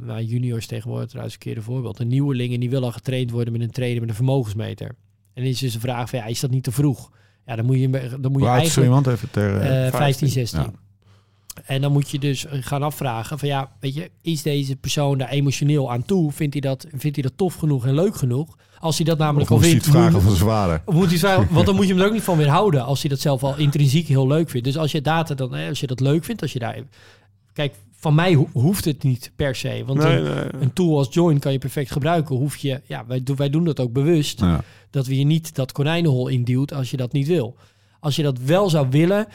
nou 0.06 0.22
juniors 0.22 0.68
tegenwoordig 0.68 1.08
trouwens 1.10 1.36
een 1.36 1.42
verkeerde 1.42 1.66
voorbeeld, 1.72 2.00
een 2.00 2.08
nieuweling 2.08 2.54
en 2.54 2.60
die 2.60 2.70
wil 2.70 2.84
al 2.84 2.92
getraind 2.92 3.32
worden 3.32 3.54
met 3.54 3.62
een 3.62 3.72
trainer 3.72 4.00
met 4.00 4.10
een 4.10 4.16
vermogensmeter. 4.16 4.88
En 5.34 5.42
dan 5.44 5.46
is 5.46 5.60
dus 5.60 5.74
de 5.74 5.80
vraag 5.80 6.10
van, 6.10 6.20
ja, 6.20 6.26
is 6.26 6.40
dat 6.40 6.50
niet 6.52 6.64
te 6.64 6.72
vroeg? 6.72 7.12
Ja, 7.46 7.56
dan 7.56 7.66
moet 7.66 7.80
je, 7.80 7.90
dan 8.20 8.32
moet 8.32 8.42
je 8.42 8.48
eigenlijk... 8.48 8.88
iemand? 8.88 9.08
Even 9.08 9.32
ter... 9.32 9.58
eh, 9.58 9.88
Eh, 9.88 9.94
15, 9.94 10.28
16. 10.28 10.60
Ja. 10.60 10.72
En 11.66 11.82
dan 11.82 11.92
moet 11.92 12.10
je 12.10 12.20
dus 12.20 12.46
gaan 12.50 12.84
afvragen 12.84 13.40
van 13.40 13.48
ja, 13.48 13.72
weet 13.80 13.94
je, 13.94 14.12
is 14.22 14.42
deze 14.42 14.76
persoon 14.76 15.18
daar 15.18 15.30
emotioneel 15.30 15.92
aan 15.92 16.06
toe? 16.06 16.32
Vindt 16.32 16.54
hij 16.54 16.62
dat, 16.62 16.86
vindt 16.90 17.16
hij 17.16 17.24
dat 17.24 17.34
tof 17.38 17.56
genoeg 17.56 17.86
en 17.86 17.94
leuk 17.94 18.16
genoeg? 18.16 18.58
Als 18.80 18.96
hij 18.98 19.06
dat 19.06 19.16
of 19.16 19.22
namelijk 19.22 19.50
al 19.50 19.56
moest 19.58 19.70
hij 19.70 19.80
vindt, 19.80 19.88
het 19.94 19.96
vragen 20.04 20.14
moet- 20.14 20.24
van 20.24 20.36
zijn 20.36 20.50
vader? 20.50 20.82
of 20.86 20.94
moet 21.00 21.10
hij 21.10 21.18
vragen, 21.18 21.48
want 21.54 21.66
dan 21.66 21.76
moet 21.76 21.86
je 21.88 21.92
hem 21.94 22.02
er 22.02 22.08
ook 22.08 22.14
niet 22.14 22.24
van 22.24 22.38
weerhouden 22.38 22.84
als 22.86 23.02
hij 23.02 23.10
dat 23.10 23.20
zelf 23.20 23.44
al 23.44 23.58
intrinsiek 23.58 24.08
heel 24.08 24.28
leuk 24.28 24.50
vindt. 24.50 24.66
Dus 24.66 24.78
als 24.78 24.92
je 24.92 25.02
data 25.02 25.34
dan, 25.34 25.54
hè, 25.54 25.70
als 25.70 25.80
je 25.80 25.88
dat 25.88 26.00
leuk 26.00 26.24
vindt, 26.24 26.42
als 26.42 26.54
je 26.54 26.60
daar, 26.60 26.78
kijk, 27.54 27.74
van 27.94 28.16
mij 28.16 28.34
ho- 28.36 28.50
hoeft 28.54 28.86
het 28.86 29.04
niet 29.04 29.32
per 29.36 29.56
se, 29.56 29.84
want 29.86 30.00
Nee, 30.00 30.18
een, 30.18 30.24
nee. 30.24 30.48
een 30.62 30.74
tool 30.74 30.98
als 30.98 31.08
Join 31.12 31.40
kan 31.40 31.52
je 31.52 31.58
perfect 31.58 31.92
gebruiken. 31.92 32.36
Hoef 32.36 32.56
je, 32.58 32.82
ja, 32.86 33.06
wij, 33.08 33.24
doen- 33.24 33.36
wij 33.36 33.50
doen 33.50 33.64
dat 33.64 33.80
ook 33.80 33.94
bewust 33.94 34.40
Ja. 34.40 34.64
dat 34.90 35.08
we 35.08 35.18
je 35.18 35.26
niet 35.26 35.56
dat 35.56 35.72
konijnenhol 35.72 36.28
induwt 36.28 36.74
als 36.74 36.92
je 36.92 36.98
dat 36.98 37.12
niet 37.12 37.28
wil. 37.28 37.56
Als 38.00 38.16
je 38.16 38.24
dat 38.24 38.40
wel 38.40 38.70
zou 38.70 38.88
willen, 38.90 39.28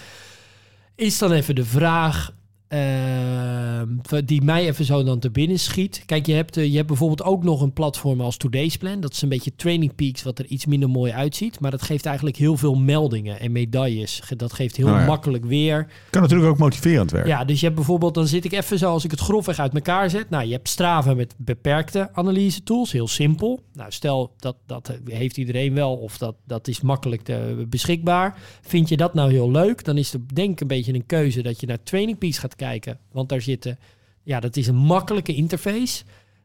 is 0.96 1.18
dan 1.18 1.32
even 1.32 1.54
de 1.54 1.64
vraag 1.64 2.30
ehm, 2.68 4.24
die 4.24 4.42
mij 4.42 4.66
even 4.66 4.84
zo 4.84 5.04
dan 5.04 5.18
te 5.18 5.30
binnen 5.30 5.58
schiet. 5.58 6.02
Kijk, 6.06 6.26
je 6.26 6.32
hebt, 6.32 6.56
eh, 6.56 6.66
je 6.66 6.76
hebt 6.76 6.86
bijvoorbeeld 6.86 7.22
ook 7.22 7.42
nog 7.44 7.60
een 7.60 7.72
platform 7.72 8.20
als 8.20 8.36
Today's 8.36 8.76
Plan. 8.76 9.00
Dat 9.00 9.12
is 9.12 9.22
een 9.22 9.28
beetje 9.28 9.54
Training 9.56 9.94
Peaks, 9.94 10.22
wat 10.22 10.38
er 10.38 10.46
iets 10.46 10.66
minder 10.66 10.88
mooi 10.88 11.12
uitziet. 11.12 11.60
Maar 11.60 11.70
dat 11.70 11.82
geeft 11.82 12.06
eigenlijk 12.06 12.36
heel 12.36 12.56
veel 12.56 12.74
meldingen 12.74 13.40
en 13.40 13.52
medailles. 13.52 14.22
Dat 14.36 14.52
geeft 14.52 14.76
heel 14.76 14.86
Nou 14.86 14.98
ja. 14.98 15.06
makkelijk 15.06 15.44
weer. 15.44 15.86
Kan 16.10 16.22
natuurlijk 16.22 16.50
ook 16.50 16.58
motiverend 16.58 17.10
werken. 17.10 17.30
Ja, 17.30 17.44
dus 17.44 17.58
je 17.58 17.64
hebt 17.64 17.76
bijvoorbeeld, 17.76 18.14
dan 18.14 18.26
zit 18.26 18.44
ik 18.44 18.52
even 18.52 18.78
zo 18.78 18.90
als 18.90 19.04
ik 19.04 19.10
het 19.10 19.20
grofweg 19.20 19.58
uit 19.58 19.74
elkaar 19.74 20.10
zet. 20.10 20.30
Nou, 20.30 20.44
je 20.44 20.52
hebt 20.52 20.68
Strava 20.68 21.14
met 21.14 21.34
beperkte 21.36 22.08
analyse 22.12 22.62
tools, 22.62 22.92
heel 22.92 23.08
simpel. 23.08 23.60
Nou, 23.72 23.92
stel 23.92 24.34
dat 24.38 24.56
dat 24.66 24.98
heeft 25.04 25.36
iedereen 25.36 25.74
wel 25.74 25.94
of 25.94 26.18
dat, 26.18 26.34
dat 26.44 26.68
is 26.68 26.80
makkelijk 26.80 27.22
te, 27.22 27.66
beschikbaar. 27.68 28.38
Vind 28.60 28.88
je 28.88 28.96
dat 28.96 29.14
nou 29.14 29.30
heel 29.32 29.50
leuk? 29.50 29.84
Dan 29.84 29.98
is 29.98 30.12
het 30.12 30.34
denk 30.34 30.50
ik 30.50 30.60
een 30.60 30.66
beetje 30.66 30.94
een 30.94 31.06
keuze 31.06 31.42
dat 31.42 31.60
je 31.60 31.66
naar 31.66 31.82
Training 31.82 32.18
Peaks 32.18 32.38
gaat 32.38 32.55
kijken. 32.56 32.98
Want 33.12 33.28
daar 33.28 33.40
zitten, 33.40 33.78
ja, 34.22 34.40
dat 34.40 34.56
is 34.56 34.66
een 34.66 34.76
makkelijke 34.76 35.34
interface. 35.34 36.04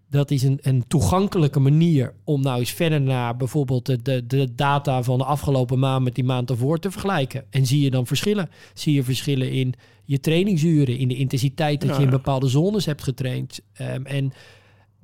Dat 0.10 0.32
is 0.32 0.44
een, 0.44 0.60
een 0.62 0.88
toegankelijke 0.88 1.60
manier 1.60 2.14
om 2.24 2.42
nou 2.42 2.60
eens 2.60 2.72
verder 2.72 3.02
naar 3.02 3.38
bijvoorbeeld 3.38 3.86
de, 3.86 4.02
de, 4.02 4.28
de 4.28 4.56
data 4.56 5.04
van 5.04 5.18
de 5.18 5.24
afgelopen 5.24 5.80
maand 5.80 6.04
met 6.04 6.16
die 6.16 6.24
maand 6.24 6.50
ervoor 6.50 6.80
te 6.80 6.92
vergelijken. 6.92 7.44
En 7.50 7.66
zie 7.66 7.82
je 7.82 7.90
dan 7.90 8.08
verschillen? 8.08 8.50
Zie 8.74 8.94
je 8.94 9.04
verschillen 9.04 9.52
in 9.52 9.74
je 10.06 10.20
trainingsuren, 10.20 10.98
in 10.98 11.08
de 11.08 11.16
intensiteit 11.16 11.82
dat 11.82 11.90
Ja, 11.90 11.96
je 11.98 12.04
in 12.04 12.10
bepaalde 12.10 12.48
zones 12.48 12.86
hebt 12.86 13.04
getraind. 13.04 13.60
Ehm, 13.74 14.06
en 14.06 14.34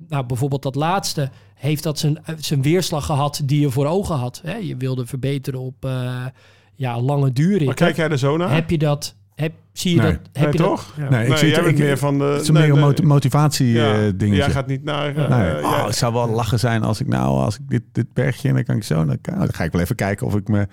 nou, 0.08 0.26
bijvoorbeeld 0.26 0.62
dat 0.62 0.74
laatste, 0.74 1.30
heeft 1.54 1.82
dat 1.82 1.98
zijn, 1.98 2.22
zijn 2.38 2.62
weerslag 2.62 3.06
gehad 3.06 3.42
die 3.44 3.60
je 3.60 3.70
voor 3.70 3.86
ogen 3.86 4.16
had? 4.16 4.40
Hè? 4.44 4.56
Je 4.56 4.76
wilde 4.76 5.06
verbeteren 5.06 5.60
op 5.60 5.84
eh, 5.84 6.26
ja, 6.74 7.00
lange 7.00 7.32
duurritten. 7.32 7.66
Maar 7.66 7.74
kijk 7.74 7.96
jij 7.96 8.08
er 8.08 8.18
zo 8.18 8.36
naar? 8.36 8.54
Heb 8.54 8.70
je 8.70 8.78
dat? 8.78 9.16
Heb, 9.38 9.52
zie 9.72 9.94
je 9.94 10.00
Nee. 10.00 10.10
dat? 10.12 10.20
Heb 10.32 10.42
Nee, 10.44 10.52
je 10.52 10.58
toch? 10.58 10.86
Dat, 10.86 11.04
ja. 11.04 11.10
Nee, 11.10 11.22
ik 11.22 11.28
nee, 11.28 11.38
zit- 11.38 11.50
jij 11.50 11.62
bent 11.62 11.78
ik- 11.78 11.84
meer 11.84 11.98
van 11.98 12.18
de... 12.18 12.24
Het 12.24 12.42
is 12.42 12.50
nee, 12.50 12.72
meer 12.72 12.82
een 12.98 13.06
motivatie 13.06 13.66
Ja. 13.72 13.92
eh, 13.92 13.98
dingetje. 13.98 14.42
Jij 14.42 14.50
gaat 14.50 14.66
niet 14.66 14.84
naar... 14.84 15.16
eh, 15.16 15.28
Nee. 15.28 15.50
eh, 15.50 15.64
oh, 15.64 15.70
jij- 15.76 15.84
het 15.86 15.96
zou 15.96 16.12
wel 16.12 16.28
lachen 16.28 16.58
zijn 16.58 16.82
als 16.82 17.00
ik 17.00 17.06
nou, 17.06 17.26
als 17.38 17.54
ik 17.58 17.68
dit, 17.68 17.82
dit 17.92 18.12
bergje 18.12 18.48
en 18.48 18.54
dan 18.54 18.64
kan 18.64 18.76
ik 18.76 18.84
zo, 18.84 19.04
dan, 19.04 19.18
kan- 19.20 19.38
dan 19.38 19.52
ga 19.54 19.64
ik 19.64 19.72
wel 19.72 19.80
even 19.80 19.96
kijken 19.96 20.26
of 20.26 20.34
ik 20.36 20.48
me. 20.48 20.66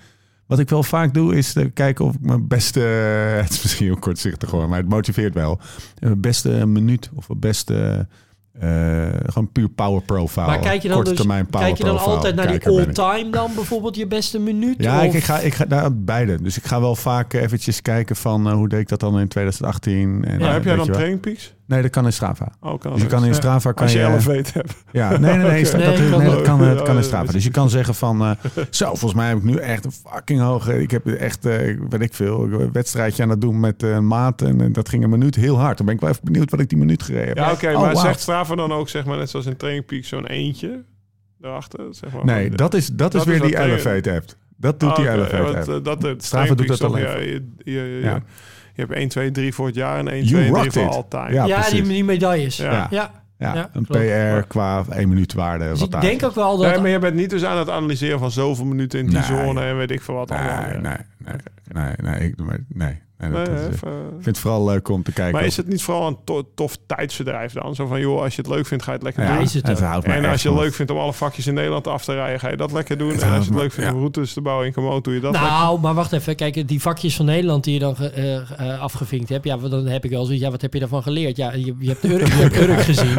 Wat 0.46 0.58
ik 0.58 0.68
wel 0.68 0.82
vaak 0.82 1.14
doe 1.14 1.36
is 1.36 1.54
eh, 1.54 1.64
kijken 1.74 2.04
of 2.04 2.14
ik 2.14 2.20
mijn 2.20 2.46
beste, 2.48 2.80
het 3.42 3.50
is 3.50 3.62
misschien 3.62 3.86
heel 3.86 3.96
kortzichtig 3.98 4.50
hoor, 4.50 4.68
maar 4.68 4.78
het 4.78 4.88
motiveert 4.88 5.34
wel. 5.34 5.60
Mijn 5.98 6.20
beste 6.20 6.66
minuut 6.66 7.10
of 7.14 7.28
mijn 7.28 7.40
beste 7.40 8.06
eh, 8.60 9.06
gewoon 9.26 9.52
puur 9.52 9.68
power 9.68 10.02
profile. 10.02 10.46
Maar 10.46 10.58
kijk 10.58 10.82
je 10.82 10.88
dan, 10.88 11.04
dus, 11.04 11.26
kijk 11.50 11.76
je 11.76 11.84
dan 11.84 11.94
profile 11.94 12.14
altijd 12.14 12.34
naar 12.34 12.46
die 12.46 12.66
all-time 12.68 13.30
dan 13.30 13.50
bijvoorbeeld 13.54 13.96
je 13.96 14.06
beste 14.06 14.38
minuut? 14.38 14.74
Ja, 14.78 15.02
ik, 15.02 15.08
Of- 15.08 15.14
ik 15.14 15.24
ga, 15.24 15.38
ik 15.38 15.54
ga 15.54 15.64
daar 15.64 15.96
beide. 15.96 16.42
Dus 16.42 16.56
ik 16.56 16.64
ga 16.64 16.80
wel 16.80 16.94
vaak 16.96 17.32
eventjes 17.32 17.82
kijken 17.82 18.16
van 18.16 18.46
eh, 18.48 18.52
hoe 18.52 18.68
deed 18.68 18.80
ik 18.80 18.88
dat 18.88 19.00
dan 19.00 19.18
in 19.20 19.28
2018. 19.28 20.24
En, 20.24 20.40
eh, 20.40 20.52
heb 20.52 20.64
jij 20.64 20.76
dan 20.76 20.84
je 20.84 20.90
wel. 20.90 20.96
training 21.00 21.20
peaks? 21.20 21.54
Nee, 21.66 21.82
dat 21.82 21.90
kan 21.90 22.04
in 22.04 22.12
Strava. 22.12 22.52
Oh, 22.60 22.78
kan 22.80 22.92
Dus 22.92 23.02
je 23.02 23.06
kan 23.08 23.22
in 23.22 23.28
Ja. 23.28 23.34
Strava 23.34 23.72
kan 23.72 23.82
Als 23.82 23.92
je 23.92 23.98
je, 23.98 24.04
11 24.04 24.24
weet 24.24 24.52
hebt. 24.52 24.74
Ja, 24.92 25.10
nee, 25.18 25.18
nee, 25.36 25.50
nee, 25.50 25.62
dat, 25.70 25.72
Nee, 25.76 25.84
dat, 25.86 26.10
kan 26.10 26.18
nee, 26.18 26.28
dat 26.28 26.38
ook. 26.38 26.44
kan, 26.44 26.58
dat 26.58 26.82
kan 26.82 26.92
Ja, 26.92 26.98
in 27.00 27.04
Strava. 27.04 27.24
ja, 27.26 27.32
Dus 27.32 27.44
je 27.44 27.50
kan 27.50 27.70
zeggen 27.70 27.94
van, 27.94 28.20
eh, 28.22 28.30
zo, 28.70 28.86
volgens 28.86 29.14
mij 29.14 29.28
heb 29.28 29.36
ik 29.36 29.42
nu 29.44 29.56
echt 29.56 29.84
een 29.84 29.92
fucking 29.92 30.40
hoge, 30.40 30.82
ik 30.82 30.90
heb 30.90 31.06
echt, 31.06 31.44
eh, 31.46 31.76
weet 31.88 32.00
ik 32.00 32.14
veel, 32.14 32.42
een 32.44 32.72
wedstrijdje 32.72 33.22
aan 33.22 33.28
het 33.30 33.40
doen 33.40 33.60
met 33.60 33.82
eh, 33.82 33.98
maat 33.98 34.42
en 34.42 34.60
eh, 34.60 34.66
dat 34.72 34.88
ging 34.88 35.04
een 35.04 35.10
minuut 35.10 35.34
heel 35.34 35.58
hard. 35.58 35.76
Dan 35.76 35.86
ben 35.86 35.94
ik 35.94 36.00
wel 36.00 36.10
even 36.10 36.24
benieuwd 36.24 36.50
wat 36.50 36.60
ik 36.60 36.68
die 36.68 36.78
minuut 36.78 37.02
gereden 37.02 37.28
heb. 37.28 37.36
Ja, 37.36 37.52
oké, 37.52 37.72
Oh, 37.76 37.82
maar 37.82 37.96
zegt 37.96 38.20
Strava 38.20 38.54
dan 38.54 38.72
ook, 38.72 38.88
zeg 38.88 39.04
maar, 39.04 39.16
net 39.18 39.30
zoals 39.30 39.46
in 39.46 39.56
Training 39.56 39.86
Peaks, 39.86 40.08
zo'n 40.08 40.26
eentje 40.26 40.84
erachter? 41.40 41.84
Zeg 41.90 42.12
maar, 42.12 42.24
Nee, 42.24 42.50
dat 42.50 42.74
is, 42.74 42.86
dat 42.88 43.14
is 43.14 43.24
weer 43.24 43.34
is 43.34 43.40
die 43.40 43.50
wat 43.50 43.58
trainen- 43.60 43.78
Elevate 43.86 44.12
app. 44.12 44.24
Dat 44.58 44.80
doet 44.80 44.90
Ah, 44.90 44.96
die 44.96 45.04
oké, 45.04 45.14
Elevate 45.14 45.42
want, 45.42 45.56
app. 45.56 45.68
eh, 45.68 45.84
dat, 45.84 46.04
eh, 46.04 46.10
Strava 46.18 46.54
doet 46.54 46.68
dat 46.68 46.84
alleen 46.84 47.02
ja, 47.02 47.16
je, 47.64 47.98
Ja. 48.02 48.22
Je 48.76 48.82
hebt 48.82 48.92
1, 48.92 49.08
2, 49.08 49.30
3 49.30 49.54
voor 49.54 49.66
het 49.66 49.74
jaar 49.74 49.98
en 49.98 50.08
1, 50.08 50.24
You 50.24 50.28
2 50.28 50.40
en 50.42 50.52
3 50.52 50.62
rocked 50.62 50.72
voor 50.94 51.08
time. 51.08 51.32
Ja, 51.32 51.44
Ja, 51.44 51.70
die, 51.70 52.04
medailles. 52.04 52.56
Ja. 52.56 52.72
Ja. 52.72 52.86
ja. 52.90 53.10
Ja, 53.38 53.54
ja, 53.54 53.70
een 53.72 53.86
klopt. 53.86 54.04
PR 54.06 54.46
qua 54.48 54.84
1 54.90 55.08
minuut 55.08 55.32
waarde. 55.32 55.64
Dus 55.68 55.78
wat 55.78 55.86
ik 55.88 55.92
daar 55.92 56.00
denk 56.00 56.22
ook 56.24 56.34
wel 56.34 56.56
dat... 56.56 56.70
Nee, 56.70 56.80
maar 56.80 56.90
je 56.90 56.98
bent 56.98 57.14
niet 57.14 57.30
dus 57.30 57.44
aan 57.44 57.58
het 57.58 57.70
analyseren 57.70 58.18
van 58.18 58.30
zoveel 58.30 58.64
minuten 58.64 58.98
in 58.98 59.06
die 59.06 59.14
Nee. 59.14 59.24
zone 59.24 59.60
en 59.64 59.76
weet 59.76 59.90
ik 59.90 60.02
veel 60.02 60.14
wat 60.14 60.30
allemaal. 60.30 60.62
Nee, 60.62 60.78
nee, 60.80 60.96
nee, 61.18 61.36
nee, 61.72 61.94
nee, 62.02 62.28
ik, 62.28 62.36
maar- 62.44 62.64
nee, 62.68 62.98
nee, 63.18 63.30
dat- 63.30 63.46
Nee, 63.46 63.56
dat 63.56 63.68
is- 63.68 63.74
even- 63.74 63.88
ik 63.92 64.12
vind 64.12 64.24
het 64.24 64.38
vooral 64.38 64.64
leuk 64.64 64.88
om 64.88 65.02
te 65.02 65.12
kijken. 65.12 65.32
maar 65.32 65.42
of- 65.42 65.48
is 65.48 65.56
het 65.56 65.68
niet 65.68 65.82
vooral 65.82 66.06
een 66.06 66.16
to- 66.24 66.48
tof 66.54 66.76
tijdsverdrijf 66.86 67.52
dan? 67.52 67.74
Zo 67.74 67.86
van, 67.86 68.00
joh, 68.00 68.22
als 68.22 68.36
je 68.36 68.42
het 68.42 68.50
leuk 68.50 68.66
vindt, 68.66 68.84
ga 68.84 68.90
je 68.90 68.96
het 68.96 69.06
lekker 69.06 69.22
ja, 69.24 69.32
doen. 69.34 69.42
is 69.42 69.54
het 69.54 69.64
En 69.64 69.70
als 70.30 70.42
je 70.42 70.48
het 70.48 70.58
leuk 70.58 70.74
vindt 70.74 70.92
om 70.92 70.98
alle 70.98 71.12
vakjes 71.12 71.46
in 71.46 71.54
Nederland 71.54 71.86
af 71.86 72.04
te 72.04 72.14
rijden, 72.14 72.40
ga 72.40 72.48
je 72.50 72.56
dat 72.56 72.72
lekker 72.72 72.98
doen. 72.98 73.08
Het 73.12 73.22
En 73.22 73.30
als 73.32 73.44
je 73.44 73.50
het 73.52 73.60
leuk 73.60 73.72
vindt 73.72 73.88
ja. 73.90 73.94
om 73.94 74.00
routes 74.00 74.32
te 74.32 74.40
bouwen 74.40 74.66
in 74.66 74.72
Komoot, 74.72 75.04
doe 75.04 75.14
je 75.14 75.20
dat 75.20 75.32
lekker. 75.32 75.50
Nou, 75.50 75.80
maar 75.80 75.94
wacht 75.94 76.12
even. 76.12 76.36
Kijk, 76.36 76.68
die 76.68 76.80
vakjes 76.80 77.16
van 77.16 77.24
Nederland 77.24 77.64
die 77.64 77.72
je 77.74 77.80
dan 77.80 77.96
eh, 77.96 78.36
eh, 78.36 78.80
afgevinkt 78.80 79.28
hebt. 79.28 79.44
Ja, 79.44 79.56
dan 79.56 79.86
heb 79.86 80.04
ik 80.04 80.10
wel 80.10 80.24
zoiets. 80.24 80.42
Ja, 80.44 80.50
wat 80.50 80.62
heb 80.62 80.72
je 80.72 80.78
daarvan 80.80 81.02
geleerd? 81.02 81.36
Ja, 81.36 81.52
je, 81.52 81.74
je 81.78 81.88
hebt 81.88 82.04
Urk, 82.04 82.26
je 82.26 82.32
hebt 82.34 82.56
Urk 82.56 82.80
gezien. 82.90 83.14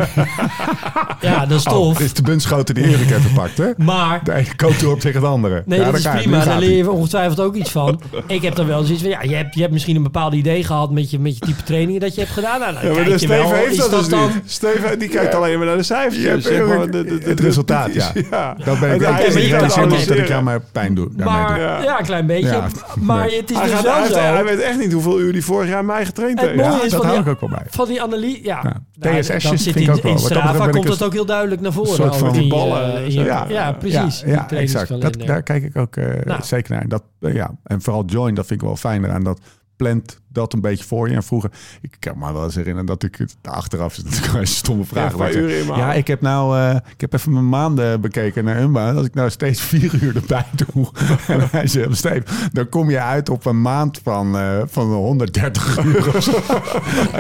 Ja, 1.22 1.46
dat 1.46 1.60
is 1.60 1.66
Oh, 1.66 1.74
tof. 1.74 1.98
dit 1.98 2.06
is 2.06 2.14
de 2.14 2.22
buntschoten 2.22 2.76
die 2.76 2.84
Erik 2.88 3.08
heeft 3.10 3.26
gepakt, 3.26 3.58
hè? 3.58 3.72
Maar 3.78 4.24
De 4.24 4.34
ene 4.34 4.56
coat 4.56 4.80
tegen 4.80 5.22
het 5.22 5.30
andere. 5.30 5.64
Nee, 5.66 5.80
Ja, 5.80 5.84
dat 5.84 5.94
daar 5.94 6.02
is 6.02 6.08
ga 6.08 6.14
je. 6.16 6.22
prima. 6.22 6.44
Daar 6.46 6.60
leer 6.60 6.78
je 6.78 6.92
ongetwijfeld 6.92 7.40
ook 7.40 7.56
iets 7.56 7.72
van. 7.72 8.02
Ik 8.28 8.42
heb 8.42 8.56
dan 8.56 8.68
wel 8.68 8.84
zoiets 8.84 9.02
van, 9.02 9.12
ja, 9.12 9.22
je 9.22 9.36
hebt, 9.36 9.54
je 9.56 9.62
hebt 9.62 9.74
misschien 9.74 9.87
een 9.96 10.04
bepaald 10.04 10.34
idee 10.34 10.64
gehad 10.64 10.92
met 10.92 11.12
je, 11.12 11.20
met 11.20 11.34
je 11.38 11.40
type 11.46 11.64
trainingen 11.64 12.02
dat 12.02 12.16
je 12.16 12.22
hebt 12.22 12.34
gedaan. 12.34 12.60
Nou, 12.60 12.74
dan 12.74 12.84
Ja, 12.84 12.88
maar 12.90 12.98
kijk 12.98 13.08
je 13.08 13.18
Steven 13.18 13.38
wel, 13.38 13.54
heeft 13.54 13.78
dat, 13.78 13.90
dus 13.90 14.08
dan... 14.10 14.28
niet. 14.28 14.42
Steven 14.46 15.00
die 15.00 15.10
kijkt 15.10 15.36
alleen 15.36 15.58
maar 15.58 15.68
naar 15.68 15.78
de 15.78 15.84
cijfertjes. 15.84 16.24
Je 16.24 16.30
hebt 16.30 16.44
zeg 16.44 16.66
maar, 16.68 16.92
de- 16.92 17.04
de- 17.04 17.18
de- 17.20 17.30
het 17.30 17.40
resultaat, 17.40 17.94
ja. 17.94 18.12
ja. 18.32 18.56
Dat 18.64 18.80
ben 18.80 18.94
ik 18.96 19.02
Ja, 19.02 19.20
je 19.20 19.32
zie 19.32 19.50
kan 19.50 19.90
dat 19.90 20.10
ik 20.10 20.28
jou 20.28 20.44
maar 20.44 20.62
pijn 20.72 20.94
doe. 20.96 21.08
daarmee 21.16 21.36
Maar, 21.44 21.54
doe. 21.56 21.64
Ja. 21.66 21.82
ja. 21.84 22.00
een 22.00 22.06
klein 22.06 22.26
beetje. 22.26 22.48
Ja. 22.48 22.68
Maar 23.00 23.24
het 23.24 23.52
is 23.52 23.58
Hij, 23.58 23.66
dus 23.66 23.74
gaat, 23.76 23.84
wel 23.84 24.06
zo. 24.06 24.20
hij 24.20 24.44
weet 24.44 24.60
echt 24.60 24.78
niet 24.80 24.94
hoeveel 24.94 25.20
uur 25.20 25.32
hij 25.32 25.42
vorig 25.42 25.70
jaar 25.70 25.86
mij 25.86 26.06
getraind 26.06 26.40
heeft. 26.42 26.56
Ja, 26.56 26.70
dat 26.90 26.92
hou 27.04 27.10
die, 27.12 27.20
ik 27.22 27.28
ook 27.28 27.40
wel 27.40 27.50
bij. 27.50 27.64
van 27.70 27.88
die 27.88 28.02
analyse. 28.02 28.44
Ja, 28.44 28.60
Ja. 28.64 28.82
Nou, 29.00 29.20
TSS'jes 29.22 29.44
dat 29.44 29.60
zit 29.60 29.74
vind 29.74 29.76
ik 29.76 29.82
in, 29.88 29.90
ook 29.94 30.02
wel. 30.02 30.12
in 30.12 30.18
dat 30.18 30.26
Strava 30.26 30.68
komt 30.70 30.88
het 30.88 31.04
ook 31.04 31.14
heel 31.14 31.26
duidelijk 31.26 31.62
naar 31.62 31.72
voren. 31.74 31.94
soort 31.94 32.16
van 32.16 32.32
die, 32.34 32.48
ballen, 32.50 32.96
eh, 32.98 33.10
Ja, 33.10 33.46
ja, 33.50 33.72
precies. 33.72 34.20
Ja, 34.26 34.32
ja 34.32 34.46
die 34.50 34.58
exact. 34.58 35.02
Dat, 35.02 35.18
daar 35.26 35.44
kijk 35.44 35.64
ik 35.64 35.78
ook 35.78 35.96
eh, 35.96 36.06
Nou. 36.26 36.44
zeker 36.44 36.74
naar. 36.76 36.88
Dat, 36.88 37.04
eh, 37.20 37.34
ja. 37.34 37.52
En 37.64 37.82
vooral 37.82 38.04
Join, 38.06 38.34
dat 38.36 38.46
vind 38.46 38.62
ik 38.62 38.68
wel 38.68 38.76
fijner 38.76 39.12
aan. 39.12 39.24
Dat 39.24 39.40
plant 39.78 40.20
dat 40.28 40.54
een 40.54 40.62
beetje 40.62 40.86
voor 40.86 41.10
je. 41.10 41.16
En 41.16 41.24
vroeger, 41.24 41.52
ik 41.82 41.96
kan 42.00 42.18
me 42.18 42.34
wel 42.34 42.44
eens 42.44 42.56
herinneren 42.56 42.86
dat 42.86 43.04
ik 43.04 43.16
het 43.16 43.36
achteraf 43.42 43.98
is 43.98 44.04
natuurlijk 44.04 44.34
een 44.34 44.48
stomme 44.48 44.86
vraag. 44.86 45.18
Ja, 45.18 45.32
uur 45.32 45.66
ja, 45.66 45.94
ik 45.94 46.08
heb 46.08 46.22
nou, 46.22 46.58
eh, 46.58 46.76
ik 46.94 47.02
heb 47.02 47.14
even 47.14 47.34
mijn 47.34 47.50
maanden 47.50 48.02
bekeken 48.02 48.44
naar 48.44 48.62
Umba. 48.62 48.94
Als 48.94 49.06
ik 49.06 49.14
nou 49.14 49.30
steeds 49.30 49.62
vier 49.72 49.94
uur 50.02 50.16
erbij 50.16 50.46
doe. 50.56 50.88
en 51.28 51.48
hij 51.52 51.68
zegt, 51.68 52.32
dan 52.54 52.70
kom 52.70 52.90
je 52.90 53.00
uit 53.00 53.30
op 53.30 53.46
een 53.46 53.62
maand 53.62 54.00
van, 54.04 54.38
eh, 54.38 54.62
van 54.66 54.94
130 54.94 55.78
uur 55.86 56.06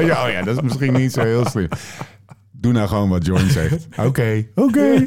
ja, 0.05 0.26
oh 0.26 0.32
ja, 0.32 0.41
dat 0.43 0.55
is 0.55 0.62
misschien 0.62 0.93
niet 0.93 1.14
zo 1.14 1.22
heel 1.22 1.45
slim. 1.45 1.68
Doe 2.51 2.72
nou 2.72 2.88
gewoon 2.88 3.10
wat 3.10 3.26
Join 3.26 3.49
zegt. 3.49 3.88
Oké, 3.97 4.47
oké. 4.55 5.05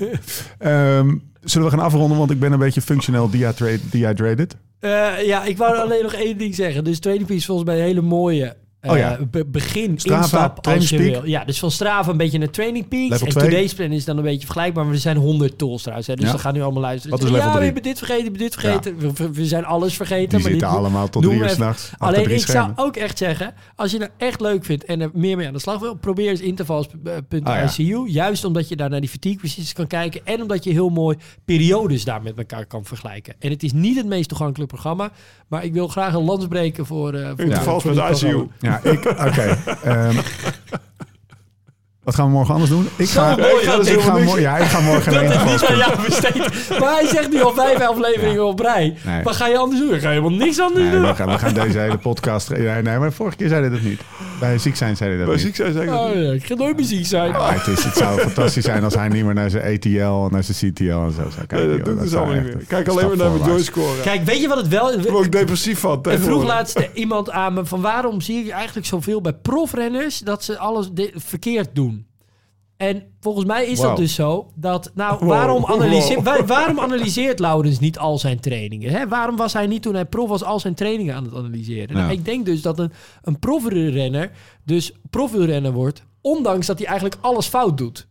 Ehm, 0.59 1.17
zullen 1.45 1.71
we 1.71 1.77
gaan 1.77 1.85
afronden, 1.85 2.19
want 2.19 2.31
ik 2.31 2.41
ben 2.41 2.53
een 2.53 2.59
beetje 2.59 2.81
functioneel 2.81 3.31
dehydra- 3.31 3.77
dehydrated. 3.91 4.57
Eh, 4.81 5.27
ja, 5.27 5.45
ik 5.45 5.59
wou 5.59 5.77
alleen 5.77 6.03
nog 6.03 6.13
één 6.13 6.39
ding 6.39 6.55
zeggen. 6.55 6.85
Dus 6.85 6.99
Training 6.99 7.27
Peaks 7.27 7.41
is 7.41 7.47
volgens 7.47 7.69
mij 7.69 7.79
een 7.79 7.85
hele 7.85 8.01
mooie 8.01 8.57
eh, 8.81 8.91
Oh 8.91 8.97
ja. 8.99 9.19
be- 9.31 9.47
begin, 9.47 9.99
Strava, 9.99 10.23
instap 10.23 10.67
als 10.67 10.89
je 10.89 10.99
wil. 10.99 11.27
Ja, 11.27 11.45
dus 11.45 11.59
van 11.59 11.71
Strava 11.71 12.11
een 12.11 12.17
beetje 12.17 12.39
naar 12.39 12.51
Training 12.51 12.89
Peaks. 12.89 13.11
Level 13.11 13.27
en 13.27 13.33
twee. 13.33 13.45
Today's 13.49 13.75
Plan 13.75 13.91
is 13.93 14.05
dan 14.05 14.17
een 14.17 14.23
beetje 14.23 14.45
vergelijkbaar. 14.47 14.85
Maar 14.85 14.95
er 14.95 15.01
zijn 15.01 15.17
honderd 15.17 15.59
tools 15.59 15.81
trouwens. 15.81 16.07
Hè, 16.09 16.15
dus 16.15 16.25
Ja. 16.25 16.31
dan 16.31 16.41
gaan 16.41 16.55
nu 16.55 16.63
allemaal 16.63 16.83
luisteren. 16.83 17.11
Wat 17.19 17.21
is 17.27 17.27
ja, 17.29 17.33
level 17.37 17.49
we 17.51 17.55
drie? 17.57 17.65
hebben 17.65 17.83
dit 17.83 17.99
vergeten, 17.99 18.23
we 18.33 18.39
hebben 18.39 18.51
dit 18.51 18.55
vergeten. 18.61 18.99
We, 18.99 19.13
we- 19.25 19.33
we 19.33 19.47
zijn 19.47 19.65
alles 19.65 19.97
vergeten. 19.97 20.29
Die 20.29 20.39
maar 20.39 20.51
zitten 20.51 20.69
dit- 20.69 20.79
allemaal 20.79 21.09
tot 21.09 21.23
drie 21.23 21.37
uur 21.39 21.49
s'nachts. 21.49 21.91
Alleen 21.99 22.31
ik 22.31 22.41
zou 22.47 22.73
ook 22.77 22.97
echt 22.97 23.19
zeggen, 23.19 23.55
als 23.77 23.91
je 23.93 23.99
nou 23.99 24.11
echt 24.17 24.41
leuk 24.41 24.65
vindt 24.65 24.85
en 24.85 25.01
er 25.01 25.11
meer 25.15 25.37
mee 25.37 25.47
aan 25.47 25.53
de 25.53 25.59
slag 25.59 25.79
wil, 25.81 25.95
probeer 25.95 26.29
eens 26.31 26.41
intervals.icu. 26.41 27.41
Ah, 27.43 27.69
ja. 27.77 28.03
Juist 28.07 28.45
omdat 28.45 28.69
je 28.69 28.77
daar 28.77 28.91
naar 28.91 29.01
die 29.01 29.09
fatigue 29.11 29.39
precies 29.39 29.73
kan 29.73 29.87
kijken 29.87 30.21
en 30.25 30.43
omdat 30.43 30.65
je 30.65 30.71
heel 30.71 30.89
mooi 30.89 31.17
periodes 31.45 32.05
daar 32.05 32.23
met 32.23 32.39
elkaar 32.39 32.67
kan 32.67 32.85
vergelijken. 32.85 33.35
En 33.39 33.51
het 33.51 33.63
is 33.63 33.73
niet 33.73 33.97
het 33.97 34.07
meest 34.07 34.29
toegankelijke 34.29 34.75
programma, 34.75 35.11
maar 35.49 35.65
ik 35.65 35.73
wil 35.73 35.89
graag 35.89 36.15
een 36.15 36.25
lans 36.25 36.47
breken 36.47 36.87
voor, 36.87 37.15
eh 37.15 37.31
voor 37.37 37.81
voor 37.81 37.95
Ja, 38.71 38.81
ik, 38.91 39.05
oké. 39.05 39.57
ehm, 39.83 40.17
wat 42.11 42.19
gaan 42.19 42.29
we 42.29 42.37
morgen 42.37 42.55
anders 42.55 42.71
doen? 42.73 42.89
Ik 42.97 43.09
ga, 43.09 43.37
mooi, 43.37 43.53
ik 43.53 43.69
ga, 43.69 43.81
ik 43.81 44.01
ga, 44.01 44.39
ja, 44.39 44.57
ik 44.57 44.67
ga 44.67 44.81
morgen 44.81 45.13
Dat 45.13 45.23
is 45.23 45.29
niet 45.29 45.33
Intervals. 45.41 45.65
aan 45.71 45.77
jou 45.77 46.03
besteed. 46.07 46.79
Maar 46.81 46.93
hij 46.93 47.07
zegt 47.07 47.31
nu 47.31 47.43
al 47.43 47.55
vijf 47.55 47.81
afleveringen 47.81 48.45
op 48.47 48.61
rij. 48.61 48.95
Nee. 49.05 49.23
Wat 49.23 49.37
ga 49.37 49.47
je 49.47 49.57
anders 49.59 49.81
doen? 49.81 49.95
Ik 49.95 50.01
ga 50.01 50.09
helemaal 50.09 50.31
niks 50.31 50.61
anders 50.61 50.83
Nee, 50.83 50.91
doen. 50.91 51.03
we, 51.03 51.15
gaan, 51.15 51.29
we 51.29 51.39
gaan 51.39 51.55
deze 51.55 51.79
hele 51.79 51.99
podcast... 51.99 52.51
Nee, 52.51 52.83
nee, 52.83 52.99
maar 52.99 53.13
vorige 53.13 53.37
keer 53.37 53.49
zei 53.49 53.61
hij 53.61 53.71
dat 53.71 53.81
niet. 53.81 54.01
Bij 54.41 54.59
ziek 54.59 54.77
zijn 54.77 54.97
zei 54.97 55.09
hij 55.11 55.19
dat 55.19 55.27
Bij 55.27 55.37
niet. 55.37 55.45
ziek 55.45 55.57
zijn 55.57 55.73
zeg 55.73 55.83
ik 55.83 55.89
dat 55.89 55.99
Oh, 55.99 56.15
niet. 56.15 56.25
ja, 56.27 56.33
ik 56.33 56.47
ga 56.47 56.55
nooit 56.55 56.77
muziek 56.77 57.07
zijn. 57.07 57.31
Maar 57.33 57.55
het, 57.55 57.67
is, 57.79 57.85
het 57.85 57.97
zou 57.97 58.21
fantastisch 58.21 58.65
zijn 58.65 58.85
als 58.85 58.95
hij 58.95 59.09
niet 59.09 59.25
meer 59.25 59.35
naar 59.35 59.51
zijn 59.51 59.75
ATL 59.75 59.89
en 60.25 60.29
naar 60.31 60.45
zijn 60.45 60.73
CTL 60.73 60.83
en 60.85 61.13
zo 61.13 61.23
zou 61.31 61.47
kijken. 61.47 61.57
Nee, 61.69 61.77
dat 61.77 61.85
doet 61.87 62.01
het 62.01 62.11
zou 62.11 62.25
allemaal 62.25 62.43
niet 62.45 62.55
meer. 62.55 62.65
Kijk 62.67 62.89
alleen 62.89 63.07
maar 63.09 63.17
naar 63.17 63.27
mijn 63.31 63.39
voorwaarts. 63.41 63.67
joy 63.67 63.85
scoren. 63.85 64.03
Kijk, 64.03 64.25
weet 64.25 64.41
je 64.41 64.49
wat 64.49 64.57
het 64.57 64.69
wel... 64.69 64.91
Daar 65.03 65.13
word 65.13 65.25
ik 65.27 65.33
depressief 65.33 65.79
van. 65.79 66.03
Er 66.03 66.21
vroeg 66.21 66.45
laatst 66.45 66.89
iemand 66.95 67.31
aan 67.31 67.55
me 67.55 67.65
van 67.65 67.81
waarom 67.81 68.21
zie 68.21 68.45
je 68.45 68.53
eigenlijk 68.53 68.87
zoveel 68.87 69.21
bij 69.21 69.33
profrenners 69.33 70.19
dat 70.19 70.45
ze 70.45 70.59
alles 70.59 70.89
verkeerd 71.15 71.69
doen. 71.73 72.00
En 72.81 73.03
volgens 73.21 73.45
mij 73.45 73.67
is 73.67 73.81
dat 73.81 73.97
dus 73.97 74.15
zo 74.15 74.51
dat, 74.55 74.91
nou, 74.95 75.17
Wow. 75.19 75.29
waarom, 75.29 75.65
analyseert, 75.67 76.23
waar- 76.23 76.47
waarom 76.47 76.81
analyseert 76.81 77.39
Laurens 77.39 77.79
niet 77.79 77.99
al 77.99 78.19
zijn 78.19 78.41
trainingen? 78.41 78.91
Hè? 78.91 79.09
Waarom 79.09 79.37
was 79.37 79.53
hij 79.53 79.67
niet 79.67 79.83
toen 79.83 79.95
hij 79.95 80.05
prof 80.05 80.29
was 80.29 80.45
al 80.45 80.61
zijn 80.61 80.75
trainingen 80.75 81.15
aan 81.15 81.25
het 81.25 81.35
analyseren? 81.35 81.97
Nou, 81.97 82.13
ik 82.13 82.25
denk 82.25 82.45
dus 82.47 82.63
dat 82.63 82.79
een, 82.79 82.93
een 83.23 83.39
profrenner 83.39 84.31
dus 84.65 84.93
profielrenner 85.11 85.73
wordt, 85.73 86.03
ondanks 86.21 86.67
dat 86.67 86.79
hij 86.79 86.87
eigenlijk 86.87 87.19
alles 87.21 87.47
fout 87.47 87.79
doet. 87.79 88.07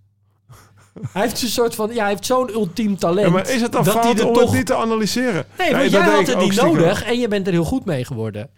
Hij 1.12 1.22
heeft 1.22 1.42
een 1.42 1.48
soort 1.48 1.76
van, 1.76 1.90
ja, 1.94 2.00
hij 2.02 2.10
heeft 2.10 2.26
zo'n 2.26 2.50
ultiem 2.50 2.98
talent. 2.98 3.28
Ja, 3.28 3.34
maar 3.34 3.50
is 3.50 3.62
het 3.62 3.72
dan 3.72 3.84
dat 3.84 3.94
fout 3.94 4.24
om 4.26 4.34
toch 4.34 4.44
het 4.44 4.54
niet 4.54 4.66
te 4.66 4.76
analyseren? 4.76 5.46
Nee, 5.58 5.72
want 5.72 5.82
dat 5.84 5.92
jij 5.92 6.02
had 6.16 6.28
het 6.28 6.40
niet 6.40 6.56
nodig 6.62 7.04
en 7.04 7.20
je 7.20 7.28
bent 7.28 7.48
er 7.48 7.54
heel 7.54 7.64
goed 7.64 7.86
mee 7.86 8.06
geworden. 8.06 8.50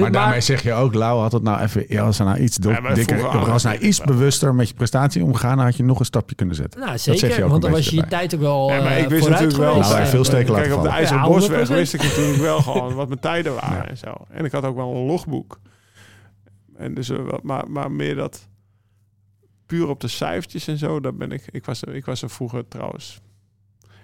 Maar 0.00 0.12
daarmee 0.12 0.40
zeg 0.40 0.62
je 0.62 0.72
ook, 0.72 0.94
Lau 0.94 1.20
had 1.20 1.32
het 1.32 1.42
nou 1.42 1.60
even... 1.60 1.84
Ja, 1.88 2.02
als 2.04 2.18
er 2.18 2.24
nou 2.24 2.38
iets 2.38 2.58
Ja, 2.60 2.94
dikker... 2.94 3.18
vroeger 3.18 3.52
Als 3.52 3.62
nou 3.62 3.78
iets 3.78 4.00
bewuster 4.00 4.54
met 4.54 4.68
je 4.68 4.74
prestatie 4.74 5.24
omgaan... 5.24 5.56
dan 5.56 5.64
had 5.66 5.76
je 5.76 5.82
nog 5.84 5.98
een 5.98 6.04
stapje 6.04 6.34
kunnen 6.34 6.54
zetten. 6.54 6.80
Nou, 6.80 6.98
zeg 6.98 7.36
je 7.36 7.44
ook 7.44 7.50
want 7.50 7.62
dan 7.62 7.70
was 7.70 7.88
je 7.88 7.96
je 7.96 8.06
tijd 8.06 8.34
ook 8.34 8.40
wel 8.40 8.70
Ja, 8.70 8.82
maar 8.82 8.92
eh, 8.92 9.02
ik 9.02 9.08
wist 9.08 9.28
natuurlijk 9.28 9.58
wel... 9.58 9.78
Nou, 9.78 10.06
veel 10.06 10.24
steken 10.24 10.52
laten 10.52 10.66
Kijk, 10.66 10.78
op 10.78 10.82
de. 10.84 10.88
IJsselbosweg 10.88 11.68
Ja, 11.68 11.74
100%. 11.74 11.78
wist 11.78 11.94
ik 11.94 12.02
natuurlijk 12.02 12.38
wel 12.38 12.60
gewoon 12.72 12.94
wat 12.94 13.08
mijn 13.08 13.20
tijden 13.20 13.54
waren 13.54 13.88
en 13.88 13.96
zo. 13.98 14.12
En 14.28 14.44
ik 14.44 14.52
had 14.52 14.64
ook 14.64 14.76
wel 14.76 14.94
een 14.96 15.06
logboek. 15.06 15.60
En 16.76 16.94
dus, 16.94 17.08
eh, 17.10 17.18
wat- 17.24 17.42
maar, 17.42 17.70
maar 17.70 17.90
meer 17.92 18.14
dat 18.14 18.48
puur 19.66 19.88
op 19.88 20.00
de 20.00 20.08
cijfertjes 20.08 20.66
en 20.68 20.78
zo, 20.78 21.00
dat 21.00 21.18
ben 21.18 21.32
ik... 21.32 21.42
Ik 21.50 21.64
was, 21.64 21.82
er- 21.82 21.94
ik 21.94 22.04
was 22.04 22.22
er 22.22 22.30
vroeger 22.30 22.68
trouwens... 22.68 23.20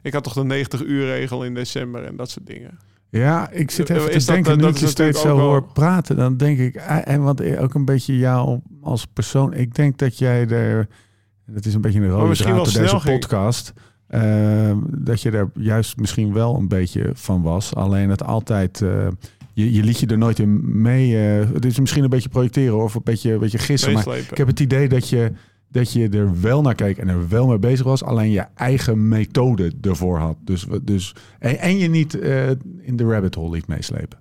Ik 0.03 0.13
had 0.13 0.25
toch 0.25 0.33
de 0.33 0.45
90 0.45 0.83
uur 0.83 1.07
regel 1.07 1.45
in 1.45 1.55
december 1.55 2.05
en 2.05 2.17
dat 2.17 2.31
soort 2.31 2.47
dingen. 2.47 2.79
Ja, 3.19 3.51
ik 3.51 3.71
zit 3.71 3.91
Eh, 3.91 3.97
even 3.97 4.13
is 4.13 4.25
te 4.25 4.33
dat- 4.33 4.35
denken, 4.35 4.57
nu 4.57 4.63
dat 4.63 4.71
ik 4.71 4.75
is 4.77 4.81
je 4.81 4.87
steeds 4.89 5.21
zo 5.21 5.39
hoor 5.39 5.63
praten, 5.73 6.17
dan 6.17 6.37
denk 6.37 6.59
ik, 6.59 6.75
eh, 6.75 7.09
en 7.09 7.23
wat 7.23 7.57
ook 7.59 7.75
een 7.75 7.85
beetje 7.85 8.19
jou 8.19 8.61
als 8.83 9.07
persoon, 9.07 9.55
ik 9.55 9.75
denk 9.75 9.99
dat 9.99 10.19
jij 10.19 10.49
er, 10.49 10.89
dat 11.47 11.65
is 11.65 11.75
een 11.75 11.81
beetje 11.81 12.01
een 12.01 12.09
rode 12.09 12.37
draad 12.37 12.55
door 12.57 12.83
deze 12.83 12.95
podcast, 13.19 13.73
eh, 14.07 14.73
dat 14.87 15.23
je 15.23 15.31
er 15.31 15.51
juist 15.55 15.97
misschien 15.97 16.33
wel 16.33 16.57
een 16.57 16.69
beetje 16.69 17.11
van 17.15 17.43
was, 17.43 17.75
alleen 17.75 18.11
het 18.11 18.25
altijd, 18.25 18.81
eh, 18.83 19.07
je, 19.53 19.73
je 19.73 19.83
liet 19.83 19.99
je 20.01 20.07
er 20.07 20.19
nooit 20.19 20.39
in 20.39 20.81
mee, 20.83 21.17
eh, 21.41 21.49
het 21.53 21.65
is 21.65 21.79
misschien 21.81 22.05
een 22.05 22.11
beetje 22.11 22.29
projecteren 22.29 22.83
of 22.83 22.95
een 22.95 23.01
beetje, 23.05 23.33
een 23.33 23.39
beetje 23.39 23.59
gissen, 23.59 23.93
maar 23.93 24.17
ik 24.17 24.37
heb 24.37 24.47
het 24.47 24.61
idee 24.61 24.89
dat 24.89 25.09
je, 25.09 25.33
dat 25.75 25.93
je 25.93 26.09
er 26.09 26.41
wel 26.41 26.63
naar 26.63 26.75
keek 26.75 26.99
en 26.99 27.09
er 27.09 27.29
wel 27.29 27.47
mee 27.47 27.59
bezig 27.59 27.85
was, 27.87 28.03
alleen 28.05 28.31
je 28.31 28.45
eigen 28.55 29.09
methode 29.09 29.73
ervoor 29.81 30.19
had. 30.19 30.37
Dus, 30.41 30.65
we- 30.65 30.85
dus, 30.85 31.15
en, 31.39 31.59
en 31.59 31.79
je 31.79 31.89
niet 31.89 32.19
eh, 32.19 32.49
in 32.81 32.97
de 32.97 33.05
rabbit 33.05 33.35
hole 33.35 33.51
liet 33.51 33.67
meeslepen. 33.67 34.19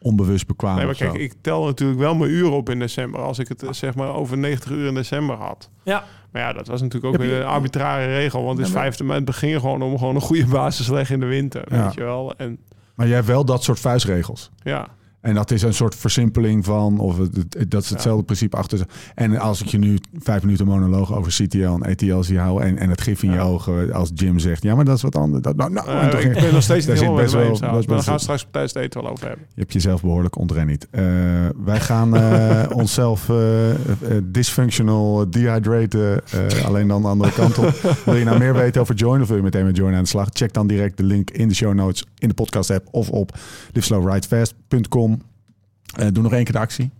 onbewust 0.00 0.46
bekwaam. 0.46 0.76
Nee, 0.76 0.84
maar 0.86 0.94
kijk, 0.94 1.14
ik 1.14 1.32
tel 1.40 1.64
natuurlijk 1.64 1.98
wel 2.00 2.14
mijn 2.14 2.30
uren 2.30 2.52
op 2.52 2.68
in 2.70 2.78
december. 2.78 3.20
Als 3.20 3.38
ik 3.38 3.48
het 3.48 3.62
eh, 3.62 3.72
zeg 3.72 3.94
maar 3.94 4.14
over 4.14 4.38
90 4.38 4.70
uur 4.70 4.86
in 4.86 4.94
december 4.94 5.36
had. 5.36 5.70
Ja. 5.82 6.04
Maar 6.32 6.42
ja, 6.42 6.52
dat 6.52 6.66
was 6.66 6.80
natuurlijk 6.82 7.14
ook 7.14 7.20
je- 7.22 7.28
weer 7.28 7.40
een 7.40 7.46
arbitrare 7.46 8.06
regel. 8.06 8.44
Want 8.44 8.56
het 8.58 8.66
is 8.66 8.72
Ja, 8.72 8.78
maar- 8.78 8.84
vijfde 8.88 9.04
maand. 9.04 9.28
Het 9.28 9.36
ging 9.36 9.60
gewoon 9.60 9.82
om 9.82 9.98
gewoon 9.98 10.14
een 10.14 10.20
goede 10.20 10.46
basis 10.60 10.86
te 10.86 10.92
leggen 10.94 11.14
in 11.14 11.20
de 11.20 11.26
winter. 11.26 11.64
Ja. 11.74 11.84
Weet 11.84 11.94
je 11.94 12.00
wel. 12.04 12.34
En 12.36 12.58
Maar 12.94 13.06
jij 13.06 13.14
hebt 13.16 13.28
wel 13.28 13.44
dat 13.44 13.62
soort 13.62 13.80
vuistregels. 13.80 14.50
ja, 14.62 14.88
En 15.20 15.34
dat 15.34 15.50
is 15.50 15.62
een 15.62 15.74
soort 15.74 15.94
versimpeling 15.94 16.64
van, 16.64 16.98
of 16.98 17.18
het, 17.18 17.36
het- 17.36 17.70
dat 17.70 17.82
is 17.82 17.90
hetzelfde 17.90 18.24
principe 18.24 18.56
achter. 18.56 18.86
En 19.14 19.38
als 19.38 19.62
ik 19.62 19.66
je 19.68 19.78
nu 19.78 19.98
vijf 20.18 20.42
minuten 20.42 20.66
monoloog 20.66 21.14
over 21.14 21.32
CTL 21.32 21.58
en 21.58 21.82
ETL 21.82 22.20
zie 22.20 22.38
houden 22.38 22.66
en, 22.68 22.78
en 22.78 22.90
het 22.90 23.00
gif 23.00 23.22
in 23.22 23.32
je 23.32 23.40
ogen 23.40 23.92
als 23.92 24.10
Jim 24.14 24.38
zegt, 24.38 24.62
ja, 24.62 24.74
maar 24.74 24.84
dat 24.84 24.96
is 24.96 25.02
wat 25.02 25.16
anders. 25.16 25.42
Dat, 25.42 25.56
nou, 25.56 25.72
nou, 25.72 25.88
Eh, 25.88 26.08
toch- 26.08 26.20
ik 26.20 26.32
ben 26.32 26.52
nog 26.52 26.62
steeds 26.62 26.86
niet 26.86 26.94
helemaal 26.98 27.16
best 27.16 27.34
met 27.34 27.42
wel- 27.42 27.50
eens. 27.50 27.60
best 27.60 27.72
Maar 27.72 27.96
daar 27.96 28.02
gaan 28.04 28.14
we 28.14 28.20
straks 28.20 28.46
tijdens 28.50 28.72
het 28.74 28.82
eten 28.82 29.02
wel 29.02 29.10
over 29.10 29.26
hebben. 29.28 29.46
Je 29.54 29.60
hebt 29.60 29.72
jezelf 29.72 30.00
behoorlijk 30.02 30.38
ontrennied. 30.38 30.86
Eh 30.90 31.02
wij 31.64 31.80
gaan 31.80 32.16
eh, 32.16 32.64
onszelf 32.82 33.30
dysfunctional 34.22 35.30
dehydraten. 35.30 36.20
eh, 36.30 36.64
alleen 36.64 36.88
dan 36.88 37.02
de 37.02 37.08
andere 37.08 37.32
kant 37.32 37.58
op. 37.58 37.94
Wil 38.04 38.14
je 38.14 38.24
nou 38.24 38.38
meer 38.38 38.54
weten 38.54 38.80
over 38.80 38.94
Join 38.94 39.20
of 39.22 39.28
wil 39.28 39.36
je 39.36 39.42
meteen 39.42 39.64
met 39.64 39.76
Join 39.76 39.94
aan 39.94 40.02
de 40.02 40.08
slag? 40.08 40.28
Check 40.32 40.52
dan 40.52 40.66
direct 40.66 40.96
de 40.96 41.02
link 41.02 41.30
in 41.30 41.48
de 41.48 41.54
show 41.54 41.74
notes 41.74 42.04
in 42.18 42.28
de 42.28 42.34
podcast 42.34 42.70
app 42.70 42.86
of 42.90 43.10
op 43.10 43.36
liveslowridefast.com. 43.72 45.07
Eh 45.96 46.06
doe 46.12 46.22
nog 46.22 46.32
één 46.32 46.44
keer 46.44 46.52
de 46.52 46.58
actie. 46.58 46.90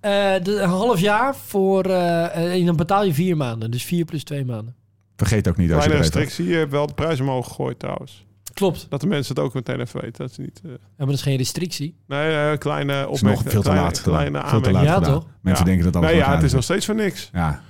Eh, 0.00 0.10
de, 0.42 0.58
een 0.60 0.68
half 0.68 1.00
jaar 1.00 1.36
voor... 1.36 1.84
eh, 1.84 2.54
en 2.60 2.66
dan 2.66 2.76
betaal 2.76 3.04
je 3.04 3.14
vier 3.14 3.36
maanden. 3.36 3.70
Dus 3.70 3.84
vier 3.84 4.04
plus 4.04 4.24
twee 4.24 4.44
maanden. 4.44 4.74
Vergeet 5.16 5.48
ook 5.48 5.56
niet 5.56 5.72
als 5.72 5.82
je 5.84 5.88
Kleine 5.90 6.04
weet. 6.10 6.14
restrictie. 6.14 6.52
Je 6.52 6.58
hebt 6.58 6.70
wel 6.70 6.86
de 6.86 6.94
prijs 6.94 7.20
omhoog 7.20 7.46
gegooid 7.46 7.78
trouwens. 7.78 8.26
Klopt. 8.52 8.86
Dat 8.88 9.00
de 9.00 9.06
mensen 9.06 9.34
het 9.34 9.44
ook 9.44 9.54
meteen 9.54 9.80
even 9.80 10.00
weten. 10.00 10.18
Dat 10.24 10.32
ze 10.32 10.40
niet... 10.40 10.60
eh, 10.64 10.70
Ja, 10.70 10.76
maar 10.96 11.06
dat 11.06 11.14
is 11.14 11.22
geen 11.22 11.36
restrictie. 11.36 11.96
nee, 12.06 12.50
eh, 12.50 12.58
kleine 12.58 13.08
opmerking. 13.08 13.42
nog 13.44 13.52
veel 13.52 13.62
te 13.62 13.68
kleine, 13.68 13.84
laat. 13.84 14.02
Kleine 14.02 14.42
Veel 14.48 14.60
te 14.60 14.70
laat. 14.70 14.84
Ja, 14.84 14.94
gedaan. 14.94 15.12
toch? 15.12 15.26
Mensen 15.40 15.64
Ja. 15.64 15.70
denken 15.70 15.92
dat 15.92 15.96
alles 15.96 16.10
Nee, 16.10 16.18
wat 16.20 16.28
ja, 16.28 16.34
het 16.34 16.44
is 16.44 16.52
nog 16.52 16.62
steeds 16.62 16.86
voor 16.86 16.94
niks. 16.94 17.30
Ja. 17.32 17.62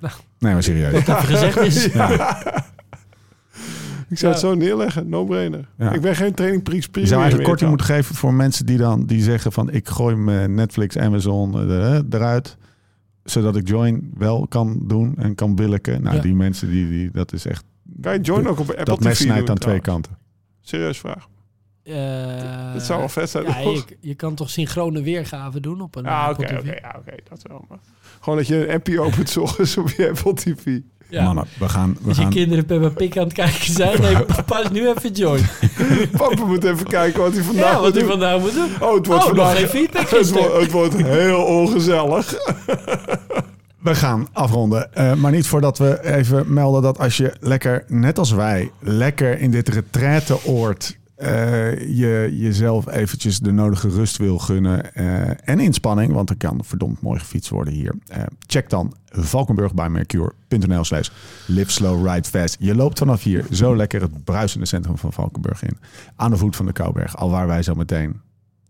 Nou. 0.00 0.14
Nee, 0.38 0.52
maar 0.52 0.62
serieus. 0.62 0.92
Even 0.92 1.16
gezegd 1.16 1.56
is. 1.56 1.88
Ik 4.10 4.18
zou 4.18 4.32
Ja. 4.32 4.38
het 4.38 4.48
zo 4.48 4.54
neerleggen. 4.54 5.08
No-brainer. 5.08 5.68
Ja. 5.78 5.92
Ik 5.92 6.00
ben 6.00 6.16
geen 6.16 6.34
training 6.34 6.62
prix 6.62 6.88
Je 6.92 7.06
zou 7.06 7.20
eigenlijk 7.20 7.48
korting 7.48 7.68
moeten 7.70 7.86
geven 7.86 8.14
voor 8.14 8.34
mensen 8.34 8.66
die 8.66 8.76
dan 8.78 9.06
die 9.06 9.22
zeggen 9.22 9.52
van 9.52 9.70
ik 9.70 9.88
gooi 9.88 10.14
mijn 10.16 10.54
Netflix, 10.54 10.96
Amazon 10.98 11.70
eh, 11.70 11.98
eruit, 12.10 12.56
zodat 13.24 13.56
ik 13.56 13.68
Join 13.68 14.10
wel 14.16 14.46
kan 14.48 14.78
doen 14.86 15.14
en 15.16 15.34
kan 15.34 15.54
billiken. 15.54 16.02
Nou, 16.02 16.16
Ja. 16.16 16.22
die 16.22 16.34
mensen 16.34 16.70
die, 16.70 16.88
die 16.88 17.10
dat 17.10 17.32
is 17.32 17.46
echt 17.46 17.64
Kan 18.00 18.12
je 18.14 18.20
join 18.20 18.46
ook 18.48 18.58
op 18.58 18.68
Apple 18.68 18.84
dat 18.84 18.98
TV 18.98 19.04
mes 19.04 19.18
snijdt 19.18 19.50
aan 19.50 19.58
twee 19.58 19.80
kanten. 19.80 20.16
Serieus 20.60 20.98
vraag. 20.98 21.28
Eh, 21.82 22.72
Dat 22.72 22.82
zou 22.82 22.98
wel 22.98 23.08
vet 23.08 23.30
zijn. 23.30 23.44
Ja, 23.44 23.58
je, 23.58 23.84
je 24.00 24.14
kan 24.14 24.34
toch 24.34 24.50
synchrone 24.50 25.02
weergave 25.02 25.60
doen 25.60 25.80
op 25.80 25.94
een 25.96 26.02
oké, 26.04 26.10
Apple 26.10 26.46
TV? 26.46 26.78
ja, 26.80 26.94
oké, 26.98 27.14
dat 27.28 27.42
wel. 27.48 27.64
Maar 27.68 27.78
gewoon 28.20 28.38
dat 28.38 28.46
je 28.46 28.68
een 28.68 28.74
appje 28.74 29.00
opent 29.00 29.28
's 29.34 29.36
ochtends 29.36 29.76
op 29.76 29.88
je 29.90 30.08
Apple 30.08 30.34
TV. 30.34 30.80
Ja. 31.14 31.24
Mannen, 31.24 31.44
we 31.58 31.68
gaan, 31.68 31.96
we 32.02 32.08
Als 32.08 32.16
je 32.16 32.22
gaan 32.22 32.30
kinderen 32.32 32.66
Peppa 32.66 32.88
Pig 32.88 33.16
aan 33.16 33.24
het 33.24 33.32
kijken 33.32 33.72
zijn, 33.72 34.00
nee, 34.00 34.16
papa 34.36 34.60
is 34.62 34.70
nu 34.70 34.88
even 34.88 35.12
join. 35.12 35.40
Papa 36.16 36.44
moet 36.44 36.64
even 36.64 36.86
kijken 36.86 37.20
wat 37.22 37.32
hij 37.32 37.42
vandaag 37.42 37.64
Ja, 37.64 37.72
wat 37.72 37.82
moet 37.82 37.92
hij 37.92 38.00
doen. 38.02 38.10
vandaag 38.10 38.40
moet 38.40 38.54
doen. 38.54 38.64
Oh, 38.88 38.94
het 38.94 39.06
wordt 39.06 39.08
Oh, 39.08 39.14
nog 39.16 39.24
vandaag... 39.24 39.58
geen 39.58 39.68
feedback 39.68 40.00
het, 40.10 40.18
gisteren. 40.18 40.42
wordt, 40.48 40.62
het 40.62 40.72
wordt 40.72 40.96
heel 41.02 41.42
ongezellig. 41.44 42.34
We 43.78 43.94
gaan 43.94 44.26
afronden. 44.32 44.94
Eh, 44.94 45.14
maar 45.14 45.32
niet 45.32 45.46
voordat 45.46 45.78
we 45.78 46.04
even 46.14 46.52
melden 46.52 46.82
dat 46.82 46.98
als 46.98 47.16
je 47.16 47.32
lekker, 47.40 47.84
net 47.88 48.18
als 48.18 48.30
wij, 48.32 48.70
lekker 48.80 49.38
in 49.40 49.50
dit 49.50 49.68
retraiteoord 49.68 50.96
eh 51.24 51.96
je 51.96 52.30
jezelf 52.32 52.88
eventjes 52.88 53.38
de 53.38 53.52
nodige 53.52 53.88
rust 53.88 54.16
wil 54.16 54.38
gunnen 54.38 54.94
eh, 54.94 55.48
en 55.48 55.60
inspanning, 55.60 56.12
want 56.12 56.30
er 56.30 56.36
kan 56.36 56.64
verdomd 56.64 57.00
mooi 57.00 57.18
gefietst 57.18 57.50
worden 57.50 57.72
hier. 57.74 57.94
Eh, 58.06 58.22
check 58.46 58.70
dan 58.70 58.94
valkenburgbijmercure.nl 59.04 60.84
slash 60.84 61.10
live 61.46 62.02
ride 62.02 62.28
fast. 62.28 62.56
Je 62.58 62.74
loopt 62.74 62.98
vanaf 62.98 63.22
hier 63.22 63.44
zo 63.50 63.76
lekker 63.76 64.00
het 64.00 64.24
bruisende 64.24 64.66
centrum 64.66 64.98
van 64.98 65.12
Valkenburg 65.12 65.62
in. 65.62 65.78
Aan 66.16 66.30
de 66.30 66.36
voet 66.36 66.56
van 66.56 66.66
de 66.66 66.72
Kouberg, 66.72 67.16
al 67.16 67.30
waar 67.30 67.46
wij 67.46 67.62
zo 67.62 67.74
meteen 67.74 68.20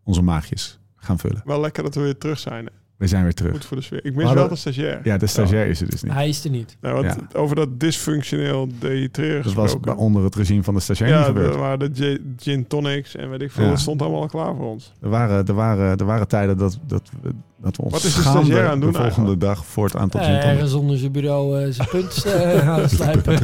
onze 0.03 0.23
maagjes 0.23 0.79
gaan 0.97 1.19
vullen. 1.19 1.43
Wel 1.45 1.61
lekker 1.61 1.83
dat 1.83 1.95
we 1.95 2.01
weer 2.01 2.19
terug 2.19 2.39
zijn. 2.39 2.69
We 2.97 3.07
zijn 3.07 3.23
weer 3.23 3.35
terug. 3.35 3.53
Goed 3.53 3.65
voor 3.65 3.77
de 3.77 3.83
sfeer. 3.83 4.05
Ik 4.05 4.15
mis 4.15 4.33
wel 4.33 4.49
de 4.49 4.57
stagiair. 4.57 5.01
Ja, 5.03 5.17
de 5.17 5.27
stagiair 5.27 5.67
is 5.67 5.81
er 5.81 5.91
dus 5.91 6.03
niet. 6.03 6.13
Hij 6.13 6.29
is 6.29 6.45
er 6.45 6.51
niet. 6.51 6.77
Nou, 6.81 6.95
want 6.95 7.17
Ja. 7.33 7.39
Over 7.39 7.57
dat 7.57 7.81
dysfunctioneel 7.81 8.69
dehydreren 8.79 9.43
Dat 9.43 9.53
was 9.53 9.77
onder 9.97 10.25
het 10.25 10.35
regime 10.35 10.63
van 10.63 10.75
de 10.75 10.81
stagiair 10.81 11.11
ja, 11.11 11.17
niet 11.19 11.27
gebeurd. 11.27 11.55
er 11.55 11.61
waren 11.61 11.79
de 11.79 11.91
gi- 11.95 12.21
gin 12.37 12.67
tonics 12.67 13.17
en 13.17 13.31
weet 13.31 13.41
ik 13.43 13.51
veel. 13.51 13.65
Ja. 13.65 13.71
Dat 13.71 13.81
stond 13.81 14.03
allemaal 14.03 14.21
al 14.21 14.27
klaar 14.29 14.55
voor 14.57 14.67
ons. 14.67 14.93
Er 15.01 15.09
waren, 15.09 15.47
er 15.47 15.55
waren, 15.55 15.97
er 15.97 16.05
waren 16.05 16.29
tijden 16.29 16.57
dat, 16.59 16.79
dat, 16.87 17.11
we, 17.23 17.31
dat 17.63 17.77
we 17.77 17.83
ons 17.83 17.93
Wat 17.93 18.03
is 18.05 18.15
de 18.15 18.21
stagiair 18.21 18.65
aan 18.65 18.71
het 18.71 18.81
doen 18.81 18.93
de 18.93 18.99
volgende 18.99 19.05
eigenlijk? 19.05 19.41
dag 19.41 19.67
voor 19.67 19.85
het 19.85 19.97
aantal 19.97 20.21
Eh, 20.21 20.27
gin 20.27 20.41
tonic. 20.41 20.53
ergens 20.55 20.73
onder 20.73 20.99
zijn 20.99 21.13
bureau 21.13 21.61
eh, 21.63 21.71
zijn 21.73 21.89
punt 21.89 22.25
eh, 22.25 22.69
aan 22.69 22.81
het 22.81 22.91
slijpen. 22.91 23.39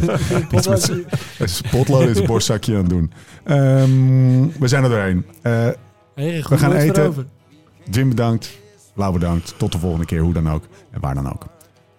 Iets 0.52 0.68
met 0.74 0.82
zijn- 0.82 1.04
Een 1.38 1.48
spotload 1.48 2.08
in 2.08 2.14
zijn 2.14 2.26
borstzakje 2.26 2.72
aan 2.74 2.80
het 2.80 2.88
doen. 2.90 3.12
Ehm, 3.44 4.58
we 4.60 4.68
zijn 4.68 4.84
er 4.84 4.90
doorheen. 4.90 5.24
Eh, 5.42 5.68
We 6.14 6.42
gaan 6.58 6.72
eten. 6.72 7.28
Jim 7.90 8.08
bedankt. 8.08 8.58
Lau 8.94 9.12
bedankt. 9.12 9.54
Tot 9.58 9.72
de 9.72 9.78
volgende 9.78 10.06
keer, 10.06 10.20
hoe 10.20 10.32
dan 10.32 10.50
ook. 10.50 10.62
En 10.90 11.00
waar 11.00 11.14
dan 11.14 11.32
ook. 11.32 11.46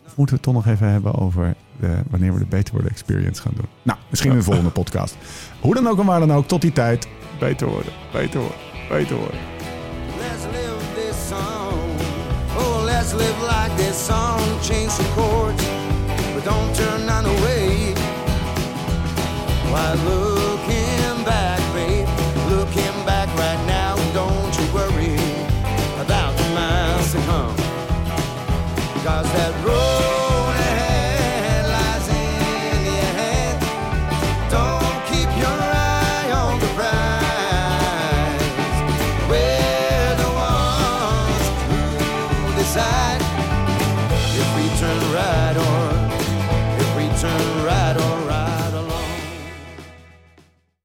Of 0.06 0.18
moeten 0.18 0.36
we 0.36 0.42
het 0.42 0.42
toch 0.42 0.54
nog 0.54 0.74
even 0.74 0.88
hebben 0.88 1.16
over 1.16 1.56
de, 1.80 2.02
wanneer 2.10 2.34
we 2.34 2.40
de 2.40 2.46
Beter 2.46 2.74
Worden 2.74 2.92
Experience 2.92 3.42
gaan 3.42 3.54
doen? 3.56 3.68
Nou, 3.82 4.00
misschien 4.10 4.32
in 4.32 4.38
de 4.38 4.44
volgende 4.44 4.70
podcast. 4.70 5.18
Hoe 5.62 5.74
dan 5.74 5.88
ook 5.88 6.00
en 6.00 6.06
waar 6.06 6.20
dan 6.20 6.34
ook. 6.34 6.48
Tot 6.48 6.62
die 6.62 6.74
tijd. 6.74 7.08
Beter 7.40 7.68
worden, 7.68 7.94
beter 8.12 8.40
worden, 8.40 8.58
beter 8.90 9.16
worden. 9.16 9.40
Let's 10.18 10.44
live 10.52 10.94
this 10.96 11.28
song. 11.28 11.80
Oh, 12.58 12.84
let's 12.84 13.14
live 13.14 13.42
like 13.42 13.76
this 13.76 14.06
song. 14.06 14.40
Change 14.62 14.90
some 14.90 15.10
chords, 15.16 15.64
but 16.34 16.44
don't 16.44 16.76
turn 16.76 17.06
none 17.06 17.28
away. 17.28 17.94
Why 19.72 19.94
love 20.06 20.31